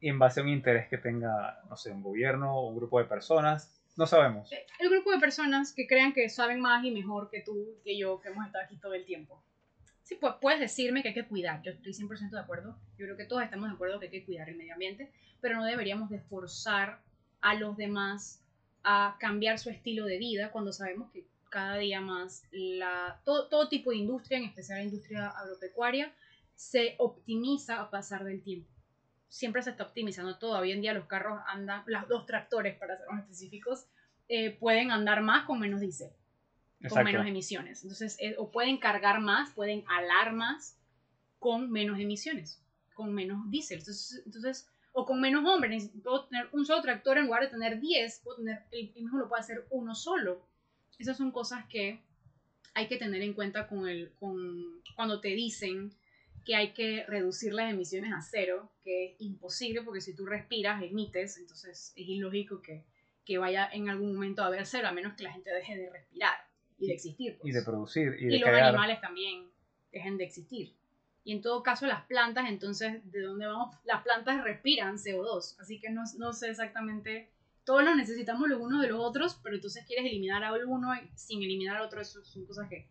En 0.00 0.18
base 0.18 0.40
a 0.40 0.42
un 0.42 0.50
interés 0.50 0.88
que 0.88 0.98
tenga, 0.98 1.60
no 1.68 1.76
sé, 1.76 1.90
un 1.90 2.02
gobierno 2.02 2.54
o 2.54 2.68
un 2.68 2.76
grupo 2.76 2.98
de 2.98 3.06
personas, 3.06 3.72
no 3.96 4.06
sabemos. 4.06 4.52
Eh, 4.52 4.66
el 4.78 4.90
grupo 4.90 5.10
de 5.10 5.18
personas 5.18 5.72
que 5.72 5.86
crean 5.86 6.12
que 6.12 6.28
saben 6.28 6.60
más 6.60 6.84
y 6.84 6.90
mejor 6.90 7.30
que 7.30 7.40
tú, 7.40 7.78
que 7.82 7.96
yo, 7.96 8.20
que 8.20 8.28
hemos 8.28 8.46
estado 8.46 8.64
aquí 8.64 8.76
todo 8.76 8.94
el 8.94 9.04
tiempo. 9.04 9.42
Sí, 10.02 10.16
pues 10.20 10.34
puedes 10.40 10.60
decirme 10.60 11.02
que 11.02 11.08
hay 11.08 11.14
que 11.14 11.26
cuidar. 11.26 11.62
Yo 11.62 11.72
estoy 11.72 11.92
100% 11.92 12.30
de 12.30 12.38
acuerdo. 12.38 12.76
Yo 12.98 13.06
creo 13.06 13.16
que 13.16 13.24
todos 13.24 13.42
estamos 13.42 13.68
de 13.68 13.74
acuerdo 13.74 13.98
que 13.98 14.06
hay 14.06 14.12
que 14.12 14.24
cuidar 14.24 14.48
el 14.48 14.56
medio 14.56 14.74
ambiente, 14.74 15.10
pero 15.40 15.56
no 15.56 15.64
deberíamos 15.64 16.10
de 16.10 16.20
forzar 16.20 17.00
a 17.40 17.54
los 17.54 17.76
demás 17.76 18.42
a 18.84 19.16
cambiar 19.18 19.58
su 19.58 19.70
estilo 19.70 20.04
de 20.04 20.18
vida 20.18 20.52
cuando 20.52 20.72
sabemos 20.72 21.10
que 21.10 21.24
cada 21.50 21.78
día 21.78 22.00
más 22.00 22.44
la, 22.52 23.20
todo, 23.24 23.48
todo 23.48 23.68
tipo 23.68 23.90
de 23.90 23.96
industria, 23.96 24.38
en 24.38 24.44
especial 24.44 24.78
la 24.78 24.84
industria 24.84 25.28
agropecuaria, 25.28 26.12
se 26.54 26.94
optimiza 26.98 27.80
a 27.80 27.90
pasar 27.90 28.24
del 28.24 28.42
tiempo. 28.42 28.70
Siempre 29.28 29.62
se 29.62 29.70
está 29.70 29.84
optimizando 29.84 30.38
todo. 30.38 30.58
Hoy 30.58 30.72
en 30.72 30.80
día 30.80 30.94
los 30.94 31.06
carros 31.06 31.40
andan, 31.46 31.82
los 31.86 32.08
dos 32.08 32.26
tractores, 32.26 32.76
para 32.78 32.96
ser 32.96 33.06
más 33.08 33.22
específicos, 33.22 33.86
eh, 34.28 34.50
pueden 34.50 34.90
andar 34.90 35.22
más 35.22 35.44
con 35.44 35.60
menos 35.60 35.80
diésel, 35.80 36.10
con 36.88 37.04
menos 37.04 37.26
emisiones. 37.26 37.82
Entonces, 37.82 38.16
eh, 38.20 38.34
o 38.38 38.50
pueden 38.50 38.78
cargar 38.78 39.20
más, 39.20 39.50
pueden 39.52 39.84
alar 39.88 40.32
más 40.32 40.78
con 41.38 41.70
menos 41.70 41.98
emisiones, 41.98 42.62
con 42.94 43.12
menos 43.12 43.50
diésel. 43.50 43.78
Entonces, 43.78 44.22
entonces 44.24 44.68
o 44.92 45.04
con 45.04 45.20
menos 45.20 45.44
hombres. 45.44 45.90
Puedo 46.02 46.24
tener 46.24 46.48
un 46.52 46.64
solo 46.64 46.80
tractor 46.80 47.18
en 47.18 47.26
lugar 47.26 47.42
de 47.42 47.48
tener 47.48 47.80
10, 47.80 48.20
puedo 48.24 48.38
tener, 48.38 48.64
el 48.70 48.94
mismo 48.94 49.18
lo 49.18 49.28
puede 49.28 49.40
hacer 49.40 49.66
uno 49.70 49.94
solo 49.94 50.46
esas 50.98 51.16
son 51.16 51.30
cosas 51.30 51.66
que 51.66 52.00
hay 52.74 52.88
que 52.88 52.96
tener 52.96 53.22
en 53.22 53.34
cuenta 53.34 53.68
con 53.68 53.88
el, 53.88 54.12
con, 54.18 54.82
cuando 54.94 55.20
te 55.20 55.28
dicen 55.28 55.92
que 56.46 56.54
hay 56.54 56.72
que 56.72 57.04
reducir 57.06 57.52
las 57.52 57.70
emisiones 57.70 58.12
a 58.14 58.22
cero, 58.22 58.70
que 58.82 59.06
es 59.06 59.20
imposible 59.20 59.82
porque 59.82 60.00
si 60.00 60.14
tú 60.14 60.24
respiras, 60.24 60.80
emites, 60.82 61.38
entonces 61.38 61.92
es 61.96 62.08
ilógico 62.08 62.62
que, 62.62 62.84
que 63.24 63.36
vaya 63.36 63.68
en 63.70 63.90
algún 63.90 64.14
momento 64.14 64.42
a 64.42 64.46
haber 64.46 64.64
cero, 64.64 64.86
a 64.86 64.92
menos 64.92 65.14
que 65.14 65.24
la 65.24 65.32
gente 65.32 65.52
deje 65.52 65.76
de 65.76 65.90
respirar 65.90 66.38
y 66.78 66.86
de 66.86 66.94
existir. 66.94 67.38
Y 67.42 67.50
de 67.50 67.52
pues. 67.52 67.64
producir. 67.64 68.16
Y, 68.20 68.26
de 68.26 68.36
Y 68.36 68.38
los 68.38 68.48
crear. 68.48 68.68
animales 68.68 69.00
también 69.00 69.50
dejen 69.90 70.16
de 70.16 70.24
existir. 70.24 70.72
Y 71.24 71.32
en 71.32 71.42
todo 71.42 71.64
caso 71.64 71.86
las 71.86 72.04
plantas, 72.04 72.48
entonces, 72.48 73.02
¿de 73.10 73.22
dónde 73.22 73.46
vamos? 73.46 73.76
Las 73.84 74.04
plantas 74.04 74.44
respiran 74.44 74.98
CO2, 74.98 75.56
así 75.58 75.80
que 75.80 75.90
no, 75.90 76.04
no 76.18 76.32
sé 76.32 76.50
exactamente, 76.50 77.28
todos 77.64 77.82
los 77.82 77.96
necesitamos 77.96 78.48
los 78.48 78.60
unos 78.60 78.80
de 78.80 78.88
los 78.88 79.00
otros, 79.00 79.40
pero 79.42 79.56
entonces 79.56 79.84
quieres 79.84 80.06
eliminar 80.06 80.44
a 80.44 80.52
uno 80.52 80.92
sin 81.16 81.42
eliminar 81.42 81.78
al 81.78 81.82
otro, 81.82 82.00
eso 82.00 82.24
son 82.24 82.46
cosas 82.46 82.68
que 82.68 82.86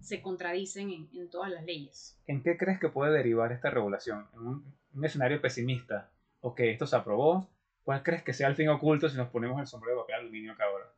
se 0.00 0.22
contradicen 0.22 0.90
en, 0.90 1.08
en 1.14 1.30
todas 1.30 1.50
las 1.50 1.64
leyes. 1.64 2.18
¿En 2.26 2.42
qué 2.42 2.56
crees 2.56 2.78
que 2.78 2.88
puede 2.88 3.12
derivar 3.12 3.52
esta 3.52 3.70
regulación? 3.70 4.26
¿En 4.34 4.40
un, 4.40 4.74
un 4.94 5.04
escenario 5.04 5.40
pesimista? 5.40 6.10
¿O 6.40 6.54
que 6.54 6.70
esto 6.70 6.86
se 6.86 6.96
aprobó? 6.96 7.48
¿Cuál 7.84 8.02
crees 8.02 8.22
que 8.22 8.34
sea 8.34 8.48
el 8.48 8.54
fin 8.54 8.68
oculto 8.68 9.08
si 9.08 9.16
nos 9.16 9.30
ponemos 9.30 9.60
el 9.60 9.66
sombrero 9.66 9.96
de 9.96 10.02
papel 10.02 10.16
aluminio 10.16 10.52
acá 10.52 10.64
ahora? 10.64 10.92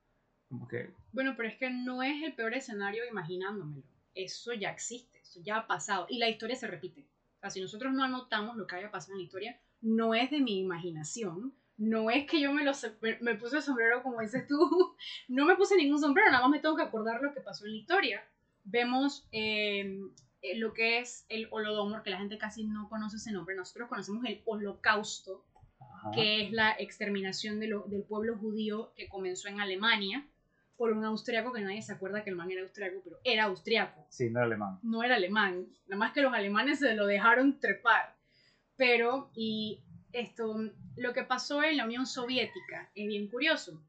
Bueno, 1.13 1.35
pero 1.37 1.49
es 1.49 1.57
que 1.57 1.71
no 1.71 2.03
es 2.03 2.23
el 2.23 2.35
peor 2.35 2.55
escenario 2.55 3.07
imaginándomelo. 3.09 3.85
Eso 4.15 4.53
ya 4.53 4.71
existe, 4.71 5.21
eso 5.21 5.41
ya 5.43 5.59
ha 5.59 5.67
pasado. 5.67 6.07
Y 6.09 6.19
la 6.19 6.29
historia 6.29 6.57
se 6.57 6.67
repite. 6.67 7.07
O 7.37 7.41
sea, 7.41 7.51
si 7.51 7.61
nosotros 7.61 7.93
no 7.93 8.03
anotamos 8.03 8.57
lo 8.57 8.67
que 8.67 8.75
haya 8.77 8.91
pasado 8.91 9.13
en 9.13 9.19
la 9.19 9.25
historia, 9.25 9.61
no 9.81 10.15
es 10.15 10.31
de 10.31 10.41
mi 10.41 10.59
imaginación. 10.59 11.55
No 11.77 12.11
es 12.11 12.27
que 12.27 12.41
yo 12.41 12.53
me, 12.53 12.65
lo, 12.65 12.73
me 13.21 13.37
puse 13.37 13.57
el 13.57 13.63
sombrero 13.63 14.03
como 14.03 14.21
dices 14.21 14.47
tú. 14.47 14.97
No 15.29 15.47
me 15.47 15.57
puse 15.57 15.77
ningún 15.77 16.01
sombrero, 16.01 16.31
nada 16.31 16.43
más 16.43 16.51
me 16.51 16.59
tengo 16.59 16.77
que 16.77 16.83
acordar 16.83 17.23
lo 17.23 17.33
que 17.33 17.41
pasó 17.41 17.65
en 17.65 17.73
la 17.73 17.79
historia. 17.79 18.25
Vemos 18.65 19.27
eh, 19.33 20.01
eh, 20.43 20.57
lo 20.59 20.73
que 20.73 20.99
es 21.01 21.27
el 21.29 21.49
Holodomor, 21.51 22.03
que 22.03 22.11
la 22.11 22.19
gente 22.19 22.39
casi 22.39 22.65
no 22.65 22.89
conoce 22.89 23.17
ese 23.17 23.33
nombre. 23.33 23.55
Nosotros 23.57 23.89
conocemos 23.89 24.25
el 24.25 24.43
Holocausto, 24.45 25.45
ajá, 25.81 26.11
que 26.13 26.43
es 26.43 26.53
la 26.53 26.73
exterminación 26.79 27.59
de 27.61 27.69
lo- 27.69 27.85
del 27.89 28.03
pueblo 28.05 28.37
judío 28.37 28.93
que 28.97 29.09
comenzó 29.09 29.49
en 29.49 29.61
Alemania 29.61 30.27
por 30.77 30.93
un 30.93 31.05
austriaco 31.05 31.53
que 31.53 31.61
nadie 31.61 31.83
se 31.83 31.93
acuerda 31.93 32.25
que 32.25 32.31
el 32.31 32.37
man 32.37 32.51
era 32.51 32.63
austriaco, 32.63 33.03
pero 33.05 33.19
era 33.23 33.45
austriaco, 33.45 34.07
sí, 34.09 34.31
no 34.31 34.39
era 34.39 34.47
alemán. 34.47 34.79
no 34.83 35.03
era 35.03 35.17
alemán. 35.17 35.67
Nada 35.87 35.99
más 35.99 36.13
que 36.13 36.23
los 36.23 36.33
alemanes 36.33 36.79
se 36.79 36.95
lo 36.95 37.07
dejaron 37.07 37.61
trepar. 37.61 38.17
Pero, 38.77 39.31
y 39.35 39.83
esto, 40.13 40.57
lo 40.97 41.13
que 41.13 41.23
pasó 41.23 41.63
en 41.63 41.77
la 41.77 41.85
Unión 41.85 42.07
Soviética 42.07 42.91
es 42.95 43.07
bien 43.07 43.29
curioso. 43.29 43.83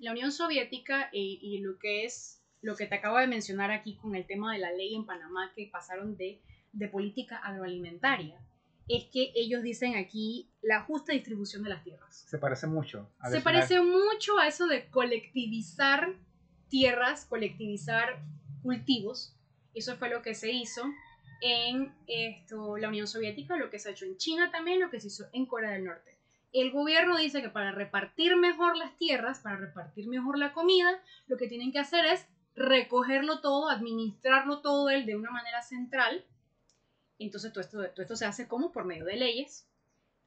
La 0.00 0.10
Unión 0.10 0.32
Soviética 0.32 1.08
y, 1.12 1.38
y 1.40 1.58
lo 1.60 1.78
que 1.78 2.04
es, 2.04 2.35
lo 2.62 2.76
que 2.76 2.86
te 2.86 2.96
acabo 2.96 3.18
de 3.18 3.26
mencionar 3.26 3.70
aquí 3.70 3.96
con 3.96 4.14
el 4.14 4.26
tema 4.26 4.52
de 4.52 4.58
la 4.58 4.72
ley 4.72 4.94
en 4.94 5.06
Panamá 5.06 5.52
que 5.54 5.68
pasaron 5.70 6.16
de, 6.16 6.40
de 6.72 6.88
política 6.88 7.36
agroalimentaria, 7.38 8.40
es 8.88 9.04
que 9.12 9.32
ellos 9.34 9.62
dicen 9.62 9.96
aquí 9.96 10.48
la 10.62 10.82
justa 10.82 11.12
distribución 11.12 11.62
de 11.62 11.70
las 11.70 11.82
tierras. 11.82 12.24
Se 12.28 12.38
parece 12.38 12.66
mucho. 12.66 13.10
al 13.18 13.32
Se 13.32 13.40
parece 13.40 13.80
mucho 13.80 14.38
a 14.38 14.46
eso 14.46 14.66
de 14.66 14.88
colectivizar 14.90 16.14
tierras, 16.68 17.24
colectivizar 17.24 18.22
cultivos. 18.62 19.36
Eso 19.74 19.96
fue 19.96 20.08
lo 20.08 20.22
que 20.22 20.34
se 20.34 20.52
hizo 20.52 20.84
en 21.42 21.94
esto, 22.06 22.76
la 22.78 22.88
Unión 22.88 23.06
Soviética, 23.06 23.56
lo 23.56 23.70
que 23.70 23.78
se 23.78 23.88
ha 23.88 23.92
hecho 23.92 24.04
en 24.04 24.16
China 24.16 24.50
también, 24.50 24.80
lo 24.80 24.90
que 24.90 25.00
se 25.00 25.08
hizo 25.08 25.26
en 25.32 25.46
Corea 25.46 25.72
del 25.72 25.84
Norte. 25.84 26.16
El 26.52 26.70
gobierno 26.70 27.18
dice 27.18 27.42
que 27.42 27.50
para 27.50 27.72
repartir 27.72 28.36
mejor 28.36 28.76
las 28.76 28.96
tierras, 28.96 29.40
para 29.40 29.56
repartir 29.56 30.08
mejor 30.08 30.38
la 30.38 30.52
comida, 30.52 30.88
lo 31.26 31.36
que 31.36 31.48
tienen 31.48 31.72
que 31.72 31.80
hacer 31.80 32.06
es 32.06 32.26
recogerlo 32.56 33.40
todo, 33.40 33.68
administrarlo 33.68 34.60
todo 34.60 34.88
él 34.90 35.06
de 35.06 35.14
una 35.14 35.30
manera 35.30 35.62
central. 35.62 36.24
Entonces 37.18 37.52
todo 37.52 37.60
esto, 37.62 37.78
todo 37.90 38.02
esto 38.02 38.16
se 38.16 38.24
hace 38.24 38.48
como 38.48 38.72
por 38.72 38.84
medio 38.84 39.04
de 39.04 39.16
leyes. 39.16 39.68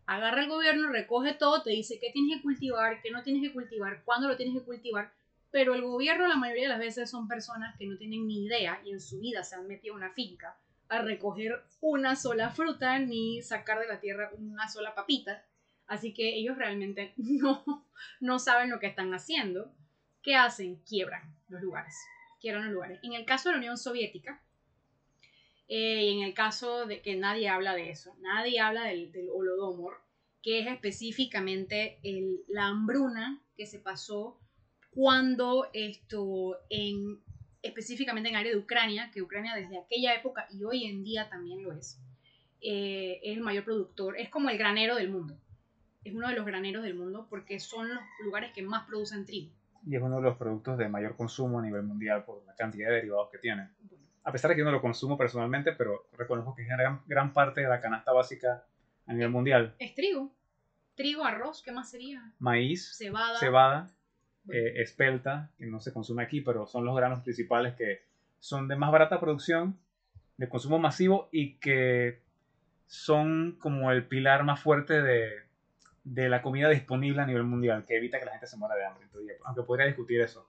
Agarra 0.05 0.41
el 0.41 0.49
gobierno, 0.49 0.89
recoge 0.89 1.33
todo, 1.33 1.61
te 1.61 1.71
dice 1.71 1.99
qué 1.99 2.11
tienes 2.11 2.37
que 2.37 2.43
cultivar, 2.43 3.01
qué 3.01 3.11
no 3.11 3.23
tienes 3.23 3.43
que 3.43 3.53
cultivar, 3.53 4.03
cuándo 4.05 4.27
lo 4.27 4.37
tienes 4.37 4.55
que 4.55 4.65
cultivar. 4.65 5.11
Pero 5.51 5.73
el 5.73 5.81
gobierno 5.81 6.27
la 6.27 6.35
mayoría 6.35 6.63
de 6.63 6.69
las 6.69 6.79
veces 6.79 7.09
son 7.09 7.27
personas 7.27 7.75
que 7.77 7.87
no 7.87 7.97
tienen 7.97 8.27
ni 8.27 8.45
idea 8.45 8.81
y 8.85 8.91
en 8.91 9.01
su 9.01 9.19
vida 9.19 9.43
se 9.43 9.55
han 9.55 9.67
metido 9.67 9.95
a 9.95 9.97
una 9.97 10.11
finca 10.11 10.57
a 10.89 11.01
recoger 11.01 11.63
una 11.81 12.15
sola 12.15 12.49
fruta 12.49 12.97
ni 12.99 13.41
sacar 13.43 13.79
de 13.79 13.87
la 13.87 13.99
tierra 13.99 14.31
una 14.37 14.67
sola 14.67 14.95
papita. 14.95 15.45
Así 15.87 16.13
que 16.13 16.35
ellos 16.35 16.57
realmente 16.57 17.13
no, 17.17 17.85
no 18.19 18.39
saben 18.39 18.69
lo 18.69 18.79
que 18.79 18.87
están 18.87 19.13
haciendo. 19.13 19.71
¿Qué 20.21 20.35
hacen? 20.35 20.77
Quiebran 20.83 21.35
los 21.47 21.61
lugares. 21.61 21.95
Quiebran 22.39 22.65
los 22.65 22.73
lugares. 22.73 22.99
En 23.03 23.13
el 23.13 23.25
caso 23.25 23.49
de 23.49 23.53
la 23.53 23.59
Unión 23.59 23.77
Soviética, 23.77 24.41
eh, 25.67 26.03
y 26.05 26.17
en 26.17 26.23
el 26.23 26.33
caso 26.33 26.85
de 26.85 27.01
que 27.01 27.15
nadie 27.15 27.47
habla 27.49 27.75
de 27.75 27.89
eso, 27.91 28.15
nadie 28.21 28.59
habla 28.59 28.85
del, 28.85 29.11
del 29.11 29.29
Holodomor, 29.29 30.01
que 30.41 30.59
es 30.59 30.67
específicamente 30.67 31.99
el- 32.03 32.41
la 32.47 32.67
hambruna 32.67 33.41
que 33.55 33.65
se 33.65 33.79
pasó 33.79 34.39
cuando 34.91 35.69
esto 35.73 36.57
en 36.69 37.19
específicamente 37.61 38.29
en 38.29 38.35
el 38.35 38.39
área 38.39 38.51
de 38.53 38.57
Ucrania, 38.57 39.11
que 39.13 39.21
Ucrania 39.21 39.53
desde 39.53 39.77
aquella 39.77 40.15
época 40.15 40.47
y 40.49 40.63
hoy 40.63 40.85
en 40.85 41.03
día 41.03 41.29
también 41.29 41.61
lo 41.61 41.73
es, 41.73 41.99
eh, 42.61 43.19
es 43.21 43.35
el 43.37 43.43
mayor 43.43 43.65
productor, 43.65 44.17
es 44.17 44.29
como 44.29 44.49
el 44.49 44.57
granero 44.57 44.95
del 44.95 45.09
mundo. 45.09 45.37
Es 46.05 46.13
uno 46.15 46.29
de 46.29 46.35
los 46.35 46.45
graneros 46.45 46.83
del 46.83 46.95
mundo 46.95 47.27
porque 47.29 47.59
son 47.59 47.89
los 47.93 48.01
lugares 48.23 48.53
que 48.53 48.61
más 48.61 48.87
producen 48.87 49.25
trigo. 49.25 49.51
Y 49.85 49.95
es 49.95 50.01
uno 50.01 50.17
de 50.17 50.21
los 50.23 50.37
productos 50.37 50.77
de 50.77 50.89
mayor 50.89 51.15
consumo 51.15 51.59
a 51.59 51.61
nivel 51.61 51.83
mundial 51.83 52.23
por 52.23 52.43
la 52.45 52.53
cantidad 52.55 52.89
de 52.89 52.95
derivados 52.95 53.29
que 53.31 53.37
tiene. 53.37 53.69
A 54.23 54.31
pesar 54.31 54.49
de 54.49 54.55
que 54.55 54.59
yo 54.59 54.65
no 54.65 54.71
lo 54.71 54.81
consumo 54.81 55.17
personalmente, 55.17 55.73
pero 55.73 56.07
reconozco 56.17 56.55
que 56.55 56.63
es 56.63 56.67
gran, 56.67 57.01
gran 57.07 57.33
parte 57.33 57.61
de 57.61 57.67
la 57.67 57.81
canasta 57.81 58.11
básica 58.11 58.63
a 59.07 59.13
nivel 59.13 59.29
mundial. 59.29 59.75
es 59.79 59.95
trigo. 59.95 60.31
Trigo, 60.95 61.23
arroz, 61.23 61.63
¿qué 61.63 61.71
más 61.71 61.89
sería? 61.89 62.33
Maíz, 62.39 62.97
Cebada. 62.97 63.39
cebada, 63.39 63.91
Bueno, 64.43 64.61
eh, 64.61 64.81
espelta, 64.81 65.49
que 65.57 65.65
no 65.65 65.79
se 65.79 65.93
consume 65.93 66.23
aquí, 66.23 66.41
pero 66.41 66.67
son 66.67 66.83
los 66.83 66.95
granos 66.95 67.21
principales 67.21 67.73
que 67.75 68.01
son 68.39 68.67
de 68.67 68.75
más 68.75 68.91
barata 68.91 69.19
producción, 69.19 69.79
de 70.37 70.49
consumo 70.49 70.77
masivo 70.77 71.29
y 71.31 71.55
que 71.55 72.21
son 72.87 73.57
como 73.59 73.91
el 73.91 74.07
pilar 74.07 74.43
más 74.43 74.59
fuerte 74.59 75.01
de, 75.01 75.48
de 76.13 76.27
la 76.29 76.41
comida 76.41 76.69
disponible 76.69 77.21
a 77.21 77.25
nivel 77.25 77.43
mundial, 77.43 77.85
que 77.85 77.95
evita 77.97 78.19
que 78.19 78.25
la 78.25 78.31
gente 78.31 78.47
se 78.47 78.57
muera 78.57 78.75
de 78.75 78.85
hambre. 78.85 79.03
en 79.05 79.09
teoría. 79.11 79.33
Aunque 79.45 79.63
podría 79.63 79.85
discutir 79.85 80.19
eso, 80.21 80.47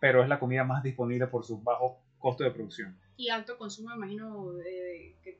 pero 0.00 0.22
es 0.22 0.28
la 0.28 0.38
comida 0.38 0.64
más 0.64 0.82
disponible 0.82 1.26
por 1.28 1.44
su 1.44 1.60
bajo 1.62 1.98
costo 2.18 2.44
de 2.44 2.50
producción. 2.50 2.96
y 3.16 3.30
alto 3.30 3.56
consumo, 3.56 3.88
me 3.90 3.96
imagino, 3.96 4.52
de- 4.52 5.16
que, 5.22 5.38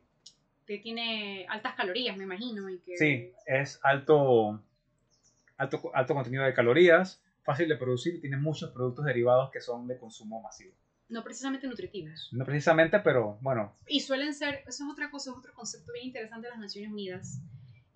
que 0.67 0.79
tiene 0.79 1.47
altas 1.49 1.75
calorías, 1.75 2.17
me 2.17 2.25
imagino. 2.25 2.69
Y 2.71 2.79
que, 2.79 2.97
Sí, 2.97 3.33
es 3.47 3.79
alto, 3.83 4.61
alto, 5.57 5.91
alto 5.95 6.15
contenido 6.15 6.45
de 6.45 6.55
calorías, 6.55 7.21
fácil 7.43 7.69
de 7.69 7.77
producir 7.77 8.15
y 8.15 8.21
tiene 8.21 8.37
muchos 8.37 8.71
productos 8.71 9.05
derivados 9.05 9.51
que 9.51 9.61
son 9.61 9.87
de 9.87 9.99
consumo 9.99 10.41
masivo. 10.43 10.73
No 11.09 11.23
precisamente 11.25 11.67
nutritivos. 11.67 12.29
No 12.33 12.45
precisamente, 12.45 12.99
pero 13.01 13.39
bueno, 13.41 13.75
Y 13.87 14.01
suelen 14.01 14.35
ser, 14.35 14.57
eso 14.67 14.85
es 14.85 14.91
otra 14.93 15.11
cosa, 15.11 15.31
es 15.31 15.37
otro 15.37 15.55
concepto 15.55 15.93
bien 15.93 16.07
interesante 16.07 16.47
de 16.47 16.51
las 16.51 16.61
Naciones 16.61 16.91
Unidas. 16.91 17.41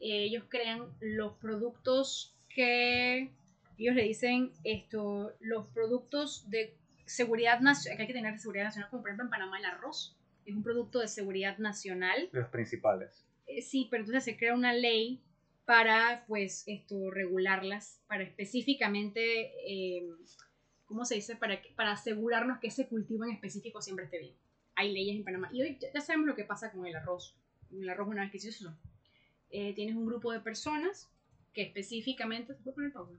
Eh, 0.02 0.24
ellos 0.24 0.44
crean 0.48 0.88
los 1.00 1.34
productos 1.34 2.34
que, 2.48 3.30
ellos 3.78 3.94
le 3.94 4.02
dicen 4.02 4.50
esto, 4.64 5.32
los 5.38 5.68
productos 5.68 6.50
de 6.50 6.76
seguridad 7.06 7.60
nacional, 7.60 7.96
que 7.96 8.02
hay 8.02 8.06
que 8.08 8.12
tener 8.12 8.36
seguridad 8.40 8.64
nacional, 8.64 8.90
como 8.90 9.02
por 9.02 9.10
ejemplo 9.10 9.26
en 9.26 9.30
Panamá 9.30 9.60
el 9.60 9.64
arroz, 9.64 10.16
es 10.44 10.56
un 10.56 10.64
producto 10.64 10.98
de 10.98 11.06
seguridad 11.06 11.56
nacional. 11.58 12.28
los 12.32 12.48
principales. 12.48 13.24
Eh, 13.46 13.62
sí, 13.62 13.86
pero 13.92 14.02
entonces 14.02 14.24
se 14.24 14.36
crea 14.36 14.54
una 14.54 14.72
ley 14.72 15.22
para, 15.66 16.24
pues, 16.26 16.64
esto, 16.66 17.10
regularlas, 17.12 18.02
para 18.08 18.24
específicamente, 18.24 19.52
eh, 19.68 20.04
¿cómo 20.84 21.04
se 21.04 21.14
dice? 21.14 21.36
Para, 21.36 21.62
para 21.76 21.92
asegurarnos 21.92 22.58
que 22.58 22.66
ese 22.66 22.88
cultivo 22.88 23.22
en 23.22 23.30
específico 23.30 23.80
siempre 23.80 24.06
esté 24.06 24.18
bien. 24.18 24.34
Hay 24.74 24.92
leyes 24.92 25.14
en 25.14 25.22
Panamá. 25.22 25.48
Y 25.52 25.62
hoy 25.62 25.78
ya, 25.80 25.92
ya 25.94 26.00
sabemos 26.00 26.26
lo 26.26 26.34
que 26.34 26.42
pasa 26.42 26.72
con 26.72 26.86
el 26.86 26.96
arroz. 26.96 27.36
El 27.70 27.88
arroz, 27.88 28.08
una 28.08 28.22
vez 28.22 28.32
que 28.32 28.40
se 28.40 28.48
hizo, 28.48 28.76
eh, 29.52 29.74
tienes 29.74 29.94
un 29.94 30.06
grupo 30.06 30.32
de 30.32 30.40
personas 30.40 31.10
que 31.52 31.62
específicamente... 31.62 32.54
¿Se 32.54 32.72
puede 32.72 32.90
poner? 32.90 33.18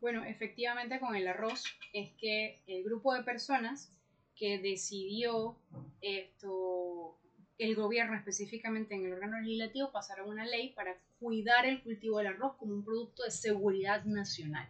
Bueno, 0.00 0.24
efectivamente 0.24 0.98
con 0.98 1.14
el 1.14 1.28
arroz 1.28 1.64
es 1.92 2.10
que 2.14 2.60
el 2.66 2.82
grupo 2.82 3.14
de 3.14 3.22
personas 3.22 3.92
que 4.34 4.58
decidió 4.58 5.56
esto, 6.00 7.16
el 7.58 7.76
gobierno 7.76 8.16
específicamente 8.16 8.94
en 8.94 9.06
el 9.06 9.12
órgano 9.12 9.38
legislativo 9.40 9.92
pasaron 9.92 10.28
una 10.28 10.46
ley 10.46 10.70
para 10.70 10.96
cuidar 11.20 11.66
el 11.66 11.82
cultivo 11.82 12.18
del 12.18 12.28
arroz 12.28 12.56
como 12.56 12.74
un 12.74 12.84
producto 12.84 13.22
de 13.22 13.30
seguridad 13.30 14.04
nacional. 14.04 14.68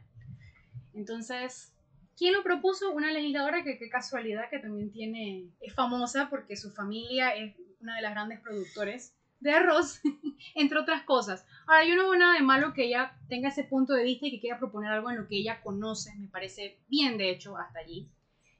Entonces, 0.92 1.72
¿quién 2.18 2.34
lo 2.34 2.42
propuso? 2.42 2.90
Una 2.90 3.12
legisladora 3.12 3.62
que 3.62 3.78
qué 3.78 3.88
casualidad 3.88 4.50
que 4.50 4.58
también 4.58 4.90
tiene, 4.90 5.48
es 5.60 5.72
famosa 5.72 6.28
porque 6.28 6.56
su 6.56 6.72
familia 6.72 7.36
es 7.36 7.54
una 7.80 7.96
de 7.96 8.02
las 8.02 8.10
grandes 8.10 8.40
productores 8.40 9.14
de 9.40 9.52
arroz, 9.52 10.00
entre 10.54 10.78
otras 10.78 11.02
cosas. 11.02 11.46
Ahora, 11.66 11.84
yo 11.84 11.96
no 11.96 12.10
veo 12.10 12.18
nada 12.18 12.34
de 12.34 12.42
malo 12.42 12.72
que 12.74 12.84
ella 12.84 13.18
tenga 13.28 13.48
ese 13.48 13.64
punto 13.64 13.94
de 13.94 14.04
vista 14.04 14.26
y 14.26 14.30
que 14.30 14.40
quiera 14.40 14.58
proponer 14.58 14.92
algo 14.92 15.10
en 15.10 15.18
lo 15.18 15.26
que 15.26 15.36
ella 15.36 15.62
conoce, 15.62 16.14
me 16.16 16.28
parece 16.28 16.78
bien, 16.88 17.18
de 17.18 17.30
hecho, 17.30 17.56
hasta 17.56 17.80
allí. 17.80 18.08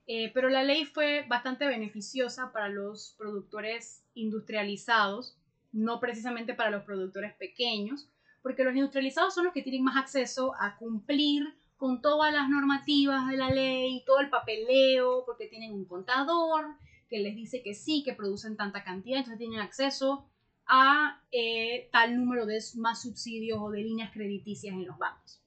Eh, 0.07 0.31
pero 0.35 0.48
la 0.48 0.65
ley 0.65 0.86
fue 0.86 1.24
bastante 1.28 1.66
beneficiosa 1.66 2.51
para 2.52 2.69
los 2.69 3.15
productores 3.16 4.05
industrializados, 4.15 5.36
no 5.73 6.01
precisamente 6.01 6.55
para 6.55 6.70
los 6.70 6.82
productores 6.82 7.35
pequeños, 7.35 8.09
porque 8.43 8.65
los 8.65 8.74
industrializados 8.74 9.35
son 9.35 9.44
los 9.44 9.55
que 9.55 9.62
tienen 9.62 9.85
más 9.85 9.97
acceso 9.97 10.55
a 10.59 10.77
cumplir 10.77 11.55
con 11.77 12.02
todas 12.02 12.32
las 12.32 12.48
normativas 12.48 13.28
de 13.28 13.36
la 13.36 13.51
ley, 13.51 14.02
todo 14.05 14.20
el 14.20 14.31
papeleo, 14.31 15.24
porque 15.24 15.47
tienen 15.47 15.73
un 15.73 15.85
contador 15.85 16.66
que 17.09 17.20
les 17.20 17.36
dice 17.36 17.62
que 17.62 17.74
sí, 17.74 18.02
que 18.05 18.12
producen 18.12 18.57
tanta 18.57 18.82
cantidad, 18.82 19.19
entonces 19.19 19.39
tienen 19.39 19.61
acceso 19.61 20.27
a 20.73 21.21
eh, 21.33 21.89
tal 21.91 22.17
número 22.17 22.47
de 22.47 22.63
más 22.77 23.03
subsidios 23.03 23.59
o 23.61 23.71
de 23.71 23.83
líneas 23.83 24.13
crediticias 24.13 24.73
en 24.73 24.87
los 24.87 24.97
bancos. 24.97 25.43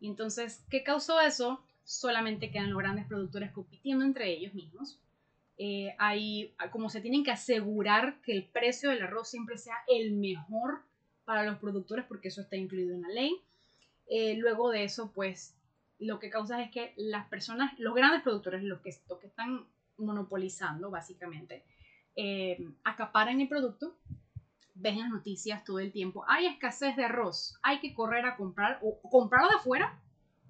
Y 0.00 0.06
entonces, 0.06 0.62
¿qué 0.70 0.82
causó 0.82 1.18
eso? 1.20 1.64
Solamente 1.82 2.50
quedan 2.50 2.70
los 2.70 2.78
grandes 2.78 3.06
productores 3.06 3.52
compitiendo 3.52 4.04
entre 4.04 4.30
ellos 4.30 4.52
mismos. 4.52 5.00
Eh, 5.56 5.94
hay, 5.98 6.54
como 6.72 6.90
se 6.90 7.00
tienen 7.00 7.24
que 7.24 7.30
asegurar 7.30 8.20
que 8.20 8.32
el 8.32 8.44
precio 8.44 8.90
del 8.90 9.02
arroz 9.02 9.30
siempre 9.30 9.56
sea 9.56 9.76
el 9.88 10.12
mejor 10.12 10.82
para 11.24 11.44
los 11.44 11.58
productores, 11.58 12.04
porque 12.04 12.28
eso 12.28 12.42
está 12.42 12.56
incluido 12.56 12.94
en 12.94 13.02
la 13.02 13.08
ley. 13.08 13.40
Eh, 14.08 14.36
luego 14.36 14.70
de 14.70 14.84
eso, 14.84 15.10
pues, 15.14 15.54
lo 15.98 16.18
que 16.18 16.28
causa 16.28 16.62
es 16.62 16.70
que 16.70 16.92
las 16.96 17.26
personas, 17.28 17.78
los 17.78 17.94
grandes 17.94 18.22
productores, 18.22 18.62
los 18.62 18.80
que, 18.80 18.90
que 19.20 19.26
están 19.26 19.64
monopolizando, 19.96 20.90
básicamente, 20.90 21.62
eh, 22.16 22.58
acaparan 22.84 23.40
el 23.40 23.48
producto 23.48 23.96
ves 24.80 24.96
las 24.96 25.10
noticias 25.10 25.64
todo 25.64 25.78
el 25.78 25.92
tiempo, 25.92 26.24
hay 26.26 26.46
escasez 26.46 26.96
de 26.96 27.04
arroz, 27.04 27.58
hay 27.62 27.80
que 27.80 27.94
correr 27.94 28.24
a 28.24 28.36
comprar 28.36 28.78
o 28.82 29.00
comprarlo 29.08 29.48
de 29.48 29.56
afuera 29.56 30.00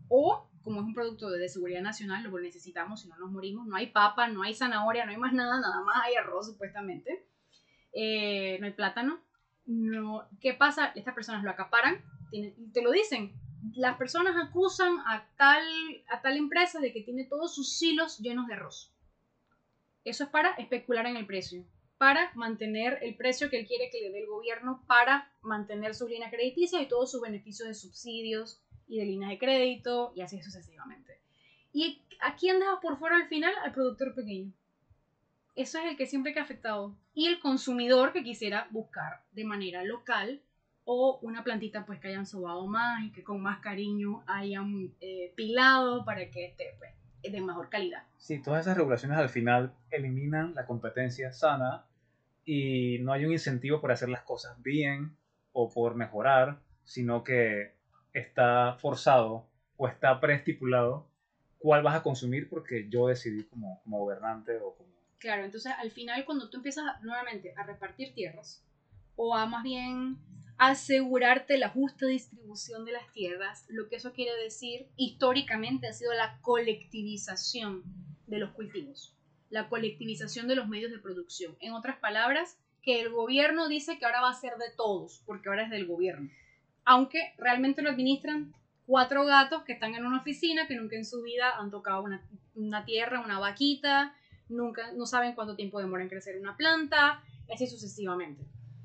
o 0.09 0.47
como 0.63 0.81
es 0.81 0.87
un 0.87 0.95
producto 0.95 1.31
de 1.31 1.49
seguridad 1.49 1.81
nacional, 1.81 2.23
lo 2.23 2.39
necesitamos 2.39 3.01
si 3.01 3.09
no 3.09 3.17
nos 3.19 3.31
morimos, 3.31 3.67
no 3.67 3.77
hay 3.77 3.87
papa, 3.87 4.29
no 4.29 4.43
hay 4.43 4.55
zanahoria, 4.55 5.05
no 5.05 5.13
hay 5.13 5.17
más 5.17 5.33
nada, 5.33 5.59
nada 5.61 5.83
más 5.83 6.03
hay 6.05 6.15
arroz 6.15 6.47
supuestamente, 6.47 7.27
eh, 7.93 8.59
no 8.61 8.67
hay 8.67 8.73
plátano. 8.73 9.21
No, 9.67 10.29
¿Qué 10.41 10.53
pasa? 10.55 10.93
Estas 10.95 11.15
personas 11.15 11.45
lo 11.45 11.51
acaparan, 11.51 12.03
te 12.73 12.83
lo 12.83 12.91
dicen, 12.91 13.33
las 13.75 13.97
personas 13.97 14.35
acusan 14.37 14.99
a 15.07 15.27
tal, 15.37 15.65
a 16.11 16.21
tal 16.21 16.37
empresa 16.37 16.81
de 16.81 16.93
que 16.93 17.03
tiene 17.03 17.25
todos 17.25 17.55
sus 17.55 17.79
silos 17.79 18.19
llenos 18.19 18.47
de 18.47 18.55
arroz. 18.55 18.93
Eso 20.05 20.25
es 20.25 20.31
para 20.31 20.51
especular 20.55 21.07
en 21.07 21.17
el 21.17 21.27
precio 21.27 21.65
para 22.01 22.31
mantener 22.35 22.99
el 23.03 23.15
precio 23.15 23.51
que 23.51 23.61
él 23.61 23.67
quiere 23.67 23.91
que 23.91 24.01
le 24.01 24.11
dé 24.11 24.21
el 24.21 24.27
gobierno 24.27 24.83
para 24.87 25.31
mantener 25.43 25.95
su 25.95 26.09
línea 26.09 26.31
crediticia 26.31 26.81
y 26.81 26.89
todos 26.89 27.11
sus 27.11 27.21
beneficios 27.21 27.69
de 27.69 27.75
subsidios 27.75 28.59
y 28.89 29.01
de 29.01 29.05
líneas 29.05 29.33
de 29.33 29.39
crédito 29.39 30.11
y 30.17 30.23
así 30.23 30.41
sucesivamente. 30.41 31.21
¿Y 31.75 32.01
a 32.23 32.37
quién 32.37 32.59
deja 32.59 32.81
por 32.81 32.99
fuera 32.99 33.17
al 33.17 33.29
final? 33.29 33.53
Al 33.63 33.73
productor 33.73 34.15
pequeño. 34.15 34.51
Eso 35.55 35.79
es 35.79 35.91
el 35.91 35.99
que 35.99 36.07
siempre 36.07 36.33
que 36.33 36.41
ha 36.41 36.45
afectado. 36.45 36.97
Y 37.13 37.27
el 37.27 37.39
consumidor 37.39 38.15
que 38.15 38.25
quisiera 38.25 38.67
buscar 38.71 39.23
de 39.33 39.45
manera 39.45 39.85
local 39.85 40.41
o 40.87 41.19
una 41.21 41.45
plantita 41.45 41.85
pues 41.85 42.01
que 42.01 42.09
hayan 42.09 42.25
sobado 42.25 42.67
más 42.67 43.05
y 43.05 43.13
que 43.13 43.23
con 43.23 43.43
más 43.43 43.61
cariño 43.61 44.25
hayan 44.27 44.95
eh, 45.03 45.35
pilado 45.37 46.07
para 46.07 46.31
que 46.31 46.47
esté 46.47 46.77
pues, 46.79 46.93
de 47.23 47.41
mejor 47.43 47.69
calidad. 47.69 48.05
Sí, 48.17 48.41
todas 48.41 48.63
esas 48.63 48.79
regulaciones 48.79 49.19
al 49.19 49.29
final 49.29 49.75
eliminan 49.91 50.55
la 50.55 50.65
competencia 50.65 51.31
sana 51.35 51.85
y 52.53 52.99
no 52.99 53.13
hay 53.13 53.25
un 53.25 53.31
incentivo 53.31 53.81
por 53.81 53.93
hacer 53.93 54.09
las 54.09 54.23
cosas 54.23 54.61
bien 54.61 55.17
o 55.53 55.71
por 55.71 55.95
mejorar, 55.95 56.59
sino 56.83 57.23
que 57.23 57.75
está 58.13 58.77
forzado 58.81 59.47
o 59.77 59.87
está 59.87 60.19
preestipulado 60.19 61.07
cuál 61.61 61.85
vas 61.85 61.95
a 61.95 62.03
consumir 62.03 62.49
porque 62.49 62.89
yo 62.89 63.07
decidí 63.07 63.45
como, 63.45 63.81
como 63.85 64.01
gobernante 64.01 64.57
o 64.57 64.75
como... 64.75 64.91
Claro, 65.19 65.45
entonces 65.45 65.73
al 65.79 65.93
final 65.93 66.25
cuando 66.25 66.51
tú 66.51 66.57
empiezas 66.57 66.85
nuevamente 67.03 67.55
a 67.57 67.63
repartir 67.63 68.15
tierras 68.15 68.67
o 69.15 69.37
a 69.37 69.47
más 69.47 69.63
bien 69.63 70.19
asegurarte 70.59 71.57
la 71.57 71.69
justa 71.69 72.07
distribución 72.07 72.85
de 72.85 72.91
las 72.91 73.13
tierras, 73.13 73.65
lo 73.69 73.89
que 73.89 73.95
eso 73.95 74.13
quiere 74.13 74.35
decir 74.43 74.89
históricamente 74.97 75.87
ha 75.87 75.93
sido 75.93 76.13
la 76.15 76.41
colectivización 76.43 77.85
de 78.27 78.39
los 78.39 78.51
cultivos 78.55 79.15
la 79.51 79.69
colectivización 79.69 80.49
de 80.49 80.55
los 80.55 80.69
medios 80.69 80.91
de 80.91 80.99
producción. 80.99 81.57
En 81.61 81.73
otras 81.73 81.99
palabras, 81.99 82.57
que 82.83 83.01
el 83.01 83.11
gobierno 83.11 83.69
dice 83.69 83.99
que 83.99 84.07
ahora 84.07 84.23
va 84.23 84.31
a 84.31 84.35
ser 84.35 84.57
de 84.57 84.71
todos, 84.77 85.23
porque 85.27 85.49
ahora 85.49 85.65
es 85.65 85.71
del 85.71 85.87
gobierno. 85.87 86.31
Aunque 86.85 87.35
realmente 87.37 87.83
lo 87.83 87.91
administran 87.91 88.55
cuatro 88.87 89.25
gatos 89.25 89.63
que 89.65 89.73
están 89.73 89.95
en 89.95 90.07
una 90.07 90.21
oficina, 90.21 90.67
que 90.67 90.77
nunca 90.77 90.97
en 90.97 91.05
su 91.05 91.23
vida 91.23 91.59
han 91.59 91.71
tocado 91.71 92.05
una, 92.55 92.85
tierra, 92.85 93.21
una 93.21 93.39
vaquita, 93.39 94.15
nunca, 94.49 94.93
no 94.93 95.07
saben 95.07 95.35
cuánto 95.35 95.57
tiempo 95.57 95.79
demora 95.79 96.03
en 96.03 96.09
crecer 96.09 96.39
una 96.41 96.57
planta, 96.57 97.23
así 97.53 97.67
sucesivamente. 97.67 98.45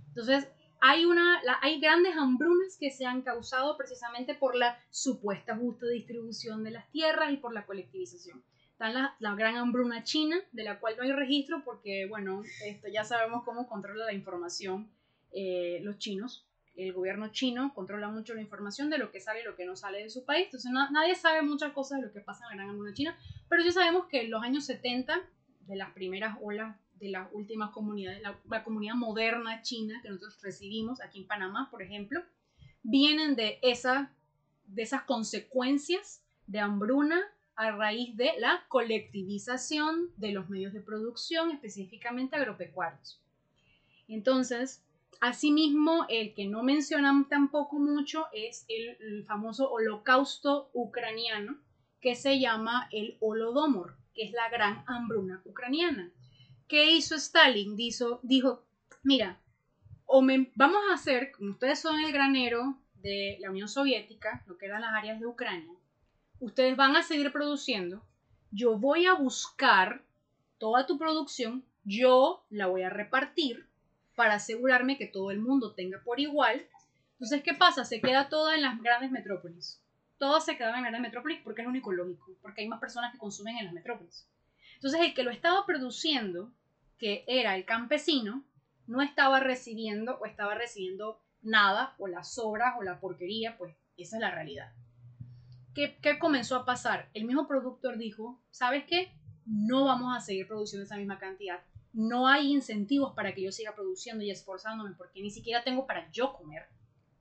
Entonces, 0.10 0.48
hay, 0.82 1.06
una, 1.06 1.42
hay 1.62 1.80
grandes 1.80 2.16
hambrunas 2.16 2.78
que 2.80 2.92
se 2.92 3.06
han 3.06 3.22
causado 3.22 3.78
precisamente 3.78 4.36
por 4.36 4.56
la 4.56 4.78
supuesta 4.90 5.56
justa 5.56 5.88
distribución 5.88 6.64
de 6.64 6.72
las 6.72 6.92
tierras 6.92 7.32
y 7.32 7.38
por 7.38 7.54
la 7.54 7.66
colectivización. 7.66 8.44
Está 8.76 9.16
la, 9.20 9.36
gran 9.36 9.56
hambruna 9.56 10.04
china, 10.04 10.36
de 10.52 10.64
la 10.64 10.82
cual 10.82 10.96
no 10.98 11.04
hay 11.04 11.14
registro 11.14 11.64
porque, 11.64 12.08
bueno, 12.08 12.44
esto 12.66 12.90
ya 12.90 13.06
sabemos 13.06 13.46
cómo 13.46 13.70
controla 13.70 14.04
la 14.04 14.12
información 14.12 14.90
eh, 15.32 15.80
los 15.82 15.98
chinos. 15.98 16.46
El 16.76 16.92
gobierno 16.92 17.30
chino 17.30 17.74
controla 17.74 18.10
mucho 18.10 18.34
la 18.34 18.42
información 18.42 18.90
de 18.90 18.98
lo 18.98 19.12
que 19.12 19.22
sale 19.22 19.40
y 19.40 19.44
lo 19.46 19.56
que 19.56 19.66
no 19.66 19.78
sale 19.78 20.04
de 20.04 20.10
su 20.10 20.26
país. 20.26 20.48
Entonces 20.48 20.74
nadie 20.92 21.16
sabe 21.16 21.42
muchas 21.42 21.72
cosas 21.72 22.02
de 22.02 22.08
lo 22.08 22.12
que 22.12 22.20
pasa 22.20 22.44
en 22.44 22.50
la 22.50 22.56
gran 22.56 22.70
hambruna 22.72 22.94
china. 22.94 23.18
Pero 23.48 23.64
sí 23.64 23.72
sabemos 23.72 24.08
que 24.08 24.24
en 24.24 24.32
los 24.32 24.44
años 24.44 24.66
70, 24.66 25.22
de 25.62 25.76
las 25.78 25.92
primeras 25.94 26.38
olas 26.42 26.76
de 26.96 27.08
las 27.12 27.30
últimas 27.32 27.72
comunidades, 27.72 28.22
la, 28.22 28.38
la 28.50 28.66
comunidad 28.66 28.96
moderna 28.96 29.62
china 29.62 30.02
que 30.02 30.10
nosotros 30.10 30.42
recibimos 30.42 31.00
aquí 31.00 31.22
en 31.22 31.28
Panamá, 31.28 31.70
por 31.72 31.82
ejemplo, 31.82 32.22
vienen 32.84 33.38
de, 33.38 33.58
esa, 33.62 34.12
de 34.66 34.82
esas 34.82 35.04
consecuencias 35.04 36.22
de 36.46 36.60
hambruna 36.60 37.22
a 37.56 37.72
raíz 37.72 38.16
de 38.18 38.34
la 38.40 38.66
colectivización 38.68 40.12
de 40.18 40.32
los 40.32 40.50
medios 40.50 40.74
de 40.74 40.82
producción, 40.82 41.52
específicamente 41.52 42.36
agropecuarios. 42.36 43.22
Entonces, 44.08 44.84
asimismo, 45.22 46.06
el 46.10 46.34
que 46.34 46.48
no 46.48 46.64
mencionan 46.64 47.28
tampoco 47.28 47.80
mucho 47.80 48.28
es 48.34 48.66
el, 48.68 49.26
famoso 49.26 49.72
holocausto 49.72 50.70
ucraniano, 50.74 51.58
que 52.02 52.16
se 52.16 52.40
llama 52.40 52.88
el 52.92 53.18
Holodomor, 53.20 53.96
que 54.14 54.24
es 54.24 54.32
la 54.32 54.50
gran 54.50 54.84
hambruna 54.86 55.42
ucraniana. 55.46 56.12
¿Qué 56.68 56.92
hizo 56.92 57.16
Stalin? 57.16 57.76
Dijo, 57.76 58.20
dijo 58.22 58.66
mira, 59.06 59.40
o 60.06 60.22
vamos 60.56 60.82
a 60.90 60.94
hacer, 60.94 61.32
como 61.32 61.52
ustedes 61.52 61.80
son 61.80 62.00
el 62.00 62.12
granero 62.12 62.78
de 63.02 63.38
la 63.40 63.50
Unión 63.52 63.70
Soviética, 63.70 64.44
lo 64.48 64.58
que 64.58 64.66
eran 64.66 64.82
las 64.82 64.94
áreas 64.94 65.20
de 65.20 65.26
Ucrania, 65.28 65.74
ustedes 66.40 66.76
van 66.76 66.96
a 66.96 67.04
seguir 67.04 67.32
produciendo, 67.32 68.04
yo 68.52 68.78
voy 68.78 69.06
a 69.06 69.14
buscar 69.14 70.04
toda 70.58 70.86
tu 70.86 70.98
producción, 70.98 71.66
yo 71.84 72.46
la 72.50 72.68
voy 72.68 72.84
a 72.84 72.90
repartir 72.90 73.68
para 74.16 74.36
asegurarme 74.36 74.98
que 74.98 75.08
todo 75.08 75.32
el 75.32 75.40
mundo 75.40 75.74
tenga 75.74 76.02
por 76.04 76.20
igual. 76.20 76.66
Entonces, 77.14 77.44
¿qué 77.44 77.54
pasa? 77.54 77.86
Se 77.86 78.02
queda 78.02 78.30
todo 78.30 78.52
en 78.54 78.62
las 78.62 78.82
grandes 78.82 79.12
metrópolis. 79.12 79.82
Todo 80.18 80.40
se 80.40 80.58
queda 80.58 80.68
en 80.68 80.74
las 80.74 80.82
grandes 80.82 81.02
metrópolis 81.02 81.42
porque 81.44 81.62
es 81.62 81.66
lo 81.66 81.72
único 81.72 81.92
lógico, 81.92 82.32
porque 82.42 82.62
hay 82.62 82.68
más 82.68 82.80
personas 82.80 83.12
que 83.12 83.18
consumen 83.18 83.58
en 83.58 83.66
las 83.66 83.74
metrópolis. 83.74 84.28
Entonces, 84.76 85.02
el 85.02 85.14
que 85.14 85.24
lo 85.24 85.32
estaba 85.32 85.66
produciendo, 85.66 86.52
que 86.98 87.24
era 87.28 87.56
el 87.56 87.66
campesino, 87.66 88.44
no 88.88 89.02
estaba 89.02 89.40
recibiendo 89.40 90.18
o 90.18 90.26
estaba 90.26 90.56
recibiendo 90.56 91.20
nada, 91.42 91.96
o 91.98 92.08
las 92.08 92.34
sobras 92.34 92.76
o 92.80 92.84
la 92.84 93.00
porquería, 93.00 93.58
pues 93.58 93.76
esa 93.98 94.18
es 94.18 94.22
la 94.22 94.32
realidad. 94.32 94.72
¿Qué, 95.76 96.20
comenzó 96.20 96.56
a 96.56 96.66
pasar? 96.66 97.10
El 97.14 97.26
mismo 97.26 97.48
productor 97.48 97.98
dijo, 97.98 98.42
¿sabes 98.50 98.86
qué? 98.86 99.12
No 99.46 99.86
vamos 99.86 100.16
a 100.16 100.22
seguir 100.22 100.48
produciendo 100.48 100.86
esa 100.86 100.98
misma 100.98 101.20
cantidad. 101.20 101.62
No 101.94 102.28
hay 102.28 102.52
incentivos 102.52 103.14
para 103.14 103.34
que 103.34 103.44
yo 103.44 103.52
siga 103.52 103.76
produciendo 103.76 104.24
y 104.24 104.32
esforzándome 104.32 104.96
porque 104.98 105.22
ni 105.22 105.30
siquiera 105.30 105.64
tengo 105.64 105.86
para 105.86 106.10
yo 106.12 106.34
comer. 106.34 106.66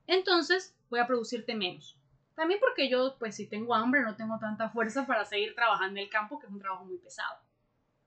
Entonces 0.07 0.77
voy 0.89 1.01
a 1.01 1.07
producirte 1.07 1.55
menos. 1.55 1.99
También 2.35 2.61
porque 2.61 2.89
yo, 2.89 3.17
pues 3.19 3.37
si 3.37 3.47
tengo 3.47 3.75
hambre, 3.75 4.03
no 4.03 4.17
tengo 4.17 4.39
tanta 4.39 4.71
fuerza 4.71 5.07
para 5.07 5.25
seguir 5.25 5.55
trabajando 5.55 5.99
en 5.99 6.05
el 6.05 6.11
campo, 6.11 6.39
que 6.39 6.47
es 6.47 6.53
un 6.53 6.59
trabajo 6.59 6.85
muy 6.85 6.99
pesado. 6.99 7.39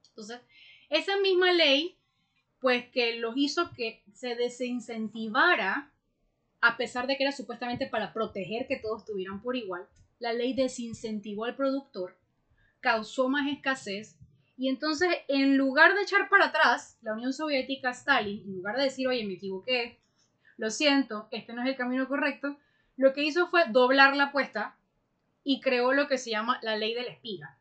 Entonces, 0.10 0.41
esa 0.90 1.18
misma 1.19 1.53
ley, 1.53 1.98
pues 2.60 2.90
que 2.90 3.18
los 3.18 3.38
hizo 3.38 3.72
que 3.72 4.03
se 4.14 4.36
desincentivara, 4.36 5.94
a 6.60 6.76
pesar 6.76 7.07
de 7.07 7.15
que 7.15 7.24
era 7.24 7.32
supuestamente 7.32 7.88
para 7.88 8.14
proteger 8.14 8.68
que 8.68 8.80
todos 8.80 9.02
estuvieran 9.02 9.41
por 9.41 9.56
igual, 9.56 9.88
la 10.19 10.34
ley 10.34 10.53
desincentivó 10.53 11.45
al 11.45 11.56
productor, 11.56 12.18
causó 12.80 13.30
más 13.30 13.48
escasez 13.52 14.18
y 14.57 14.69
entonces 14.69 15.10
en 15.27 15.57
lugar 15.57 15.94
de 15.94 16.02
echar 16.02 16.30
para 16.30 16.45
atrás 16.45 16.98
la 17.02 17.14
Unión 17.14 17.34
Soviética, 17.34 17.91
Stalin, 17.91 18.41
en 18.44 18.56
lugar 18.56 18.77
de 18.77 18.84
decir, 18.84 19.07
oye, 19.07 19.26
me 19.26 19.34
equivoqué, 19.34 19.99
lo 20.57 20.72
siento, 20.72 21.27
este 21.31 21.53
no 21.53 21.61
es 21.61 21.68
el 21.68 21.76
camino 21.76 22.07
correcto, 22.07 22.57
lo 22.95 23.14
que 23.14 23.23
hizo 23.23 23.48
fue 23.48 23.65
doblar 23.69 24.15
la 24.15 24.26
apuesta 24.26 24.76
y 25.44 25.61
creó 25.61 25.94
lo 25.94 26.07
que 26.07 26.18
se 26.18 26.31
llama 26.31 26.60
la 26.64 26.76
ley 26.76 26.94
de 26.95 27.03
la 27.03 27.11
espiga. 27.11 27.57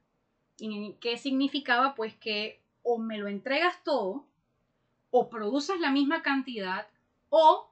¿Qué 1.01 1.19
significaba? 1.19 1.95
Pues 1.95 2.15
que 2.15 2.62
o 2.83 2.99
me 2.99 3.19
lo 3.19 3.28
entregas 3.28 3.83
todo, 3.85 4.27
o 5.11 5.28
produces 5.28 5.78
la 5.81 5.91
misma 5.91 6.23
cantidad, 6.23 6.89
o 7.28 7.70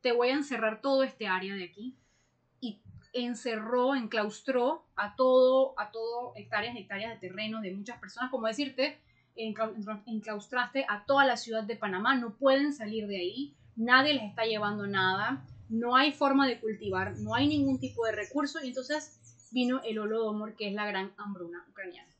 te 0.00 0.12
voy 0.12 0.28
a 0.28 0.34
encerrar 0.34 0.80
todo 0.80 1.02
este 1.02 1.26
área 1.26 1.54
de 1.54 1.64
aquí. 1.64 1.96
Encerró, 3.12 3.94
enclaustró 3.94 4.86
a 4.96 5.14
todo, 5.16 5.74
a 5.78 5.90
todo 5.90 6.32
hectáreas, 6.36 6.76
hectáreas 6.76 7.12
de 7.12 7.28
terreno 7.28 7.60
de 7.60 7.74
muchas 7.74 7.98
personas, 7.98 8.30
como 8.30 8.46
decirte, 8.46 8.98
enclaustraste 9.36 10.86
a 10.88 11.04
toda 11.04 11.24
la 11.24 11.36
ciudad 11.36 11.64
de 11.64 11.76
Panamá, 11.76 12.14
no 12.16 12.34
pueden 12.34 12.72
salir 12.72 13.06
de 13.06 13.16
ahí, 13.16 13.56
nadie 13.76 14.14
les 14.14 14.24
está 14.24 14.44
llevando 14.44 14.86
nada, 14.86 15.46
no 15.68 15.96
hay 15.96 16.12
forma 16.12 16.46
de 16.46 16.60
cultivar, 16.60 17.18
no 17.18 17.34
hay 17.34 17.48
ningún 17.48 17.78
tipo 17.80 18.04
de 18.04 18.12
recurso, 18.12 18.62
y 18.62 18.68
entonces 18.68 19.18
vino 19.50 19.80
el 19.84 19.98
Holodomor, 19.98 20.54
que 20.56 20.68
es 20.68 20.74
la 20.74 20.86
gran 20.86 21.12
hambruna 21.16 21.64
ucraniana. 21.70 22.14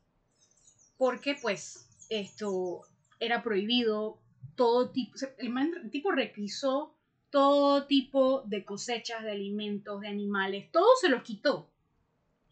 Porque 0.97 1.35
pues 1.41 1.87
esto 2.09 2.81
era 3.19 3.41
prohibido, 3.43 4.19
todo 4.55 4.91
tipo, 4.91 5.17
el 5.37 5.89
tipo 5.89 6.11
requisó 6.11 6.92
todo 7.33 7.87
tipo 7.87 8.43
de 8.45 8.63
cosechas, 8.63 9.23
de 9.23 9.31
alimentos, 9.31 9.99
de 10.01 10.07
animales, 10.07 10.71
todo 10.71 10.85
se 11.01 11.09
los 11.09 11.23
quitó. 11.23 11.67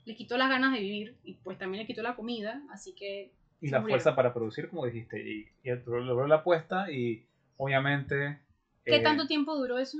Les 0.05 0.17
quitó 0.17 0.39
las 0.39 0.49
ganas 0.49 0.73
de 0.73 0.79
vivir 0.79 1.15
y 1.23 1.35
pues 1.35 1.59
también 1.59 1.81
les 1.81 1.87
quitó 1.87 2.01
la 2.01 2.15
comida, 2.15 2.63
así 2.71 2.95
que... 2.95 3.31
Y 3.61 3.69
la 3.69 3.83
fuerza 3.83 4.15
para 4.15 4.33
producir, 4.33 4.69
como 4.69 4.83
dijiste, 4.87 5.21
y, 5.21 5.47
y 5.61 5.69
logró 5.85 6.25
la 6.25 6.37
apuesta 6.37 6.91
y 6.91 7.27
obviamente... 7.57 8.39
¿Qué 8.83 8.95
eh, 8.95 9.03
tanto 9.03 9.27
tiempo 9.27 9.55
duró 9.55 9.77
eso? 9.77 9.99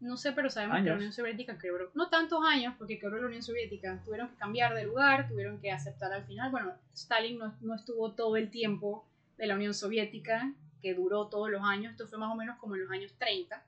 No 0.00 0.16
sé, 0.16 0.32
pero 0.32 0.50
sabemos 0.50 0.78
que 0.78 0.88
la 0.88 0.96
Unión 0.96 1.12
Soviética 1.12 1.56
quebró. 1.56 1.92
No 1.94 2.10
tantos 2.10 2.40
años, 2.44 2.74
porque 2.76 2.98
quebró 2.98 3.20
la 3.20 3.28
Unión 3.28 3.44
Soviética. 3.44 4.02
Tuvieron 4.04 4.30
que 4.30 4.34
cambiar 4.34 4.74
de 4.74 4.84
lugar, 4.84 5.28
tuvieron 5.28 5.60
que 5.60 5.70
aceptar 5.70 6.12
al 6.12 6.24
final. 6.24 6.50
Bueno, 6.50 6.72
Stalin 6.92 7.38
no, 7.38 7.54
no 7.60 7.76
estuvo 7.76 8.10
todo 8.14 8.36
el 8.36 8.50
tiempo 8.50 9.06
de 9.38 9.46
la 9.46 9.54
Unión 9.54 9.74
Soviética, 9.74 10.52
que 10.80 10.92
duró 10.92 11.28
todos 11.28 11.52
los 11.52 11.62
años. 11.62 11.92
Esto 11.92 12.08
fue 12.08 12.18
más 12.18 12.32
o 12.32 12.34
menos 12.34 12.58
como 12.58 12.74
en 12.74 12.80
los 12.80 12.90
años 12.90 13.12
30 13.16 13.62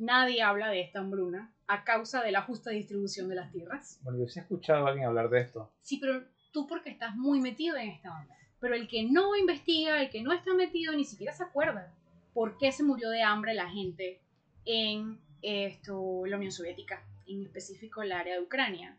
nadie 0.00 0.42
habla 0.42 0.68
de 0.68 0.80
esta 0.80 1.00
hambruna 1.00 1.54
a 1.66 1.84
causa 1.84 2.22
de 2.22 2.32
la 2.32 2.42
justa 2.42 2.70
distribución 2.70 3.28
de 3.28 3.36
las 3.36 3.52
tierras. 3.52 4.00
Bueno, 4.02 4.18
yo 4.18 4.26
sí 4.26 4.38
he 4.38 4.42
escuchado 4.42 4.86
a 4.86 4.88
alguien 4.88 5.06
hablar 5.06 5.28
de 5.28 5.40
esto. 5.40 5.70
Sí, 5.82 5.98
pero 5.98 6.24
tú 6.52 6.66
porque 6.66 6.90
estás 6.90 7.14
muy 7.14 7.40
metido 7.40 7.76
en 7.76 7.90
esta 7.90 8.10
onda. 8.10 8.34
Pero 8.58 8.74
el 8.74 8.88
que 8.88 9.04
no 9.04 9.36
investiga, 9.36 10.02
el 10.02 10.10
que 10.10 10.22
no 10.22 10.32
está 10.32 10.54
metido, 10.54 10.94
ni 10.94 11.04
siquiera 11.04 11.32
se 11.32 11.44
acuerda 11.44 11.94
por 12.32 12.58
qué 12.58 12.72
se 12.72 12.82
murió 12.82 13.10
de 13.10 13.22
hambre 13.22 13.54
la 13.54 13.70
gente 13.70 14.20
en 14.64 15.18
esto, 15.42 16.24
la 16.26 16.36
Unión 16.36 16.52
Soviética, 16.52 17.02
en 17.26 17.42
específico 17.42 18.02
el 18.02 18.12
área 18.12 18.34
de 18.34 18.42
Ucrania. 18.42 18.96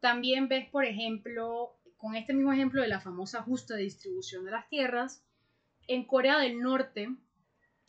También 0.00 0.48
ves, 0.48 0.68
por 0.68 0.84
ejemplo, 0.84 1.76
con 1.96 2.14
este 2.14 2.32
mismo 2.32 2.52
ejemplo 2.52 2.82
de 2.82 2.88
la 2.88 3.00
famosa 3.00 3.42
justa 3.42 3.76
distribución 3.76 4.44
de 4.44 4.50
las 4.50 4.68
tierras, 4.68 5.24
en 5.86 6.04
Corea 6.06 6.38
del 6.38 6.60
Norte 6.60 7.08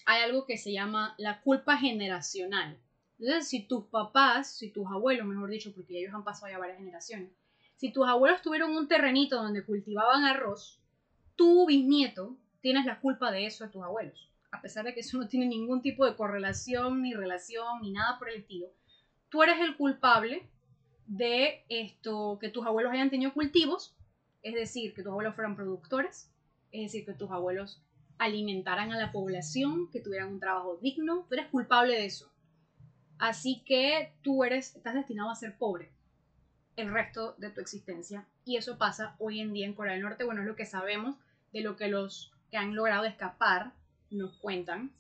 hay 0.06 0.22
algo 0.22 0.46
que 0.46 0.58
se 0.58 0.72
llama 0.72 1.16
la 1.18 1.42
culpa 1.42 1.78
generacional. 1.78 2.78
Entonces, 3.20 3.48
si 3.48 3.68
tus 3.68 3.86
papás, 3.86 4.56
si 4.58 4.70
tus 4.70 4.88
abuelos, 4.88 5.26
mejor 5.26 5.50
dicho, 5.50 5.74
porque 5.74 6.00
ellos 6.00 6.14
han 6.14 6.24
pasado 6.24 6.52
ya 6.52 6.60
varias 6.60 6.78
generaciones, 6.78 7.32
si 7.76 7.92
tus 7.92 8.08
abuelos 8.08 8.42
tuvieron 8.42 8.76
un 8.76 8.88
terrenito 8.88 9.36
donde 9.42 9.66
cultivaban 9.66 10.24
arroz, 10.26 10.80
tu 11.36 11.66
bisnieto 11.66 12.38
tienes 12.62 12.86
la 12.86 13.00
culpa 13.00 13.32
de 13.32 13.46
eso 13.46 13.66
a 13.66 13.72
tus 13.72 13.84
abuelos. 13.84 14.30
A 14.52 14.62
pesar 14.62 14.86
de 14.86 14.94
que 14.94 15.02
eso 15.02 15.18
no 15.18 15.28
tiene 15.28 15.48
ningún 15.48 15.82
tipo 15.82 16.06
de 16.06 16.16
correlación, 16.16 17.02
ni 17.02 17.14
relación, 17.14 17.82
ni 17.82 17.92
nada 17.92 18.18
por 18.18 18.30
el 18.30 18.42
estilo. 18.42 18.68
Tú 19.30 19.44
eres 19.44 19.60
el 19.60 19.76
culpable 19.76 20.48
de 21.08 21.66
esto, 21.68 22.38
que 22.40 22.50
tus 22.50 22.66
abuelos 22.66 22.94
hayan 22.94 23.10
tenido 23.10 23.34
cultivos, 23.34 23.94
es 24.44 24.54
decir, 24.54 24.94
que 24.94 25.04
tus 25.04 25.12
abuelos 25.12 25.36
fueran 25.36 25.56
productores, 25.56 26.32
es 26.72 26.84
decir, 26.84 27.06
que 27.06 27.14
tus 27.14 27.32
abuelos 27.32 27.82
alimentaran 28.18 28.92
a 28.92 28.98
la 28.98 29.12
población, 29.12 29.90
que 29.92 30.00
tuvieran 30.00 30.30
un 30.30 30.40
trabajo 30.40 30.78
digno, 30.82 31.26
tú 31.28 31.36
eres 31.36 31.48
culpable 31.48 31.94
de 31.94 32.06
eso. 32.06 32.32
Así 33.18 33.64
que 33.66 34.14
tú 34.22 34.44
eres, 34.44 34.76
estás 34.76 34.94
destinado 34.94 35.30
a 35.30 35.36
ser 35.36 35.58
pobre 35.58 35.92
el 36.76 36.92
resto 36.92 37.36
de 37.38 37.50
tu 37.50 37.62
existencia. 37.62 38.26
Y 38.44 38.58
eso 38.58 38.78
pasa 38.78 39.16
hoy 39.20 39.40
en 39.40 39.54
día 39.54 39.66
en 39.66 39.74
Corea 39.74 39.94
del 39.94 40.04
Norte. 40.04 40.24
Bueno, 40.24 40.42
es 40.42 40.48
lo 40.48 40.56
que 40.56 40.66
sabemos 40.66 41.16
de 41.54 41.62
lo 41.62 41.78
que 41.78 41.88
los 41.88 42.34
que 42.52 42.58
han 42.58 42.76
logrado 42.76 43.06
escapar 43.06 43.72
nos 44.10 44.36
cuentan. 44.38 44.92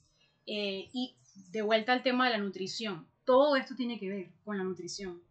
Eh, 0.46 0.90
y 0.94 1.16
de 1.52 1.62
vuelta 1.62 1.94
al 1.94 2.04
tema 2.04 2.26
de 2.26 2.32
la 2.32 2.44
nutrición. 2.44 3.08
Todo 3.26 3.56
esto 3.56 3.76
tiene 3.76 4.00
que 4.00 4.10
ver 4.10 4.30
con 4.44 4.58
la 4.58 4.64
nutrición. 4.64 5.22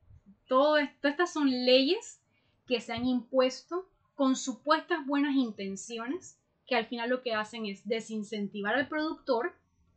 Todo 0.46 0.76
esto, 0.78 1.08
estas 1.08 1.32
son 1.32 1.50
leyes 1.50 2.20
que 2.66 2.80
se 2.80 2.92
han 2.92 3.06
impuesto 3.06 3.88
con 4.14 4.36
supuestas 4.36 5.06
buenas 5.06 5.34
intenciones 5.34 6.38
que 6.66 6.76
al 6.76 6.86
final 6.86 7.10
lo 7.10 7.22
que 7.22 7.34
hacen 7.34 7.66
es 7.66 7.86
desincentivar 7.86 8.74
al 8.74 8.88
productor 8.88 9.54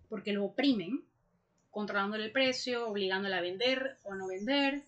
porque 0.10 0.34
lo 0.34 0.46
oprimen, 0.46 1.04
controlándole 1.72 2.26
el 2.26 2.32
precio, 2.32 2.88
obligándole 2.88 3.36
a 3.36 3.42
vender 3.42 3.98
o 4.04 4.16
no 4.16 4.28
vender, 4.28 4.84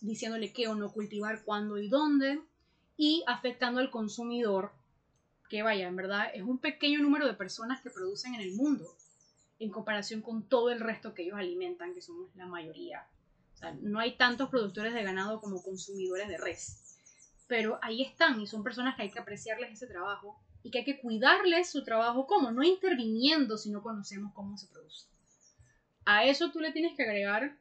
diciéndole 0.00 0.52
qué 0.52 0.68
o 0.68 0.74
no 0.74 0.92
cultivar, 0.92 1.44
cuándo 1.44 1.78
y 1.78 1.88
dónde, 1.88 2.40
y 2.96 3.22
afectando 3.26 3.80
al 3.80 3.90
consumidor, 3.90 4.72
que 5.48 5.62
vaya, 5.62 5.86
en 5.86 5.96
verdad 5.96 6.28
es 6.34 6.42
un 6.42 6.58
pequeño 6.58 7.00
número 7.00 7.26
de 7.26 7.34
personas 7.34 7.80
que 7.80 7.90
producen 7.90 8.34
en 8.34 8.40
el 8.40 8.54
mundo, 8.54 8.96
en 9.58 9.70
comparación 9.70 10.20
con 10.22 10.48
todo 10.48 10.70
el 10.70 10.80
resto 10.80 11.14
que 11.14 11.22
ellos 11.22 11.38
alimentan, 11.38 11.94
que 11.94 12.02
somos 12.02 12.34
la 12.34 12.46
mayoría. 12.46 13.06
O 13.54 13.56
sea, 13.56 13.72
no 13.80 14.00
hay 14.00 14.16
tantos 14.16 14.48
productores 14.50 14.94
de 14.94 15.02
ganado 15.02 15.40
como 15.40 15.62
consumidores 15.62 16.28
de 16.28 16.38
res. 16.38 16.98
Pero 17.46 17.78
ahí 17.82 18.02
están 18.02 18.40
y 18.40 18.46
son 18.46 18.64
personas 18.64 18.96
que 18.96 19.02
hay 19.02 19.10
que 19.10 19.20
apreciarles 19.20 19.72
ese 19.72 19.86
trabajo 19.86 20.43
y 20.64 20.70
que 20.70 20.78
hay 20.78 20.84
que 20.84 20.98
cuidarles 20.98 21.70
su 21.70 21.84
trabajo 21.84 22.26
como, 22.26 22.50
no 22.50 22.64
interviniendo 22.64 23.58
si 23.58 23.70
no 23.70 23.82
conocemos 23.82 24.32
cómo 24.32 24.56
se 24.56 24.66
produce. 24.66 25.06
A 26.06 26.24
eso 26.24 26.50
tú 26.50 26.58
le 26.58 26.72
tienes 26.72 26.96
que 26.96 27.02
agregar, 27.02 27.58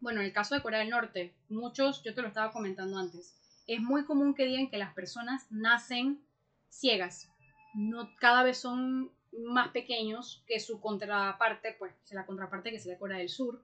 bueno, 0.00 0.20
en 0.20 0.26
el 0.26 0.32
caso 0.32 0.54
de 0.54 0.62
Corea 0.62 0.80
del 0.80 0.88
Norte, 0.88 1.34
muchos, 1.50 2.02
yo 2.02 2.14
te 2.14 2.22
lo 2.22 2.28
estaba 2.28 2.50
comentando 2.50 2.98
antes, 2.98 3.38
es 3.66 3.80
muy 3.80 4.04
común 4.06 4.34
que 4.34 4.46
digan 4.46 4.70
que 4.70 4.78
las 4.78 4.94
personas 4.94 5.46
nacen 5.50 6.24
ciegas, 6.70 7.28
no 7.74 8.16
cada 8.16 8.42
vez 8.42 8.56
son 8.56 9.12
más 9.30 9.68
pequeños 9.68 10.42
que 10.46 10.58
su 10.58 10.80
contraparte, 10.80 11.76
pues 11.78 11.92
la 12.12 12.24
contraparte 12.24 12.70
que 12.70 12.80
sería 12.80 12.98
Corea 12.98 13.18
del 13.18 13.28
Sur. 13.28 13.62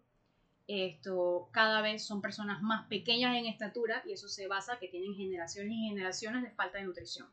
Esto, 0.67 1.49
cada 1.53 1.81
vez 1.81 2.07
son 2.07 2.21
personas 2.21 2.63
más 2.63 2.87
pequeñas 2.87 3.37
en 3.37 3.47
estatura 3.47 4.03
y 4.07 4.13
eso 4.13 4.29
se 4.29 4.47
basa 4.47 4.79
que 4.79 4.89
tienen 4.89 5.15
generaciones 5.15 5.73
y 5.73 5.89
generaciones 5.89 6.43
de 6.43 6.51
falta 6.51 6.79
de 6.79 6.85
nutrición 6.85 7.29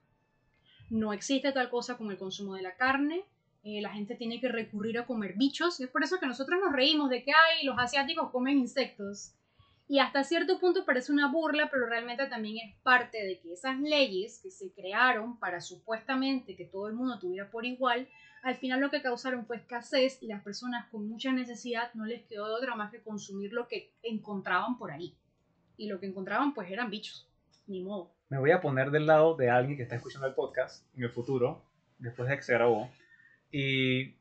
no 0.92 1.14
existe 1.14 1.54
tal 1.54 1.70
cosa 1.70 1.98
como 1.98 2.12
el 2.12 2.18
consumo 2.18 2.54
de 2.54 2.62
la 2.62 2.76
carne, 2.76 3.24
eh, 3.64 3.82
la 3.82 3.94
gente 3.94 4.16
tiene 4.16 4.42
que 4.42 4.50
recurrir 4.50 5.00
a 5.00 5.06
comer 5.06 5.36
bichos, 5.38 5.80
es 5.80 5.90
por 5.90 6.04
eso 6.04 6.20
que 6.20 6.28
nosotros 6.28 6.60
nos 6.60 6.74
reímos 6.74 7.10
de 7.10 7.24
que 7.24 7.32
hay 7.32 7.66
los 7.66 7.80
asiáticos 7.80 8.30
comen 8.30 8.60
insectos. 8.60 9.34
Y 9.88 10.00
hasta 10.00 10.24
cierto 10.24 10.60
punto 10.60 10.86
parece 10.86 11.12
una 11.12 11.32
burla, 11.32 11.70
pero 11.70 11.86
realmente 11.86 12.26
también 12.28 12.58
es 12.58 12.76
parte 12.82 13.24
de 13.24 13.40
que 13.40 13.54
esas 13.54 13.80
leyes 13.80 14.40
que 14.42 14.52
se 14.52 14.72
crearon 14.72 15.38
para 15.38 15.62
supuestamente 15.62 16.56
que 16.56 16.66
todo 16.66 16.88
el 16.88 16.94
mundo 16.94 17.20
tuviera 17.20 17.50
por 17.50 17.66
igual, 17.66 18.08
al 18.44 18.56
final 18.56 18.82
lo 18.82 18.90
que 18.90 19.02
causaron 19.02 19.46
fue 19.46 19.58
escasez 19.58 20.22
y 20.22 20.28
las 20.28 20.44
personas 20.44 20.90
con 20.90 21.08
mucha 21.08 21.32
necesidad 21.32 21.94
no 21.94 22.06
les 22.06 22.24
quedó 22.24 22.48
de 22.48 22.56
otra 22.56 22.76
más 22.76 22.92
que 22.92 23.02
consumir 23.02 23.54
lo 23.54 23.68
que 23.68 23.92
encontraban 24.04 24.78
por 24.78 24.92
ahí. 24.92 25.14
Y 25.78 25.88
lo 25.88 26.00
que 26.00 26.08
encontraban 26.08 26.54
pues 26.54 26.70
eran 26.70 26.90
bichos, 26.90 27.28
ni 27.68 27.82
modo 27.82 28.12
me 28.32 28.40
voy 28.40 28.52
a 28.52 28.62
poner 28.62 28.92
del 28.92 29.08
lado 29.08 29.36
de 29.36 29.50
alguien 29.50 29.76
que 29.76 29.84
está 29.84 29.98
escuchando 29.98 30.26
el 30.26 30.34
podcast 30.34 30.86
en 30.96 31.04
el 31.04 31.10
futuro, 31.10 31.66
después 32.00 32.30
de 32.30 32.38
que 32.38 32.42
se 32.44 32.54
grabó. 32.54 32.90
Y 33.52 34.16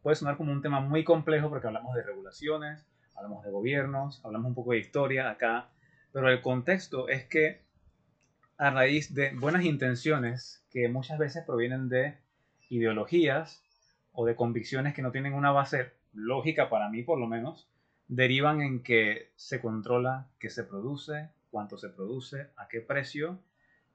puede 0.00 0.16
sonar 0.16 0.38
como 0.38 0.52
un 0.52 0.62
tema 0.62 0.80
muy 0.80 1.04
complejo 1.04 1.50
porque 1.50 1.66
hablamos 1.66 1.94
de 1.94 2.02
regulaciones, 2.02 2.82
hablamos 3.14 3.44
de 3.44 3.50
gobiernos, 3.50 4.24
hablamos 4.24 4.48
un 4.48 4.54
poco 4.54 4.72
de 4.72 4.78
historia 4.78 5.28
acá, 5.28 5.68
pero 6.12 6.30
el 6.30 6.40
contexto 6.40 7.10
es 7.10 7.26
que 7.26 7.60
a 8.56 8.70
raíz 8.70 9.14
de 9.14 9.36
buenas 9.36 9.66
intenciones 9.66 10.64
que 10.70 10.88
muchas 10.88 11.18
veces 11.18 11.44
provienen 11.44 11.90
de 11.90 12.16
ideologías 12.70 13.62
o 14.12 14.24
de 14.24 14.34
convicciones 14.34 14.94
que 14.94 15.02
no 15.02 15.12
tienen 15.12 15.34
una 15.34 15.50
base 15.50 15.92
lógica 16.14 16.70
para 16.70 16.88
mí 16.88 17.02
por 17.02 17.20
lo 17.20 17.26
menos, 17.26 17.68
derivan 18.08 18.62
en 18.62 18.82
que 18.82 19.30
se 19.36 19.60
controla 19.60 20.30
qué 20.38 20.48
se 20.48 20.64
produce, 20.64 21.28
cuánto 21.52 21.78
se 21.78 21.90
produce, 21.90 22.48
a 22.56 22.66
qué 22.66 22.80
precio, 22.80 23.38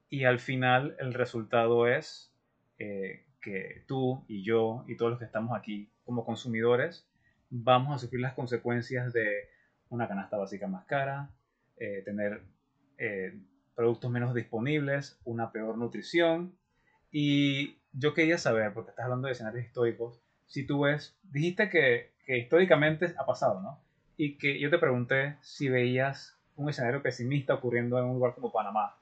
y 0.09 0.23
al 0.23 0.39
final 0.39 0.95
el 0.99 1.13
resultado 1.13 1.87
es 1.87 2.33
eh, 2.79 3.25
que 3.41 3.83
tú 3.87 4.23
y 4.29 4.43
yo 4.43 4.85
y 4.87 4.95
todos 4.95 5.11
los 5.11 5.19
que 5.19 5.25
estamos 5.25 5.57
aquí 5.57 5.91
como 6.05 6.23
consumidores 6.23 7.05
vamos 7.49 7.95
a 7.95 7.97
sufrir 7.97 8.21
las 8.21 8.33
consecuencias 8.33 9.11
de 9.13 9.49
una 9.89 10.07
canasta 10.07 10.37
básica 10.37 10.67
más 10.67 10.85
cara, 10.85 11.31
eh, 11.77 12.01
tener 12.03 12.43
eh, 12.97 13.39
productos 13.75 14.11
menos 14.11 14.33
disponibles, 14.33 15.19
una 15.23 15.51
peor 15.51 15.77
nutrición. 15.77 16.57
Y 17.11 17.77
yo 17.93 18.13
quería 18.13 18.37
saber, 18.37 18.73
porque 18.73 18.89
estás 18.89 19.05
hablando 19.05 19.27
de 19.27 19.33
escenarios 19.33 19.65
históricos, 19.65 20.21
si 20.45 20.65
tú 20.65 20.81
ves, 20.81 21.17
dijiste 21.23 21.69
que, 21.69 22.13
que 22.25 22.37
históricamente 22.37 23.13
ha 23.17 23.25
pasado, 23.25 23.61
¿no? 23.61 23.81
Y 24.17 24.37
que 24.37 24.59
yo 24.59 24.69
te 24.69 24.79
pregunté 24.79 25.37
si 25.41 25.69
veías 25.69 26.36
un 26.57 26.69
escenario 26.69 27.01
pesimista 27.01 27.53
ocurriendo 27.53 27.97
en 27.97 28.05
un 28.05 28.15
lugar 28.15 28.33
como 28.35 28.51
Panamá. 28.51 28.95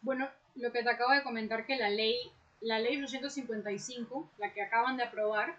Bueno, 0.00 0.28
lo 0.54 0.72
que 0.72 0.82
te 0.82 0.90
acabo 0.90 1.12
de 1.12 1.22
comentar, 1.22 1.66
que 1.66 1.76
la 1.76 1.90
ley, 1.90 2.16
la 2.60 2.78
ley 2.78 3.02
855, 3.02 4.30
la 4.38 4.52
que 4.52 4.62
acaban 4.62 4.96
de 4.96 5.02
aprobar, 5.02 5.56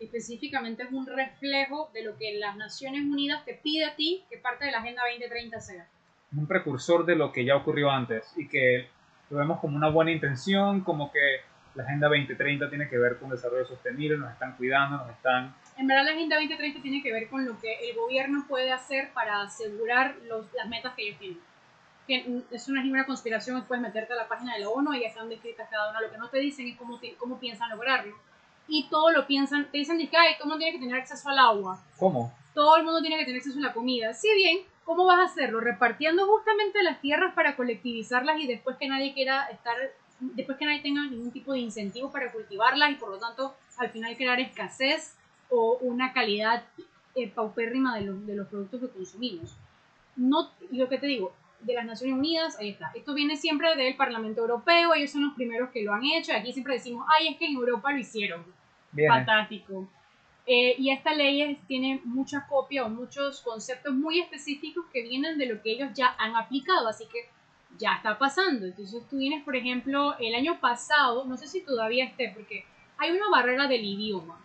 específicamente 0.00 0.82
es 0.82 0.92
un 0.92 1.06
reflejo 1.06 1.90
de 1.94 2.02
lo 2.02 2.16
que 2.16 2.38
las 2.38 2.56
Naciones 2.56 3.02
Unidas 3.02 3.44
te 3.44 3.54
pide 3.54 3.84
a 3.84 3.94
ti 3.96 4.24
que 4.30 4.38
parte 4.38 4.64
de 4.64 4.72
la 4.72 4.78
Agenda 4.78 5.02
2030 5.10 5.60
sea. 5.60 5.86
Un 6.36 6.46
precursor 6.46 7.06
de 7.06 7.16
lo 7.16 7.32
que 7.32 7.44
ya 7.44 7.56
ocurrió 7.56 7.90
antes 7.90 8.32
y 8.36 8.48
que 8.48 8.88
lo 9.30 9.38
vemos 9.38 9.60
como 9.60 9.76
una 9.76 9.88
buena 9.88 10.10
intención, 10.10 10.82
como 10.82 11.12
que 11.12 11.40
la 11.74 11.84
Agenda 11.84 12.08
2030 12.08 12.68
tiene 12.68 12.88
que 12.88 12.98
ver 12.98 13.18
con 13.18 13.30
desarrollo 13.30 13.66
sostenible, 13.66 14.16
nos 14.16 14.32
están 14.32 14.56
cuidando, 14.56 14.98
nos 14.98 15.10
están... 15.10 15.54
En 15.76 15.86
verdad 15.86 16.04
la 16.04 16.12
Agenda 16.12 16.36
2030 16.36 16.80
tiene 16.80 17.02
que 17.02 17.12
ver 17.12 17.28
con 17.28 17.44
lo 17.44 17.58
que 17.60 17.88
el 17.88 17.96
gobierno 17.96 18.44
puede 18.48 18.72
hacer 18.72 19.12
para 19.12 19.42
asegurar 19.42 20.16
los, 20.26 20.46
las 20.54 20.68
metas 20.68 20.94
que 20.94 21.08
ellos 21.08 21.18
tienen. 21.18 21.40
Que 22.06 22.42
eso 22.54 22.72
no 22.72 22.78
es 22.78 22.84
ninguna 22.84 23.04
conspiración, 23.04 23.62
puedes 23.64 23.82
meterte 23.82 24.12
a 24.12 24.16
la 24.16 24.28
página 24.28 24.54
de 24.54 24.60
la 24.60 24.68
ONU 24.70 24.94
y 24.94 25.00
ya 25.00 25.08
están 25.08 25.28
descritas 25.28 25.68
cada 25.68 25.90
una. 25.90 26.00
Lo 26.00 26.10
que 26.10 26.18
no 26.18 26.30
te 26.30 26.38
dicen 26.38 26.66
es 26.68 26.76
cómo, 26.76 26.98
cómo 27.18 27.38
piensan 27.38 27.68
lograrlo. 27.70 28.16
Y 28.68 28.88
todo 28.88 29.10
lo 29.10 29.26
piensan, 29.26 29.70
te 29.70 29.78
dicen 29.78 29.98
que, 29.98 30.16
ay, 30.16 30.34
todo 30.38 30.44
el 30.44 30.48
mundo 30.50 30.58
tiene 30.58 30.72
que 30.72 30.84
tener 30.84 31.00
acceso 31.00 31.28
al 31.28 31.38
agua. 31.38 31.82
¿Cómo? 31.98 32.32
Todo 32.54 32.76
el 32.76 32.84
mundo 32.84 33.00
tiene 33.00 33.18
que 33.18 33.24
tener 33.24 33.38
acceso 33.38 33.58
a 33.58 33.62
la 33.62 33.74
comida. 33.74 34.14
Si 34.14 34.32
bien, 34.34 34.60
¿cómo 34.84 35.04
vas 35.04 35.18
a 35.18 35.24
hacerlo? 35.24 35.60
Repartiendo 35.60 36.26
justamente 36.26 36.82
las 36.82 37.00
tierras 37.00 37.34
para 37.34 37.54
colectivizarlas 37.54 38.40
y 38.40 38.46
después 38.46 38.76
que 38.78 38.88
nadie 38.88 39.12
quiera 39.12 39.46
estar 39.48 39.76
después 40.20 40.56
que 40.56 40.64
nadie 40.64 40.80
tenga 40.80 41.02
ningún 41.02 41.30
tipo 41.30 41.52
de 41.52 41.58
incentivo 41.58 42.10
para 42.10 42.32
cultivarlas 42.32 42.90
y 42.90 42.94
por 42.94 43.10
lo 43.10 43.18
tanto 43.18 43.54
al 43.76 43.90
final 43.90 44.16
crear 44.16 44.40
escasez 44.40 45.15
o 45.50 45.78
una 45.80 46.12
calidad 46.12 46.64
eh, 47.14 47.28
paupérrima 47.28 47.96
de 47.96 48.04
los, 48.04 48.26
de 48.26 48.36
los 48.36 48.48
productos 48.48 48.80
que 48.80 48.88
consumimos. 48.88 49.56
No, 50.16 50.50
y 50.70 50.76
lo 50.76 50.88
que 50.88 50.98
te 50.98 51.06
digo, 51.06 51.32
de 51.60 51.74
las 51.74 51.84
Naciones 51.84 52.18
Unidas, 52.18 52.58
ahí 52.58 52.70
está. 52.70 52.92
Esto 52.94 53.14
viene 53.14 53.36
siempre 53.36 53.74
del 53.74 53.96
Parlamento 53.96 54.42
Europeo, 54.42 54.94
ellos 54.94 55.10
son 55.10 55.24
los 55.24 55.34
primeros 55.34 55.70
que 55.70 55.82
lo 55.82 55.92
han 55.92 56.04
hecho, 56.04 56.32
y 56.32 56.34
aquí 56.34 56.52
siempre 56.52 56.74
decimos, 56.74 57.06
ay, 57.08 57.28
es 57.28 57.36
que 57.38 57.46
en 57.46 57.54
Europa 57.54 57.92
lo 57.92 57.98
hicieron. 57.98 58.44
Fantástico. 59.08 59.88
Eh, 60.46 60.76
y 60.78 60.90
esta 60.90 61.12
ley 61.12 61.58
tiene 61.66 62.00
muchas 62.04 62.44
copias 62.44 62.86
o 62.86 62.88
muchos 62.88 63.40
conceptos 63.40 63.94
muy 63.94 64.20
específicos 64.20 64.84
que 64.92 65.02
vienen 65.02 65.38
de 65.38 65.46
lo 65.46 65.60
que 65.60 65.72
ellos 65.72 65.90
ya 65.94 66.14
han 66.18 66.36
aplicado, 66.36 66.88
así 66.88 67.04
que 67.06 67.28
ya 67.78 67.94
está 67.94 68.16
pasando. 68.16 68.66
Entonces 68.66 69.02
tú 69.08 69.16
tienes, 69.16 69.42
por 69.42 69.56
ejemplo, 69.56 70.16
el 70.18 70.34
año 70.34 70.60
pasado, 70.60 71.24
no 71.24 71.36
sé 71.36 71.46
si 71.48 71.62
todavía 71.62 72.04
esté, 72.04 72.30
porque 72.34 72.64
hay 72.98 73.10
una 73.10 73.28
barrera 73.28 73.66
del 73.66 73.84
idioma 73.84 74.38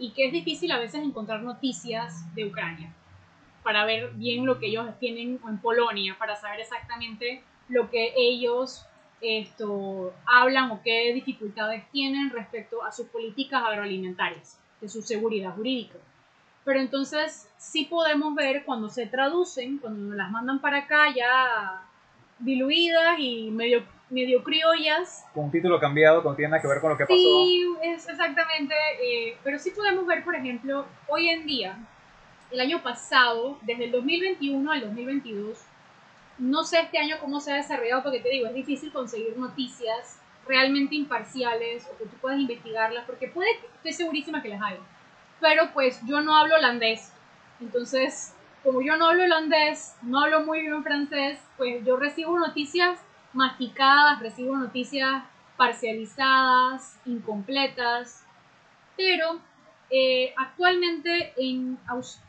y 0.00 0.10
que 0.10 0.26
es 0.26 0.32
difícil 0.32 0.72
a 0.72 0.78
veces 0.78 1.02
encontrar 1.04 1.42
noticias 1.42 2.34
de 2.34 2.46
Ucrania 2.46 2.92
para 3.62 3.84
ver 3.84 4.12
bien 4.14 4.46
lo 4.46 4.58
que 4.58 4.66
ellos 4.68 4.86
tienen 4.98 5.38
en 5.46 5.58
Polonia, 5.58 6.16
para 6.18 6.34
saber 6.34 6.60
exactamente 6.60 7.42
lo 7.68 7.90
que 7.90 8.14
ellos 8.16 8.86
esto, 9.20 10.14
hablan 10.24 10.70
o 10.70 10.80
qué 10.82 11.12
dificultades 11.12 11.84
tienen 11.90 12.30
respecto 12.30 12.82
a 12.82 12.90
sus 12.90 13.06
políticas 13.08 13.62
agroalimentarias, 13.62 14.58
de 14.80 14.88
su 14.88 15.02
seguridad 15.02 15.54
jurídica. 15.54 15.98
Pero 16.64 16.80
entonces 16.80 17.48
sí 17.58 17.84
podemos 17.84 18.34
ver 18.34 18.64
cuando 18.64 18.88
se 18.88 19.06
traducen, 19.06 19.78
cuando 19.78 20.14
las 20.14 20.30
mandan 20.30 20.60
para 20.60 20.78
acá 20.78 21.14
ya 21.14 21.82
diluidas 22.38 23.18
y 23.18 23.50
medio, 23.50 23.82
medio 24.10 24.42
criollas. 24.42 25.24
Con 25.32 25.44
un 25.44 25.50
título 25.50 25.78
cambiado, 25.80 26.22
no 26.22 26.34
tiene 26.34 26.50
nada 26.50 26.62
que 26.62 26.68
ver 26.68 26.80
con 26.80 26.90
lo 26.90 26.96
que 26.96 27.04
pasó. 27.04 27.14
Sí, 27.14 27.64
es 27.82 28.08
exactamente. 28.08 28.74
Eh, 29.02 29.36
pero 29.42 29.58
sí 29.58 29.70
podemos 29.70 30.06
ver, 30.06 30.24
por 30.24 30.34
ejemplo, 30.34 30.84
hoy 31.08 31.28
en 31.28 31.46
día, 31.46 31.78
el 32.50 32.60
año 32.60 32.82
pasado, 32.82 33.58
desde 33.62 33.84
el 33.84 33.92
2021 33.92 34.70
al 34.70 34.80
2022, 34.80 35.58
no 36.38 36.64
sé 36.64 36.80
este 36.80 36.98
año 36.98 37.16
cómo 37.20 37.40
se 37.40 37.52
ha 37.52 37.56
desarrollado, 37.56 38.02
porque 38.02 38.20
te 38.20 38.30
digo, 38.30 38.46
es 38.46 38.54
difícil 38.54 38.92
conseguir 38.92 39.36
noticias 39.38 40.18
realmente 40.46 40.94
imparciales 40.94 41.86
o 41.86 41.96
que 41.98 42.04
tú 42.04 42.16
puedas 42.20 42.40
investigarlas, 42.40 43.04
porque 43.04 43.28
puede, 43.28 43.50
estoy 43.76 43.92
segurísima 43.92 44.42
que 44.42 44.48
las 44.48 44.62
hay. 44.62 44.76
Pero 45.38 45.70
pues 45.72 46.00
yo 46.06 46.20
no 46.20 46.36
hablo 46.36 46.56
holandés, 46.56 47.12
entonces 47.60 48.34
como 48.62 48.82
yo 48.82 48.96
no 48.96 49.06
hablo 49.06 49.24
holandés, 49.24 49.94
no 50.02 50.20
hablo 50.20 50.42
muy 50.42 50.60
bien 50.60 50.82
francés, 50.82 51.38
pues 51.56 51.84
yo 51.84 51.96
recibo 51.96 52.38
noticias 52.38 52.98
masticadas, 53.32 54.20
recibo 54.20 54.56
noticias 54.56 55.24
parcializadas, 55.56 56.98
incompletas, 57.04 58.24
pero 58.96 59.40
eh, 59.90 60.32
actualmente 60.36 61.32
en, 61.36 61.78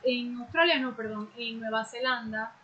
en, 0.04 0.38
Australia, 0.38 0.80
no, 0.80 0.96
perdón, 0.96 1.30
en 1.38 1.60
Nueva 1.60 1.86
Zelanda, 1.86 2.56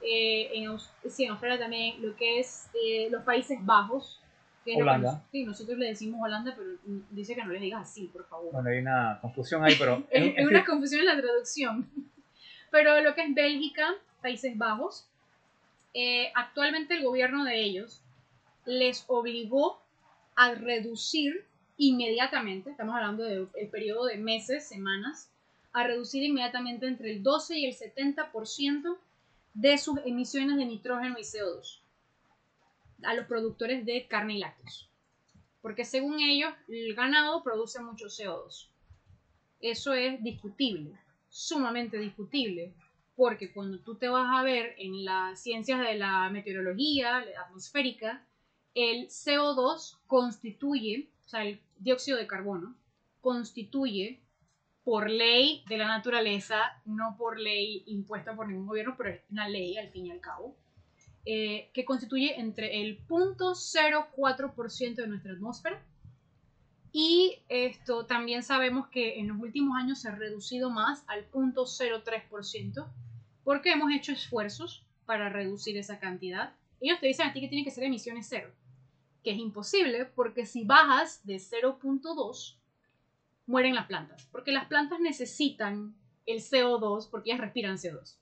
eh, 0.00 0.50
en, 0.54 0.78
sí, 1.10 1.24
en 1.24 1.30
Australia 1.30 1.58
también, 1.58 2.00
lo 2.02 2.16
que 2.16 2.40
es 2.40 2.70
eh, 2.74 3.08
los 3.10 3.22
Países 3.24 3.58
Bajos, 3.64 4.20
que 4.64 4.74
Holanda. 4.80 5.22
sí, 5.30 5.44
nosotros 5.44 5.78
le 5.78 5.86
decimos 5.86 6.20
Holanda, 6.22 6.54
pero 6.56 6.70
dice 7.10 7.34
que 7.34 7.44
no 7.44 7.52
le 7.52 7.60
digas 7.60 7.82
así, 7.82 8.06
por 8.06 8.26
favor. 8.26 8.52
Bueno, 8.52 8.70
hay 8.70 8.78
una 8.78 9.18
confusión 9.20 9.64
ahí, 9.64 9.76
pero... 9.78 10.02
es, 10.10 10.46
una 10.46 10.64
confusión 10.64 11.00
en 11.02 11.06
la 11.06 11.20
traducción. 11.20 11.88
Pero 12.70 13.00
lo 13.00 13.14
que 13.14 13.22
es 13.22 13.34
Bélgica, 13.34 13.94
Países 14.20 14.58
Bajos, 14.58 15.08
eh, 15.94 16.30
actualmente 16.34 16.94
el 16.94 17.04
gobierno 17.04 17.44
de 17.44 17.60
ellos 17.60 18.02
les 18.66 19.04
obligó 19.08 19.82
a 20.36 20.54
reducir 20.54 21.46
inmediatamente, 21.76 22.70
estamos 22.70 22.94
hablando 22.94 23.24
del 23.24 23.48
periodo 23.70 24.06
de 24.06 24.16
meses, 24.16 24.68
semanas, 24.68 25.30
a 25.72 25.84
reducir 25.84 26.22
inmediatamente 26.22 26.86
entre 26.86 27.12
el 27.12 27.22
12 27.22 27.58
y 27.58 27.66
el 27.66 27.76
70% 27.76 28.98
de 29.54 29.78
sus 29.78 29.98
emisiones 30.04 30.56
de 30.56 30.66
nitrógeno 30.66 31.18
y 31.18 31.22
CO2 31.22 31.80
a 33.04 33.14
los 33.14 33.26
productores 33.26 33.86
de 33.86 34.06
carne 34.08 34.34
y 34.34 34.38
lácteos. 34.38 34.90
Porque 35.62 35.84
según 35.84 36.20
ellos, 36.20 36.52
el 36.68 36.94
ganado 36.94 37.42
produce 37.42 37.80
mucho 37.80 38.06
CO2. 38.06 38.68
Eso 39.60 39.94
es 39.94 40.22
discutible 40.22 40.98
sumamente 41.28 41.98
discutible, 41.98 42.74
porque 43.18 43.52
cuando 43.52 43.80
tú 43.80 43.96
te 43.96 44.08
vas 44.08 44.28
a 44.32 44.44
ver 44.44 44.76
en 44.78 45.04
las 45.04 45.42
ciencias 45.42 45.80
de 45.80 45.96
la 45.96 46.30
meteorología 46.30 47.24
la 47.24 47.40
atmosférica, 47.46 48.24
el 48.74 49.08
CO2 49.08 49.98
constituye, 50.06 51.10
o 51.26 51.28
sea, 51.28 51.42
el 51.42 51.60
dióxido 51.80 52.16
de 52.16 52.28
carbono, 52.28 52.76
constituye 53.20 54.22
por 54.84 55.10
ley 55.10 55.64
de 55.68 55.78
la 55.78 55.88
naturaleza, 55.88 56.80
no 56.84 57.16
por 57.18 57.40
ley 57.40 57.82
impuesta 57.86 58.36
por 58.36 58.46
ningún 58.46 58.68
gobierno, 58.68 58.94
pero 58.96 59.10
es 59.10 59.20
una 59.32 59.48
ley 59.48 59.76
al 59.76 59.90
fin 59.90 60.06
y 60.06 60.12
al 60.12 60.20
cabo, 60.20 60.56
eh, 61.24 61.70
que 61.74 61.84
constituye 61.84 62.38
entre 62.38 62.82
el 62.82 63.04
0.04% 63.08 64.94
de 64.94 65.08
nuestra 65.08 65.32
atmósfera. 65.32 65.84
Y 66.92 67.42
esto 67.48 68.06
también 68.06 68.44
sabemos 68.44 68.86
que 68.86 69.18
en 69.18 69.26
los 69.26 69.40
últimos 69.40 69.76
años 69.76 70.02
se 70.02 70.08
ha 70.08 70.14
reducido 70.14 70.70
más 70.70 71.02
al 71.08 71.28
0.03% 71.32 72.86
porque 73.48 73.72
hemos 73.72 73.90
hecho 73.94 74.12
esfuerzos 74.12 74.84
para 75.06 75.30
reducir 75.30 75.78
esa 75.78 75.98
cantidad. 75.98 76.52
Ellos 76.82 77.00
te 77.00 77.06
dicen 77.06 77.28
a 77.28 77.32
ti 77.32 77.40
que 77.40 77.48
tiene 77.48 77.64
que 77.64 77.70
ser 77.70 77.82
emisiones 77.82 78.26
cero, 78.28 78.52
que 79.24 79.30
es 79.30 79.38
imposible 79.38 80.04
porque 80.04 80.44
si 80.44 80.64
bajas 80.64 81.24
de 81.24 81.36
0.2 81.36 82.58
mueren 83.46 83.74
las 83.74 83.86
plantas, 83.86 84.28
porque 84.30 84.52
las 84.52 84.66
plantas 84.66 85.00
necesitan 85.00 85.94
el 86.26 86.40
CO2 86.40 87.08
porque 87.10 87.30
ellas 87.30 87.40
respiran 87.40 87.78
CO2. 87.78 88.16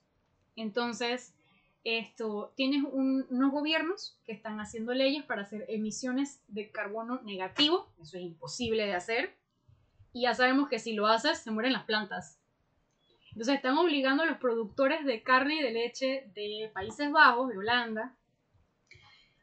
Entonces, 0.55 1.33
esto, 1.83 2.53
tienes 2.55 2.85
unos 2.89 3.51
gobiernos 3.51 4.17
que 4.23 4.31
están 4.31 4.61
haciendo 4.61 4.93
leyes 4.93 5.25
para 5.25 5.41
hacer 5.41 5.65
emisiones 5.67 6.39
de 6.47 6.71
carbono 6.71 7.21
negativo, 7.23 7.91
eso 8.01 8.15
es 8.15 8.23
imposible 8.23 8.85
de 8.85 8.93
hacer, 8.93 9.35
y 10.13 10.21
ya 10.21 10.33
sabemos 10.33 10.69
que 10.69 10.79
si 10.79 10.93
lo 10.93 11.05
haces 11.05 11.39
se 11.39 11.51
mueren 11.51 11.73
las 11.73 11.83
plantas. 11.83 12.39
Entonces 13.37 13.57
están 13.57 13.77
obligando 13.77 14.23
a 14.23 14.25
los 14.25 14.39
productores 14.39 15.05
de 15.05 15.21
carne 15.21 15.57
y 15.57 15.61
de 15.61 15.69
leche 15.69 16.31
de 16.33 16.71
Países 16.73 17.11
Bajos, 17.11 17.49
de 17.49 17.57
Holanda, 17.59 18.17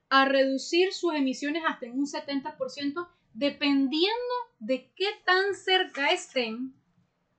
a 0.08 0.24
reducir 0.24 0.92
sus 0.92 1.14
emisiones 1.14 1.62
hasta 1.64 1.86
en 1.86 2.00
un 2.00 2.04
70%, 2.04 3.08
dependiendo 3.34 4.34
de 4.58 4.90
qué 4.96 5.06
tan 5.24 5.54
cerca 5.54 6.10
estén 6.10 6.74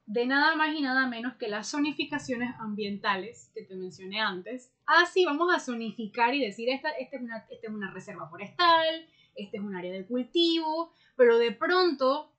de 0.05 0.25
nada 0.27 0.55
más 0.55 0.73
y 0.73 0.81
nada 0.81 1.07
menos 1.07 1.35
que 1.35 1.49
las 1.49 1.71
zonificaciones 1.71 2.55
ambientales 2.57 3.51
que 3.53 3.63
te 3.63 3.75
mencioné 3.75 4.21
antes. 4.21 4.71
Así 4.85 5.25
vamos 5.25 5.53
a 5.53 5.59
zonificar 5.59 6.35
y 6.35 6.39
decir, 6.39 6.69
esta, 6.69 6.89
esta, 6.91 7.17
es 7.17 7.21
una, 7.21 7.45
esta 7.49 7.67
es 7.67 7.73
una 7.73 7.91
reserva 7.91 8.29
forestal, 8.29 9.05
este 9.35 9.57
es 9.57 9.63
un 9.63 9.75
área 9.75 9.91
de 9.91 10.05
cultivo, 10.05 10.93
pero 11.17 11.37
de 11.37 11.51
pronto 11.51 12.31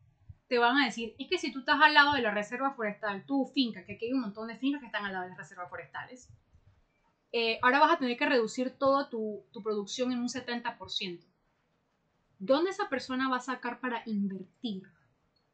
te 0.49 0.59
van 0.59 0.77
a 0.79 0.85
decir, 0.85 1.15
es 1.19 1.29
que 1.29 1.39
si 1.39 1.53
tú 1.53 1.61
estás 1.61 1.81
al 1.81 1.95
lado 1.95 2.13
de 2.13 2.23
la 2.23 2.31
reserva 2.31 2.75
forestal, 2.75 3.25
tu 3.27 3.47
finca, 3.47 3.85
que 3.85 3.95
aquí 3.95 4.07
hay 4.07 4.13
un 4.13 4.21
montón 4.21 4.49
de 4.49 4.57
fincas 4.57 4.81
que 4.81 4.87
están 4.87 5.05
al 5.05 5.13
lado 5.13 5.25
de 5.25 5.31
las 5.31 5.39
reservas 5.39 5.69
forestales, 5.69 6.29
eh, 7.33 7.59
ahora 7.63 7.81
vas 7.81 7.93
a 7.93 7.99
tener 7.99 8.17
que 8.17 8.27
reducir 8.27 8.71
toda 8.71 9.11
tu, 9.11 9.45
tu 9.53 9.63
producción 9.63 10.13
en 10.13 10.21
un 10.21 10.29
70%. 10.29 11.25
¿Dónde 12.39 12.71
esa 12.71 12.89
persona 12.89 13.29
va 13.29 13.37
a 13.37 13.41
sacar 13.41 13.81
para 13.81 14.03
invertir? 14.07 14.85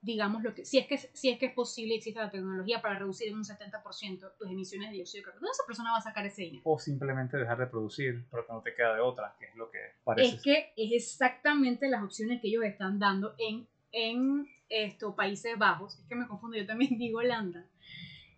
digamos, 0.03 0.43
lo 0.43 0.53
que, 0.53 0.65
si, 0.65 0.79
es 0.79 0.87
que, 0.89 0.99
si 0.99 1.31
es 1.31 1.39
que 1.39 1.47
es 1.47 1.55
posible, 1.55 1.95
existe 1.95 2.21
la 2.21 2.31
tecnología 2.31 2.83
para 2.83 2.99
reducir 2.99 3.29
en 3.29 3.37
un 3.37 3.45
70% 3.45 4.33
tus 4.37 4.51
emisiones 4.51 4.91
de 4.91 4.97
dióxido 4.97 5.21
de 5.21 5.25
carbono. 5.27 5.47
¿Dónde 5.47 5.53
esa 5.53 5.67
persona 5.67 5.93
va 5.93 5.99
a 5.99 6.03
sacar 6.03 6.27
ese 6.27 6.43
dinero? 6.43 6.63
O 6.65 6.79
simplemente 6.79 7.37
dejar 7.37 7.59
de 7.59 7.67
producir, 7.69 8.27
pero 8.29 8.45
que 8.45 8.53
no 8.53 8.61
te 8.63 8.75
queda 8.75 8.95
de 8.95 9.01
otra, 9.01 9.37
que 9.39 9.47
es 9.47 9.55
lo 9.55 9.71
que 9.71 9.79
parece. 10.03 10.35
Es 10.35 10.43
que 10.43 10.73
es 10.77 10.93
exactamente 10.93 11.89
las 11.89 12.03
opciones 12.03 12.43
que 12.43 12.49
ellos 12.49 12.65
están 12.65 12.99
dando 12.99 13.37
en, 13.39 13.69
en 13.93 14.49
estos 14.69 15.15
Países 15.15 15.57
Bajos. 15.59 15.99
Es 15.99 16.07
que 16.07 16.15
me 16.15 16.27
confundo, 16.27 16.57
yo 16.57 16.67
también 16.67 16.97
digo 16.99 17.19
Holanda. 17.19 17.65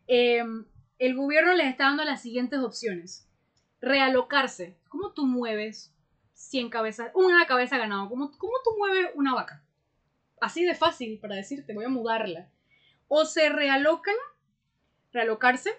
Em, 0.07 0.65
el 0.99 1.15
gobierno 1.15 1.55
les 1.55 1.69
está 1.69 1.85
dando 1.85 2.05
las 2.05 2.23
siguientes 2.23 2.59
opciones. 2.61 3.29
Realocarse. 3.81 4.77
¿Cómo 4.89 5.13
tú 5.13 5.27
mueves 5.27 5.93
100 6.35 6.71
cabezas, 6.71 7.11
una 7.15 7.47
cabeza 7.47 7.79
ganado? 7.79 8.09
¿Cómo, 8.09 8.31
¿Cómo 8.37 8.55
tú 8.65 8.71
mueves 8.79 9.11
una 9.15 9.35
vaca? 9.35 9.65
así 10.45 10.63
de 10.65 10.75
fácil 10.75 11.19
para 11.19 11.37
decirte, 11.37 11.75
voy 11.75 11.87
a 11.87 11.89
mudarla. 11.89 12.51
O 13.09 13.25
se 13.25 13.49
realocan, 13.49 14.15
realocarse, 15.13 15.71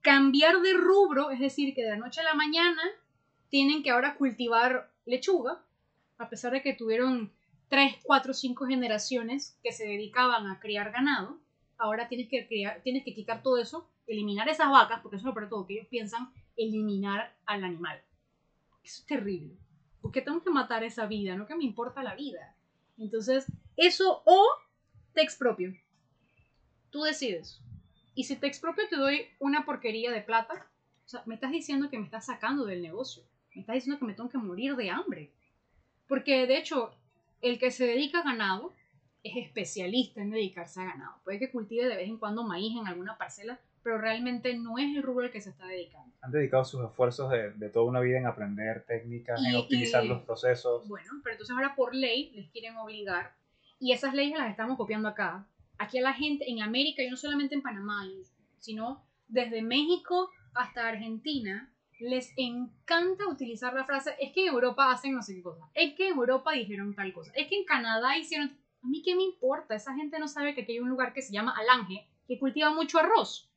cambiar 0.00 0.60
de 0.60 0.72
rubro, 0.72 1.30
es 1.30 1.40
decir, 1.40 1.74
que 1.74 1.82
de 1.82 1.90
la 1.90 1.96
noche 1.96 2.20
a 2.20 2.24
la 2.24 2.34
mañana 2.34 2.82
tienen 3.48 3.82
que 3.82 3.90
ahora 3.90 4.16
cultivar 4.16 4.90
lechuga, 5.04 5.62
a 6.18 6.28
pesar 6.30 6.52
de 6.52 6.62
que 6.62 6.72
tuvieron 6.72 7.32
3, 7.68 7.96
4, 8.02 8.34
5 8.34 8.66
generaciones 8.66 9.58
que 9.62 9.72
se 9.72 9.86
dedicaban 9.86 10.46
a 10.46 10.60
criar 10.60 10.92
ganado, 10.92 11.40
ahora 11.78 12.08
tienes 12.08 12.28
que, 12.28 12.46
criar, 12.46 12.80
tienes 12.82 13.04
que 13.04 13.14
quitar 13.14 13.42
todo 13.42 13.58
eso, 13.58 13.88
eliminar 14.06 14.48
esas 14.48 14.70
vacas, 14.70 15.00
porque 15.00 15.16
eso 15.16 15.28
es 15.28 15.34
lo 15.34 15.48
todo 15.48 15.66
que 15.66 15.74
ellos 15.74 15.88
piensan 15.88 16.30
eliminar 16.56 17.34
al 17.44 17.64
animal. 17.64 18.00
Eso 18.82 19.00
es 19.00 19.06
terrible. 19.06 19.56
Porque 20.00 20.22
tengo 20.22 20.42
que 20.42 20.50
matar 20.50 20.84
esa 20.84 21.06
vida, 21.06 21.36
no 21.36 21.46
que 21.46 21.56
me 21.56 21.64
importa 21.64 22.02
la 22.02 22.14
vida. 22.14 22.54
Entonces, 22.98 23.46
eso 23.76 24.22
o 24.24 24.46
te 25.12 25.22
expropio. 25.22 25.74
Tú 26.90 27.02
decides. 27.02 27.60
Y 28.14 28.24
si 28.24 28.36
te 28.36 28.46
expropio 28.46 28.88
te 28.88 28.96
doy 28.96 29.26
una 29.40 29.64
porquería 29.64 30.10
de 30.12 30.22
plata, 30.22 30.70
o 31.04 31.08
sea, 31.08 31.22
me 31.26 31.34
estás 31.34 31.50
diciendo 31.50 31.90
que 31.90 31.98
me 31.98 32.04
estás 32.04 32.26
sacando 32.26 32.64
del 32.64 32.82
negocio. 32.82 33.24
Me 33.54 33.60
estás 33.60 33.74
diciendo 33.74 33.98
que 33.98 34.06
me 34.06 34.14
tengo 34.14 34.30
que 34.30 34.38
morir 34.38 34.76
de 34.76 34.90
hambre. 34.90 35.32
Porque 36.06 36.46
de 36.46 36.56
hecho, 36.56 36.94
el 37.40 37.58
que 37.58 37.70
se 37.70 37.86
dedica 37.86 38.20
a 38.20 38.24
ganado 38.24 38.74
es 39.22 39.36
especialista 39.36 40.20
en 40.20 40.30
dedicarse 40.30 40.80
a 40.80 40.84
ganado. 40.84 41.20
Puede 41.24 41.38
que 41.38 41.50
cultive 41.50 41.88
de 41.88 41.96
vez 41.96 42.08
en 42.08 42.18
cuando 42.18 42.44
maíz 42.44 42.76
en 42.76 42.86
alguna 42.86 43.18
parcela, 43.18 43.60
pero 43.82 43.98
realmente 43.98 44.56
no 44.56 44.78
es 44.78 44.96
el 44.96 45.02
rubro 45.02 45.24
al 45.24 45.30
que 45.30 45.40
se 45.40 45.50
está 45.50 45.66
dedicando. 45.66 46.12
Han 46.20 46.32
dedicado 46.32 46.64
sus 46.64 46.84
esfuerzos 46.84 47.30
de, 47.30 47.50
de 47.52 47.70
toda 47.70 47.86
una 47.86 48.00
vida 48.00 48.18
en 48.18 48.26
aprender 48.26 48.84
técnicas, 48.86 49.40
en 49.44 49.56
optimizar 49.56 50.04
los 50.04 50.22
procesos. 50.22 50.86
Bueno, 50.88 51.10
pero 51.22 51.34
entonces 51.34 51.54
ahora 51.54 51.74
por 51.74 51.94
ley 51.94 52.32
les 52.34 52.50
quieren 52.50 52.76
obligar 52.76 53.34
y 53.78 53.92
esas 53.92 54.14
leyes 54.14 54.38
las 54.38 54.50
estamos 54.50 54.76
copiando 54.76 55.08
acá. 55.08 55.46
Aquí 55.78 55.98
a 55.98 56.02
la 56.02 56.14
gente 56.14 56.50
en 56.50 56.62
América, 56.62 57.02
y 57.02 57.10
no 57.10 57.16
solamente 57.16 57.54
en 57.54 57.62
Panamá, 57.62 58.06
sino 58.58 59.04
desde 59.28 59.62
México 59.62 60.30
hasta 60.54 60.88
Argentina, 60.88 61.70
les 61.98 62.32
encanta 62.36 63.26
utilizar 63.28 63.74
la 63.74 63.84
frase, 63.84 64.14
es 64.20 64.32
que 64.32 64.46
en 64.46 64.52
Europa 64.52 64.90
hacen 64.90 65.14
no 65.14 65.22
sé 65.22 65.34
qué 65.34 65.42
cosa, 65.42 65.64
es 65.74 65.94
que 65.94 66.08
en 66.08 66.14
Europa 66.14 66.52
dijeron 66.52 66.94
tal 66.94 67.12
cosa, 67.12 67.32
es 67.34 67.48
que 67.48 67.58
en 67.58 67.64
Canadá 67.64 68.16
hicieron... 68.16 68.56
A 68.82 68.88
mí 68.88 69.02
qué 69.02 69.16
me 69.16 69.24
importa, 69.24 69.74
esa 69.74 69.94
gente 69.94 70.18
no 70.20 70.28
sabe 70.28 70.54
que 70.54 70.60
aquí 70.60 70.72
hay 70.72 70.78
un 70.78 70.88
lugar 70.88 71.12
que 71.12 71.22
se 71.22 71.32
llama 71.32 71.56
Alange, 71.58 72.06
que 72.28 72.38
cultiva 72.38 72.70
mucho 72.70 73.00
arroz. 73.00 73.50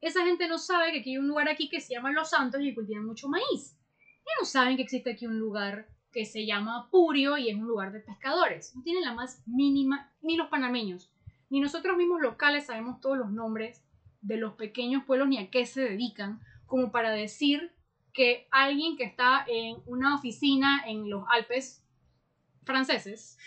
Esa 0.00 0.24
gente 0.24 0.46
no 0.46 0.58
sabe 0.58 0.92
que 0.92 1.00
aquí 1.00 1.10
hay 1.10 1.18
un 1.18 1.26
lugar 1.26 1.48
aquí 1.48 1.68
que 1.68 1.80
se 1.80 1.94
llama 1.94 2.12
Los 2.12 2.30
Santos 2.30 2.60
y 2.62 2.72
cultivan 2.72 3.04
mucho 3.04 3.28
maíz. 3.28 3.76
Y 3.98 4.28
no 4.38 4.44
saben 4.44 4.76
que 4.76 4.82
existe 4.82 5.10
aquí 5.10 5.26
un 5.26 5.40
lugar 5.40 5.88
que 6.12 6.24
se 6.24 6.46
llama 6.46 6.88
Purio 6.90 7.36
y 7.36 7.48
es 7.50 7.56
un 7.56 7.66
lugar 7.66 7.90
de 7.92 8.00
pescadores. 8.00 8.76
No 8.76 8.82
tienen 8.82 9.02
la 9.02 9.12
más 9.12 9.42
mínima, 9.46 10.12
ni 10.22 10.36
los 10.36 10.48
panameños, 10.48 11.10
ni 11.50 11.60
nosotros 11.60 11.96
mismos 11.96 12.20
locales 12.20 12.66
sabemos 12.66 13.00
todos 13.00 13.18
los 13.18 13.32
nombres 13.32 13.82
de 14.20 14.36
los 14.36 14.54
pequeños 14.54 15.04
pueblos 15.04 15.28
ni 15.28 15.38
a 15.38 15.50
qué 15.50 15.66
se 15.66 15.80
dedican, 15.80 16.40
como 16.66 16.92
para 16.92 17.10
decir 17.10 17.72
que 18.16 18.48
alguien 18.50 18.96
que 18.96 19.04
está 19.04 19.44
en 19.46 19.76
una 19.86 20.16
oficina 20.16 20.82
en 20.86 21.08
los 21.08 21.24
Alpes 21.30 21.84
franceses 22.64 23.38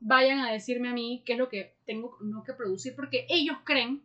vayan 0.00 0.40
a 0.40 0.52
decirme 0.52 0.88
a 0.88 0.92
mí 0.92 1.22
qué 1.24 1.32
es 1.32 1.38
lo 1.38 1.48
que 1.48 1.74
tengo 1.86 2.18
no 2.20 2.44
que 2.44 2.52
producir, 2.52 2.94
porque 2.94 3.26
ellos 3.30 3.56
creen 3.64 4.02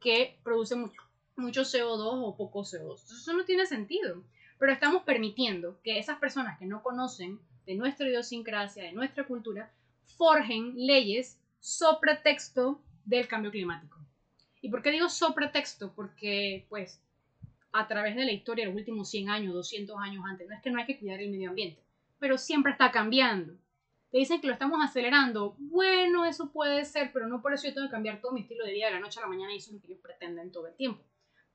que 0.00 0.38
produce 0.42 0.74
mucho, 0.76 1.02
mucho 1.36 1.62
CO2 1.62 2.22
o 2.24 2.36
poco 2.36 2.60
CO2. 2.60 3.04
eso 3.04 3.32
no 3.34 3.44
tiene 3.44 3.66
sentido 3.66 4.24
pero 4.60 4.72
estamos 4.72 5.04
permitiendo 5.04 5.80
que 5.82 5.98
esas 5.98 6.18
personas 6.18 6.58
que 6.58 6.66
no 6.66 6.82
conocen 6.82 7.40
de 7.64 7.74
nuestra 7.74 8.06
idiosincrasia, 8.06 8.84
de 8.84 8.92
nuestra 8.92 9.24
cultura, 9.26 9.72
forjen 10.18 10.74
leyes 10.76 11.40
sobre 11.60 12.16
texto 12.16 12.78
del 13.06 13.26
cambio 13.26 13.50
climático. 13.50 13.96
¿Y 14.60 14.68
por 14.68 14.82
qué 14.82 14.90
digo 14.90 15.08
sobre 15.08 15.48
texto? 15.48 15.94
Porque, 15.96 16.66
pues, 16.68 17.00
a 17.72 17.86
través 17.86 18.16
de 18.16 18.24
la 18.24 18.32
historia, 18.32 18.66
los 18.66 18.74
últimos 18.74 19.10
100 19.10 19.30
años, 19.30 19.54
200 19.54 19.96
años 20.00 20.24
antes, 20.26 20.48
no 20.48 20.54
es 20.54 20.62
que 20.62 20.70
no 20.70 20.78
hay 20.78 20.86
que 20.86 20.98
cuidar 20.98 21.20
el 21.20 21.30
medio 21.30 21.50
ambiente, 21.50 21.82
pero 22.18 22.38
siempre 22.38 22.72
está 22.72 22.90
cambiando. 22.90 23.54
Te 24.10 24.18
dicen 24.18 24.40
que 24.40 24.48
lo 24.48 24.54
estamos 24.54 24.80
acelerando. 24.82 25.54
Bueno, 25.58 26.24
eso 26.24 26.50
puede 26.50 26.84
ser, 26.84 27.12
pero 27.12 27.28
no 27.28 27.40
por 27.40 27.54
eso 27.54 27.68
yo 27.68 27.74
tengo 27.74 27.86
que 27.86 27.92
cambiar 27.92 28.20
todo 28.20 28.32
mi 28.32 28.40
estilo 28.40 28.64
de 28.64 28.72
vida 28.72 28.86
de 28.86 28.94
la 28.94 29.00
noche 29.00 29.20
a 29.20 29.22
la 29.22 29.28
mañana 29.28 29.52
y 29.52 29.58
eso 29.58 29.70
es 29.70 29.74
lo 29.74 29.80
que 29.80 29.86
ellos 29.86 30.00
pretenden 30.02 30.50
todo 30.50 30.66
el 30.66 30.74
tiempo 30.74 31.04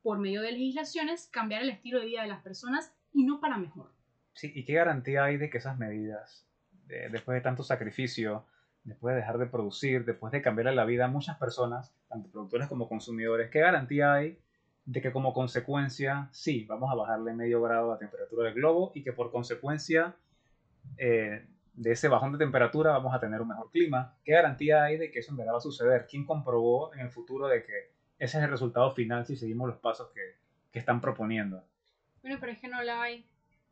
por 0.06 0.20
medio 0.20 0.44
de 0.44 0.52
legislaciones, 0.52 1.28
cambiar 1.32 1.64
el 1.64 1.72
estilo 1.72 2.00
de 2.00 2.06
vida 2.06 2.22
de 2.22 2.28
las 2.28 2.44
personas 2.44 2.96
y 3.12 3.24
no 3.24 3.42
para 3.42 3.58
mejor. 3.58 3.90
Sí, 4.34 4.52
¿y 4.54 4.64
qué 4.64 4.74
garantía 4.74 5.24
hay 5.24 5.38
de 5.38 5.50
que 5.50 5.58
esas 5.58 5.80
medidas, 5.80 6.48
después 6.86 7.34
de 7.34 7.42
tanto 7.42 7.64
sacrificio, 7.64 8.46
después 8.84 9.16
de 9.16 9.22
dejar 9.22 9.40
de 9.40 9.48
producir, 9.48 10.06
después 10.06 10.32
de 10.32 10.44
cambiarle 10.44 10.76
la 10.76 10.86
vida 10.86 11.06
a 11.06 11.08
muchas 11.08 11.40
personas, 11.40 11.92
tanto 12.08 12.30
productores 12.30 12.68
como 12.68 12.88
consumidores, 12.88 13.50
qué 13.50 13.62
garantía 13.62 14.14
hay 14.14 14.38
de 14.86 15.02
que 15.02 15.12
como 15.12 15.34
consecuencia, 15.34 16.30
sí, 16.32 16.66
vamos 16.66 16.92
a 16.92 16.96
bajarle 16.96 17.34
medio 17.34 17.62
grado 17.62 17.92
la 17.92 17.98
temperatura 17.98 18.46
del 18.46 18.54
globo 18.54 18.92
y 18.94 19.04
que 19.04 19.14
por 19.14 19.32
consecuencia 19.32 20.16
eh, 20.98 21.46
de 21.74 21.92
ese 21.92 22.08
bajón 22.08 22.32
de 22.32 22.38
temperatura 22.38 22.92
vamos 22.92 23.14
a 23.14 23.20
tener 23.20 23.42
un 23.42 23.48
mejor 23.48 23.72
clima? 23.72 24.16
¿Qué 24.24 24.34
garantía 24.34 24.84
hay 24.84 24.98
de 24.98 25.12
que 25.12 25.20
eso 25.20 25.32
en 25.32 25.38
verdad 25.38 25.54
va 25.54 25.58
a 25.58 25.62
suceder? 25.62 26.06
¿Quién 26.10 26.26
comprobó 26.26 26.94
en 26.94 27.02
el 27.02 27.10
futuro 27.10 27.48
de 27.48 27.64
que 27.64 27.96
ese 28.18 28.38
es 28.38 28.44
el 28.44 28.50
resultado 28.50 28.92
final 28.92 29.26
si 29.26 29.36
seguimos 29.36 29.68
los 29.68 29.78
pasos 29.78 30.10
que, 30.14 30.36
que 30.72 30.80
están 30.80 31.02
proponiendo. 31.02 31.64
Bueno, 32.22 32.38
pero 32.40 32.52
es 32.52 32.60
que 32.60 32.68
no 32.68 32.82
la 32.82 33.02
hay. 33.02 33.26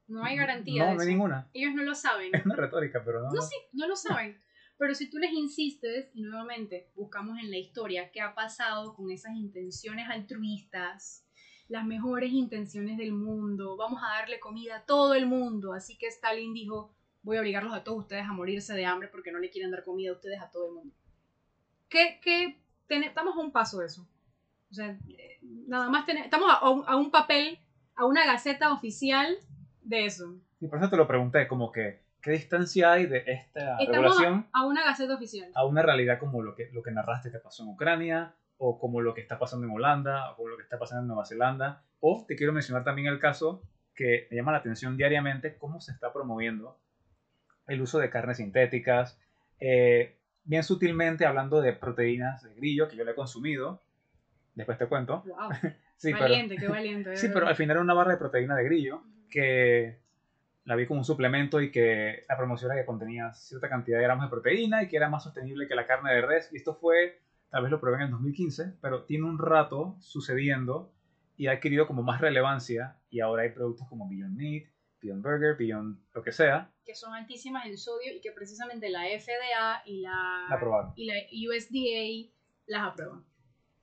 No 0.07 0.23
hay 0.23 0.35
garantía. 0.35 0.85
No, 0.85 0.95
no 0.95 1.01
hay 1.01 1.07
ninguna. 1.07 1.47
Ellos 1.53 1.73
no 1.73 1.83
lo 1.83 1.95
saben. 1.95 2.31
Es 2.33 2.45
una 2.45 2.55
retórica, 2.55 3.01
pero 3.03 3.21
no. 3.21 3.31
No, 3.31 3.41
sí, 3.41 3.55
no 3.71 3.87
lo 3.87 3.95
saben. 3.95 4.37
Pero 4.77 4.95
si 4.95 5.09
tú 5.09 5.17
les 5.17 5.31
insistes, 5.31 6.09
y 6.13 6.21
nuevamente 6.21 6.89
buscamos 6.95 7.37
en 7.39 7.51
la 7.51 7.57
historia 7.57 8.11
qué 8.11 8.21
ha 8.21 8.33
pasado 8.33 8.95
con 8.95 9.11
esas 9.11 9.35
intenciones 9.35 10.09
altruistas, 10.09 11.25
las 11.67 11.85
mejores 11.85 12.31
intenciones 12.31 12.97
del 12.97 13.13
mundo, 13.13 13.77
vamos 13.77 14.01
a 14.03 14.19
darle 14.19 14.39
comida 14.39 14.77
a 14.77 14.85
todo 14.85 15.13
el 15.13 15.25
mundo. 15.25 15.73
Así 15.73 15.97
que 15.97 16.07
Stalin 16.07 16.53
dijo, 16.53 16.93
voy 17.21 17.37
a 17.37 17.41
obligarlos 17.41 17.73
a 17.73 17.83
todos 17.83 17.99
ustedes 17.99 18.25
a 18.25 18.33
morirse 18.33 18.73
de 18.73 18.85
hambre 18.85 19.07
porque 19.07 19.31
no 19.31 19.39
le 19.39 19.49
quieren 19.49 19.71
dar 19.71 19.83
comida 19.83 20.11
a 20.11 20.13
ustedes 20.13 20.41
a 20.41 20.51
todo 20.51 20.67
el 20.67 20.73
mundo. 20.75 20.95
¿Qué, 21.89 22.19
qué 22.21 22.57
estamos 22.89 23.35
a 23.35 23.39
un 23.39 23.51
paso 23.51 23.79
de 23.79 23.85
eso? 23.87 24.07
O 24.69 24.73
sea, 24.73 24.97
nada 25.67 25.89
más 25.89 26.07
estamos 26.09 26.49
a, 26.51 26.95
un 26.95 27.11
papel, 27.11 27.59
a 27.95 28.05
una 28.05 28.25
gaceta 28.25 28.73
oficial 28.73 29.37
de 29.81 30.05
eso. 30.05 30.35
Y 30.59 30.67
por 30.67 30.79
eso 30.79 30.89
te 30.89 30.97
lo 30.97 31.07
pregunté, 31.07 31.47
como 31.47 31.71
que, 31.71 32.02
¿qué 32.23 32.31
distancia 32.31 32.91
hay 32.91 33.05
de 33.05 33.23
esta 33.27 33.77
estamos 33.79 34.17
a 34.51 34.65
una 34.65 34.83
gaceta 34.83 35.13
oficial. 35.13 35.51
A 35.53 35.65
una 35.65 35.83
realidad 35.83 36.17
como 36.17 36.41
lo 36.41 36.55
que, 36.55 36.69
lo 36.71 36.81
que 36.81 36.91
narraste 36.91 37.31
que 37.31 37.37
pasó 37.37 37.63
en 37.63 37.69
Ucrania, 37.69 38.33
o 38.57 38.79
como 38.79 39.01
lo 39.01 39.13
que 39.13 39.21
está 39.21 39.37
pasando 39.37 39.67
en 39.67 39.73
Holanda, 39.73 40.31
o 40.31 40.37
como 40.37 40.49
lo 40.49 40.57
que 40.57 40.63
está 40.63 40.79
pasando 40.79 41.01
en 41.01 41.07
Nueva 41.07 41.25
Zelanda. 41.25 41.83
O 41.99 42.25
te 42.27 42.35
quiero 42.35 42.53
mencionar 42.53 42.83
también 42.83 43.07
el 43.07 43.19
caso 43.19 43.61
que 43.93 44.27
me 44.31 44.37
llama 44.37 44.53
la 44.53 44.59
atención 44.59 44.97
diariamente, 44.97 45.57
cómo 45.57 45.81
se 45.81 45.91
está 45.91 46.11
promoviendo 46.11 46.79
el 47.67 47.81
uso 47.81 47.99
de 47.99 48.09
carnes 48.09 48.37
sintéticas, 48.37 49.19
eh, 49.59 50.17
bien 50.45 50.63
sutilmente 50.63 51.25
hablando 51.25 51.61
de 51.61 51.73
proteínas 51.73 52.43
de 52.43 52.55
grillo 52.55 52.87
que 52.87 52.95
yo 52.95 53.03
le 53.03 53.11
he 53.11 53.15
consumido, 53.15 53.83
Después 54.55 54.77
te 54.77 54.87
cuento. 54.87 55.23
Wow. 55.25 55.49
sí, 55.97 56.13
valiente, 56.13 56.55
qué 56.57 56.67
valiente. 56.67 57.15
Sí, 57.17 57.29
pero 57.33 57.47
al 57.47 57.55
final 57.55 57.77
era 57.77 57.81
una 57.81 57.93
barra 57.93 58.11
de 58.11 58.17
proteína 58.17 58.55
de 58.55 58.63
grillo 58.63 59.03
que 59.29 59.99
la 60.65 60.75
vi 60.75 60.87
como 60.87 60.99
un 60.99 61.05
suplemento 61.05 61.61
y 61.61 61.71
que 61.71 62.23
la 62.27 62.37
promoción 62.37 62.71
era 62.71 62.81
que 62.81 62.85
contenía 62.85 63.33
cierta 63.33 63.69
cantidad 63.69 63.97
de 63.97 64.03
gramos 64.03 64.25
de 64.25 64.29
proteína 64.29 64.83
y 64.83 64.87
que 64.87 64.97
era 64.97 65.09
más 65.09 65.23
sostenible 65.23 65.67
que 65.67 65.75
la 65.75 65.85
carne 65.85 66.13
de 66.13 66.21
res. 66.21 66.49
Y 66.53 66.57
esto 66.57 66.75
fue, 66.75 67.21
tal 67.49 67.63
vez 67.63 67.71
lo 67.71 67.81
probé 67.81 67.97
en 67.97 68.03
el 68.03 68.11
2015, 68.11 68.77
pero 68.81 69.03
tiene 69.03 69.25
un 69.25 69.39
rato 69.39 69.97
sucediendo 69.99 70.93
y 71.35 71.47
ha 71.47 71.53
adquirido 71.53 71.87
como 71.87 72.03
más 72.03 72.21
relevancia 72.21 72.97
y 73.09 73.19
ahora 73.19 73.43
hay 73.43 73.49
productos 73.49 73.87
como 73.89 74.07
Beyond 74.07 74.37
Meat, 74.37 74.63
Beyond 75.01 75.21
Burger, 75.23 75.57
Beyond 75.57 75.99
lo 76.13 76.23
que 76.23 76.31
sea. 76.31 76.71
Que 76.85 76.95
son 76.95 77.13
altísimas 77.13 77.65
en 77.65 77.77
sodio 77.77 78.13
y 78.15 78.21
que 78.21 78.31
precisamente 78.31 78.89
la 78.89 79.01
FDA 79.01 79.83
y 79.85 80.01
la, 80.01 80.47
la 80.49 80.93
y 80.95 81.05
la 81.05 81.15
USDA 81.49 82.33
las 82.67 82.91
aprueban. 82.91 83.25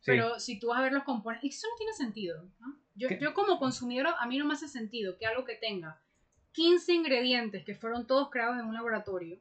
Pero 0.07 0.39
si 0.39 0.59
tú 0.59 0.69
vas 0.69 0.79
a 0.79 0.83
ver 0.83 0.93
los 0.93 1.05
componentes, 1.05 1.57
eso 1.57 1.67
no 1.71 1.77
tiene 1.77 1.93
sentido. 1.93 2.49
Yo, 2.95 3.09
yo, 3.21 3.35
como 3.35 3.59
consumidor, 3.59 4.07
a 4.19 4.27
mí 4.27 4.39
no 4.39 4.47
me 4.47 4.55
hace 4.55 4.67
sentido 4.67 5.19
que 5.19 5.27
algo 5.27 5.45
que 5.45 5.57
tenga 5.57 6.01
15 6.53 6.93
ingredientes 6.93 7.65
que 7.65 7.75
fueron 7.75 8.07
todos 8.07 8.31
creados 8.31 8.59
en 8.59 8.67
un 8.67 8.75
laboratorio, 8.75 9.39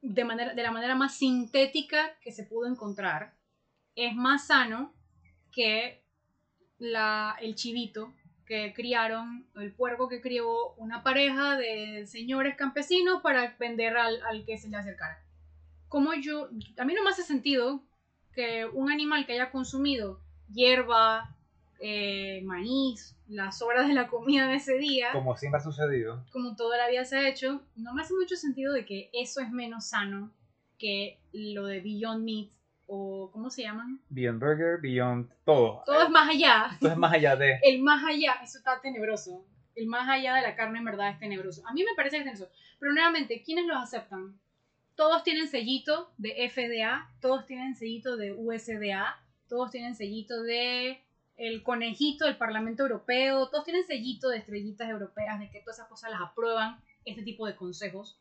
de, 0.00 0.24
manera, 0.24 0.54
de 0.54 0.62
la 0.62 0.70
manera 0.70 0.94
más 0.94 1.16
sintética 1.16 2.16
que 2.20 2.32
se 2.32 2.44
pudo 2.44 2.66
encontrar, 2.66 3.34
es 3.94 4.14
más 4.14 4.48
sano 4.48 4.92
que 5.52 6.02
la, 6.78 7.36
el 7.40 7.54
chivito 7.54 8.12
que 8.44 8.74
criaron, 8.74 9.46
el 9.56 9.72
puerco 9.72 10.08
que 10.08 10.20
crió 10.20 10.72
una 10.74 11.02
pareja 11.02 11.56
de 11.56 12.06
señores 12.06 12.56
campesinos 12.56 13.22
para 13.22 13.56
vender 13.58 13.96
al, 13.96 14.22
al 14.24 14.44
que 14.44 14.58
se 14.58 14.68
le 14.68 14.76
acercara. 14.76 15.22
Como 15.88 16.12
yo, 16.14 16.50
a 16.76 16.84
mí 16.84 16.92
no 16.94 17.02
me 17.02 17.10
hace 17.10 17.22
sentido 17.22 17.82
que 18.34 18.66
un 18.66 18.90
animal 18.90 19.24
que 19.24 19.32
haya 19.32 19.50
consumido 19.50 20.20
hierba, 20.52 21.33
eh, 21.86 22.40
maíz, 22.44 23.14
las 23.28 23.58
sobras 23.58 23.86
de 23.86 23.92
la 23.92 24.08
comida 24.08 24.48
de 24.48 24.54
ese 24.54 24.78
día, 24.78 25.12
Como 25.12 25.36
siempre 25.36 25.60
ha 25.60 25.62
sucedido. 25.62 26.24
como 26.32 26.56
toda 26.56 26.78
la 26.78 26.88
vida 26.88 27.04
se 27.04 27.18
ha 27.18 27.28
hecho, 27.28 27.60
no 27.76 27.92
me 27.92 28.00
hace 28.00 28.14
mucho 28.14 28.36
sentido 28.36 28.72
de 28.72 28.86
que 28.86 29.10
eso 29.12 29.42
es 29.42 29.50
menos 29.50 29.88
sano 29.88 30.32
que 30.78 31.18
lo 31.32 31.66
de 31.66 31.80
Beyond 31.80 32.24
Meat 32.24 32.48
o 32.86 33.30
¿cómo 33.30 33.50
se 33.50 33.62
llaman? 33.64 34.00
Beyond 34.08 34.40
Burger, 34.40 34.80
Beyond 34.80 35.30
todo. 35.44 35.82
Todo 35.84 36.04
es 36.04 36.08
más 36.08 36.30
allá. 36.30 36.70
Esto 36.72 36.88
es 36.88 36.96
más 36.96 37.12
allá 37.12 37.36
de. 37.36 37.58
El 37.62 37.82
más 37.82 38.02
allá, 38.02 38.36
eso 38.42 38.56
está 38.56 38.80
tenebroso. 38.80 39.44
El 39.74 39.86
más 39.86 40.08
allá 40.08 40.36
de 40.36 40.40
la 40.42 40.56
carne 40.56 40.78
en 40.78 40.86
verdad 40.86 41.10
es 41.10 41.18
tenebroso. 41.18 41.66
A 41.68 41.74
mí 41.74 41.82
me 41.84 41.94
parece 41.96 42.16
que 42.16 42.22
es 42.22 42.24
tenebroso. 42.24 42.50
Pero 42.78 42.92
nuevamente, 42.94 43.42
¿quiénes 43.42 43.66
los 43.66 43.76
aceptan? 43.76 44.38
Todos 44.94 45.22
tienen 45.22 45.48
sellito 45.48 46.12
de 46.16 46.48
FDA, 46.48 47.10
todos 47.20 47.44
tienen 47.44 47.74
sellito 47.74 48.16
de 48.16 48.32
USDA, 48.32 49.20
todos 49.48 49.70
tienen 49.70 49.94
sellito 49.94 50.42
de 50.42 51.03
el 51.36 51.62
conejito 51.62 52.26
del 52.26 52.36
Parlamento 52.36 52.82
Europeo, 52.82 53.48
todos 53.48 53.64
tienen 53.64 53.86
sellito 53.86 54.28
de 54.28 54.38
estrellitas 54.38 54.88
europeas, 54.88 55.40
de 55.40 55.50
que 55.50 55.60
todas 55.60 55.78
esas 55.78 55.88
cosas 55.88 56.10
las 56.10 56.20
aprueban, 56.20 56.80
este 57.04 57.22
tipo 57.22 57.46
de 57.46 57.56
consejos, 57.56 58.18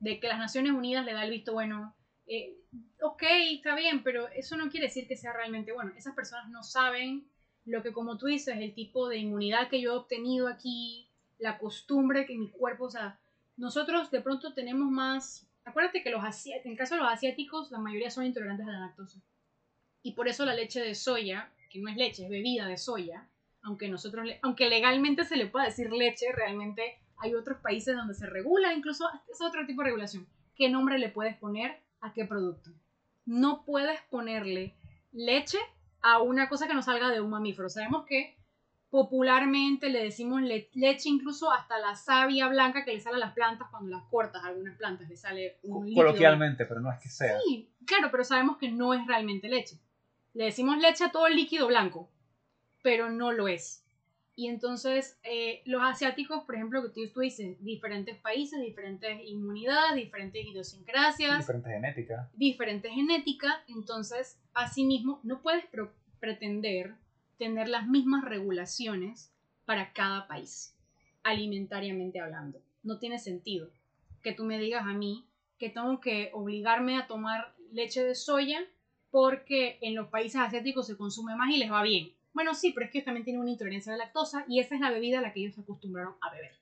de 0.00 0.20
que 0.20 0.28
las 0.28 0.38
Naciones 0.38 0.72
Unidas 0.72 1.04
le 1.04 1.14
da 1.14 1.24
el 1.24 1.30
visto 1.30 1.52
bueno. 1.52 1.94
Eh, 2.26 2.56
ok, 3.00 3.22
está 3.52 3.76
bien, 3.76 4.02
pero 4.02 4.28
eso 4.28 4.56
no 4.56 4.68
quiere 4.68 4.86
decir 4.86 5.06
que 5.06 5.16
sea 5.16 5.32
realmente 5.32 5.72
bueno. 5.72 5.92
Esas 5.96 6.14
personas 6.14 6.48
no 6.50 6.62
saben 6.62 7.26
lo 7.64 7.82
que, 7.82 7.92
como 7.92 8.18
tú 8.18 8.26
dices, 8.26 8.56
el 8.56 8.74
tipo 8.74 9.08
de 9.08 9.18
inmunidad 9.18 9.68
que 9.68 9.80
yo 9.80 9.92
he 9.92 9.96
obtenido 9.96 10.48
aquí, 10.48 11.08
la 11.38 11.58
costumbre 11.58 12.26
que 12.26 12.36
mi 12.36 12.50
cuerpo, 12.50 12.84
o 12.84 12.90
sea, 12.90 13.18
nosotros 13.56 14.10
de 14.10 14.20
pronto 14.20 14.54
tenemos 14.54 14.90
más. 14.90 15.46
Acuérdate 15.64 16.02
que 16.02 16.10
los 16.10 16.22
en 16.46 16.70
el 16.72 16.76
caso 16.76 16.94
de 16.94 17.00
los 17.00 17.12
asiáticos, 17.12 17.70
la 17.70 17.78
mayoría 17.78 18.10
son 18.10 18.26
intolerantes 18.26 18.66
a 18.66 18.72
la 18.72 18.80
lactosa. 18.80 19.20
Y 20.02 20.12
por 20.12 20.28
eso 20.28 20.44
la 20.44 20.54
leche 20.54 20.80
de 20.80 20.94
soya, 20.94 21.50
que 21.76 21.82
no 21.82 21.90
es 21.90 21.96
leche, 21.96 22.24
es 22.24 22.30
bebida 22.30 22.66
de 22.66 22.76
soya, 22.76 23.28
aunque 23.62 23.88
nosotros, 23.88 24.24
le- 24.24 24.38
aunque 24.42 24.68
legalmente 24.68 25.24
se 25.24 25.36
le 25.36 25.46
pueda 25.46 25.66
decir 25.66 25.90
leche, 25.92 26.26
realmente 26.32 26.98
hay 27.18 27.34
otros 27.34 27.58
países 27.58 27.94
donde 27.96 28.14
se 28.14 28.26
regula, 28.26 28.72
incluso 28.72 29.08
es 29.30 29.40
otro 29.40 29.66
tipo 29.66 29.82
de 29.82 29.86
regulación. 29.86 30.26
¿Qué 30.54 30.68
nombre 30.68 30.98
le 30.98 31.08
puedes 31.08 31.36
poner 31.36 31.80
a 32.00 32.12
qué 32.12 32.24
producto? 32.24 32.70
No 33.24 33.64
puedes 33.64 34.00
ponerle 34.10 34.74
leche 35.12 35.58
a 36.02 36.20
una 36.22 36.48
cosa 36.48 36.66
que 36.68 36.74
no 36.74 36.82
salga 36.82 37.10
de 37.10 37.20
un 37.20 37.30
mamífero. 37.30 37.68
Sabemos 37.68 38.04
que 38.06 38.36
popularmente 38.90 39.88
le 39.90 40.02
decimos 40.04 40.40
le- 40.42 40.70
leche 40.74 41.08
incluso 41.08 41.50
hasta 41.52 41.78
la 41.78 41.94
savia 41.96 42.48
blanca 42.48 42.84
que 42.84 42.92
le 42.94 43.00
sale 43.00 43.16
a 43.16 43.20
las 43.20 43.34
plantas 43.34 43.68
cuando 43.70 43.90
las 43.90 44.04
cortas, 44.04 44.42
a 44.44 44.48
algunas 44.48 44.76
plantas 44.78 45.08
le 45.08 45.16
sale 45.16 45.58
un 45.64 45.84
líquido 45.86 46.06
Coloquialmente, 46.06 46.64
pero 46.66 46.80
no 46.80 46.90
es 46.92 46.98
que 47.00 47.08
sea. 47.08 47.38
Sí, 47.44 47.68
claro, 47.84 48.08
pero 48.10 48.24
sabemos 48.24 48.56
que 48.58 48.70
no 48.70 48.94
es 48.94 49.06
realmente 49.06 49.48
leche. 49.48 49.78
Le 50.36 50.44
decimos 50.44 50.76
leche 50.76 51.02
a 51.02 51.10
todo 51.10 51.26
el 51.28 51.34
líquido 51.34 51.66
blanco, 51.66 52.10
pero 52.82 53.10
no 53.10 53.32
lo 53.32 53.48
es. 53.48 53.82
Y 54.34 54.48
entonces, 54.48 55.18
eh, 55.22 55.62
los 55.64 55.80
asiáticos, 55.82 56.44
por 56.44 56.56
ejemplo, 56.56 56.82
que 56.82 56.90
tú, 56.90 57.10
tú 57.10 57.20
dices, 57.20 57.56
diferentes 57.64 58.18
países, 58.18 58.60
diferentes 58.60 59.18
inmunidades, 59.24 59.96
diferentes 59.96 60.44
idiosincrasias, 60.44 61.38
Diferente 61.38 61.70
genética. 61.70 62.30
diferente 62.34 62.90
genética, 62.90 63.64
entonces, 63.66 64.38
asimismo, 64.52 65.20
no 65.22 65.40
puedes 65.40 65.64
pretender 66.20 66.96
tener 67.38 67.70
las 67.70 67.86
mismas 67.88 68.22
regulaciones 68.22 69.32
para 69.64 69.94
cada 69.94 70.26
país, 70.28 70.76
alimentariamente 71.22 72.20
hablando. 72.20 72.60
No 72.82 72.98
tiene 72.98 73.18
sentido 73.18 73.70
que 74.22 74.32
tú 74.32 74.44
me 74.44 74.58
digas 74.58 74.84
a 74.86 74.92
mí 74.92 75.24
que 75.58 75.70
tengo 75.70 75.98
que 75.98 76.28
obligarme 76.34 76.98
a 76.98 77.06
tomar 77.06 77.54
leche 77.72 78.04
de 78.04 78.14
soya 78.14 78.60
porque 79.16 79.78
en 79.80 79.94
los 79.94 80.08
países 80.08 80.38
asiáticos 80.38 80.86
se 80.86 80.98
consume 80.98 81.34
más 81.36 81.48
y 81.48 81.56
les 81.56 81.72
va 81.72 81.82
bien. 81.82 82.12
Bueno, 82.34 82.52
sí, 82.52 82.72
pero 82.74 82.84
es 82.84 82.92
que 82.92 82.98
ellos 82.98 83.06
también 83.06 83.24
tienen 83.24 83.40
una 83.40 83.50
intolerancia 83.50 83.94
a 83.94 83.96
la 83.96 84.04
lactosa 84.04 84.44
y 84.46 84.60
esa 84.60 84.74
es 84.74 84.80
la 84.82 84.90
bebida 84.90 85.20
a 85.20 85.22
la 85.22 85.32
que 85.32 85.40
ellos 85.40 85.54
se 85.54 85.62
acostumbraron 85.62 86.16
a 86.20 86.30
beber. 86.30 86.54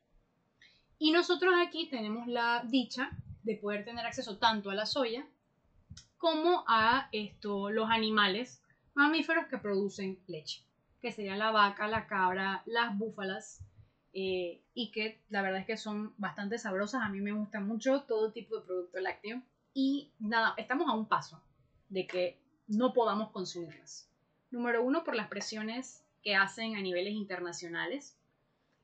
Y 0.96 1.10
nosotros 1.10 1.52
aquí 1.58 1.88
tenemos 1.88 2.28
la 2.28 2.62
dicha 2.64 3.10
de 3.42 3.56
poder 3.56 3.84
tener 3.84 4.06
acceso 4.06 4.38
tanto 4.38 4.70
a 4.70 4.76
la 4.76 4.86
soya 4.86 5.26
como 6.16 6.62
a 6.68 7.08
esto, 7.10 7.70
los 7.70 7.90
animales 7.90 8.62
mamíferos 8.94 9.46
que 9.48 9.58
producen 9.58 10.20
leche, 10.28 10.62
que 11.00 11.10
serían 11.10 11.40
la 11.40 11.50
vaca, 11.50 11.88
la 11.88 12.06
cabra, 12.06 12.62
las 12.66 12.96
búfalas, 12.96 13.64
eh, 14.12 14.62
y 14.74 14.92
que 14.92 15.20
la 15.28 15.42
verdad 15.42 15.58
es 15.58 15.66
que 15.66 15.76
son 15.76 16.14
bastante 16.18 16.58
sabrosas. 16.58 17.02
A 17.02 17.08
mí 17.08 17.20
me 17.20 17.32
gusta 17.32 17.58
mucho 17.58 18.02
todo 18.02 18.30
tipo 18.30 18.60
de 18.60 18.64
producto 18.64 19.00
lácteo. 19.00 19.42
Y 19.72 20.12
nada, 20.20 20.54
estamos 20.56 20.88
a 20.88 20.92
un 20.92 21.08
paso 21.08 21.42
de 21.88 22.06
que 22.06 22.43
no 22.66 22.92
podamos 22.92 23.30
consumirlas. 23.30 24.08
Número 24.50 24.82
uno, 24.82 25.04
por 25.04 25.16
las 25.16 25.28
presiones 25.28 26.04
que 26.22 26.34
hacen 26.34 26.76
a 26.76 26.80
niveles 26.80 27.12
internacionales. 27.12 28.16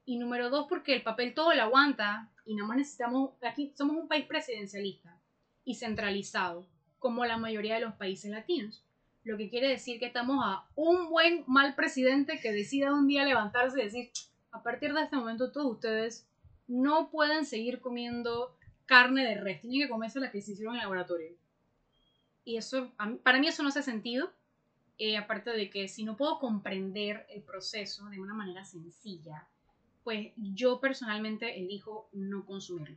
Y 0.05 0.19
número 0.19 0.51
dos, 0.51 0.67
porque 0.69 0.95
el 0.95 1.03
papel 1.03 1.35
todo 1.35 1.55
lo 1.55 1.63
aguanta 1.63 2.31
y 2.45 2.55
nada 2.55 2.69
más 2.69 2.79
necesitamos, 2.79 3.31
aquí 3.43 3.73
somos 3.77 3.97
un 3.97 4.09
país 4.09 4.27
presidencialista 4.27 5.17
y 5.65 5.77
centralizado, 5.77 6.67
como 6.99 7.25
la 7.25 7.39
mayoría 7.39 7.75
de 7.75 7.81
los 7.81 7.95
países 7.95 8.31
latinos. 8.31 8.85
Lo 9.23 9.37
que 9.37 9.49
quiere 9.49 9.69
decir 9.69 9.99
que 9.99 10.07
estamos 10.07 10.39
a 10.45 10.67
un 10.75 11.11
buen 11.11 11.45
mal 11.47 11.75
presidente 11.75 12.41
que 12.41 12.53
decida 12.53 12.93
un 12.93 13.07
día 13.07 13.25
levantarse 13.25 13.81
y 13.81 13.85
decir, 13.85 14.11
a 14.51 14.63
partir 14.63 14.93
de 14.93 15.03
este 15.03 15.17
momento 15.17 15.53
todos 15.53 15.71
ustedes 15.71 16.27
no 16.67 17.11
pueden 17.11 17.45
seguir 17.45 17.81
comiendo 17.81 18.57
carne 18.87 19.25
de 19.25 19.37
res, 19.37 19.61
tienen 19.61 19.83
que 19.83 19.89
comerse 19.89 20.19
la 20.19 20.33
que 20.33 20.43
se 20.43 20.53
hicieron 20.53 20.75
en 20.75 20.81
el 20.81 20.85
laboratorio. 20.85 21.37
Y 22.45 22.57
eso, 22.57 22.93
para 23.23 23.39
mí 23.39 23.49
eso 23.49 23.63
no 23.63 23.69
hace 23.69 23.83
sentido, 23.83 24.33
eh, 24.99 25.17
aparte 25.17 25.51
de 25.51 25.71
que 25.71 25.89
si 25.89 26.05
no 26.05 26.17
puedo 26.17 26.39
comprender 26.39 27.27
el 27.31 27.43
proceso 27.43 28.07
de 28.07 28.21
una 28.21 28.35
manera 28.35 28.65
sencilla, 28.65 29.47
pues 30.05 30.33
yo 30.37 30.81
personalmente 30.81 31.59
elijo 31.59 32.09
no 32.13 32.45
consumirlo. 32.45 32.97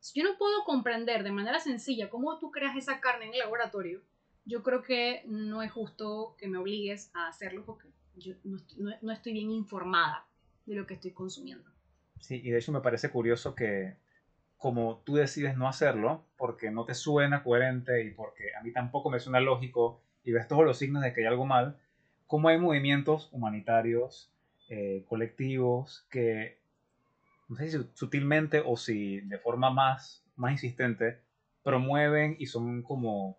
Si 0.00 0.20
yo 0.20 0.28
no 0.28 0.36
puedo 0.36 0.64
comprender 0.64 1.22
de 1.22 1.30
manera 1.30 1.60
sencilla 1.60 2.10
cómo 2.10 2.38
tú 2.38 2.50
creas 2.50 2.76
esa 2.76 3.00
carne 3.00 3.26
en 3.26 3.32
el 3.34 3.38
laboratorio, 3.38 4.02
yo 4.44 4.62
creo 4.64 4.82
que 4.82 5.22
no 5.26 5.62
es 5.62 5.70
justo 5.70 6.34
que 6.36 6.48
me 6.48 6.58
obligues 6.58 7.10
a 7.14 7.28
hacerlo 7.28 7.64
porque 7.64 7.88
yo 8.16 8.34
no 8.42 8.58
no- 8.78 8.96
no 9.00 9.12
estoy 9.12 9.32
bien 9.32 9.50
informada 9.52 10.26
de 10.66 10.74
lo 10.74 10.86
que 10.86 10.94
estoy 10.94 11.12
consumiendo. 11.12 11.70
Sí, 12.20 12.40
y 12.42 12.50
de 12.50 12.58
hecho 12.58 12.72
me 12.72 12.80
parece 12.80 13.10
curioso 13.10 13.54
que 13.54 13.96
como 14.62 15.02
tú 15.04 15.16
decides 15.16 15.56
no 15.56 15.66
hacerlo, 15.66 16.24
porque 16.38 16.70
no 16.70 16.84
te 16.84 16.94
suena 16.94 17.42
coherente 17.42 18.04
y 18.04 18.12
porque 18.12 18.54
a 18.54 18.62
mí 18.62 18.72
tampoco 18.72 19.10
me 19.10 19.18
suena 19.18 19.40
lógico 19.40 20.00
y 20.22 20.30
ves 20.30 20.46
todos 20.46 20.64
los 20.64 20.78
signos 20.78 21.02
de 21.02 21.12
que 21.12 21.22
hay 21.22 21.26
algo 21.26 21.44
mal, 21.44 21.80
como 22.28 22.48
hay 22.48 22.58
movimientos 22.58 23.28
humanitarios, 23.32 24.30
eh, 24.68 25.04
colectivos, 25.08 26.06
que 26.08 26.58
no 27.48 27.56
sé 27.56 27.72
si 27.72 27.90
sutilmente 27.94 28.62
o 28.64 28.76
si 28.76 29.22
de 29.22 29.36
forma 29.36 29.70
más, 29.70 30.24
más 30.36 30.52
insistente, 30.52 31.18
promueven 31.64 32.36
y 32.38 32.46
son 32.46 32.82
como 32.82 33.36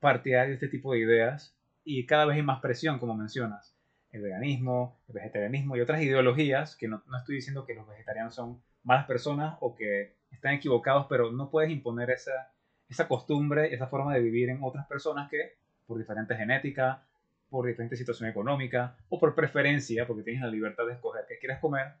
partidarios 0.00 0.58
de 0.58 0.66
este 0.66 0.76
tipo 0.76 0.94
de 0.94 0.98
ideas 0.98 1.54
y 1.84 2.06
cada 2.06 2.24
vez 2.24 2.38
hay 2.38 2.42
más 2.42 2.60
presión, 2.60 2.98
como 2.98 3.14
mencionas 3.14 3.72
el 4.10 4.20
veganismo, 4.20 4.98
el 5.06 5.14
vegetarianismo 5.14 5.76
y 5.76 5.80
otras 5.80 6.02
ideologías, 6.02 6.74
que 6.74 6.88
no, 6.88 7.04
no 7.06 7.18
estoy 7.18 7.36
diciendo 7.36 7.64
que 7.64 7.74
los 7.74 7.86
vegetarianos 7.86 8.34
son 8.34 8.60
malas 8.82 9.06
personas 9.06 9.56
o 9.60 9.76
que 9.76 10.15
están 10.30 10.54
equivocados, 10.54 11.06
pero 11.08 11.32
no 11.32 11.50
puedes 11.50 11.70
imponer 11.70 12.10
esa, 12.10 12.52
esa 12.88 13.08
costumbre, 13.08 13.74
esa 13.74 13.86
forma 13.86 14.14
de 14.14 14.20
vivir 14.20 14.48
en 14.48 14.62
otras 14.62 14.86
personas 14.86 15.30
que 15.30 15.56
por 15.86 15.98
diferente 15.98 16.34
genética, 16.36 17.06
por 17.48 17.66
diferente 17.66 17.96
situación 17.96 18.28
económica 18.28 18.96
o 19.08 19.18
por 19.18 19.34
preferencia, 19.34 20.06
porque 20.06 20.22
tienes 20.22 20.42
la 20.42 20.48
libertad 20.48 20.86
de 20.86 20.94
escoger 20.94 21.24
qué 21.28 21.38
quieres 21.38 21.58
comer, 21.58 21.94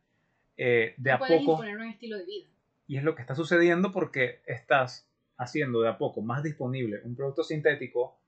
eh, 0.56 0.94
de 0.96 1.10
a 1.12 1.18
puedes 1.18 1.38
poco, 1.38 1.52
imponer 1.52 1.76
un 1.76 1.84
estilo 1.88 2.18
de 2.18 2.24
vida. 2.24 2.48
y 2.88 2.96
es 2.96 3.04
lo 3.04 3.14
que 3.14 3.22
está 3.22 3.34
sucediendo 3.34 3.92
porque 3.92 4.40
estás 4.46 5.08
haciendo 5.36 5.82
de 5.82 5.88
a 5.88 5.98
poco 5.98 6.20
más 6.22 6.42
disponible 6.42 7.00
un 7.04 7.14
producto 7.14 7.44
sintético, 7.44 8.18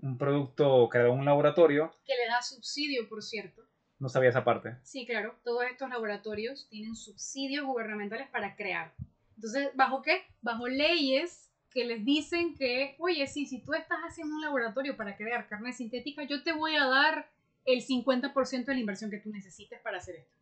un 0.00 0.16
producto 0.18 0.88
creado 0.88 1.12
en 1.12 1.18
un 1.20 1.24
laboratorio, 1.24 1.92
Que 2.06 2.14
le 2.14 2.28
da 2.28 2.40
subsidio, 2.42 3.08
por 3.08 3.22
cierto. 3.22 3.62
no 3.98 4.08
sabía 4.08 4.30
esa 4.30 4.44
parte. 4.44 4.76
Sí, 4.82 5.06
claro, 5.06 5.36
todos 5.44 5.64
estos 5.70 5.88
laboratorios 5.90 6.68
tienen 6.68 6.96
subsidios 6.96 7.64
gubernamentales 7.66 8.28
para 8.28 8.56
crear. 8.56 8.92
Entonces, 9.36 9.70
¿bajo 9.74 10.02
qué? 10.02 10.22
Bajo 10.42 10.68
leyes 10.68 11.50
que 11.72 11.84
les 11.84 12.04
dicen 12.04 12.54
que, 12.54 12.94
oye, 12.98 13.26
sí, 13.26 13.46
si 13.46 13.60
tú 13.60 13.74
estás 13.74 13.98
haciendo 14.08 14.36
un 14.36 14.42
laboratorio 14.42 14.96
para 14.96 15.16
crear 15.16 15.48
carne 15.48 15.72
sintética, 15.72 16.22
yo 16.24 16.42
te 16.42 16.52
voy 16.52 16.76
a 16.76 16.86
dar 16.86 17.28
el 17.64 17.84
50% 17.84 18.64
de 18.64 18.74
la 18.74 18.80
inversión 18.80 19.10
que 19.10 19.18
tú 19.18 19.30
necesites 19.30 19.80
para 19.80 19.98
hacer 19.98 20.16
esto. 20.16 20.32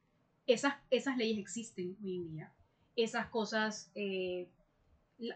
Esas, 0.47 0.75
esas 0.91 1.17
leyes 1.17 1.39
existen 1.39 1.97
hoy 2.03 2.17
en 2.17 2.33
día. 2.33 2.53
Esas 2.97 3.29
cosas 3.29 3.91
eh, 3.95 4.49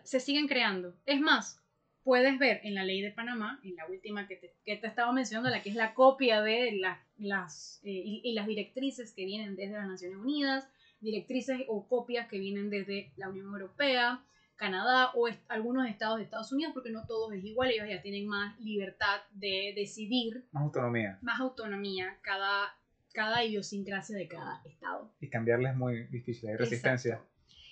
se 0.02 0.20
siguen 0.20 0.48
creando. 0.48 0.94
Es 1.06 1.20
más, 1.20 1.62
puedes 2.06 2.38
ver 2.38 2.60
en 2.62 2.74
la 2.74 2.84
ley 2.84 3.00
de 3.00 3.10
Panamá, 3.10 3.60
en 3.64 3.74
la 3.76 3.86
última 3.86 4.28
que 4.28 4.36
te, 4.36 4.54
que 4.64 4.76
te 4.76 4.86
estaba 4.86 5.12
mencionando, 5.12 5.50
la 5.50 5.62
que 5.62 5.70
es 5.70 5.76
la 5.76 5.94
copia 5.94 6.40
de 6.40 6.78
las, 7.18 7.80
eh, 7.84 8.02
y, 8.22 8.32
las 8.32 8.46
directrices 8.46 9.12
que 9.12 9.24
vienen 9.24 9.56
desde 9.56 9.74
las 9.74 9.88
Naciones 9.88 10.18
Unidas, 10.18 10.68
directrices 11.00 11.60
o 11.68 11.86
copias 11.88 12.28
que 12.28 12.38
vienen 12.38 12.70
desde 12.70 13.12
la 13.16 13.28
Unión 13.28 13.46
Europea, 13.46 14.24
Canadá 14.56 15.10
o 15.14 15.28
algunos 15.48 15.86
estados 15.86 16.18
de 16.18 16.24
Estados 16.24 16.50
Unidos, 16.52 16.72
porque 16.72 16.90
no 16.90 17.06
todos 17.06 17.32
es 17.34 17.44
igual, 17.44 17.70
ellos 17.70 17.88
ya 17.88 18.00
tienen 18.00 18.26
más 18.26 18.58
libertad 18.60 19.20
de 19.32 19.72
decidir. 19.76 20.44
Más 20.52 20.64
autonomía. 20.64 21.18
Más 21.20 21.40
autonomía, 21.40 22.16
cada, 22.22 22.74
cada 23.12 23.44
idiosincrasia 23.44 24.16
de 24.16 24.28
cada 24.28 24.62
estado. 24.64 25.12
Y 25.20 25.28
cambiarles 25.28 25.72
es 25.72 25.76
muy 25.76 26.04
difícil, 26.04 26.48
hay 26.48 26.56
resistencia. 26.56 27.20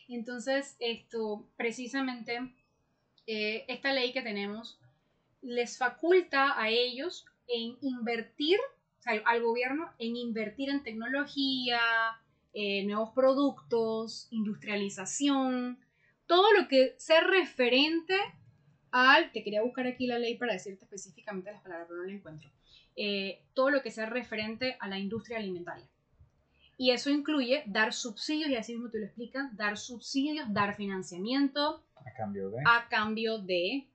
Entonces, 0.08 0.76
esto, 0.78 1.48
precisamente, 1.56 2.52
eh, 3.26 3.64
esta 3.68 3.92
ley 3.92 4.12
que 4.12 4.20
tenemos 4.20 4.78
les 5.40 5.78
faculta 5.78 6.60
a 6.60 6.68
ellos 6.68 7.26
en 7.46 7.76
invertir, 7.80 8.58
o 8.98 9.02
sea, 9.02 9.22
al 9.24 9.42
gobierno, 9.42 9.90
en 9.98 10.16
invertir 10.16 10.68
en 10.68 10.82
tecnología, 10.82 11.80
eh, 12.54 12.84
nuevos 12.84 13.10
productos, 13.10 14.28
industrialización, 14.30 15.78
todo 16.26 16.52
lo 16.52 16.68
que 16.68 16.94
sea 16.98 17.20
referente 17.20 18.16
al, 18.92 19.32
te 19.32 19.42
quería 19.42 19.62
buscar 19.62 19.88
aquí 19.88 20.06
la 20.06 20.20
ley 20.20 20.38
para 20.38 20.52
decirte 20.52 20.84
específicamente 20.84 21.50
las 21.50 21.62
palabras, 21.62 21.88
pero 21.88 22.00
no 22.00 22.06
la 22.06 22.12
encuentro, 22.12 22.48
eh, 22.94 23.42
todo 23.54 23.70
lo 23.70 23.82
que 23.82 23.90
sea 23.90 24.06
referente 24.06 24.76
a 24.78 24.88
la 24.88 25.00
industria 25.00 25.38
alimentaria. 25.38 25.88
Y 26.76 26.92
eso 26.92 27.10
incluye 27.10 27.64
dar 27.66 27.92
subsidios, 27.92 28.50
y 28.50 28.56
así 28.56 28.72
mismo 28.72 28.88
te 28.90 29.00
lo 29.00 29.06
explican, 29.06 29.56
dar 29.56 29.76
subsidios, 29.76 30.52
dar 30.52 30.76
financiamiento. 30.76 31.84
A 31.96 32.12
cambio 32.16 32.50
de. 32.50 32.58
A 32.64 32.88
cambio 32.88 33.38
de 33.38 33.88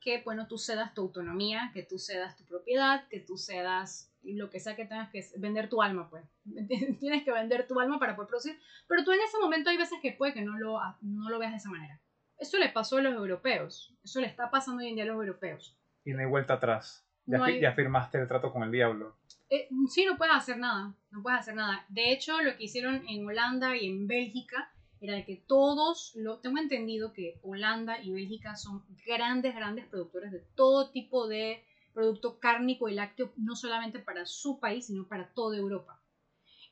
que, 0.00 0.20
bueno, 0.22 0.46
tú 0.48 0.58
cedas 0.58 0.92
tu 0.92 1.00
autonomía, 1.00 1.70
que 1.72 1.82
tú 1.82 1.98
cedas 1.98 2.36
tu 2.36 2.44
propiedad, 2.44 3.08
que 3.08 3.20
tú 3.20 3.38
cedas 3.38 4.11
lo 4.24 4.50
que 4.50 4.60
sea 4.60 4.76
que 4.76 4.84
tengas 4.84 5.10
que 5.10 5.24
vender 5.38 5.68
tu 5.68 5.82
alma, 5.82 6.08
pues. 6.10 6.24
Tienes 7.00 7.24
que 7.24 7.32
vender 7.32 7.66
tu 7.66 7.78
alma 7.80 7.98
para 7.98 8.14
poder 8.16 8.28
producir. 8.28 8.58
Pero 8.88 9.04
tú 9.04 9.12
en 9.12 9.20
ese 9.20 9.38
momento 9.38 9.70
hay 9.70 9.76
veces 9.76 9.98
que 10.00 10.12
puede 10.12 10.34
que 10.34 10.42
no 10.42 10.58
lo, 10.58 10.78
no 11.00 11.30
lo 11.30 11.38
veas 11.38 11.52
de 11.52 11.58
esa 11.58 11.70
manera. 11.70 12.00
Eso 12.38 12.58
le 12.58 12.68
pasó 12.68 12.98
a 12.98 13.02
los 13.02 13.14
europeos. 13.14 13.94
Eso 14.02 14.20
le 14.20 14.26
está 14.26 14.50
pasando 14.50 14.82
hoy 14.82 14.88
en 14.88 14.96
día 14.96 15.04
a 15.04 15.08
los 15.08 15.16
europeos. 15.16 15.78
Y 16.04 16.12
no 16.12 16.20
hay 16.20 16.26
vuelta 16.26 16.54
atrás. 16.54 17.06
Ya, 17.24 17.38
ya 17.60 17.72
firmaste 17.72 18.18
el 18.18 18.26
trato 18.26 18.52
con 18.52 18.64
el 18.64 18.72
diablo. 18.72 19.16
Eh, 19.48 19.68
sí, 19.88 20.04
no 20.04 20.16
puedes 20.16 20.34
hacer 20.34 20.58
nada. 20.58 20.94
No 21.10 21.22
puedes 21.22 21.40
hacer 21.40 21.54
nada. 21.54 21.84
De 21.88 22.12
hecho, 22.12 22.42
lo 22.42 22.56
que 22.56 22.64
hicieron 22.64 23.06
en 23.08 23.26
Holanda 23.26 23.76
y 23.76 23.86
en 23.86 24.08
Bélgica 24.08 24.72
era 25.00 25.24
que 25.24 25.36
todos, 25.46 26.12
lo, 26.14 26.38
tengo 26.38 26.58
entendido 26.58 27.12
que 27.12 27.40
Holanda 27.42 28.00
y 28.00 28.12
Bélgica 28.12 28.54
son 28.54 28.84
grandes, 29.04 29.54
grandes 29.54 29.86
productores 29.86 30.30
de 30.30 30.40
todo 30.54 30.90
tipo 30.90 31.26
de 31.26 31.64
producto 31.92 32.38
cárnico 32.38 32.88
y 32.88 32.94
lácteo, 32.94 33.32
no 33.36 33.56
solamente 33.56 33.98
para 33.98 34.26
su 34.26 34.58
país, 34.60 34.86
sino 34.86 35.06
para 35.06 35.32
toda 35.32 35.56
Europa. 35.56 36.02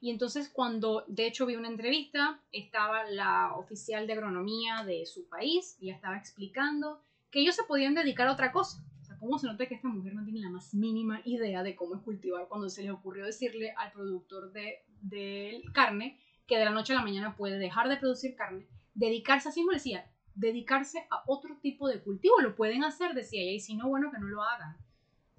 Y 0.00 0.10
entonces 0.10 0.48
cuando, 0.48 1.04
de 1.08 1.26
hecho, 1.26 1.44
vi 1.44 1.56
una 1.56 1.68
entrevista, 1.68 2.40
estaba 2.52 3.04
la 3.04 3.54
oficial 3.54 4.06
de 4.06 4.14
agronomía 4.14 4.82
de 4.84 5.04
su 5.04 5.28
país 5.28 5.76
y 5.78 5.90
estaba 5.90 6.16
explicando 6.16 7.02
que 7.30 7.40
ellos 7.40 7.54
se 7.54 7.64
podían 7.64 7.94
dedicar 7.94 8.26
a 8.26 8.32
otra 8.32 8.50
cosa. 8.50 8.82
O 9.02 9.04
sea, 9.04 9.18
¿cómo 9.18 9.38
se 9.38 9.46
nota 9.46 9.66
que 9.66 9.74
esta 9.74 9.88
mujer 9.88 10.14
no 10.14 10.24
tiene 10.24 10.40
la 10.40 10.48
más 10.48 10.72
mínima 10.74 11.20
idea 11.24 11.62
de 11.62 11.76
cómo 11.76 11.96
es 11.96 12.02
cultivar 12.02 12.48
cuando 12.48 12.70
se 12.70 12.82
le 12.82 12.90
ocurrió 12.90 13.26
decirle 13.26 13.74
al 13.76 13.92
productor 13.92 14.52
de, 14.52 14.84
de 15.02 15.62
carne 15.74 16.18
que 16.46 16.58
de 16.58 16.64
la 16.64 16.70
noche 16.70 16.94
a 16.94 16.96
la 16.96 17.04
mañana 17.04 17.36
puede 17.36 17.58
dejar 17.58 17.88
de 17.88 17.98
producir 17.98 18.34
carne, 18.34 18.66
dedicarse, 18.94 19.50
así 19.50 19.60
como 19.60 19.72
decía, 19.72 20.10
dedicarse 20.34 21.06
a 21.10 21.22
otro 21.26 21.58
tipo 21.60 21.88
de 21.88 22.02
cultivo. 22.02 22.40
Lo 22.40 22.56
pueden 22.56 22.84
hacer, 22.84 23.14
decía 23.14 23.42
ella, 23.42 23.52
y 23.52 23.60
si 23.60 23.76
no, 23.76 23.88
bueno, 23.88 24.10
que 24.10 24.18
no 24.18 24.26
lo 24.26 24.42
hagan. 24.42 24.76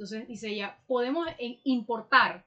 Entonces 0.02 0.28
dice 0.28 0.50
ella, 0.50 0.80
podemos 0.88 1.28
importar 1.64 2.44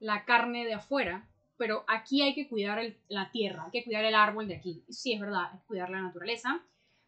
la 0.00 0.24
carne 0.24 0.64
de 0.64 0.74
afuera, 0.74 1.28
pero 1.56 1.84
aquí 1.86 2.22
hay 2.22 2.34
que 2.34 2.48
cuidar 2.48 2.82
la 3.06 3.30
tierra, 3.30 3.66
hay 3.66 3.70
que 3.70 3.84
cuidar 3.84 4.04
el 4.04 4.16
árbol 4.16 4.48
de 4.48 4.56
aquí. 4.56 4.82
Sí, 4.88 5.12
es 5.12 5.20
verdad, 5.20 5.54
es 5.54 5.62
cuidar 5.62 5.90
la 5.90 6.02
naturaleza. 6.02 6.60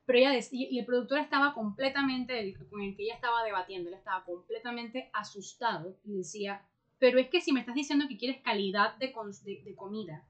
Pero 0.06 0.20
ella 0.20 0.30
decía, 0.30 0.68
y 0.70 0.78
el 0.78 0.86
productor 0.86 1.18
estaba 1.18 1.54
completamente, 1.54 2.54
con 2.70 2.82
el 2.82 2.94
que 2.94 3.02
ella 3.02 3.16
estaba 3.16 3.42
debatiendo, 3.42 3.88
él 3.88 3.96
estaba 3.96 4.24
completamente 4.24 5.10
asustado 5.12 5.96
y 6.04 6.18
decía, 6.18 6.62
pero 7.00 7.18
es 7.18 7.28
que 7.28 7.40
si 7.40 7.50
me 7.50 7.58
estás 7.58 7.74
diciendo 7.74 8.06
que 8.08 8.16
quieres 8.16 8.42
calidad 8.42 8.94
de, 8.98 9.10
comida, 9.10 10.24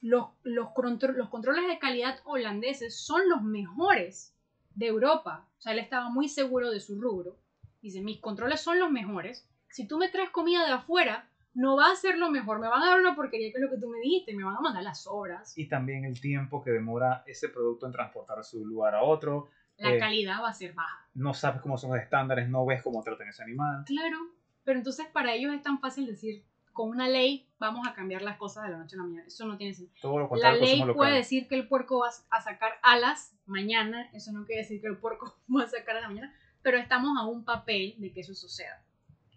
los, 0.00 0.28
los, 0.42 0.68
los 0.74 1.28
controles 1.28 1.68
de 1.68 1.78
calidad 1.78 2.20
holandeses 2.24 2.98
son 2.98 3.28
los 3.28 3.42
mejores 3.42 4.34
de 4.74 4.86
Europa. 4.86 5.46
O 5.58 5.60
sea, 5.60 5.74
él 5.74 5.80
estaba 5.80 6.08
muy 6.08 6.30
seguro 6.30 6.70
de 6.70 6.80
su 6.80 6.98
rubro. 6.98 7.36
Dice, 7.82 8.00
mis 8.00 8.20
controles 8.20 8.60
son 8.60 8.78
los 8.78 8.90
mejores. 8.90 9.48
Si 9.68 9.86
tú 9.86 9.98
me 9.98 10.08
traes 10.08 10.30
comida 10.30 10.66
de 10.66 10.72
afuera, 10.72 11.28
no 11.54 11.76
va 11.76 11.90
a 11.90 11.96
ser 11.96 12.18
lo 12.18 12.30
mejor. 12.30 12.60
Me 12.60 12.68
van 12.68 12.82
a 12.82 12.90
dar 12.90 13.00
una 13.00 13.14
porquería 13.14 13.50
que 13.50 13.58
es 13.58 13.62
lo 13.62 13.70
que 13.70 13.78
tú 13.78 13.88
me 13.88 13.98
dijiste. 14.00 14.34
Me 14.34 14.44
van 14.44 14.56
a 14.56 14.60
mandar 14.60 14.82
las 14.82 15.06
obras. 15.06 15.56
Y 15.56 15.68
también 15.68 16.04
el 16.04 16.20
tiempo 16.20 16.62
que 16.62 16.70
demora 16.70 17.24
ese 17.26 17.48
producto 17.48 17.86
en 17.86 17.92
transportarse 17.92 18.56
de 18.56 18.64
un 18.64 18.68
lugar 18.68 18.94
a 18.94 19.02
otro. 19.02 19.50
La 19.78 19.94
eh, 19.94 19.98
calidad 19.98 20.42
va 20.42 20.50
a 20.50 20.54
ser 20.54 20.74
baja. 20.74 21.08
No 21.14 21.32
sabes 21.32 21.62
cómo 21.62 21.78
son 21.78 21.90
los 21.90 22.00
estándares, 22.00 22.48
no 22.48 22.66
ves 22.66 22.82
cómo 22.82 23.02
tratan 23.02 23.28
ese 23.28 23.42
animal. 23.42 23.84
Claro, 23.86 24.18
pero 24.64 24.78
entonces 24.78 25.06
para 25.06 25.32
ellos 25.34 25.54
es 25.54 25.62
tan 25.62 25.80
fácil 25.80 26.06
decir, 26.06 26.44
con 26.72 26.90
una 26.90 27.08
ley 27.08 27.48
vamos 27.58 27.86
a 27.88 27.94
cambiar 27.94 28.22
las 28.22 28.36
cosas 28.36 28.64
de 28.64 28.70
la 28.70 28.78
noche 28.78 28.96
a 28.96 28.98
la 28.98 29.04
mañana. 29.04 29.26
Eso 29.26 29.46
no 29.46 29.56
tiene 29.56 29.72
sentido. 29.72 30.00
Todo 30.02 30.18
lo 30.18 30.28
contrario, 30.28 30.60
la 30.60 30.66
ley 30.66 30.84
puede 30.94 31.14
decir 31.14 31.48
que 31.48 31.54
el 31.54 31.66
puerco 31.66 32.00
va 32.00 32.08
a 32.30 32.40
sacar 32.42 32.72
alas 32.82 33.34
mañana. 33.46 34.08
Eso 34.12 34.32
no 34.32 34.44
quiere 34.44 34.62
decir 34.62 34.80
que 34.80 34.86
el 34.86 34.98
puerco 34.98 35.34
va 35.56 35.64
a 35.64 35.68
sacar 35.68 35.96
alas 35.96 36.10
mañana 36.10 36.34
pero 36.62 36.78
estamos 36.78 37.16
a 37.18 37.26
un 37.26 37.44
papel 37.44 37.94
de 37.98 38.12
que 38.12 38.20
eso 38.20 38.34
suceda. 38.34 38.82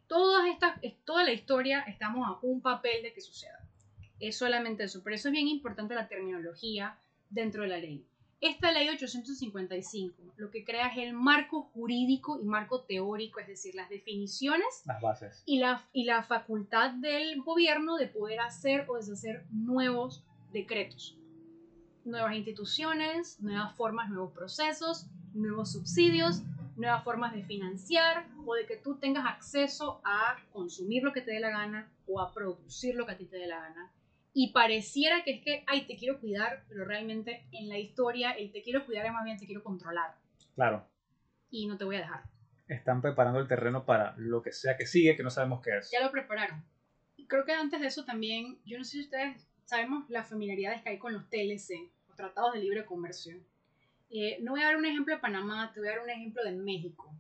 Toda, 0.08 0.50
esta, 0.50 0.80
toda 1.06 1.24
la 1.24 1.32
historia 1.32 1.82
estamos 1.82 2.28
a 2.28 2.38
un 2.42 2.62
papel 2.62 3.04
de 3.04 3.14
que 3.14 3.22
suceda. 3.22 3.60
Es 4.20 4.38
solamente 4.38 4.84
eso. 4.84 5.02
Por 5.02 5.14
eso 5.14 5.30
es 5.30 5.34
bien 5.34 5.48
importante 5.48 5.96
la 5.96 6.08
terminología 6.08 6.98
dentro 7.30 7.64
de 7.64 7.70
la 7.70 7.78
ley. 7.78 8.06
Esta 8.42 8.72
ley 8.72 8.90
855 8.90 10.24
lo 10.38 10.52
que 10.52 10.66
crea 10.66 10.88
es 10.88 10.98
el 10.98 11.14
marco 11.14 11.64
jurídico 11.74 12.40
y 12.42 12.44
marco 12.44 12.82
teórico, 12.82 13.40
es 13.40 13.48
decir, 13.48 13.76
las 13.76 13.90
definiciones 13.90 14.84
las 14.86 15.02
bases. 15.02 15.44
Y, 15.46 15.60
la, 15.60 15.88
y 15.94 16.04
la 16.04 16.24
facultad 16.24 16.92
del 16.92 17.42
gobierno 17.42 17.96
de 17.96 18.08
poder 18.08 18.40
hacer 18.42 18.86
o 18.90 18.98
deshacer 18.98 19.46
nuevos 19.52 20.24
decretos, 20.52 21.18
nuevas 22.04 22.36
instituciones, 22.36 23.40
nuevas 23.42 23.76
formas, 23.76 24.10
nuevos 24.10 24.34
procesos, 24.34 25.08
nuevos 25.34 25.72
subsidios, 25.72 26.42
nuevas 26.76 27.04
formas 27.04 27.34
de 27.34 27.44
financiar 27.44 28.28
o 28.46 28.56
de 28.56 28.66
que 28.66 28.78
tú 28.78 28.98
tengas 28.98 29.26
acceso 29.26 30.02
a 30.04 30.36
consumir 30.52 31.04
lo 31.04 31.14
que 31.14 31.22
te 31.22 31.32
dé 31.32 31.40
la 31.40 31.50
gana 31.50 31.92
o 32.08 32.22
a 32.22 32.34
producir 32.34 32.96
lo 32.96 33.06
que 33.06 33.14
a 33.14 33.18
ti 33.18 33.26
te 33.26 33.38
dé 33.38 33.48
la 33.48 33.60
gana. 33.60 33.92
Y 34.34 34.52
pareciera 34.52 35.24
que 35.24 35.36
es 35.36 35.44
que, 35.44 35.64
ay, 35.68 35.86
te 35.86 35.96
quiero 35.96 36.20
cuidar, 36.20 36.66
pero 36.68 36.86
realmente 36.86 37.48
en 37.52 37.70
la 37.70 37.78
historia 37.78 38.32
el 38.32 38.52
te 38.52 38.64
quiero 38.64 38.86
cuidar 38.86 39.06
es 39.06 39.14
más 39.14 39.24
bien 39.24 39.38
te 39.38 39.46
quiero 39.46 39.64
controlar. 39.64 40.16
Claro. 40.56 40.88
Y 41.52 41.68
no 41.68 41.78
te 41.78 41.86
voy 41.86 41.98
a 41.98 42.00
dejar. 42.00 42.24
Están 42.68 43.02
preparando 43.02 43.40
el 43.40 43.48
terreno 43.48 43.86
para 43.86 44.16
lo 44.18 44.42
que 44.42 44.52
sea 44.52 44.76
que 44.76 44.88
sigue, 44.88 45.16
que 45.16 45.24
no 45.24 45.30
sabemos 45.30 45.62
qué 45.62 45.78
es. 45.78 45.92
Ya 45.92 46.04
lo 46.04 46.12
prepararon. 46.12 46.64
Creo 47.28 47.46
que 47.46 47.54
antes 47.54 47.80
de 47.80 47.88
eso 47.88 48.06
también, 48.06 48.60
yo 48.66 48.78
no 48.78 48.84
sé 48.84 48.92
si 48.92 49.02
ustedes 49.02 49.48
sabemos 49.66 50.10
las 50.10 50.28
familiaridades 50.30 50.82
que 50.82 50.90
hay 50.90 50.98
con 50.98 51.14
los 51.14 51.30
TLC, 51.30 51.92
los 52.08 52.18
tratados 52.18 52.54
de 52.54 52.60
libre 52.60 52.86
comercio 52.86 53.38
eh, 54.16 54.38
no 54.42 54.52
voy 54.52 54.62
a 54.62 54.66
dar 54.66 54.78
un 54.78 54.86
ejemplo 54.86 55.16
de 55.16 55.20
Panamá, 55.20 55.72
te 55.74 55.80
voy 55.80 55.90
a 55.90 55.94
dar 55.94 56.04
un 56.04 56.10
ejemplo 56.12 56.44
de 56.44 56.52
México. 56.52 57.12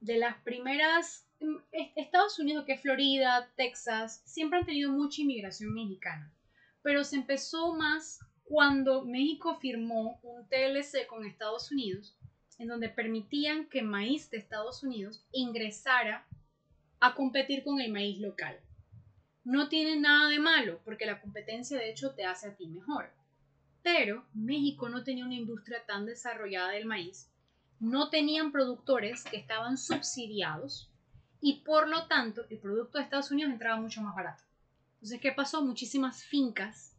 De 0.00 0.18
las 0.18 0.36
primeras, 0.42 1.24
mm, 1.40 1.56
Estados 1.94 2.40
Unidos, 2.40 2.64
que 2.64 2.72
es 2.72 2.80
Florida, 2.80 3.48
Texas, 3.56 4.22
siempre 4.24 4.58
han 4.58 4.66
tenido 4.66 4.90
mucha 4.90 5.22
inmigración 5.22 5.72
mexicana, 5.72 6.34
pero 6.82 7.04
se 7.04 7.14
empezó 7.14 7.74
más 7.74 8.18
cuando 8.42 9.04
México 9.04 9.56
firmó 9.60 10.18
un 10.24 10.48
TLC 10.48 11.06
con 11.06 11.24
Estados 11.24 11.70
Unidos, 11.70 12.18
en 12.58 12.66
donde 12.66 12.88
permitían 12.88 13.68
que 13.68 13.82
maíz 13.82 14.28
de 14.30 14.38
Estados 14.38 14.82
Unidos 14.82 15.24
ingresara 15.30 16.26
a 16.98 17.14
competir 17.14 17.62
con 17.62 17.80
el 17.80 17.92
maíz 17.92 18.18
local. 18.18 18.58
No 19.44 19.68
tiene 19.68 19.94
nada 20.00 20.28
de 20.28 20.40
malo, 20.40 20.80
porque 20.84 21.06
la 21.06 21.20
competencia 21.20 21.78
de 21.78 21.88
hecho 21.88 22.16
te 22.16 22.24
hace 22.24 22.48
a 22.48 22.56
ti 22.56 22.66
mejor 22.66 23.12
pero 23.86 24.26
México 24.34 24.88
no 24.88 25.04
tenía 25.04 25.24
una 25.24 25.36
industria 25.36 25.78
tan 25.86 26.06
desarrollada 26.06 26.70
del 26.70 26.86
maíz, 26.86 27.30
no 27.78 28.10
tenían 28.10 28.50
productores 28.50 29.22
que 29.22 29.36
estaban 29.36 29.78
subsidiados 29.78 30.90
y 31.40 31.60
por 31.60 31.86
lo 31.86 32.08
tanto 32.08 32.44
el 32.50 32.58
producto 32.58 32.98
de 32.98 33.04
Estados 33.04 33.30
Unidos 33.30 33.52
entraba 33.52 33.80
mucho 33.80 34.02
más 34.02 34.16
barato. 34.16 34.42
Entonces, 34.94 35.20
¿qué 35.20 35.30
pasó? 35.30 35.62
Muchísimas 35.62 36.24
fincas 36.24 36.96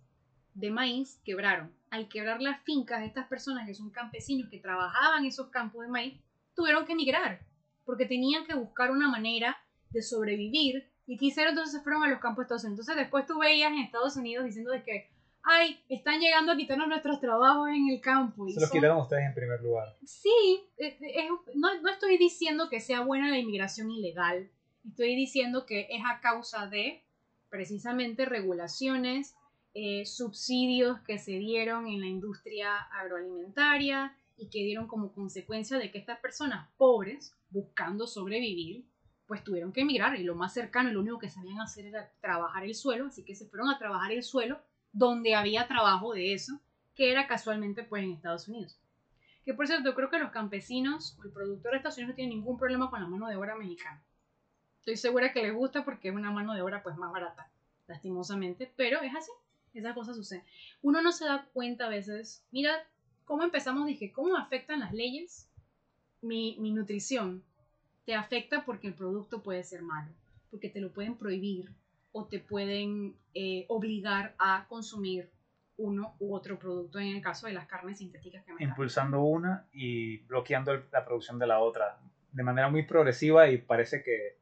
de 0.54 0.72
maíz 0.72 1.20
quebraron. 1.26 1.74
Al 1.90 2.08
quebrar 2.08 2.42
las 2.42 2.64
fincas, 2.64 3.04
estas 3.04 3.28
personas 3.28 3.68
que 3.68 3.74
son 3.74 3.90
campesinos 3.90 4.50
que 4.50 4.60
trabajaban 4.62 5.26
esos 5.26 5.50
campos 5.50 5.82
de 5.82 5.92
maíz, 5.92 6.22
tuvieron 6.56 6.86
que 6.86 6.94
emigrar 6.94 7.42
porque 7.84 8.06
tenían 8.06 8.46
que 8.46 8.56
buscar 8.56 8.92
una 8.92 9.10
manera 9.10 9.58
de 9.90 10.02
sobrevivir 10.02 10.90
y 11.06 11.18
quisieron 11.18 11.52
entonces 11.52 11.84
fueron 11.84 12.06
a 12.06 12.08
los 12.08 12.22
campos 12.22 12.38
de 12.38 12.44
Estados 12.44 12.64
Unidos. 12.64 12.80
Entonces 12.80 13.04
después 13.04 13.26
tú 13.26 13.40
veías 13.40 13.74
en 13.74 13.80
Estados 13.80 14.16
Unidos 14.16 14.46
diciendo 14.46 14.72
de 14.72 14.84
que 14.84 15.17
ay, 15.44 15.80
están 15.90 16.20
llegando 16.20 16.52
a 16.52 16.58
quitarnos 16.58 16.88
nuestros 16.88 17.20
trabajos 17.20 17.70
en 17.70 17.90
el 17.90 18.02
campo. 18.02 18.48
Y 18.48 18.54
Se 18.54 18.60
los 18.60 18.70
son- 18.70 18.78
quitaron 18.78 18.98
ustedes 19.02 19.24
en 19.26 19.34
primer 19.34 19.62
lugar. 19.62 19.96
Sí, 20.04 20.62
es- 20.78 20.96
es- 21.02 21.30
no, 21.56 21.82
no 21.82 21.90
estoy 21.90 22.18
diciendo 22.18 22.70
que 22.70 22.80
sea 22.80 23.02
buena 23.02 23.30
la 23.30 23.38
inmigración 23.38 23.90
ilegal, 23.92 24.50
estoy 24.88 25.16
diciendo 25.16 25.66
que 25.66 25.88
es 25.90 26.02
a 26.06 26.20
causa 26.22 26.68
de 26.68 27.04
precisamente 27.50 28.26
regulaciones, 28.26 29.36
eh, 29.74 30.06
subsidios 30.06 31.00
que 31.02 31.18
se 31.20 31.34
dieron 31.34 31.88
en 31.88 32.02
la 32.02 32.08
industria 32.08 32.76
agroalimentaria 32.92 34.16
y 34.36 34.50
que 34.50 34.60
dieron 34.60 34.88
como 34.88 35.14
consecuencia 35.14 35.78
de 35.78 35.92
que 35.92 35.98
estas 35.98 36.20
personas 36.20 36.68
pobres, 36.78 37.34
buscando 37.50 38.06
sobrevivir, 38.08 38.86
pues 39.28 39.44
tuvieron 39.44 39.72
que 39.74 39.82
emigrar 39.82 40.16
y 40.20 40.24
lo 40.24 40.36
más 40.36 40.54
cercano 40.54 40.92
lo 40.92 41.02
único 41.02 41.20
que 41.20 41.30
sabían 41.30 41.60
hacer 41.60 41.86
era 41.86 42.12
trabajar 42.22 42.64
el 42.64 42.76
suelo, 42.76 43.08
así 43.08 43.24
que 43.24 43.36
se 43.36 43.46
fueron 43.48 43.70
a 43.70 43.78
trabajar 43.78 44.12
el 44.12 44.24
suelo 44.24 44.60
donde 44.98 45.36
había 45.36 45.68
trabajo 45.68 46.14
de 46.14 46.34
eso, 46.34 46.60
que 46.96 47.12
era 47.12 47.28
casualmente 47.28 47.84
pues 47.84 48.04
en 48.04 48.14
Estados 48.14 48.48
Unidos. 48.48 48.80
Que 49.46 49.54
por 49.54 49.68
cierto, 49.68 49.94
creo 49.94 50.10
que 50.10 50.18
los 50.18 50.32
campesinos 50.32 51.16
o 51.20 51.24
el 51.24 51.32
productor 51.32 51.72
de 51.72 51.78
Estados 51.78 51.98
Unidos 51.98 52.14
no 52.14 52.16
tienen 52.16 52.38
ningún 52.38 52.58
problema 52.58 52.90
con 52.90 53.02
la 53.02 53.08
mano 53.08 53.28
de 53.28 53.36
obra 53.36 53.56
mexicana. 53.56 54.02
Estoy 54.80 54.98
segura 54.98 55.32
que 55.32 55.44
les 55.44 55.54
gusta 55.54 55.86
porque 55.86 56.10
es 56.10 56.16
una 56.16 56.32
mano 56.32 56.56
de 56.56 56.62
obra 56.62 56.82
pues 56.82 56.98
más 56.98 57.12
barata, 57.12 57.48
lastimosamente, 57.88 58.72
pero 58.76 59.02
es 59.02 59.16
así, 59.16 59.32
esas 59.74 59.94
cosas 59.94 60.16
suceden. 60.16 60.44
Uno 60.82 61.02
no 61.02 61.12
se 61.12 61.26
da 61.26 61.48
cuenta 61.54 61.86
a 61.86 61.90
veces, 61.90 62.44
mira 62.52 62.74
cómo 63.26 63.44
empezamos, 63.44 63.86
dije, 63.86 64.12
cómo 64.12 64.36
afectan 64.36 64.80
las 64.80 64.94
leyes 64.94 65.48
mi, 66.22 66.58
mi 66.60 66.72
nutrición. 66.72 67.44
Te 68.06 68.16
afecta 68.16 68.66
porque 68.66 68.88
el 68.88 68.96
producto 68.96 69.44
puede 69.44 69.64
ser 69.64 69.84
malo, 69.84 70.12
porque 70.50 70.70
te 70.70 70.82
lo 70.82 70.92
pueden 70.92 71.18
prohibir 71.18 71.70
o 72.12 72.28
te 72.28 72.40
pueden 72.40 73.16
eh, 73.34 73.66
obligar 73.70 74.36
a 74.40 74.66
consumir 74.68 75.30
uno 75.78 76.16
u 76.20 76.34
otro 76.36 76.58
producto, 76.58 77.00
en 77.00 77.16
el 77.16 77.22
caso 77.22 77.46
de 77.48 77.54
las 77.54 77.68
carnes 77.68 78.00
sintéticas 78.00 78.44
que 78.44 78.54
me 78.54 78.64
Impulsando 78.64 79.22
una 79.22 79.68
y 79.72 80.18
bloqueando 80.26 80.72
el- 80.72 80.86
la 80.92 81.06
producción 81.06 81.38
de 81.38 81.46
la 81.48 81.60
otra. 81.60 82.00
De 82.32 82.44
manera 82.44 82.70
muy 82.70 82.84
progresiva 82.84 83.48
y 83.50 83.58
parece 83.60 84.02
que 84.04 84.40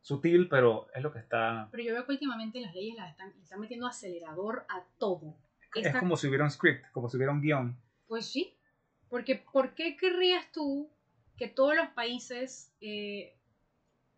sutil, 0.00 0.48
pero 0.48 0.86
es 0.94 1.02
lo 1.02 1.12
que 1.12 1.18
está... 1.18 1.68
Pero 1.72 1.82
yo 1.82 1.92
veo 1.94 2.06
que 2.06 2.12
últimamente 2.12 2.60
las 2.60 2.72
leyes 2.74 2.94
las 2.96 3.10
están, 3.10 3.32
están 3.42 3.58
metiendo 3.60 3.86
acelerador 3.88 4.64
a 4.68 4.84
todo. 4.98 5.36
Es 5.74 5.94
como 5.96 6.16
si 6.16 6.28
hubiera 6.28 6.44
un 6.44 6.50
script, 6.50 6.84
como 6.92 7.08
si 7.08 7.16
hubiera 7.16 7.32
un 7.32 7.40
guion. 7.42 7.76
Pues 8.06 8.26
sí. 8.26 8.56
Porque 9.08 9.34
¿por 9.52 9.74
qué 9.74 9.96
querrías 9.96 10.50
tú 10.52 10.88
que 11.36 11.48
todos 11.48 11.74
los 11.76 11.88
países 11.88 12.72
eh, 12.80 13.36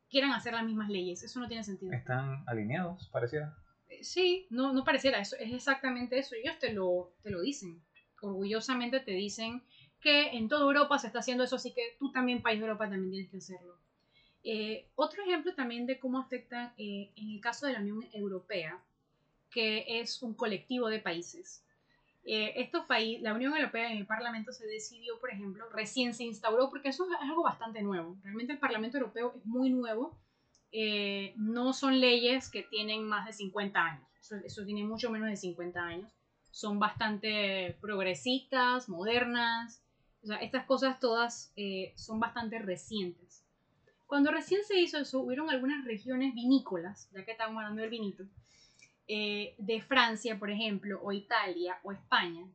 quieran 0.09 0.33
hacer 0.33 0.53
las 0.53 0.65
mismas 0.65 0.89
leyes? 0.89 1.23
Eso 1.23 1.41
no 1.41 1.49
tiene 1.49 1.65
sentido. 1.65 1.93
Están 1.93 2.45
alineados, 2.47 3.09
pareciera. 3.09 3.57
Eh, 3.89 4.03
Sí, 4.03 4.47
no, 4.51 4.73
no 4.73 4.85
pareciera, 4.85 5.19
eso 5.19 5.37
es 5.37 5.53
exactamente 5.53 6.19
eso. 6.19 6.35
Ellos 6.35 6.59
te 6.59 6.73
lo, 6.73 7.13
te 7.23 7.31
lo 7.31 7.41
dicen. 7.41 7.81
Orgullosamente 8.21 9.01
te 9.01 9.13
dicen 9.13 9.63
que 10.01 10.37
en 10.37 10.49
toda 10.49 10.63
Europa 10.63 10.99
se 10.99 11.09
está 11.09 11.21
haciendo 11.21 11.45
eso, 11.45 11.57
así 11.57 11.73
que 11.73 11.97
tú 11.99 12.13
también, 12.13 12.43
país 12.43 12.61
de 12.61 12.67
Europa, 12.67 12.89
también 12.89 13.11
tienes 13.11 13.31
que 13.31 13.39
hacerlo. 13.39 13.77
Eh, 14.45 14.87
otro 14.95 15.23
ejemplo 15.23 15.55
también 15.55 15.87
de 15.87 15.99
cómo 15.99 16.19
afecta 16.19 16.73
eh, 16.79 17.11
en 17.17 17.31
el 17.31 17.41
caso 17.41 17.67
de 17.67 17.73
la 17.73 17.81
Unión 17.81 18.07
Europea, 18.13 18.81
que 19.51 20.01
es 20.01 20.23
un 20.23 20.35
colectivo 20.35 20.89
de 20.89 21.01
países. 21.01 21.65
Eh, 22.31 22.61
estos 22.61 22.85
países, 22.85 23.23
la 23.23 23.33
Unión 23.33 23.57
Europea 23.57 23.91
en 23.91 23.97
el 23.97 24.07
Parlamento 24.07 24.53
se 24.53 24.67
decidió, 24.67 25.19
por 25.19 25.31
ejemplo, 25.31 25.67
recién 25.71 26.13
se 26.13 26.25
instauró, 26.25 26.69
porque 26.69 26.91
eso 26.91 27.07
es 27.07 27.11
algo 27.23 27.43
bastante 27.43 27.81
nuevo. 27.81 28.19
Realmente 28.23 28.53
el 28.53 28.59
Parlamento 28.59 28.99
Europeo 28.99 29.33
es 29.35 29.47
muy 29.47 29.71
nuevo. 29.71 30.15
Eh, 30.71 31.33
no 31.37 31.73
son 31.73 32.01
leyes 32.01 32.51
que 32.51 32.65
tienen 32.65 33.05
más 33.05 33.25
de 33.25 33.33
50 33.33 33.83
años. 33.83 34.07
Eso, 34.21 34.37
eso 34.45 34.63
tiene 34.67 34.85
mucho 34.85 35.09
menos 35.09 35.31
de 35.31 35.37
50 35.37 35.81
años. 35.81 36.13
Son 36.51 36.79
bastante 36.79 37.79
progresistas, 37.81 38.91
modernas. 38.91 39.83
O 40.23 40.27
sea, 40.27 40.37
estas 40.37 40.67
cosas 40.67 41.01
todas 41.01 41.51
eh, 41.57 41.95
son 41.97 42.21
bastante 42.21 42.59
recientes. 42.59 43.43
Cuando 44.05 44.31
recién 44.33 44.63
se 44.65 44.79
hizo 44.79 44.99
eso, 44.99 45.21
hubieron 45.21 45.49
algunas 45.49 45.83
regiones 45.87 46.35
vinícolas, 46.35 47.09
ya 47.11 47.25
que 47.25 47.31
estamos 47.31 47.57
hablando 47.57 47.81
del 47.81 47.91
vinito, 47.91 48.25
eh, 49.09 49.55
de 49.59 49.81
Francia, 49.81 50.39
por 50.39 50.51
ejemplo, 50.51 51.01
o 51.03 51.13
Italia, 51.13 51.79
o 51.83 51.93
España. 51.93 52.47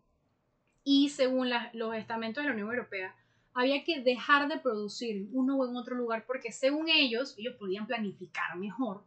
Y 0.83 1.09
según 1.09 1.49
los 1.73 1.95
estamentos 1.95 2.43
de 2.43 2.49
la 2.49 2.53
Unión 2.53 2.69
Europea, 2.69 3.15
había 3.53 3.83
que 3.83 4.01
dejar 4.01 4.47
de 4.47 4.59
producir 4.59 5.29
uno 5.31 5.57
o 5.57 5.67
en 5.67 5.75
otro 5.75 5.95
lugar 5.95 6.25
porque 6.25 6.51
según 6.51 6.89
ellos, 6.89 7.35
ellos 7.37 7.55
podían 7.55 7.87
planificar 7.87 8.55
mejor. 8.57 9.03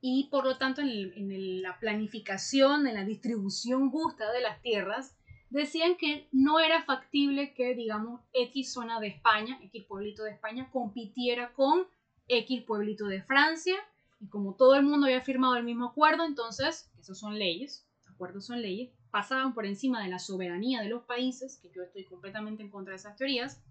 Y 0.00 0.28
por 0.30 0.44
lo 0.44 0.58
tanto, 0.58 0.82
en, 0.82 1.62
la 1.62 1.78
planificación, 1.78 2.86
en 2.86 2.94
la 2.94 3.04
distribución 3.04 3.90
justa 3.90 4.30
de 4.30 4.40
las 4.40 4.60
tierras, 4.62 5.16
decían 5.50 5.96
que 5.96 6.28
no 6.32 6.60
era 6.60 6.84
factible 6.84 7.54
que, 7.54 7.74
digamos, 7.74 8.20
X 8.32 8.72
zona 8.72 9.00
de 9.00 9.08
España, 9.08 9.58
X 9.64 9.84
pueblito 9.84 10.22
de 10.24 10.32
España, 10.32 10.68
compitiera 10.70 11.52
con 11.52 11.86
X 12.28 12.62
pueblito 12.62 13.06
de 13.06 13.22
Francia. 13.22 13.76
Y 14.20 14.28
como 14.28 14.54
todo 14.54 14.74
el 14.74 14.82
mundo 14.82 15.06
había 15.06 15.20
firmado 15.20 15.56
el 15.56 15.64
mismo 15.64 15.86
acuerdo, 15.86 16.24
entonces, 16.24 16.90
esos 16.98 17.18
son 17.18 17.38
leyes, 17.38 17.86
acuerdos 18.06 18.46
son 18.46 18.62
leyes, 18.62 18.90
pasaban 19.10 19.54
por 19.54 19.66
encima 19.66 20.02
de 20.02 20.08
la 20.08 20.18
soberanía 20.18 20.80
de 20.82 20.88
los 20.88 21.04
países, 21.04 21.58
que 21.58 21.70
yo 21.70 21.82
estoy 21.82 22.04
completamente 22.04 22.62
en 22.62 22.70
contra 22.70 22.92
de 22.92 22.96
esas 22.96 23.16
teorías, 23.16 23.62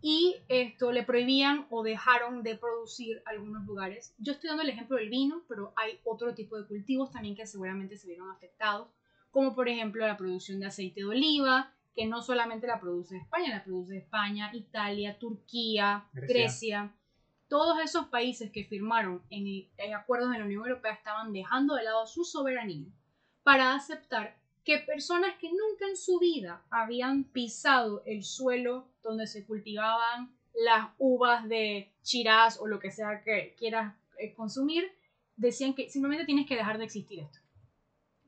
y 0.00 0.36
esto 0.48 0.92
le 0.92 1.02
prohibían 1.02 1.66
o 1.70 1.82
dejaron 1.82 2.42
de 2.42 2.56
producir 2.56 3.22
algunos 3.24 3.64
lugares. 3.64 4.14
Yo 4.18 4.32
estoy 4.32 4.48
dando 4.48 4.62
el 4.62 4.68
ejemplo 4.68 4.98
del 4.98 5.08
vino, 5.08 5.42
pero 5.48 5.72
hay 5.76 5.98
otro 6.04 6.34
tipo 6.34 6.58
de 6.58 6.66
cultivos 6.66 7.10
también 7.10 7.34
que 7.34 7.46
seguramente 7.46 7.96
se 7.96 8.08
vieron 8.08 8.30
afectados, 8.30 8.88
como 9.30 9.54
por 9.54 9.68
ejemplo 9.68 10.06
la 10.06 10.18
producción 10.18 10.60
de 10.60 10.66
aceite 10.66 11.00
de 11.00 11.06
oliva, 11.06 11.72
que 11.94 12.06
no 12.06 12.20
solamente 12.20 12.66
la 12.66 12.80
produce 12.80 13.16
España, 13.16 13.48
la 13.48 13.64
produce 13.64 13.96
España, 13.96 14.50
Italia, 14.52 15.18
Turquía, 15.18 16.06
Grecia. 16.12 16.34
Grecia. 16.34 16.94
Todos 17.48 17.78
esos 17.80 18.06
países 18.08 18.50
que 18.50 18.64
firmaron 18.64 19.22
en, 19.30 19.68
en 19.76 19.94
acuerdos 19.94 20.30
de 20.30 20.38
la 20.38 20.44
Unión 20.44 20.62
Europea 20.62 20.92
estaban 20.92 21.32
dejando 21.32 21.74
de 21.74 21.84
lado 21.84 22.06
su 22.06 22.24
soberanía 22.24 22.88
para 23.42 23.74
aceptar 23.74 24.36
que 24.64 24.78
personas 24.78 25.36
que 25.38 25.50
nunca 25.50 25.86
en 25.86 25.96
su 25.96 26.18
vida 26.18 26.64
habían 26.70 27.24
pisado 27.24 28.02
el 28.06 28.24
suelo 28.24 28.88
donde 29.02 29.26
se 29.26 29.44
cultivaban 29.44 30.34
las 30.54 30.88
uvas 30.98 31.46
de 31.48 31.92
Shiraz 32.02 32.58
o 32.60 32.66
lo 32.66 32.78
que 32.78 32.90
sea 32.90 33.22
que 33.22 33.54
quieras 33.58 33.94
eh, 34.18 34.32
consumir, 34.34 34.90
decían 35.36 35.74
que 35.74 35.90
simplemente 35.90 36.24
tienes 36.24 36.46
que 36.46 36.56
dejar 36.56 36.78
de 36.78 36.84
existir 36.84 37.20
esto. 37.20 37.38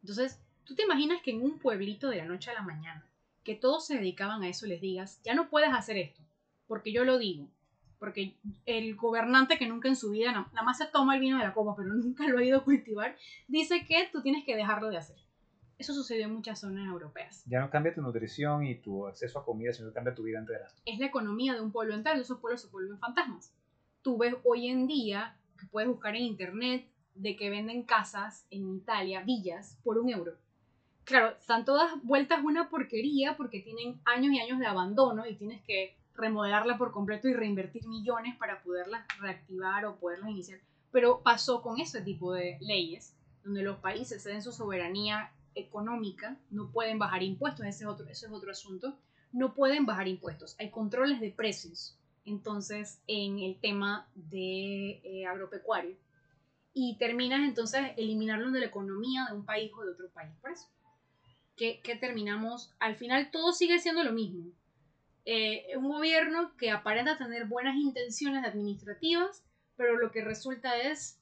Entonces, 0.02 0.40
tú 0.64 0.74
te 0.74 0.82
imaginas 0.82 1.22
que 1.22 1.30
en 1.30 1.42
un 1.42 1.58
pueblito 1.58 2.10
de 2.10 2.16
la 2.16 2.26
noche 2.26 2.50
a 2.50 2.54
la 2.54 2.62
mañana, 2.62 3.08
que 3.44 3.54
todos 3.54 3.86
se 3.86 3.96
dedicaban 3.96 4.42
a 4.42 4.48
eso, 4.48 4.66
les 4.66 4.80
digas, 4.80 5.20
ya 5.22 5.34
no 5.34 5.48
puedes 5.48 5.72
hacer 5.72 5.96
esto, 5.96 6.20
porque 6.66 6.92
yo 6.92 7.04
lo 7.04 7.16
digo, 7.16 7.48
porque 7.98 8.36
el 8.66 8.94
gobernante 8.96 9.58
que 9.58 9.66
nunca 9.66 9.88
en 9.88 9.96
su 9.96 10.10
vida, 10.10 10.32
na- 10.32 10.48
nada 10.52 10.62
más 10.64 10.78
se 10.78 10.86
toma 10.86 11.14
el 11.14 11.20
vino 11.20 11.38
de 11.38 11.44
la 11.44 11.54
copa, 11.54 11.74
pero 11.76 11.88
nunca 11.94 12.26
lo 12.28 12.38
ha 12.38 12.44
ido 12.44 12.58
a 12.58 12.64
cultivar, 12.64 13.16
dice 13.48 13.84
que 13.86 14.08
tú 14.12 14.22
tienes 14.22 14.44
que 14.44 14.56
dejarlo 14.56 14.88
de 14.88 14.98
hacer. 14.98 15.16
Eso 15.78 15.92
sucedió 15.92 16.24
en 16.24 16.32
muchas 16.34 16.60
zonas 16.60 16.86
europeas. 16.88 17.42
Ya 17.46 17.60
no 17.60 17.68
cambia 17.68 17.94
tu 17.94 18.00
nutrición 18.00 18.64
y 18.64 18.76
tu 18.76 19.06
acceso 19.06 19.38
a 19.38 19.44
comida, 19.44 19.74
sino 19.74 19.88
que 19.88 19.94
cambia 19.94 20.14
tu 20.14 20.22
vida 20.22 20.38
entera. 20.38 20.68
Es 20.86 20.98
la 20.98 21.06
economía 21.06 21.52
de 21.52 21.60
un 21.60 21.70
pueblo 21.70 21.94
entero, 21.94 22.18
esos 22.20 22.38
pueblos 22.40 22.62
se 22.62 22.68
vuelven 22.68 22.98
fantasmas. 22.98 23.52
Tú 24.00 24.16
ves 24.16 24.34
hoy 24.44 24.68
en 24.68 24.86
día, 24.86 25.36
que 25.58 25.66
puedes 25.66 25.88
buscar 25.88 26.16
en 26.16 26.22
internet, 26.22 26.86
de 27.14 27.36
que 27.36 27.50
venden 27.50 27.82
casas 27.82 28.46
en 28.50 28.74
Italia, 28.74 29.22
villas, 29.22 29.78
por 29.84 29.98
un 29.98 30.08
euro. 30.08 30.32
Claro, 31.04 31.36
están 31.38 31.64
todas 31.66 31.90
vueltas 32.02 32.40
una 32.42 32.68
porquería 32.70 33.36
porque 33.36 33.60
tienen 33.60 34.00
años 34.06 34.32
y 34.32 34.40
años 34.40 34.58
de 34.58 34.66
abandono 34.66 35.26
y 35.26 35.36
tienes 35.36 35.62
que 35.62 35.94
remodelarla 36.16 36.78
por 36.78 36.92
completo 36.92 37.28
y 37.28 37.34
reinvertir 37.34 37.86
millones 37.86 38.36
para 38.36 38.62
poderlas 38.62 39.06
reactivar 39.20 39.84
o 39.86 39.96
poderlas 39.96 40.30
iniciar. 40.30 40.60
Pero 40.90 41.22
pasó 41.22 41.62
con 41.62 41.80
ese 41.80 42.00
tipo 42.02 42.32
de 42.32 42.58
leyes, 42.60 43.14
donde 43.44 43.62
los 43.62 43.78
países 43.78 44.22
ceden 44.22 44.42
su 44.42 44.52
soberanía 44.52 45.32
económica, 45.54 46.36
no 46.50 46.70
pueden 46.70 46.98
bajar 46.98 47.22
impuestos, 47.22 47.66
ese 47.66 47.84
es 47.84 47.90
otro, 47.90 48.06
ese 48.06 48.26
es 48.26 48.32
otro 48.32 48.50
asunto, 48.50 48.96
no 49.32 49.54
pueden 49.54 49.86
bajar 49.86 50.08
impuestos, 50.08 50.56
hay 50.58 50.70
controles 50.70 51.20
de 51.20 51.30
precios, 51.30 51.98
entonces, 52.26 53.00
en 53.06 53.38
el 53.38 53.58
tema 53.60 54.08
de 54.14 55.00
eh, 55.04 55.26
agropecuario. 55.26 55.96
Y 56.74 56.98
terminas 56.98 57.48
entonces 57.48 57.92
eliminarlos 57.96 58.52
de 58.52 58.60
la 58.60 58.66
economía 58.66 59.26
de 59.30 59.36
un 59.36 59.46
país 59.46 59.72
o 59.74 59.84
de 59.84 59.92
otro 59.92 60.10
país. 60.10 60.32
Por 60.42 60.50
eso, 60.50 60.66
que, 61.56 61.80
que 61.80 61.94
terminamos, 61.94 62.74
al 62.80 62.96
final 62.96 63.30
todo 63.30 63.52
sigue 63.52 63.78
siendo 63.78 64.02
lo 64.02 64.12
mismo. 64.12 64.50
Eh, 65.26 65.76
un 65.76 65.88
gobierno 65.88 66.56
que 66.56 66.70
aparenta 66.70 67.18
tener 67.18 67.46
buenas 67.46 67.74
intenciones 67.76 68.44
administrativas, 68.44 69.44
pero 69.76 69.98
lo 69.98 70.12
que 70.12 70.24
resulta 70.24 70.76
es 70.78 71.20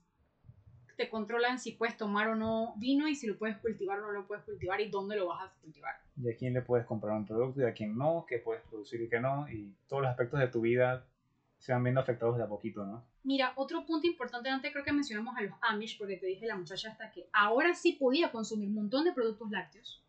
te 0.97 1.09
controlan 1.09 1.59
si 1.59 1.73
puedes 1.73 1.97
tomar 1.97 2.29
o 2.29 2.37
no 2.37 2.75
vino 2.77 3.09
y 3.09 3.15
si 3.15 3.27
lo 3.27 3.37
puedes 3.37 3.57
cultivar 3.59 3.99
o 3.99 4.03
no 4.03 4.13
lo 4.13 4.27
puedes 4.27 4.45
cultivar 4.45 4.81
y 4.81 4.91
dónde 4.91 5.17
lo 5.17 5.27
vas 5.27 5.49
a 5.49 5.53
cultivar. 5.61 5.95
Y 6.23 6.31
a 6.31 6.37
quién 6.37 6.53
le 6.53 6.63
puedes 6.63 6.87
comprar 6.87 7.17
un 7.17 7.25
producto 7.25 7.63
y 7.63 7.65
a 7.65 7.73
quién 7.73 7.97
no, 7.97 8.27
qué 8.29 8.39
puedes 8.39 8.63
producir 8.65 9.01
y 9.01 9.09
qué 9.09 9.19
no, 9.19 9.49
y 9.49 9.75
todos 9.89 10.03
los 10.03 10.11
aspectos 10.11 10.39
de 10.39 10.49
tu 10.49 10.61
vida 10.61 11.07
se 11.59 11.73
van 11.73 11.83
viendo 11.83 12.01
afectados 12.01 12.37
de 12.37 12.45
a 12.45 12.47
poquito, 12.47 12.85
¿no? 12.85 13.03
Mira, 13.23 13.55
otro 13.57 13.87
punto 13.87 14.07
importante 14.07 14.51
antes 14.51 14.71
creo 14.71 14.85
que 14.85 14.93
mencionamos 14.93 15.35
a 15.37 15.41
los 15.41 15.55
Amish, 15.63 15.97
porque 15.97 16.19
te 16.19 16.27
dije 16.27 16.47
la 16.47 16.57
muchacha 16.57 16.91
hasta 16.91 17.11
que 17.11 17.27
ahora 17.33 17.75
sí 17.75 17.93
podía 17.93 18.31
consumir 18.31 18.69
un 18.69 18.75
montón 18.75 19.05
de 19.05 19.13
productos 19.13 19.51
lácteos. 19.51 20.05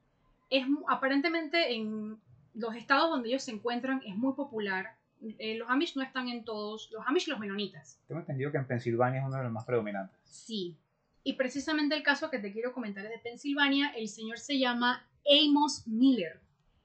Es 0.50 0.66
aparentemente 0.90 1.74
en 1.74 2.20
los 2.56 2.76
estados 2.76 3.10
donde 3.10 3.30
ellos 3.30 3.44
se 3.44 3.52
encuentran 3.52 4.02
es 4.06 4.16
muy 4.16 4.34
popular. 4.34 4.96
Eh, 5.40 5.56
los 5.56 5.70
Amish 5.70 5.96
no 5.96 6.04
están 6.04 6.30
en 6.30 6.44
todos, 6.44 6.90
los 6.92 7.06
Amish 7.06 7.28
y 7.28 7.32
los 7.32 7.40
menonitas. 7.40 8.00
Tengo 8.08 8.22
entendido 8.22 8.52
que 8.52 8.58
en 8.58 8.68
Pensilvania 8.68 9.22
es 9.22 9.28
uno 9.28 9.38
de 9.38 9.44
los 9.44 9.52
más 9.52 9.66
predominantes. 9.66 10.20
Sí. 10.24 10.78
Y 11.24 11.34
precisamente 11.34 11.96
el 11.96 12.04
caso 12.04 12.30
que 12.30 12.40
te 12.40 12.52
quiero 12.52 12.74
comentar 12.74 13.06
es 13.06 13.12
de 13.12 13.20
Pensilvania. 13.20 13.90
El 13.96 14.08
señor 14.08 14.40
se 14.40 14.60
llama 14.60 15.08
Amos 15.26 15.88
Miller. 15.88 16.40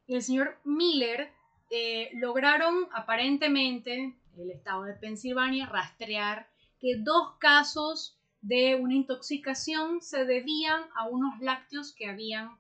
Y 0.07 0.15
el 0.15 0.23
señor 0.23 0.59
Miller 0.65 1.31
eh, 1.71 2.11
lograron 2.15 2.87
aparentemente 2.93 4.15
el 4.37 4.51
estado 4.51 4.85
de 4.85 4.95
Pensilvania 4.95 5.67
rastrear 5.67 6.49
que 6.81 6.97
dos 6.99 7.37
casos 7.39 8.19
de 8.41 8.75
una 8.77 8.95
intoxicación 8.95 10.01
se 10.01 10.25
debían 10.25 10.83
a 10.97 11.07
unos 11.07 11.39
lácteos 11.41 11.95
que 11.95 12.09
habían 12.09 12.57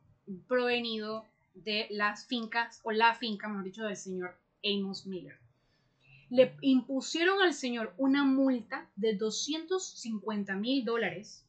provenido 0.46 1.24
de 1.54 1.86
las 1.90 2.26
fincas, 2.26 2.80
o 2.84 2.92
la 2.92 3.14
finca, 3.14 3.48
mejor 3.48 3.64
dicho, 3.64 3.84
del 3.84 3.96
señor 3.96 4.36
Amos 4.64 5.06
Miller. 5.06 5.36
Le 6.28 6.54
impusieron 6.60 7.42
al 7.42 7.54
señor 7.54 7.92
una 7.96 8.24
multa 8.24 8.88
de 8.96 9.14
250 9.14 10.54
mil 10.54 10.84
dólares. 10.84 11.44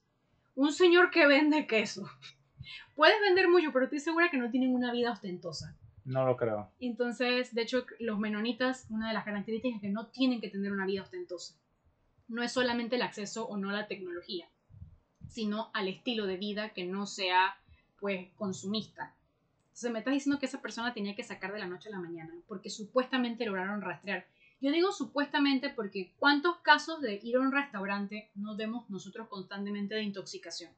Un 0.56 0.73
señor 0.73 1.11
que 1.11 1.28
vende 1.28 1.68
queso. 1.68 2.10
Puedes 2.95 3.19
vender 3.22 3.48
mucho, 3.48 3.72
pero 3.72 3.86
estoy 3.86 3.99
segura 3.99 4.30
que 4.30 4.38
no 4.38 4.49
tienen 4.49 4.73
una 4.73 4.91
vida 4.91 5.11
ostentosa. 5.11 5.78
No 6.03 6.26
lo 6.26 6.36
creo. 6.36 6.72
Entonces, 6.80 7.53
de 7.53 7.61
hecho, 7.61 7.86
los 7.99 8.18
menonitas, 8.18 8.88
una 8.90 9.07
de 9.07 9.14
las 9.14 9.23
características 9.23 9.76
es 9.76 9.82
que 9.82 9.90
no 9.90 10.07
tienen 10.07 10.41
que 10.41 10.49
tener 10.49 10.72
una 10.72 10.86
vida 10.86 11.03
ostentosa. 11.03 11.56
No 12.28 12.41
es 12.41 12.52
solamente 12.52 12.95
el 12.95 13.02
acceso 13.03 13.48
o 13.48 13.57
no 13.57 13.69
a 13.69 13.73
la 13.73 13.88
tecnología, 13.88 14.48
sino 15.28 15.69
al 15.73 15.88
estilo 15.88 16.26
de 16.26 16.38
vida 16.38 16.69
que 16.69 16.86
no 16.86 17.06
sea, 17.06 17.56
pues, 17.99 18.30
consumista. 18.36 19.14
Entonces, 19.72 19.91
me 19.91 19.99
estás 19.99 20.14
diciendo 20.14 20.39
que 20.39 20.45
esa 20.45 20.61
persona 20.61 20.93
tenía 20.93 21.15
que 21.15 21.23
sacar 21.23 21.53
de 21.53 21.60
la 21.60 21.65
noche 21.65 21.88
a 21.89 21.93
la 21.93 21.99
mañana, 21.99 22.34
porque 22.48 22.69
supuestamente 22.69 23.45
lograron 23.45 23.81
rastrear. 23.81 24.26
Yo 24.60 24.72
digo 24.72 24.91
supuestamente 24.91 25.69
porque 25.69 26.14
¿cuántos 26.19 26.57
casos 26.57 27.02
de 27.02 27.19
ir 27.23 27.38
a 27.38 27.39
un 27.39 27.52
restaurante 27.52 28.30
no 28.35 28.56
vemos 28.56 28.89
nosotros 28.89 29.27
constantemente 29.27 29.95
de 29.95 30.03
intoxicación? 30.03 30.72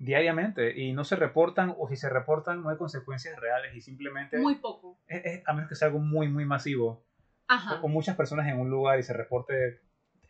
diariamente 0.00 0.80
y 0.80 0.94
no 0.94 1.04
se 1.04 1.14
reportan 1.14 1.74
o 1.78 1.86
si 1.86 1.94
se 1.94 2.08
reportan 2.08 2.62
no 2.62 2.70
hay 2.70 2.78
consecuencias 2.78 3.38
reales 3.38 3.76
y 3.76 3.82
simplemente... 3.82 4.38
Muy 4.38 4.54
poco. 4.54 4.98
a 5.44 5.52
menos 5.52 5.68
que 5.68 5.74
sea 5.74 5.88
algo 5.88 6.00
muy, 6.00 6.26
muy 6.26 6.46
masivo. 6.46 7.04
Ajá. 7.46 7.80
O, 7.82 7.88
muchas 7.88 8.16
personas 8.16 8.48
en 8.48 8.58
un 8.58 8.70
lugar 8.70 8.98
y 8.98 9.02
se 9.02 9.12
reporte, 9.12 9.80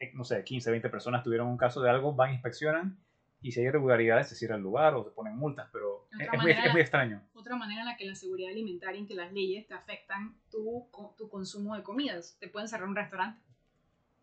eh, 0.01 0.11
no 0.15 0.25
sé, 0.25 0.43
15, 0.43 0.73
20 0.73 0.89
personas 0.89 1.23
tuvieron 1.23 1.47
un 1.47 1.57
caso 1.57 1.81
de 1.83 1.89
algo, 1.89 2.15
van, 2.15 2.33
inspeccionan 2.33 2.99
y 3.43 3.53
si 3.53 3.61
hay 3.61 3.67
irregularidades 3.67 4.29
se 4.29 4.35
cierra 4.35 4.57
el 4.57 4.63
lugar 4.63 4.95
o 4.95 5.05
se 5.05 5.11
ponen 5.11 5.37
multas, 5.37 5.69
pero 5.73 6.07
es, 6.19 6.43
muy, 6.43 6.51
es, 6.51 6.73
muy, 6.73 6.81
extraño. 6.81 7.23
Otra 7.35 7.57
manera 7.57 7.81
en 7.81 7.87
la 7.87 7.97
que 7.97 8.05
la 8.05 8.15
seguridad 8.15 8.51
alimentaria, 8.51 8.99
en 8.99 9.07
que 9.07 9.15
las 9.15 9.33
leyes 9.33 9.67
te 9.67 9.75
afectan 9.75 10.35
tu, 10.51 10.87
tu 11.17 11.29
consumo 11.29 11.75
de 11.75 11.83
comidas, 11.83 12.37
te 12.39 12.49
pueden 12.49 12.69
cerrar 12.69 12.89
un 12.89 12.97
restaurante. 12.97 13.41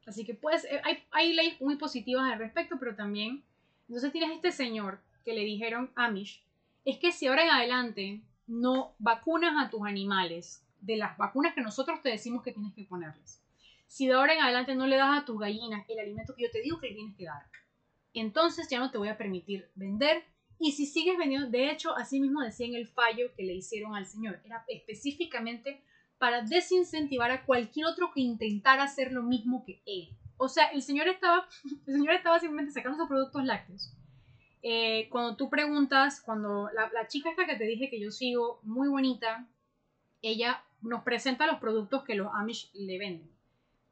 Así 0.05 0.23
que 0.23 0.33
pues 0.35 0.67
hay, 0.83 1.03
hay 1.11 1.33
leyes 1.33 1.59
muy 1.59 1.75
positivas 1.75 2.31
al 2.31 2.39
respecto, 2.39 2.77
pero 2.79 2.95
también, 2.95 3.43
entonces 3.87 4.11
tienes 4.11 4.31
este 4.31 4.51
señor 4.51 4.99
que 5.25 5.33
le 5.33 5.41
dijeron 5.41 5.91
Amish 5.95 6.43
es 6.85 6.97
que 6.99 7.11
si 7.11 7.27
ahora 7.27 7.43
en 7.43 7.49
adelante 7.49 8.21
no 8.47 8.95
vacunas 8.99 9.53
a 9.65 9.69
tus 9.69 9.85
animales 9.85 10.65
de 10.79 10.95
las 10.95 11.17
vacunas 11.17 11.53
que 11.53 11.61
nosotros 11.61 12.01
te 12.01 12.09
decimos 12.09 12.43
que 12.43 12.53
tienes 12.53 12.73
que 12.73 12.85
ponerles, 12.85 13.43
si 13.87 14.07
de 14.07 14.13
ahora 14.13 14.33
en 14.33 14.41
adelante 14.41 14.75
no 14.75 14.87
le 14.87 14.95
das 14.95 15.21
a 15.21 15.25
tus 15.25 15.37
gallinas 15.37 15.83
el 15.89 15.99
alimento 15.99 16.33
que 16.33 16.43
yo 16.43 16.51
te 16.51 16.61
digo 16.61 16.79
que 16.79 16.87
le 16.87 16.95
tienes 16.95 17.17
que 17.17 17.25
dar, 17.25 17.43
entonces 18.19 18.67
ya 18.69 18.79
no 18.79 18.91
te 18.91 18.97
voy 18.97 19.09
a 19.09 19.17
permitir 19.17 19.69
vender. 19.75 20.23
Y 20.59 20.71
si 20.71 20.85
sigues 20.85 21.17
vendiendo, 21.17 21.49
de 21.49 21.69
hecho, 21.69 21.95
así 21.95 22.19
mismo 22.19 22.41
decía 22.41 22.67
en 22.67 22.75
el 22.75 22.87
fallo 22.87 23.33
que 23.35 23.43
le 23.43 23.53
hicieron 23.53 23.95
al 23.95 24.07
señor, 24.07 24.39
era 24.43 24.63
específicamente 24.67 25.81
para 26.17 26.41
desincentivar 26.41 27.29
a 27.29 27.45
cualquier 27.45 27.85
otro 27.85 28.11
que 28.13 28.21
intentara 28.21 28.83
hacer 28.83 29.11
lo 29.11 29.21
mismo 29.21 29.63
que 29.65 29.81
él. 29.85 30.09
O 30.37 30.49
sea, 30.49 30.67
el 30.67 30.81
señor 30.81 31.07
estaba, 31.07 31.47
el 31.85 31.93
señor 31.93 32.15
estaba 32.15 32.39
simplemente 32.39 32.73
sacando 32.73 32.97
sus 32.97 33.07
productos 33.07 33.43
lácteos 33.45 33.93
eh, 34.63 35.07
cuando 35.09 35.35
tú 35.35 35.49
preguntas, 35.49 36.21
cuando 36.21 36.69
la, 36.73 37.07
chica 37.07 37.29
esta 37.29 37.45
que 37.45 37.55
te 37.55 37.65
dije 37.65 37.89
que 37.89 37.99
yo 37.99 38.11
sigo, 38.11 38.59
muy 38.63 38.87
bonita, 38.89 39.47
ella 40.21 40.63
nos 40.81 41.03
presenta 41.03 41.47
los 41.47 41.59
productos 41.59 42.03
que 42.03 42.15
los 42.15 42.27
Amish 42.33 42.69
le 42.73 42.97
venden. 42.97 43.31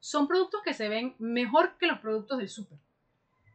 Son 0.00 0.28
productos 0.28 0.60
que 0.62 0.74
se 0.74 0.88
ven 0.88 1.14
mejor 1.18 1.78
que 1.78 1.86
los 1.86 1.98
productos 2.00 2.38
del 2.38 2.48
súper. 2.48 2.78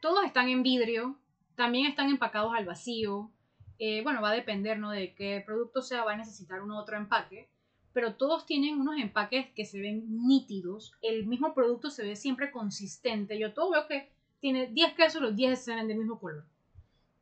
Todos 0.02 0.26
están 0.26 0.50
en 0.50 0.64
vidrio, 0.64 1.18
también 1.56 1.86
están 1.86 2.10
empacados 2.10 2.54
al 2.56 2.66
vacío. 2.66 3.32
Eh, 3.78 4.02
bueno, 4.04 4.22
va 4.22 4.32
a 4.32 4.34
depender 4.34 4.80
¿no? 4.80 4.90
de 4.90 5.14
qué 5.14 5.44
producto 5.46 5.82
sea, 5.82 6.04
va 6.04 6.14
a 6.14 6.18
necesitar 6.18 6.62
un 6.62 6.72
otro 6.72 6.98
empaque. 6.98 7.50
Pero 7.94 8.16
todos 8.16 8.46
tienen 8.46 8.80
unos 8.80 9.00
empaques 9.00 9.48
que 9.54 9.66
se 9.66 9.80
ven 9.80 10.26
nítidos. 10.26 10.94
El 11.02 11.28
mismo 11.28 11.54
producto 11.54 11.90
se 11.90 12.04
ve 12.04 12.16
siempre 12.16 12.52
consistente. 12.52 13.38
Yo 13.38 13.54
todo 13.54 13.72
veo 13.72 13.88
que 13.88 14.10
tiene 14.40 14.68
10 14.68 14.94
quesos, 14.94 15.22
los 15.22 15.36
10 15.36 15.64
se 15.64 15.76
ven 15.76 15.88
del 15.88 15.98
mismo 15.98 16.20
color. 16.20 16.46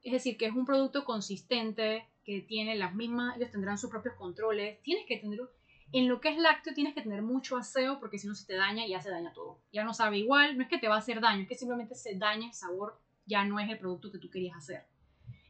Es 0.02 0.14
decir, 0.14 0.38
que 0.38 0.46
es 0.46 0.54
un 0.54 0.66
producto 0.66 1.04
consistente, 1.04 2.08
que 2.24 2.42
tiene 2.42 2.76
las 2.76 2.96
mismas, 2.96 3.36
ellos 3.36 3.52
tendrán 3.52 3.78
sus 3.78 3.90
propios 3.90 4.16
controles. 4.16 4.82
Tienes 4.84 5.06
que 5.06 5.18
tener, 5.18 5.42
en 5.92 6.08
lo 6.08 6.22
que 6.22 6.30
es 6.30 6.38
lácteo, 6.38 6.74
tienes 6.74 6.94
que 6.94 7.02
tener 7.02 7.22
mucho 7.22 7.58
aseo 7.58 8.00
porque 8.00 8.20
si 8.20 8.28
no 8.28 8.36
se 8.36 8.46
te 8.46 8.56
daña, 8.56 8.86
ya 8.86 9.02
se 9.02 9.10
daña 9.10 9.34
todo. 9.34 9.60
Ya 9.72 9.84
no 9.84 9.94
sabe 9.94 10.20
igual, 10.20 10.58
no 10.58 10.64
es 10.64 10.70
que 10.70 10.78
te 10.78 10.88
va 10.88 10.96
a 10.96 11.00
hacer 11.00 11.20
daño, 11.20 11.44
es 11.44 11.48
que 11.48 11.56
simplemente 11.56 11.96
se 11.96 12.16
daña 12.16 12.48
el 12.48 12.54
sabor, 12.54 13.00
ya 13.26 13.44
no 13.46 13.60
es 13.60 13.70
el 13.70 13.80
producto 13.80 14.12
que 14.12 14.20
tú 14.20 14.30
querías 14.30 14.58
hacer. 14.58 14.86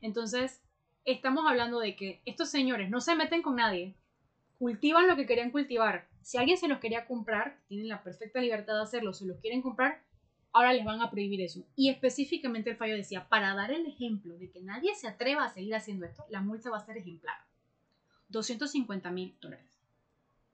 Entonces, 0.02 0.62
estamos 1.04 1.46
hablando 1.48 1.80
de 1.80 1.96
que 1.96 2.22
estos 2.26 2.50
señores 2.50 2.90
no 2.90 3.02
se 3.02 3.16
meten 3.16 3.42
con 3.42 3.56
nadie, 3.56 3.96
cultivan 4.58 5.08
lo 5.08 5.16
que 5.16 5.26
querían 5.26 5.52
cultivar. 5.52 6.08
Si 6.22 6.38
alguien 6.38 6.58
se 6.58 6.68
los 6.68 6.80
quería 6.80 7.06
comprar, 7.06 7.60
tienen 7.68 7.88
la 7.88 8.04
perfecta 8.04 8.40
libertad 8.42 8.76
de 8.76 8.84
hacerlo, 8.84 9.14
se 9.14 9.26
los 9.26 9.40
quieren 9.40 9.62
comprar, 9.62 10.04
ahora 10.52 10.74
les 10.74 10.86
van 10.86 11.02
a 11.02 11.12
prohibir 11.12 11.42
eso. 11.42 11.66
Y 11.76 11.90
específicamente 11.90 12.70
el 12.70 12.78
fallo 12.78 12.96
decía, 12.96 13.28
para 13.28 13.56
dar 13.56 13.72
el 13.72 13.86
ejemplo 13.86 14.38
de 14.38 14.52
que 14.52 14.62
nadie 14.62 14.96
se 14.96 15.08
atreva 15.08 15.46
a 15.46 15.50
seguir 15.50 15.76
haciendo 15.76 16.06
esto, 16.06 16.26
la 16.30 16.42
multa 16.42 16.70
va 16.70 16.78
a 16.78 16.86
ser 16.86 16.98
ejemplar. 16.98 17.38
250 18.30 19.12
mil 19.12 19.36
dólares. 19.40 19.69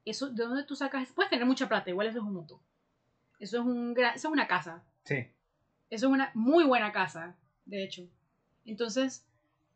Eso, 0.06 0.30
¿de 0.30 0.44
dónde 0.44 0.64
tú 0.64 0.76
sacas? 0.76 1.12
Puedes 1.14 1.30
tener 1.30 1.46
mucha 1.46 1.68
plata, 1.68 1.90
igual 1.90 2.08
eso 2.08 2.20
es 2.20 2.24
un 2.24 2.34
monto. 2.34 2.62
Eso 3.40 3.60
es, 3.60 3.66
un 3.66 3.96
eso 3.98 4.28
es 4.28 4.32
una 4.32 4.48
casa. 4.48 4.84
Sí. 5.04 5.28
Eso 5.90 6.08
es 6.08 6.12
una 6.12 6.32
muy 6.34 6.64
buena 6.64 6.92
casa, 6.92 7.36
de 7.66 7.84
hecho. 7.84 8.08
Entonces, 8.66 9.26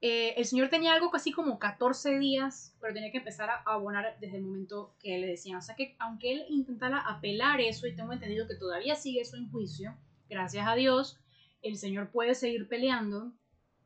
eh, 0.02 0.34
el 0.38 0.46
señor 0.46 0.70
tenía 0.70 0.94
algo 0.94 1.14
así 1.14 1.32
como 1.32 1.60
14 1.60 2.20
días, 2.20 2.74
pero 2.80 2.94
tenía 2.94 3.12
que 3.12 3.18
empezar 3.18 3.50
a 3.50 3.64
abonar 3.66 4.18
desde 4.22 4.38
el 4.38 4.44
momento 4.44 4.96
que 5.00 5.18
le 5.18 5.28
decían. 5.28 5.58
O 5.58 5.62
sea 5.62 5.76
que 5.76 5.96
aunque 6.00 6.32
él 6.32 6.46
intentara 6.50 7.00
apelar 7.00 7.60
eso, 7.60 7.86
y 7.86 7.96
tengo 7.96 8.14
entendido 8.14 8.48
que 8.48 8.56
todavía 8.56 8.96
sigue 8.96 9.22
eso 9.22 9.36
en 9.36 9.52
juicio, 9.52 9.96
gracias 10.30 10.68
a 10.68 10.76
Dios, 10.76 11.20
el 11.62 11.76
señor 11.76 12.12
puede 12.12 12.34
seguir 12.36 12.68
peleando. 12.68 13.34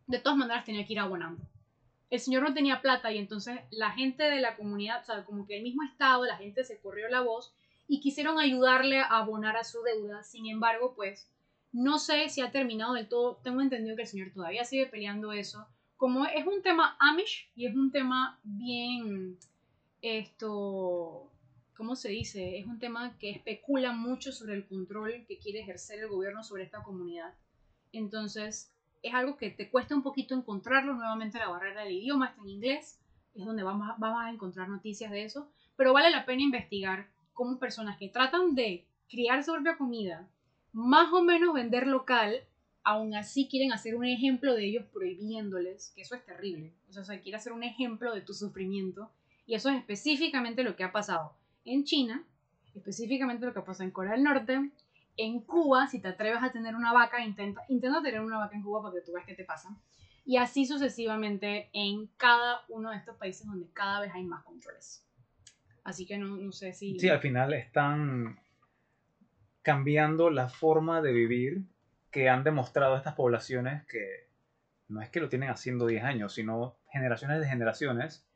De 0.06 0.20
todas 0.20 0.38
maneras 0.38 0.66
tenía 0.66 0.86
que 0.86 0.94
ir 0.94 1.00
abonando. 1.00 1.42
El 2.14 2.20
señor 2.20 2.44
no 2.44 2.54
tenía 2.54 2.80
plata 2.80 3.12
y 3.12 3.18
entonces 3.18 3.60
la 3.72 3.90
gente 3.90 4.22
de 4.22 4.40
la 4.40 4.56
comunidad, 4.56 5.02
o 5.02 5.04
sea, 5.04 5.26
como 5.26 5.48
que 5.48 5.58
el 5.58 5.64
mismo 5.64 5.82
estado, 5.82 6.24
la 6.26 6.38
gente 6.38 6.64
se 6.64 6.80
corrió 6.80 7.10
la 7.10 7.22
voz 7.22 7.56
y 7.88 8.02
quisieron 8.02 8.40
ayudarle 8.40 9.00
a 9.00 9.18
abonar 9.18 9.58
a 9.58 9.64
su 9.64 9.82
deuda. 9.82 10.24
Sin 10.24 10.46
embargo, 10.46 10.94
pues 10.96 11.28
no 11.72 11.98
sé 11.98 12.30
si 12.30 12.42
ha 12.42 12.52
terminado 12.52 12.94
del 12.94 13.10
todo. 13.10 13.38
Tengo 13.44 13.62
entendido 13.62 13.96
que 13.96 14.04
el 14.04 14.08
señor 14.08 14.30
todavía 14.32 14.64
sigue 14.64 14.86
peleando 14.86 15.34
eso. 15.34 15.66
Como 15.98 16.28
es 16.28 16.46
un 16.46 16.62
tema 16.62 16.96
Amish 17.00 17.50
y 17.56 17.66
es 17.66 17.74
un 17.74 17.90
tema 17.92 18.40
bien, 18.44 19.40
esto, 20.04 21.32
¿cómo 21.76 21.96
se 21.96 22.10
dice? 22.10 22.60
Es 22.60 22.68
un 22.68 22.78
tema 22.78 23.18
que 23.18 23.32
especula 23.32 23.92
mucho 23.92 24.32
sobre 24.32 24.54
el 24.54 24.68
control 24.68 25.26
que 25.28 25.40
quiere 25.40 25.62
ejercer 25.62 26.02
el 26.02 26.10
gobierno 26.10 26.44
sobre 26.44 26.62
esta 26.62 26.84
comunidad. 26.84 27.34
Entonces, 27.92 28.73
es 29.04 29.14
algo 29.14 29.38
que 29.38 29.52
te 29.52 29.70
cuesta 29.70 29.96
un 29.96 30.02
poquito 30.02 30.34
encontrarlo. 30.34 30.94
Nuevamente, 30.94 31.38
la 31.38 31.50
barrera 31.50 31.84
del 31.84 31.94
idioma 31.94 32.28
está 32.28 32.42
en 32.42 32.50
inglés, 32.50 33.00
es 33.36 33.46
donde 33.46 33.64
vamos 33.64 33.88
a, 33.90 34.22
a 34.22 34.32
encontrar 34.32 34.70
noticias 34.70 35.12
de 35.12 35.24
eso. 35.24 35.52
Pero 35.76 35.94
vale 35.94 36.10
la 36.10 36.26
pena 36.26 36.42
investigar 36.42 37.10
cómo 37.34 37.60
personas 37.60 37.98
que 37.98 38.10
tratan 38.10 38.56
de 38.56 38.88
criar 39.10 39.44
su 39.44 39.52
propia 39.52 39.78
comida, 39.78 40.28
más 40.72 41.12
o 41.14 41.22
menos 41.22 41.54
vender 41.54 41.86
local, 41.86 42.42
aún 42.84 43.14
así 43.16 43.48
quieren 43.48 43.72
hacer 43.72 43.96
un 43.96 44.06
ejemplo 44.06 44.56
de 44.56 44.66
ellos 44.66 44.86
prohibiéndoles, 44.92 45.92
que 45.96 46.02
eso 46.02 46.16
es 46.16 46.26
terrible. 46.26 46.74
O 46.90 46.94
sea, 46.94 47.04
o 47.04 47.06
sea, 47.06 47.22
quiere 47.22 47.38
hacer 47.38 47.54
un 47.54 47.64
ejemplo 47.64 48.14
de 48.14 48.22
tu 48.22 48.34
sufrimiento. 48.34 49.12
Y 49.46 49.56
eso 49.56 49.70
es 49.70 49.78
específicamente 49.78 50.64
lo 50.64 50.76
que 50.76 50.84
ha 50.84 50.92
pasado 50.92 51.36
en 51.66 51.84
China, 51.84 52.26
específicamente 52.74 53.46
lo 53.46 53.54
que 53.54 53.62
pasa 53.62 53.84
en 53.84 53.92
Corea 53.92 54.14
del 54.14 54.24
Norte, 54.24 54.72
en 55.18 55.42
Cuba, 55.42 55.88
si 55.88 56.02
te 56.02 56.08
atreves 56.08 56.42
a 56.42 56.52
tener 56.52 56.76
una 56.76 56.94
vaca, 56.94 57.24
intenta, 57.24 57.62
intenta 57.70 58.02
tener 58.02 58.22
una 58.22 58.38
vaca 58.38 58.56
en 58.56 58.64
Cuba 58.64 58.82
para 58.82 58.96
que 58.96 59.02
tú 59.02 59.14
veas 59.14 59.26
qué 59.26 59.36
te 59.36 59.46
pasa. 59.46 59.70
Y 60.26 60.38
así 60.38 60.66
sucesivamente 60.66 61.70
en 61.74 62.08
cada 62.18 62.62
uno 62.70 62.92
de 62.92 62.98
estos 62.98 63.18
países 63.18 63.46
donde 63.46 63.68
cada 63.74 64.02
vez 64.02 64.12
hay 64.14 64.24
más 64.24 64.44
controles. 64.44 65.06
Así 65.84 66.06
que 66.06 66.18
no, 66.18 66.38
no 66.38 66.52
sé 66.52 66.74
si... 66.74 66.98
Sí, 67.00 67.10
al 67.10 67.20
final 67.20 67.54
están... 67.54 68.40
cambiando 69.62 70.30
la 70.30 70.50
forma 70.50 71.02
de 71.02 71.14
vivir 71.14 71.64
que 72.12 72.30
han 72.30 72.44
demostrado 72.44 72.98
estas 72.98 73.16
poblaciones 73.16 73.86
que 73.88 74.28
no 74.90 75.02
es 75.02 75.10
que 75.10 75.20
lo 75.20 75.30
tienen 75.30 75.50
haciendo 75.50 75.88
10 75.88 76.04
años, 76.04 76.34
sino 76.34 76.76
generaciones 76.92 77.40
de 77.40 77.48
generaciones, 77.48 78.28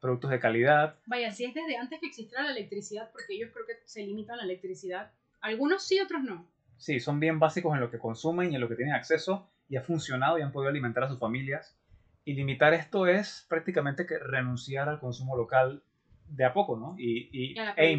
productos 0.00 0.30
de 0.30 0.38
calidad. 0.38 0.98
Vaya, 1.06 1.32
si 1.32 1.44
es 1.44 1.52
desde 1.52 1.76
antes 1.76 2.00
que 2.00 2.06
existiera 2.06 2.44
la 2.44 2.52
electricidad, 2.52 3.10
porque 3.10 3.34
ellos 3.34 3.50
creo 3.52 3.66
que 3.66 3.74
se 3.84 4.02
limitan 4.02 4.34
a 4.34 4.38
la 4.38 4.44
electricidad. 4.44 5.12
Algunos 5.40 5.82
sí, 5.86 6.00
otros 6.00 6.22
no. 6.22 6.46
Sí, 6.76 7.00
son 7.00 7.20
bien 7.20 7.38
básicos 7.38 7.74
en 7.74 7.80
lo 7.80 7.90
que 7.90 7.98
consumen 7.98 8.52
y 8.52 8.54
en 8.54 8.60
lo 8.60 8.68
que 8.68 8.76
tienen 8.76 8.94
acceso 8.94 9.50
y 9.68 9.76
ha 9.76 9.82
funcionado 9.82 10.38
y 10.38 10.42
han 10.42 10.52
podido 10.52 10.70
alimentar 10.70 11.04
a 11.04 11.08
sus 11.08 11.18
familias. 11.18 11.76
Y 12.24 12.34
limitar 12.34 12.74
esto 12.74 13.06
es 13.06 13.46
prácticamente 13.48 14.06
que 14.06 14.18
renunciar 14.18 14.88
al 14.88 14.98
consumo 14.98 15.36
local 15.36 15.82
de 16.28 16.44
a 16.44 16.52
poco, 16.52 16.76
¿no? 16.76 16.96
Y, 16.98 17.28
y 17.32 17.58
a 17.58 17.66
la 17.66 17.74
e, 17.76 17.98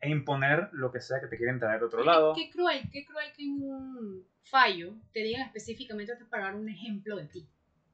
e 0.00 0.10
imponer 0.10 0.68
lo 0.72 0.92
que 0.92 1.00
sea 1.00 1.20
que 1.20 1.26
te 1.26 1.36
quieren 1.36 1.58
traer 1.58 1.80
de 1.80 1.86
otro 1.86 2.04
lado. 2.04 2.34
Qué 2.34 2.50
cruel, 2.50 2.88
qué 2.92 3.04
cruel 3.04 3.32
que 3.36 3.44
en 3.44 3.62
un 3.62 4.24
fallo 4.44 4.94
te 5.12 5.20
digan 5.20 5.42
específicamente 5.42 6.14
para 6.30 6.44
dar 6.44 6.54
un 6.54 6.68
ejemplo 6.68 7.16
de 7.16 7.26
ti. 7.26 7.48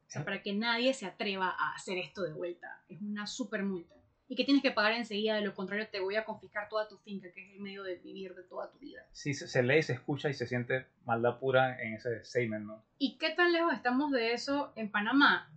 O 0.06 0.10
sea, 0.10 0.24
para 0.24 0.42
que 0.42 0.52
nadie 0.52 0.92
se 0.92 1.06
atreva 1.06 1.54
a 1.56 1.74
hacer 1.74 1.96
esto 1.96 2.22
de 2.22 2.32
vuelta. 2.32 2.82
Es 2.88 3.00
una 3.00 3.26
super 3.26 3.62
multa. 3.62 3.94
Y 4.30 4.36
que 4.36 4.44
tienes 4.44 4.62
que 4.62 4.70
pagar 4.70 4.92
enseguida, 4.92 5.34
de 5.34 5.40
lo 5.40 5.56
contrario 5.56 5.88
te 5.90 5.98
voy 5.98 6.14
a 6.14 6.24
confiscar 6.24 6.68
toda 6.68 6.86
tu 6.86 6.96
finca, 6.98 7.32
que 7.32 7.48
es 7.48 7.52
el 7.52 7.60
medio 7.60 7.82
de 7.82 7.96
vivir 7.96 8.32
de 8.36 8.44
toda 8.44 8.70
tu 8.70 8.78
vida. 8.78 9.04
Sí, 9.10 9.34
se, 9.34 9.62
lee, 9.64 9.82
se 9.82 9.94
escucha 9.94 10.30
y 10.30 10.34
se 10.34 10.46
siente 10.46 10.86
maldad 11.04 11.40
pura 11.40 11.82
en 11.82 11.94
ese 11.94 12.24
statement, 12.24 12.64
¿no? 12.64 12.84
¿Y 12.96 13.18
qué 13.18 13.30
tan 13.30 13.52
lejos 13.52 13.74
estamos 13.74 14.12
de 14.12 14.32
eso 14.32 14.72
en 14.76 14.88
Panamá? 14.88 15.52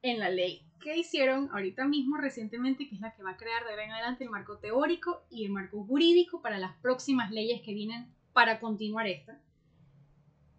En 0.00 0.20
la 0.20 0.30
ley. 0.30 0.64
¿Qué 0.80 0.96
hicieron 0.96 1.50
ahorita 1.50 1.88
mismo 1.88 2.18
recientemente, 2.18 2.88
que 2.88 2.94
es 2.94 3.00
la 3.00 3.16
que 3.16 3.24
va 3.24 3.32
a 3.32 3.36
crear 3.36 3.64
de 3.64 3.70
ahora 3.70 3.84
en 3.84 3.90
adelante 3.90 4.22
el 4.22 4.30
marco 4.30 4.58
teórico 4.58 5.24
y 5.28 5.44
el 5.44 5.50
marco 5.50 5.82
jurídico 5.82 6.40
para 6.40 6.58
las 6.58 6.76
próximas 6.76 7.32
leyes 7.32 7.62
que 7.62 7.74
vienen 7.74 8.14
para 8.32 8.60
continuar 8.60 9.08
esta? 9.08 9.40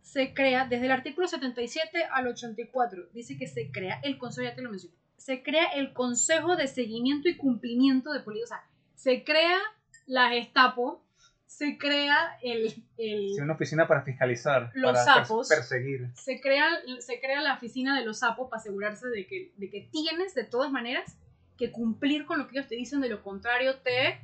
Se 0.01 0.33
crea, 0.33 0.67
desde 0.67 0.87
el 0.87 0.91
artículo 0.91 1.25
77 1.25 2.03
al 2.03 2.27
84, 2.27 3.11
dice 3.13 3.37
que 3.37 3.47
se 3.47 3.71
crea 3.71 4.01
el 4.03 4.17
consejo, 4.17 4.45
ya 4.45 4.55
te 4.55 4.61
lo 4.61 4.71
mencioné, 4.71 4.98
se 5.19 5.43
crea 5.43 5.65
el 5.75 5.93
consejo 5.93 6.55
de 6.55 6.67
seguimiento 6.67 7.29
y 7.29 7.37
cumplimiento 7.37 8.11
de 8.11 8.21
políticas. 8.21 8.51
O 8.51 8.53
sea, 8.55 8.69
se 8.95 9.23
crea 9.23 9.59
la 10.07 10.29
Gestapo, 10.29 11.03
se 11.45 11.77
crea 11.77 12.37
el, 12.41 12.73
el 12.97 13.33
Sí, 13.35 13.41
una 13.41 13.53
oficina 13.53 13.87
para 13.87 14.03
fiscalizar, 14.03 14.71
Los 14.73 14.93
para 14.93 15.03
sapos. 15.03 15.47
perseguir. 15.49 16.07
se 16.15 16.39
crea, 16.41 16.67
se 16.99 17.19
crea 17.19 17.41
la 17.41 17.55
oficina 17.55 17.99
de 17.99 18.05
los 18.05 18.19
sapos 18.19 18.49
para 18.49 18.61
asegurarse 18.61 19.07
de 19.07 19.27
que, 19.27 19.51
de 19.57 19.69
que 19.69 19.89
tienes 19.91 20.33
de 20.35 20.43
todas 20.45 20.71
maneras 20.71 21.17
que 21.57 21.71
cumplir 21.71 22.25
con 22.25 22.39
lo 22.39 22.47
que 22.47 22.57
ellos 22.57 22.69
te 22.69 22.75
dicen, 22.75 23.01
de 23.01 23.09
lo 23.09 23.21
contrario 23.21 23.75
te 23.77 24.19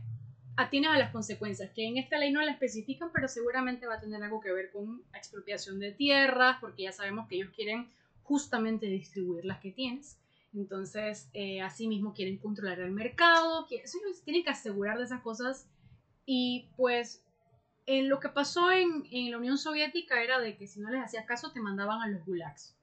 atienes 0.55 0.91
a 0.91 0.97
las 0.97 1.11
consecuencias, 1.11 1.69
que 1.71 1.85
en 1.85 1.97
esta 1.97 2.17
ley 2.17 2.31
no 2.31 2.41
la 2.41 2.51
especifican, 2.51 3.09
pero 3.13 3.27
seguramente 3.27 3.87
va 3.87 3.95
a 3.95 3.99
tener 3.99 4.23
algo 4.23 4.39
que 4.39 4.53
ver 4.53 4.71
con 4.71 5.01
expropiación 5.13 5.79
de 5.79 5.91
tierras, 5.91 6.57
porque 6.61 6.83
ya 6.83 6.93
sabemos 6.93 7.27
que 7.27 7.35
ellos 7.35 7.51
quieren 7.53 7.89
justamente 8.23 8.85
distribuir 8.85 9.43
las 9.43 9.59
que 9.59 9.71
tienes. 9.71 10.17
Entonces, 10.55 11.29
eh, 11.33 11.61
asimismo 11.61 12.13
quieren 12.13 12.37
controlar 12.37 12.79
el 12.79 12.91
mercado, 12.91 13.67
ellos 13.69 14.23
tienen 14.23 14.43
que 14.43 14.49
asegurar 14.49 14.97
de 14.97 15.03
esas 15.03 15.21
cosas. 15.21 15.67
Y 16.25 16.69
pues 16.77 17.23
en 17.85 18.09
lo 18.09 18.19
que 18.19 18.29
pasó 18.29 18.71
en, 18.71 19.05
en 19.11 19.31
la 19.31 19.37
Unión 19.37 19.57
Soviética 19.57 20.23
era 20.23 20.39
de 20.39 20.57
que 20.57 20.67
si 20.67 20.79
no 20.79 20.89
les 20.89 21.03
hacías 21.03 21.25
caso 21.25 21.51
te 21.51 21.59
mandaban 21.59 22.01
a 22.01 22.07
los 22.07 22.25
gulags. 22.25 22.75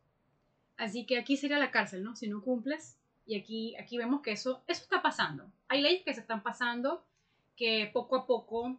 Así 0.76 1.06
que 1.06 1.18
aquí 1.18 1.36
sería 1.36 1.58
la 1.58 1.70
cárcel, 1.70 2.02
¿no? 2.02 2.14
Si 2.14 2.28
no 2.28 2.42
cumples. 2.42 2.98
Y 3.24 3.38
aquí, 3.38 3.76
aquí 3.76 3.98
vemos 3.98 4.20
que 4.20 4.32
eso, 4.32 4.62
eso 4.66 4.82
está 4.82 5.00
pasando. 5.00 5.50
Hay 5.68 5.80
leyes 5.80 6.02
que 6.04 6.12
se 6.12 6.20
están 6.20 6.42
pasando 6.42 7.04
que 7.56 7.90
poco 7.92 8.16
a 8.16 8.26
poco 8.26 8.78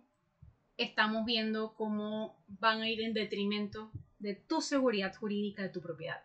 estamos 0.77 1.25
viendo 1.25 1.73
cómo 1.75 2.35
van 2.47 2.81
a 2.81 2.89
ir 2.89 3.01
en 3.01 3.13
detrimento 3.13 3.91
de 4.19 4.35
tu 4.35 4.61
seguridad 4.61 5.15
jurídica 5.15 5.61
de 5.61 5.69
tu 5.69 5.81
propiedad. 5.81 6.21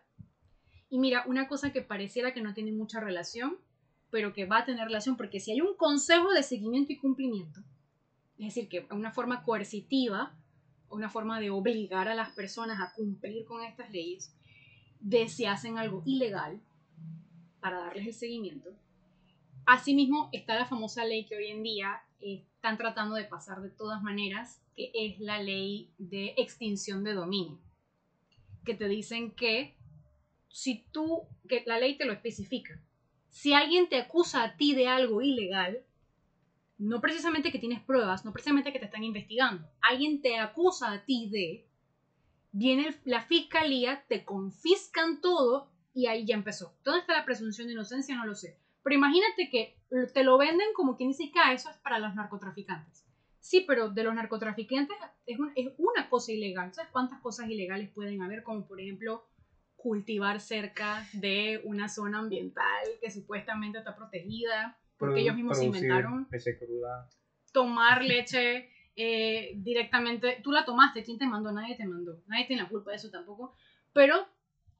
Y 0.89 0.99
mira, 0.99 1.23
una 1.27 1.47
cosa 1.47 1.71
que 1.71 1.81
pareciera 1.81 2.33
que 2.33 2.41
no 2.41 2.53
tiene 2.53 2.71
mucha 2.71 2.99
relación, 2.99 3.57
pero 4.09 4.33
que 4.33 4.45
va 4.45 4.59
a 4.59 4.65
tener 4.65 4.85
relación, 4.85 5.17
porque 5.17 5.39
si 5.39 5.51
hay 5.51 5.61
un 5.61 5.75
consejo 5.75 6.31
de 6.31 6.43
seguimiento 6.43 6.93
y 6.93 6.97
cumplimiento, 6.97 7.61
es 8.39 8.55
decir, 8.55 8.69
que 8.69 8.87
una 8.91 9.11
forma 9.11 9.43
coercitiva, 9.43 10.35
una 10.89 11.09
forma 11.09 11.39
de 11.39 11.51
obligar 11.51 12.07
a 12.07 12.15
las 12.15 12.31
personas 12.31 12.79
a 12.81 12.93
cumplir 12.93 13.45
con 13.45 13.63
estas 13.63 13.91
leyes, 13.91 14.33
de 14.99 15.27
si 15.27 15.45
hacen 15.45 15.77
algo 15.77 16.01
ilegal, 16.05 16.59
para 17.59 17.79
darles 17.79 18.07
el 18.07 18.13
seguimiento. 18.13 18.71
Asimismo, 19.65 20.29
está 20.31 20.55
la 20.55 20.65
famosa 20.65 21.05
ley 21.05 21.25
que 21.25 21.35
hoy 21.35 21.47
en 21.47 21.61
día 21.61 22.01
eh, 22.21 22.45
están 22.55 22.77
tratando 22.77 23.15
de 23.15 23.25
pasar 23.25 23.61
de 23.61 23.69
todas 23.69 24.01
maneras, 24.01 24.61
que 24.75 24.91
es 24.93 25.19
la 25.19 25.43
ley 25.43 25.91
de 25.97 26.33
extinción 26.37 27.03
de 27.03 27.13
dominio, 27.13 27.59
que 28.65 28.73
te 28.73 28.87
dicen 28.87 29.31
que 29.31 29.75
si 30.49 30.83
tú, 30.91 31.27
que 31.47 31.63
la 31.65 31.77
ley 31.77 31.97
te 31.97 32.05
lo 32.05 32.13
especifica, 32.13 32.79
si 33.29 33.53
alguien 33.53 33.87
te 33.87 33.97
acusa 33.97 34.43
a 34.43 34.55
ti 34.57 34.73
de 34.73 34.87
algo 34.87 35.21
ilegal, 35.21 35.83
no 36.77 37.01
precisamente 37.01 37.51
que 37.51 37.59
tienes 37.59 37.81
pruebas, 37.81 38.23
no 38.25 38.31
precisamente 38.31 38.71
que 38.71 38.79
te 38.79 38.85
están 38.85 39.03
investigando, 39.03 39.67
alguien 39.81 40.21
te 40.21 40.37
acusa 40.37 40.91
a 40.93 41.03
ti 41.05 41.27
de, 41.29 41.65
viene 42.51 42.95
la 43.05 43.21
fiscalía, 43.21 44.03
te 44.07 44.23
confiscan 44.23 45.21
todo 45.21 45.69
y 45.93 46.07
ahí 46.07 46.25
ya 46.25 46.35
empezó. 46.35 46.73
¿Dónde 46.83 47.01
está 47.01 47.13
la 47.13 47.25
presunción 47.25 47.67
de 47.67 47.73
inocencia? 47.73 48.15
No 48.15 48.25
lo 48.25 48.35
sé. 48.35 48.57
Pero 48.83 48.95
imagínate 48.95 49.49
que 49.49 49.75
te 50.13 50.23
lo 50.23 50.37
venden 50.37 50.67
como 50.73 50.95
quien 50.95 51.09
dice 51.09 51.29
que 51.31 51.39
ah, 51.39 51.53
eso 51.53 51.69
es 51.69 51.77
para 51.77 51.99
los 51.99 52.15
narcotraficantes. 52.15 53.05
Sí, 53.39 53.61
pero 53.61 53.89
de 53.89 54.03
los 54.03 54.13
narcotraficantes 54.13 54.95
es, 55.25 55.39
un- 55.39 55.51
es 55.55 55.67
una 55.77 56.09
cosa 56.09 56.31
ilegal. 56.31 56.73
¿Sabes 56.73 56.91
cuántas 56.91 57.19
cosas 57.19 57.49
ilegales 57.49 57.89
pueden 57.89 58.21
haber? 58.21 58.43
Como 58.43 58.65
por 58.65 58.79
ejemplo 58.79 59.23
cultivar 59.81 60.39
cerca 60.41 61.07
de 61.13 61.61
una 61.63 61.87
zona 61.89 62.19
ambiental 62.19 62.85
que 63.01 63.09
supuestamente 63.09 63.77
está 63.79 63.95
protegida, 63.95 64.77
porque 64.97 65.15
Produ- 65.15 65.21
ellos 65.21 65.35
mismos 65.35 65.63
inventaron 65.63 66.27
leche 66.31 66.57
cruda. 66.57 67.09
tomar 67.53 68.03
leche 68.03 68.69
eh, 68.95 69.53
directamente. 69.55 70.39
Tú 70.43 70.51
la 70.51 70.65
tomaste, 70.65 71.03
¿quién 71.03 71.17
te 71.17 71.25
mandó? 71.25 71.51
Nadie 71.51 71.75
te 71.77 71.85
mandó. 71.87 72.21
Nadie 72.27 72.45
tiene 72.45 72.63
la 72.63 72.69
culpa 72.69 72.91
de 72.91 72.97
eso 72.97 73.09
tampoco. 73.09 73.53
Pero, 73.93 74.27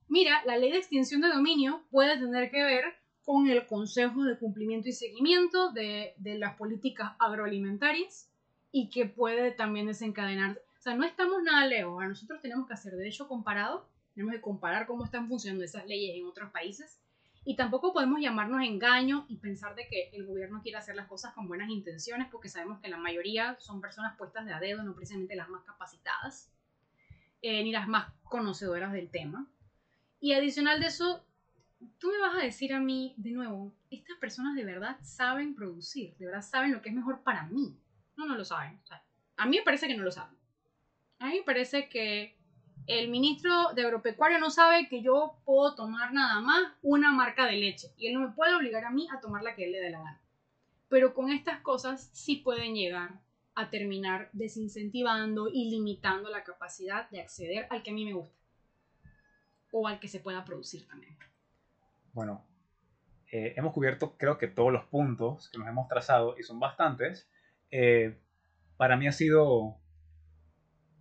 mira, 0.09 0.43
la 0.45 0.57
ley 0.57 0.71
de 0.71 0.77
extinción 0.77 1.21
de 1.21 1.29
dominio 1.29 1.83
puede 1.89 2.17
tener 2.19 2.51
que 2.51 2.61
ver 2.63 2.83
con 3.23 3.47
el 3.47 3.65
Consejo 3.65 4.23
de 4.23 4.37
Cumplimiento 4.37 4.89
y 4.89 4.91
Seguimiento 4.91 5.71
de, 5.71 6.13
de 6.17 6.37
las 6.37 6.55
políticas 6.57 7.13
agroalimentarias 7.19 8.29
y 8.71 8.89
que 8.89 9.05
puede 9.05 9.51
también 9.51 9.85
desencadenar. 9.87 10.59
O 10.77 10.81
sea, 10.81 10.95
no 10.95 11.05
estamos 11.05 11.41
nada 11.43 11.65
lejos. 11.65 11.91
Ahora, 11.93 12.07
Nosotros 12.09 12.41
tenemos 12.41 12.67
que 12.67 12.73
hacer 12.73 12.93
derecho 12.95 13.27
comparado, 13.27 13.87
tenemos 14.13 14.35
que 14.35 14.41
comparar 14.41 14.85
cómo 14.87 15.05
están 15.05 15.27
funcionando 15.27 15.63
esas 15.63 15.85
leyes 15.85 16.15
en 16.15 16.25
otros 16.25 16.51
países 16.51 16.99
y 17.45 17.55
tampoco 17.55 17.93
podemos 17.93 18.19
llamarnos 18.19 18.61
engaño 18.63 19.25
y 19.29 19.37
pensar 19.37 19.75
de 19.75 19.87
que 19.87 20.09
el 20.13 20.25
gobierno 20.25 20.61
quiere 20.61 20.77
hacer 20.77 20.95
las 20.95 21.07
cosas 21.07 21.33
con 21.33 21.47
buenas 21.47 21.69
intenciones, 21.69 22.27
porque 22.29 22.49
sabemos 22.49 22.79
que 22.79 22.89
la 22.89 22.97
mayoría 22.97 23.57
son 23.59 23.81
personas 23.81 24.17
puestas 24.17 24.45
de 24.45 24.53
a 24.53 24.59
dedo, 24.59 24.83
no 24.83 24.93
precisamente 24.93 25.35
las 25.35 25.49
más 25.49 25.63
capacitadas, 25.63 26.51
eh, 27.41 27.63
ni 27.63 27.71
las 27.71 27.87
más 27.87 28.11
conocedoras 28.23 28.91
del 28.91 29.09
tema. 29.09 29.47
Y 30.19 30.33
adicional 30.33 30.79
de 30.81 30.87
eso, 30.87 31.25
tú 31.97 32.11
me 32.11 32.19
vas 32.19 32.35
a 32.35 32.43
decir 32.43 32.73
a 32.73 32.79
mí, 32.79 33.13
de 33.17 33.31
nuevo, 33.31 33.73
estas 33.89 34.17
personas 34.17 34.55
de 34.55 34.65
verdad 34.65 34.97
saben 35.01 35.55
producir, 35.55 36.15
de 36.17 36.25
verdad 36.25 36.41
saben 36.41 36.73
lo 36.73 36.81
que 36.81 36.89
es 36.89 36.95
mejor 36.95 37.23
para 37.23 37.47
mí. 37.47 37.75
No, 38.17 38.25
no 38.27 38.35
lo 38.35 38.43
saben. 38.43 38.79
O 38.83 38.85
sea, 38.85 39.01
a 39.37 39.45
mí 39.45 39.57
me 39.57 39.63
parece 39.63 39.87
que 39.87 39.95
no 39.95 40.03
lo 40.03 40.11
saben. 40.11 40.37
A 41.19 41.27
mí 41.27 41.37
me 41.37 41.43
parece 41.43 41.87
que 41.87 42.37
el 42.89 43.07
ministro 43.09 43.71
de 43.75 43.83
Agropecuario 43.83 44.39
no 44.39 44.49
sabe 44.49 44.87
que 44.89 45.03
yo 45.03 45.37
puedo 45.45 45.75
tomar 45.75 46.11
nada 46.11 46.41
más 46.41 46.73
una 46.81 47.13
marca 47.13 47.45
de 47.45 47.57
leche 47.57 47.93
y 47.97 48.07
él 48.07 48.15
no 48.15 48.21
me 48.21 48.33
puede 48.33 48.55
obligar 48.55 48.83
a 48.83 48.89
mí 48.89 49.07
a 49.15 49.19
tomar 49.19 49.43
la 49.43 49.53
que 49.55 49.65
él 49.65 49.73
le 49.73 49.79
dé 49.79 49.91
la 49.91 49.99
gana. 49.99 50.21
Pero 50.87 51.13
con 51.13 51.29
estas 51.29 51.61
cosas 51.61 52.09
sí 52.13 52.37
pueden 52.37 52.73
llegar 52.73 53.19
a 53.53 53.69
terminar 53.69 54.29
desincentivando 54.33 55.49
y 55.49 55.69
limitando 55.69 56.31
la 56.31 56.43
capacidad 56.43 57.07
de 57.11 57.21
acceder 57.21 57.67
al 57.69 57.83
que 57.83 57.91
a 57.91 57.93
mí 57.93 58.05
me 58.05 58.13
gusta 58.13 58.35
o 59.71 59.87
al 59.87 59.99
que 59.99 60.07
se 60.07 60.19
pueda 60.19 60.43
producir 60.43 60.87
también. 60.87 61.15
Bueno, 62.11 62.43
eh, 63.31 63.53
hemos 63.55 63.71
cubierto 63.71 64.17
creo 64.17 64.39
que 64.39 64.47
todos 64.47 64.73
los 64.73 64.85
puntos 64.85 65.47
que 65.51 65.59
nos 65.59 65.67
hemos 65.67 65.87
trazado 65.87 66.35
y 66.39 66.43
son 66.43 66.59
bastantes. 66.59 67.29
Eh, 67.69 68.19
para 68.77 68.97
mí 68.97 69.07
ha 69.07 69.11
sido 69.11 69.77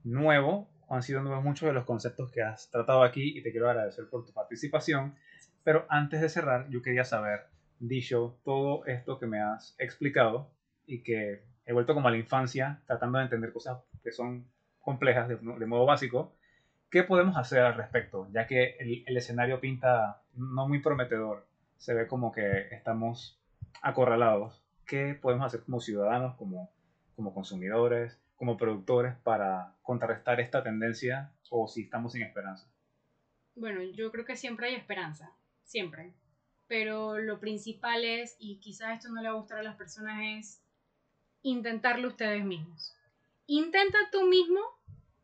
nuevo, 0.05 0.69
sido 1.03 1.23
nuevos 1.23 1.45
muchos 1.45 1.67
de 1.67 1.73
los 1.73 1.85
conceptos 1.85 2.31
que 2.31 2.43
has 2.43 2.71
tratado 2.71 3.03
aquí 3.03 3.39
y 3.39 3.43
te 3.43 3.51
quiero 3.51 3.69
agradecer 3.69 4.09
por 4.09 4.25
tu 4.25 4.33
participación. 4.33 5.15
Pero 5.63 5.87
antes 5.89 6.21
de 6.21 6.29
cerrar, 6.29 6.69
yo 6.71 6.83
quería 6.83 7.05
saber, 7.05 7.47
dicho 7.79 8.39
todo 8.45 8.85
esto 8.87 9.19
que 9.19 9.27
me 9.27 9.41
has 9.41 9.75
explicado 9.79 10.51
y 10.87 11.03
que 11.03 11.45
he 11.67 11.73
vuelto 11.73 11.95
como 11.95 12.09
a 12.09 12.11
la 12.11 12.17
infancia 12.17 12.83
tratando 12.87 13.19
de 13.19 13.25
entender 13.25 13.53
cosas 13.53 13.79
que 14.03 14.11
son 14.11 14.49
complejas 14.81 15.29
de, 15.29 15.37
de 15.37 15.67
modo 15.67 15.85
básico, 15.85 16.35
¿qué 16.91 17.03
podemos 17.03 17.37
hacer 17.37 17.61
al 17.61 17.75
respecto? 17.75 18.27
Ya 18.33 18.47
que 18.47 18.77
el, 18.79 19.05
el 19.07 19.17
escenario 19.17 19.61
pinta 19.61 20.23
no 20.35 20.67
muy 20.67 20.81
prometedor, 20.81 21.47
se 21.77 21.95
ve 21.95 22.07
como 22.07 22.33
que 22.33 22.69
estamos 22.71 23.39
acorralados. 23.83 24.65
¿Qué 24.87 25.15
podemos 25.15 25.47
hacer 25.47 25.63
como 25.65 25.81
ciudadanos, 25.81 26.37
como, 26.37 26.71
como 27.15 27.35
consumidores, 27.35 28.19
como 28.39 28.57
productores 28.57 29.17
para 29.17 29.75
contrarrestar 29.83 30.41
esta 30.41 30.63
tendencia 30.63 31.33
o 31.51 31.67
si 31.69 31.83
estamos 31.83 32.13
sin 32.13 32.23
esperanza? 32.23 32.67
Bueno, 33.57 33.83
yo 33.83 34.11
creo 34.13 34.25
que 34.25 34.37
siempre 34.37 34.69
hay 34.69 34.77
esperanza, 34.77 35.33
siempre. 35.65 36.15
Pero 36.69 37.19
lo 37.19 37.41
principal 37.41 38.05
es, 38.05 38.37
y 38.39 38.61
quizás 38.61 38.99
esto 38.99 39.13
no 39.13 39.21
le 39.21 39.29
va 39.29 39.35
a 39.35 39.39
gustar 39.39 39.59
a 39.59 39.63
las 39.63 39.77
personas, 39.77 40.21
es 40.23 40.63
intentarlo 41.43 42.09
ustedes 42.09 42.45
mismos. 42.45 42.95
Intenta 43.47 43.99
tú 44.13 44.25
mismo 44.29 44.61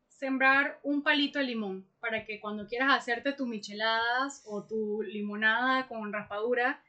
sembrar 0.09 0.81
un 0.83 1.03
palito 1.03 1.39
de 1.39 1.45
limón 1.45 1.87
para 2.01 2.25
que 2.25 2.41
cuando 2.41 2.67
quieras 2.67 2.97
hacerte 2.97 3.33
tus 3.33 3.47
micheladas 3.47 4.43
o 4.47 4.65
tu 4.65 5.03
limonada 5.03 5.87
con 5.87 6.13
raspadura, 6.13 6.83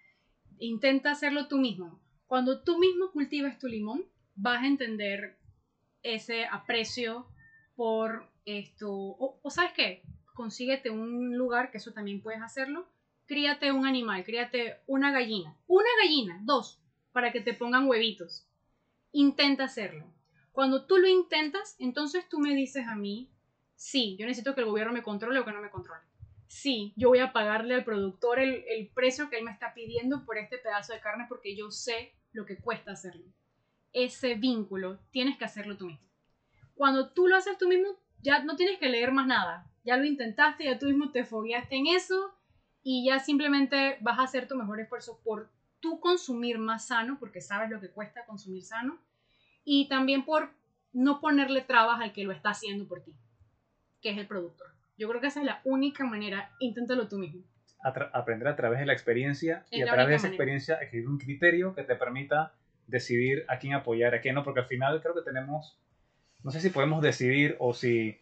intenta 0.58 1.12
hacerlo 1.12 1.48
tú 1.48 1.58
mismo. 1.60 2.00
Cuando 2.26 2.64
tú 2.64 2.80
mismo 2.80 3.12
cultives 3.12 3.60
tu 3.60 3.68
limón, 3.68 4.06
vas 4.36 4.64
a 4.64 4.68
entender 4.68 5.38
ese 6.06 6.46
aprecio 6.46 7.28
por 7.76 8.30
esto. 8.46 8.92
O, 8.92 9.50
sabes 9.50 9.74
qué, 9.74 10.04
consíguete 10.34 10.90
un 10.90 11.36
lugar, 11.36 11.72
que 11.72 11.80
eso 11.80 11.92
también 11.92 12.22
puedes 12.22 12.42
hacerlo. 12.42 12.88
Críate 13.26 13.72
un 13.72 13.88
animal, 13.88 14.24
críate 14.24 14.82
una 14.86 15.12
gallina. 15.12 15.58
Una 15.68 15.90
gallina, 16.02 16.40
dos, 16.44 16.80
para 17.12 17.32
que 17.32 17.42
te 17.42 17.54
pongan 17.54 17.88
huevitos. 17.88 18.48
Intenta 19.12 19.64
hacerlo. 19.64 20.06
Cuando 20.52 20.86
tú 20.86 20.98
lo 20.98 21.08
intentas, 21.08 21.76
entonces 21.80 22.30
tú 22.30 22.40
me 22.40 22.54
dices 22.54 22.88
a 22.88 22.96
mí, 22.96 23.32
sí, 23.76 24.16
yo 24.20 24.26
necesito 24.26 24.54
que 24.54 24.62
el 24.62 24.68
gobierno 24.68 24.94
me 24.94 25.04
controle 25.04 25.40
o 25.40 25.46
que 25.46 25.52
no 25.52 25.62
me 25.62 25.72
controle. 25.72 26.04
Sí, 26.48 26.94
yo 26.96 27.10
voy 27.10 27.20
a 27.20 27.34
pagarle 27.34 27.74
al 27.74 27.84
productor 27.84 28.40
el, 28.40 28.64
el 28.68 28.88
precio 28.90 29.30
que 29.30 29.38
él 29.38 29.44
me 29.44 29.52
está 29.52 29.74
pidiendo 29.74 30.24
por 30.24 30.38
este 30.38 30.60
pedazo 30.60 30.94
de 30.94 31.02
carne 31.02 31.26
porque 31.28 31.56
yo 31.56 31.72
sé 31.72 32.14
lo 32.32 32.46
que 32.46 32.58
cuesta 32.58 32.92
hacerlo 32.92 33.26
ese 33.96 34.36
vínculo, 34.36 35.00
tienes 35.10 35.38
que 35.38 35.46
hacerlo 35.46 35.78
tú 35.78 35.88
mismo. 35.88 36.06
Cuando 36.76 37.10
tú 37.12 37.28
lo 37.28 37.38
haces 37.38 37.58
tú 37.58 37.68
mismo, 37.68 37.98
ya 38.22 38.44
no 38.44 38.58
tienes 38.58 38.78
que 38.78 38.90
leer 38.90 39.12
más 39.12 39.26
nada. 39.26 39.72
Ya 39.86 39.98
lo 39.98 40.04
intentaste, 40.04 40.66
ya 40.66 40.78
tú 40.78 40.88
mismo 40.88 41.12
te 41.12 41.24
fogueaste 41.24 41.78
en 41.78 41.88
eso 41.88 42.36
y 42.84 43.06
ya 43.08 43.20
simplemente 43.20 43.98
vas 44.02 44.20
a 44.20 44.24
hacer 44.24 44.48
tu 44.48 44.56
mejor 44.56 44.82
esfuerzo 44.82 45.22
por 45.24 45.50
tú 45.80 46.00
consumir 46.00 46.58
más 46.60 46.88
sano, 46.88 47.18
porque 47.20 47.40
sabes 47.40 47.70
lo 47.70 47.80
que 47.80 47.90
cuesta 47.90 48.26
consumir 48.26 48.64
sano, 48.64 49.00
y 49.64 49.88
también 49.88 50.26
por 50.26 50.52
no 50.92 51.22
ponerle 51.22 51.62
trabas 51.62 52.02
al 52.02 52.12
que 52.12 52.24
lo 52.24 52.32
está 52.32 52.50
haciendo 52.50 52.88
por 52.88 53.02
ti, 53.02 53.16
que 54.02 54.10
es 54.10 54.18
el 54.18 54.28
productor. 54.28 54.68
Yo 54.98 55.08
creo 55.08 55.22
que 55.22 55.28
esa 55.28 55.40
es 55.40 55.46
la 55.46 55.62
única 55.64 56.06
manera, 56.06 56.52
inténtalo 56.60 57.08
tú 57.08 57.18
mismo. 57.18 57.44
aprender 57.82 58.48
a 58.48 58.56
través 58.56 58.80
de 58.80 58.86
la 58.88 58.94
experiencia 58.94 59.66
y 59.72 59.82
a 59.82 59.86
través 59.86 60.08
de 60.08 60.16
esa 60.16 60.28
experiencia 60.28 60.76
escribir 60.76 61.08
un 61.08 61.20
criterio 61.20 61.76
que 61.76 61.84
te 61.84 61.96
permita 61.96 62.54
decidir 62.88 63.46
a 63.48 63.60
quién 63.60 63.74
apoyar, 63.74 64.14
a 64.14 64.22
quién 64.22 64.36
no, 64.36 64.44
porque 64.44 64.62
al 64.62 64.68
final 64.68 65.02
creo 65.02 65.16
que 65.16 65.22
tenemos, 65.22 65.78
no 66.44 66.52
sé 66.52 66.62
si 66.62 66.70
podemos 66.70 67.02
decidir 67.02 67.56
o 67.60 67.74
si 67.74 68.18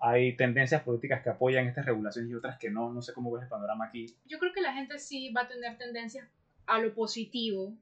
hay 0.00 0.36
tendencias 0.36 0.82
políticas 0.82 1.22
que 1.22 1.30
apoyan 1.30 1.66
estas 1.66 1.86
regulaciones 1.86 2.30
y 2.30 2.34
otras 2.34 2.58
que 2.58 2.70
no, 2.70 2.92
no 2.92 3.02
sé 3.02 3.12
cómo 3.12 3.32
ves 3.32 3.42
el 3.42 3.48
panorama 3.48 3.86
aquí. 3.86 4.14
Yo 4.26 4.38
creo 4.38 4.52
que 4.52 4.60
la 4.60 4.72
gente 4.72 4.98
sí 4.98 5.32
va 5.32 5.42
a 5.42 5.48
tener 5.48 5.76
tendencias 5.76 6.28
a 6.66 6.78
lo 6.78 6.94
positivo, 6.94 7.76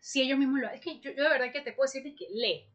si 0.00 0.22
ellos 0.22 0.38
mismos 0.38 0.60
lo... 0.60 0.68
Es 0.68 0.80
que 0.80 1.00
yo, 1.00 1.10
de 1.14 1.22
verdad 1.22 1.52
que 1.52 1.62
te 1.62 1.72
puedo 1.72 1.90
decir 1.90 2.14
que 2.14 2.26
lee, 2.32 2.66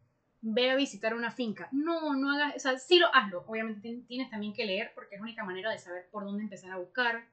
ve 0.41 0.71
a 0.71 0.75
visitar 0.75 1.13
una 1.13 1.31
finca. 1.31 1.69
No, 1.71 2.15
no 2.15 2.31
hagas, 2.31 2.55
o 2.55 2.59
sea, 2.59 2.77
sí 2.77 2.97
lo 2.97 3.13
hazlo. 3.13 3.43
Obviamente 3.47 4.01
tienes 4.07 4.29
también 4.29 4.53
que 4.53 4.65
leer 4.65 4.91
porque 4.95 5.15
es 5.15 5.21
la 5.21 5.25
única 5.25 5.43
manera 5.43 5.71
de 5.71 5.77
saber 5.77 6.07
por 6.11 6.25
dónde 6.25 6.43
empezar 6.43 6.71
a 6.71 6.77
buscar. 6.77 7.25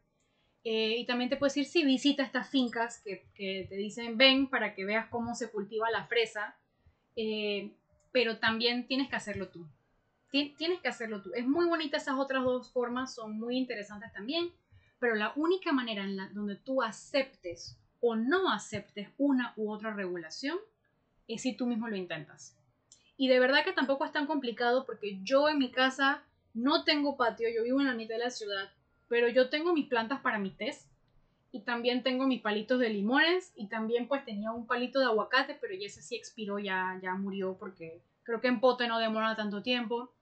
Eh, 0.65 0.97
y 0.99 1.07
también 1.07 1.31
te 1.31 1.37
puedes 1.37 1.55
decir 1.55 1.71
si 1.71 1.85
visita 1.85 2.23
estas 2.23 2.51
fincas 2.51 3.01
que, 3.03 3.25
te 3.69 3.77
dicen 3.77 4.19
ven 4.19 4.49
para 4.49 4.75
que 4.75 4.85
veas 4.85 5.09
cómo 5.09 5.35
se 5.35 5.51
cultiva 5.51 5.91
la 5.91 6.07
fresa, 6.07 6.57
eh, 7.17 7.71
pero 8.13 8.39
también 8.39 8.87
tienes 8.87 9.09
que 9.09 9.17
hacerlo 9.17 9.49
tú. 9.49 9.67
tienes 10.31 10.81
que 10.81 10.89
hacerlo 10.89 11.23
tú. 11.23 11.31
Es 11.35 11.47
muy 11.47 11.67
bonita 11.67 11.97
esas 11.97 12.17
otras 12.17 12.45
dos 12.45 12.71
formas, 12.71 13.15
son 13.15 13.39
muy 13.39 13.57
interesantes 13.57 14.13
también, 14.13 14.51
pero 14.99 15.15
la 15.15 15.33
única 15.37 15.73
manera 15.73 16.05
en 16.05 16.17
la, 16.17 16.29
donde 16.29 16.57
tú 16.57 16.83
aceptes 16.83 17.77
o 18.01 18.17
no 18.17 18.53
aceptes 18.53 19.09
una 19.17 19.55
u 19.57 19.71
otra 19.73 19.95
regulación 19.95 20.59
es 21.29 21.43
si 21.43 21.55
tú 21.55 21.67
mismo 21.67 21.89
lo 21.89 21.97
intentas. 21.97 22.57
Y 23.17 23.29
de 23.29 23.41
verdad 23.41 23.65
que 23.65 23.73
tampoco 23.73 24.05
es 24.05 24.13
tan 24.13 24.27
complicado 24.27 24.87
porque 24.87 25.19
yo 25.23 25.49
en 25.49 25.59
mi 25.59 25.71
casa 25.71 26.23
no 26.55 26.85
tengo 26.85 27.17
patio, 27.17 27.49
yo 27.49 27.63
vivo 27.65 27.81
en 27.81 27.87
la 27.87 27.95
mitad 27.95 28.15
de 28.15 28.25
la 28.25 28.31
ciudad, 28.31 28.71
pero 29.09 29.29
yo 29.29 29.49
tengo 29.49 29.73
mis 29.73 29.87
plantas 29.87 30.21
para 30.21 30.39
mi 30.39 30.51
test 30.51 30.89
y 31.51 31.61
también 31.61 32.03
tengo 32.03 32.27
mis 32.27 32.43
palitos 32.43 32.79
de 32.79 32.91
limones 32.91 33.53
y 33.57 33.69
también 33.69 34.07
pues 34.07 34.25
tenía 34.25 34.53
un 34.53 34.67
palito 34.67 34.99
de 34.99 35.07
aguacate, 35.07 35.57
pero 35.61 35.75
ya 35.75 35.87
ese 35.87 36.03
sí 36.03 36.15
expiró, 36.15 36.59
ya, 36.59 36.99
ya 37.03 37.15
murió 37.15 37.57
porque 37.59 38.03
creo 38.23 38.41
que 38.41 38.49
en 38.49 38.61
pote 38.61 38.87
no 38.87 38.99
demora 38.99 39.35
tanto 39.37 39.63
tiempo. 39.63 40.13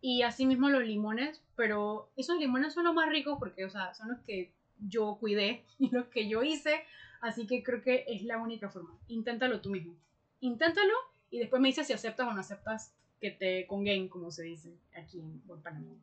Y 0.00 0.22
así 0.22 0.46
mismo 0.46 0.68
los 0.68 0.82
limones, 0.82 1.40
pero 1.54 2.10
esos 2.16 2.38
limones 2.38 2.74
son 2.74 2.84
los 2.84 2.94
más 2.94 3.08
ricos 3.08 3.38
porque, 3.38 3.64
o 3.64 3.70
sea, 3.70 3.94
son 3.94 4.08
los 4.08 4.18
que 4.20 4.50
yo 4.88 5.16
cuidé 5.20 5.64
y 5.78 5.90
los 5.90 6.06
que 6.06 6.28
yo 6.28 6.42
hice, 6.42 6.82
así 7.20 7.46
que 7.46 7.62
creo 7.62 7.82
que 7.82 8.04
es 8.08 8.22
la 8.22 8.38
única 8.38 8.68
forma. 8.68 8.98
Inténtalo 9.08 9.60
tú 9.60 9.70
mismo. 9.70 9.94
Inténtalo 10.40 10.94
y 11.30 11.38
después 11.38 11.60
me 11.62 11.68
dices 11.68 11.86
si 11.86 11.92
aceptas 11.92 12.26
o 12.26 12.32
no 12.32 12.40
aceptas 12.40 12.94
que 13.20 13.30
te 13.30 13.66
conguen, 13.66 14.08
como 14.08 14.30
se 14.32 14.42
dice 14.42 14.74
aquí 14.96 15.20
en 15.20 15.40
Panamá. 15.62 15.94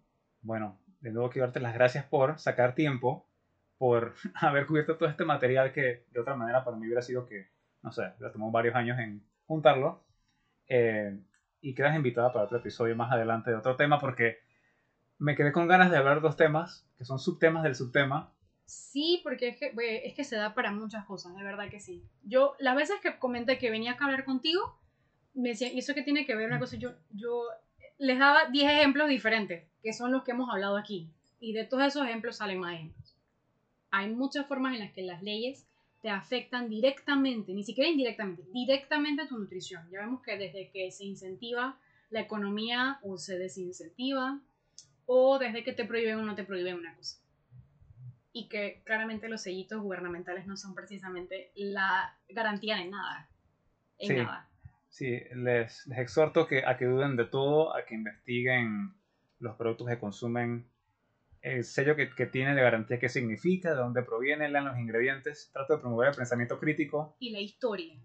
Bueno, 0.42 0.78
de 1.02 1.12
nuevo 1.12 1.30
quiero 1.30 1.48
darte 1.48 1.60
las 1.60 1.74
gracias 1.74 2.06
por 2.06 2.40
sacar 2.40 2.76
tiempo, 2.76 3.28
por 3.78 4.14
haber 4.36 4.66
cubierto 4.66 4.98
todo 4.98 5.10
este 5.10 5.26
material 5.26 5.72
que 5.72 6.06
de 6.12 6.20
otra 6.20 6.36
manera 6.36 6.64
para 6.64 6.78
mí 6.78 6.86
hubiera 6.86 7.02
sido 7.02 7.26
que, 7.26 7.50
no 7.82 7.92
sé, 7.92 8.04
hubiera 8.18 8.32
tomado 8.32 8.52
varios 8.52 8.76
años 8.76 9.00
en 9.00 9.24
juntarlo. 9.46 10.04
Eh, 10.68 11.20
y 11.62 11.74
quedas 11.74 11.96
invitada 11.96 12.32
para 12.32 12.46
otro 12.46 12.60
episodio 12.60 12.96
más 12.96 13.12
adelante 13.12 13.50
de 13.50 13.58
otro 13.58 13.76
tema 13.76 14.00
porque 14.00 14.38
me 15.18 15.36
quedé 15.36 15.52
con 15.52 15.68
ganas 15.68 15.92
de 15.92 15.98
hablar 15.98 16.22
dos 16.22 16.38
temas 16.38 16.88
que 16.98 17.06
son 17.06 17.20
subtemas 17.20 17.64
del 17.64 17.76
subtema. 17.76 18.34
Sí, 18.66 19.20
porque 19.24 19.50
es 19.50 19.58
que, 19.58 19.74
es 20.06 20.14
que 20.14 20.24
se 20.24 20.36
da 20.36 20.54
para 20.54 20.72
muchas 20.72 21.06
cosas, 21.06 21.36
de 21.36 21.44
verdad 21.44 21.70
que 21.70 21.80
sí. 21.80 22.04
Yo, 22.24 22.56
las 22.60 22.76
veces 22.76 22.98
que 23.02 23.18
comenté 23.18 23.58
que 23.58 23.72
venía 23.72 23.98
a 24.00 24.04
hablar 24.04 24.26
contigo, 24.26 24.80
me 25.34 25.50
decían, 25.50 25.72
¿y 25.74 25.80
eso 25.80 25.94
qué 25.94 26.04
tiene 26.04 26.26
que 26.26 26.36
ver? 26.36 26.48
Una 26.48 26.60
cosa, 26.60 26.78
yo, 26.78 26.92
yo 27.10 27.44
les 28.00 28.18
daba 28.18 28.46
10 28.46 28.72
ejemplos 28.72 29.10
diferentes 29.10 29.70
que 29.84 29.94
son 29.94 30.12
los 30.12 30.24
que 30.24 30.32
hemos 30.32 30.50
hablado 30.50 30.78
aquí. 30.78 31.10
Y 31.40 31.54
de 31.54 31.64
todos 31.64 31.84
esos 31.86 32.06
ejemplos 32.06 32.38
salen 32.38 32.60
más 32.60 32.76
ejemplos. 32.76 33.16
Hay 33.92 34.10
muchas 34.10 34.46
formas 34.48 34.74
en 34.74 34.80
las 34.80 34.92
que 34.92 35.04
las 35.04 35.24
leyes 35.24 35.66
te 36.02 36.10
afectan 36.10 36.70
directamente, 36.70 37.54
ni 37.54 37.64
siquiera 37.64 37.90
indirectamente, 37.90 38.44
directamente 38.54 39.24
a 39.24 39.28
tu 39.28 39.38
nutrición. 39.38 39.90
Ya 39.92 40.02
vemos 40.02 40.22
que 40.22 40.38
desde 40.38 40.70
que 40.70 40.92
se 40.92 41.06
incentiva 41.06 41.78
la 42.10 42.22
economía 42.22 43.00
o 43.04 43.18
se 43.18 43.38
desincentiva, 43.38 44.40
o 45.06 45.40
desde 45.40 45.64
que 45.64 45.74
te 45.74 45.86
prohíben 45.86 46.20
o 46.20 46.24
no 46.24 46.36
te 46.36 46.44
prohíben 46.44 46.76
una 46.76 46.96
cosa. 46.96 47.20
Y 48.32 48.48
que 48.48 48.82
claramente 48.86 49.28
los 49.28 49.42
sellitos 49.42 49.82
gubernamentales 49.82 50.46
no 50.46 50.56
son 50.56 50.76
precisamente 50.76 51.52
la 51.56 52.16
garantía 52.30 52.78
de 52.78 52.86
nada. 52.86 53.28
En 53.98 54.24
nada. 54.24 54.49
Sí, 54.90 55.22
les, 55.36 55.86
les 55.88 56.00
exhorto 56.00 56.48
que, 56.48 56.66
a 56.66 56.78
que 56.78 56.86
duden 56.86 57.16
de 57.16 57.26
todo, 57.26 57.76
a 57.76 57.86
que 57.86 57.96
investiguen 57.96 58.94
los 59.40 59.56
productos 59.56 59.88
que 59.88 60.00
consumen, 60.00 60.68
el 61.42 61.64
sello 61.64 61.96
que, 61.96 62.10
que 62.10 62.26
tiene 62.26 62.56
de 62.56 62.62
garantía, 62.62 63.00
qué 63.00 63.08
significa, 63.08 63.70
de 63.70 63.78
dónde 63.78 64.04
provienen 64.04 64.52
los 64.52 64.78
ingredientes. 64.78 65.52
Trato 65.54 65.76
de 65.76 65.80
promover 65.80 66.10
el 66.10 66.16
pensamiento 66.16 66.60
crítico. 66.60 67.16
Y 67.20 67.30
la 67.30 67.40
historia. 67.40 67.96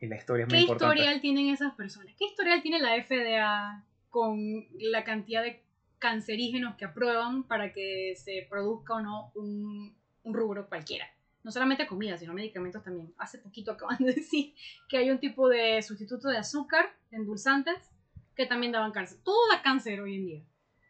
Y 0.00 0.06
la 0.06 0.16
historia 0.16 0.44
es 0.44 0.52
muy 0.52 0.60
importante. 0.60 0.94
¿Qué 0.94 1.00
historial 1.00 1.20
tienen 1.20 1.48
esas 1.48 1.74
personas? 1.74 2.14
¿Qué 2.16 2.26
historial 2.26 2.62
tiene 2.62 2.78
la 2.78 3.02
FDA 3.02 3.84
con 4.10 4.66
la 4.78 5.02
cantidad 5.04 5.42
de 5.42 5.62
cancerígenos 5.98 6.76
que 6.76 6.84
aprueban 6.84 7.42
para 7.44 7.72
que 7.72 8.14
se 8.16 8.46
produzca 8.48 8.94
o 8.94 9.00
no 9.00 9.32
un, 9.34 9.96
un 10.22 10.34
rubro 10.34 10.68
cualquiera? 10.68 11.06
No 11.48 11.52
solamente 11.52 11.86
comida, 11.86 12.18
sino 12.18 12.34
medicamentos 12.34 12.84
también. 12.84 13.14
Hace 13.16 13.38
poquito 13.38 13.72
acaban 13.72 13.96
de 13.98 14.12
decir 14.12 14.54
que 14.88 14.98
hay 14.98 15.10
un 15.10 15.18
tipo 15.18 15.48
de 15.48 15.80
sustituto 15.80 16.28
de 16.28 16.36
azúcar, 16.36 16.86
de 17.10 17.16
endulzantes, 17.16 17.90
que 18.36 18.44
también 18.46 18.72
daban 18.72 18.92
cáncer. 18.92 19.18
Todo 19.24 19.38
da 19.50 19.62
cáncer 19.62 20.00
hoy 20.00 20.16
en 20.16 20.26
día 20.26 20.44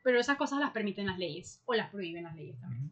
pero 0.09 0.21
esas 0.21 0.39
cosas 0.39 0.59
las 0.59 0.71
permiten 0.71 1.05
las 1.05 1.19
leyes 1.19 1.63
o 1.67 1.75
las 1.75 1.91
prohíben 1.91 2.25
las 2.25 2.35
leyes 2.35 2.59
también. 2.61 2.91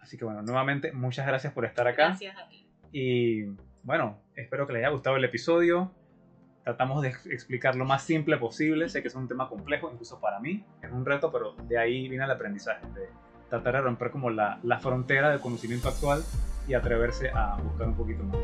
Así 0.00 0.16
que 0.16 0.24
bueno, 0.24 0.40
nuevamente 0.40 0.92
muchas 0.92 1.26
gracias 1.26 1.52
por 1.52 1.66
estar 1.66 1.86
acá. 1.86 2.06
Gracias 2.06 2.34
a 2.38 2.48
ti. 2.48 2.66
Y 2.90 3.42
bueno, 3.82 4.18
espero 4.34 4.66
que 4.66 4.72
les 4.72 4.80
haya 4.80 4.88
gustado 4.88 5.16
el 5.16 5.24
episodio. 5.24 5.92
Tratamos 6.62 7.02
de 7.02 7.08
explicar 7.08 7.76
lo 7.76 7.84
más 7.84 8.02
simple 8.02 8.38
posible. 8.38 8.88
Sé 8.88 9.02
que 9.02 9.08
es 9.08 9.14
un 9.14 9.28
tema 9.28 9.46
complejo, 9.50 9.90
incluso 9.92 10.18
para 10.22 10.40
mí. 10.40 10.64
Es 10.82 10.90
un 10.90 11.04
reto, 11.04 11.30
pero 11.30 11.54
de 11.68 11.76
ahí 11.76 12.08
viene 12.08 12.24
el 12.24 12.30
aprendizaje, 12.30 12.86
de 12.86 13.08
tratar 13.54 13.74
de 13.74 13.80
romper 13.82 14.10
como 14.10 14.30
la, 14.30 14.58
la 14.62 14.78
frontera 14.78 15.30
del 15.30 15.40
conocimiento 15.40 15.88
actual 15.88 16.22
y 16.66 16.74
atreverse 16.74 17.30
a 17.30 17.56
buscar 17.56 17.88
un 17.88 17.94
poquito 17.94 18.22
más. 18.24 18.40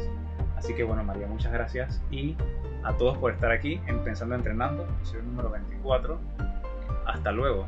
Así 0.57 0.75
que 0.75 0.85
bueno, 0.85 1.03
María, 1.03 1.27
muchas 1.27 1.53
gracias 1.53 2.03
y 2.11 2.37
a 2.85 2.93
todos 2.97 3.17
por 3.19 3.33
estar 3.33 3.51
aquí 3.51 3.81
en 3.87 4.05
Pensando 4.05 4.35
Entrenando, 4.35 4.85
episodio 4.85 5.23
número 5.23 5.51
24 5.51 6.19
hasta 7.07 7.33
luego. 7.33 7.67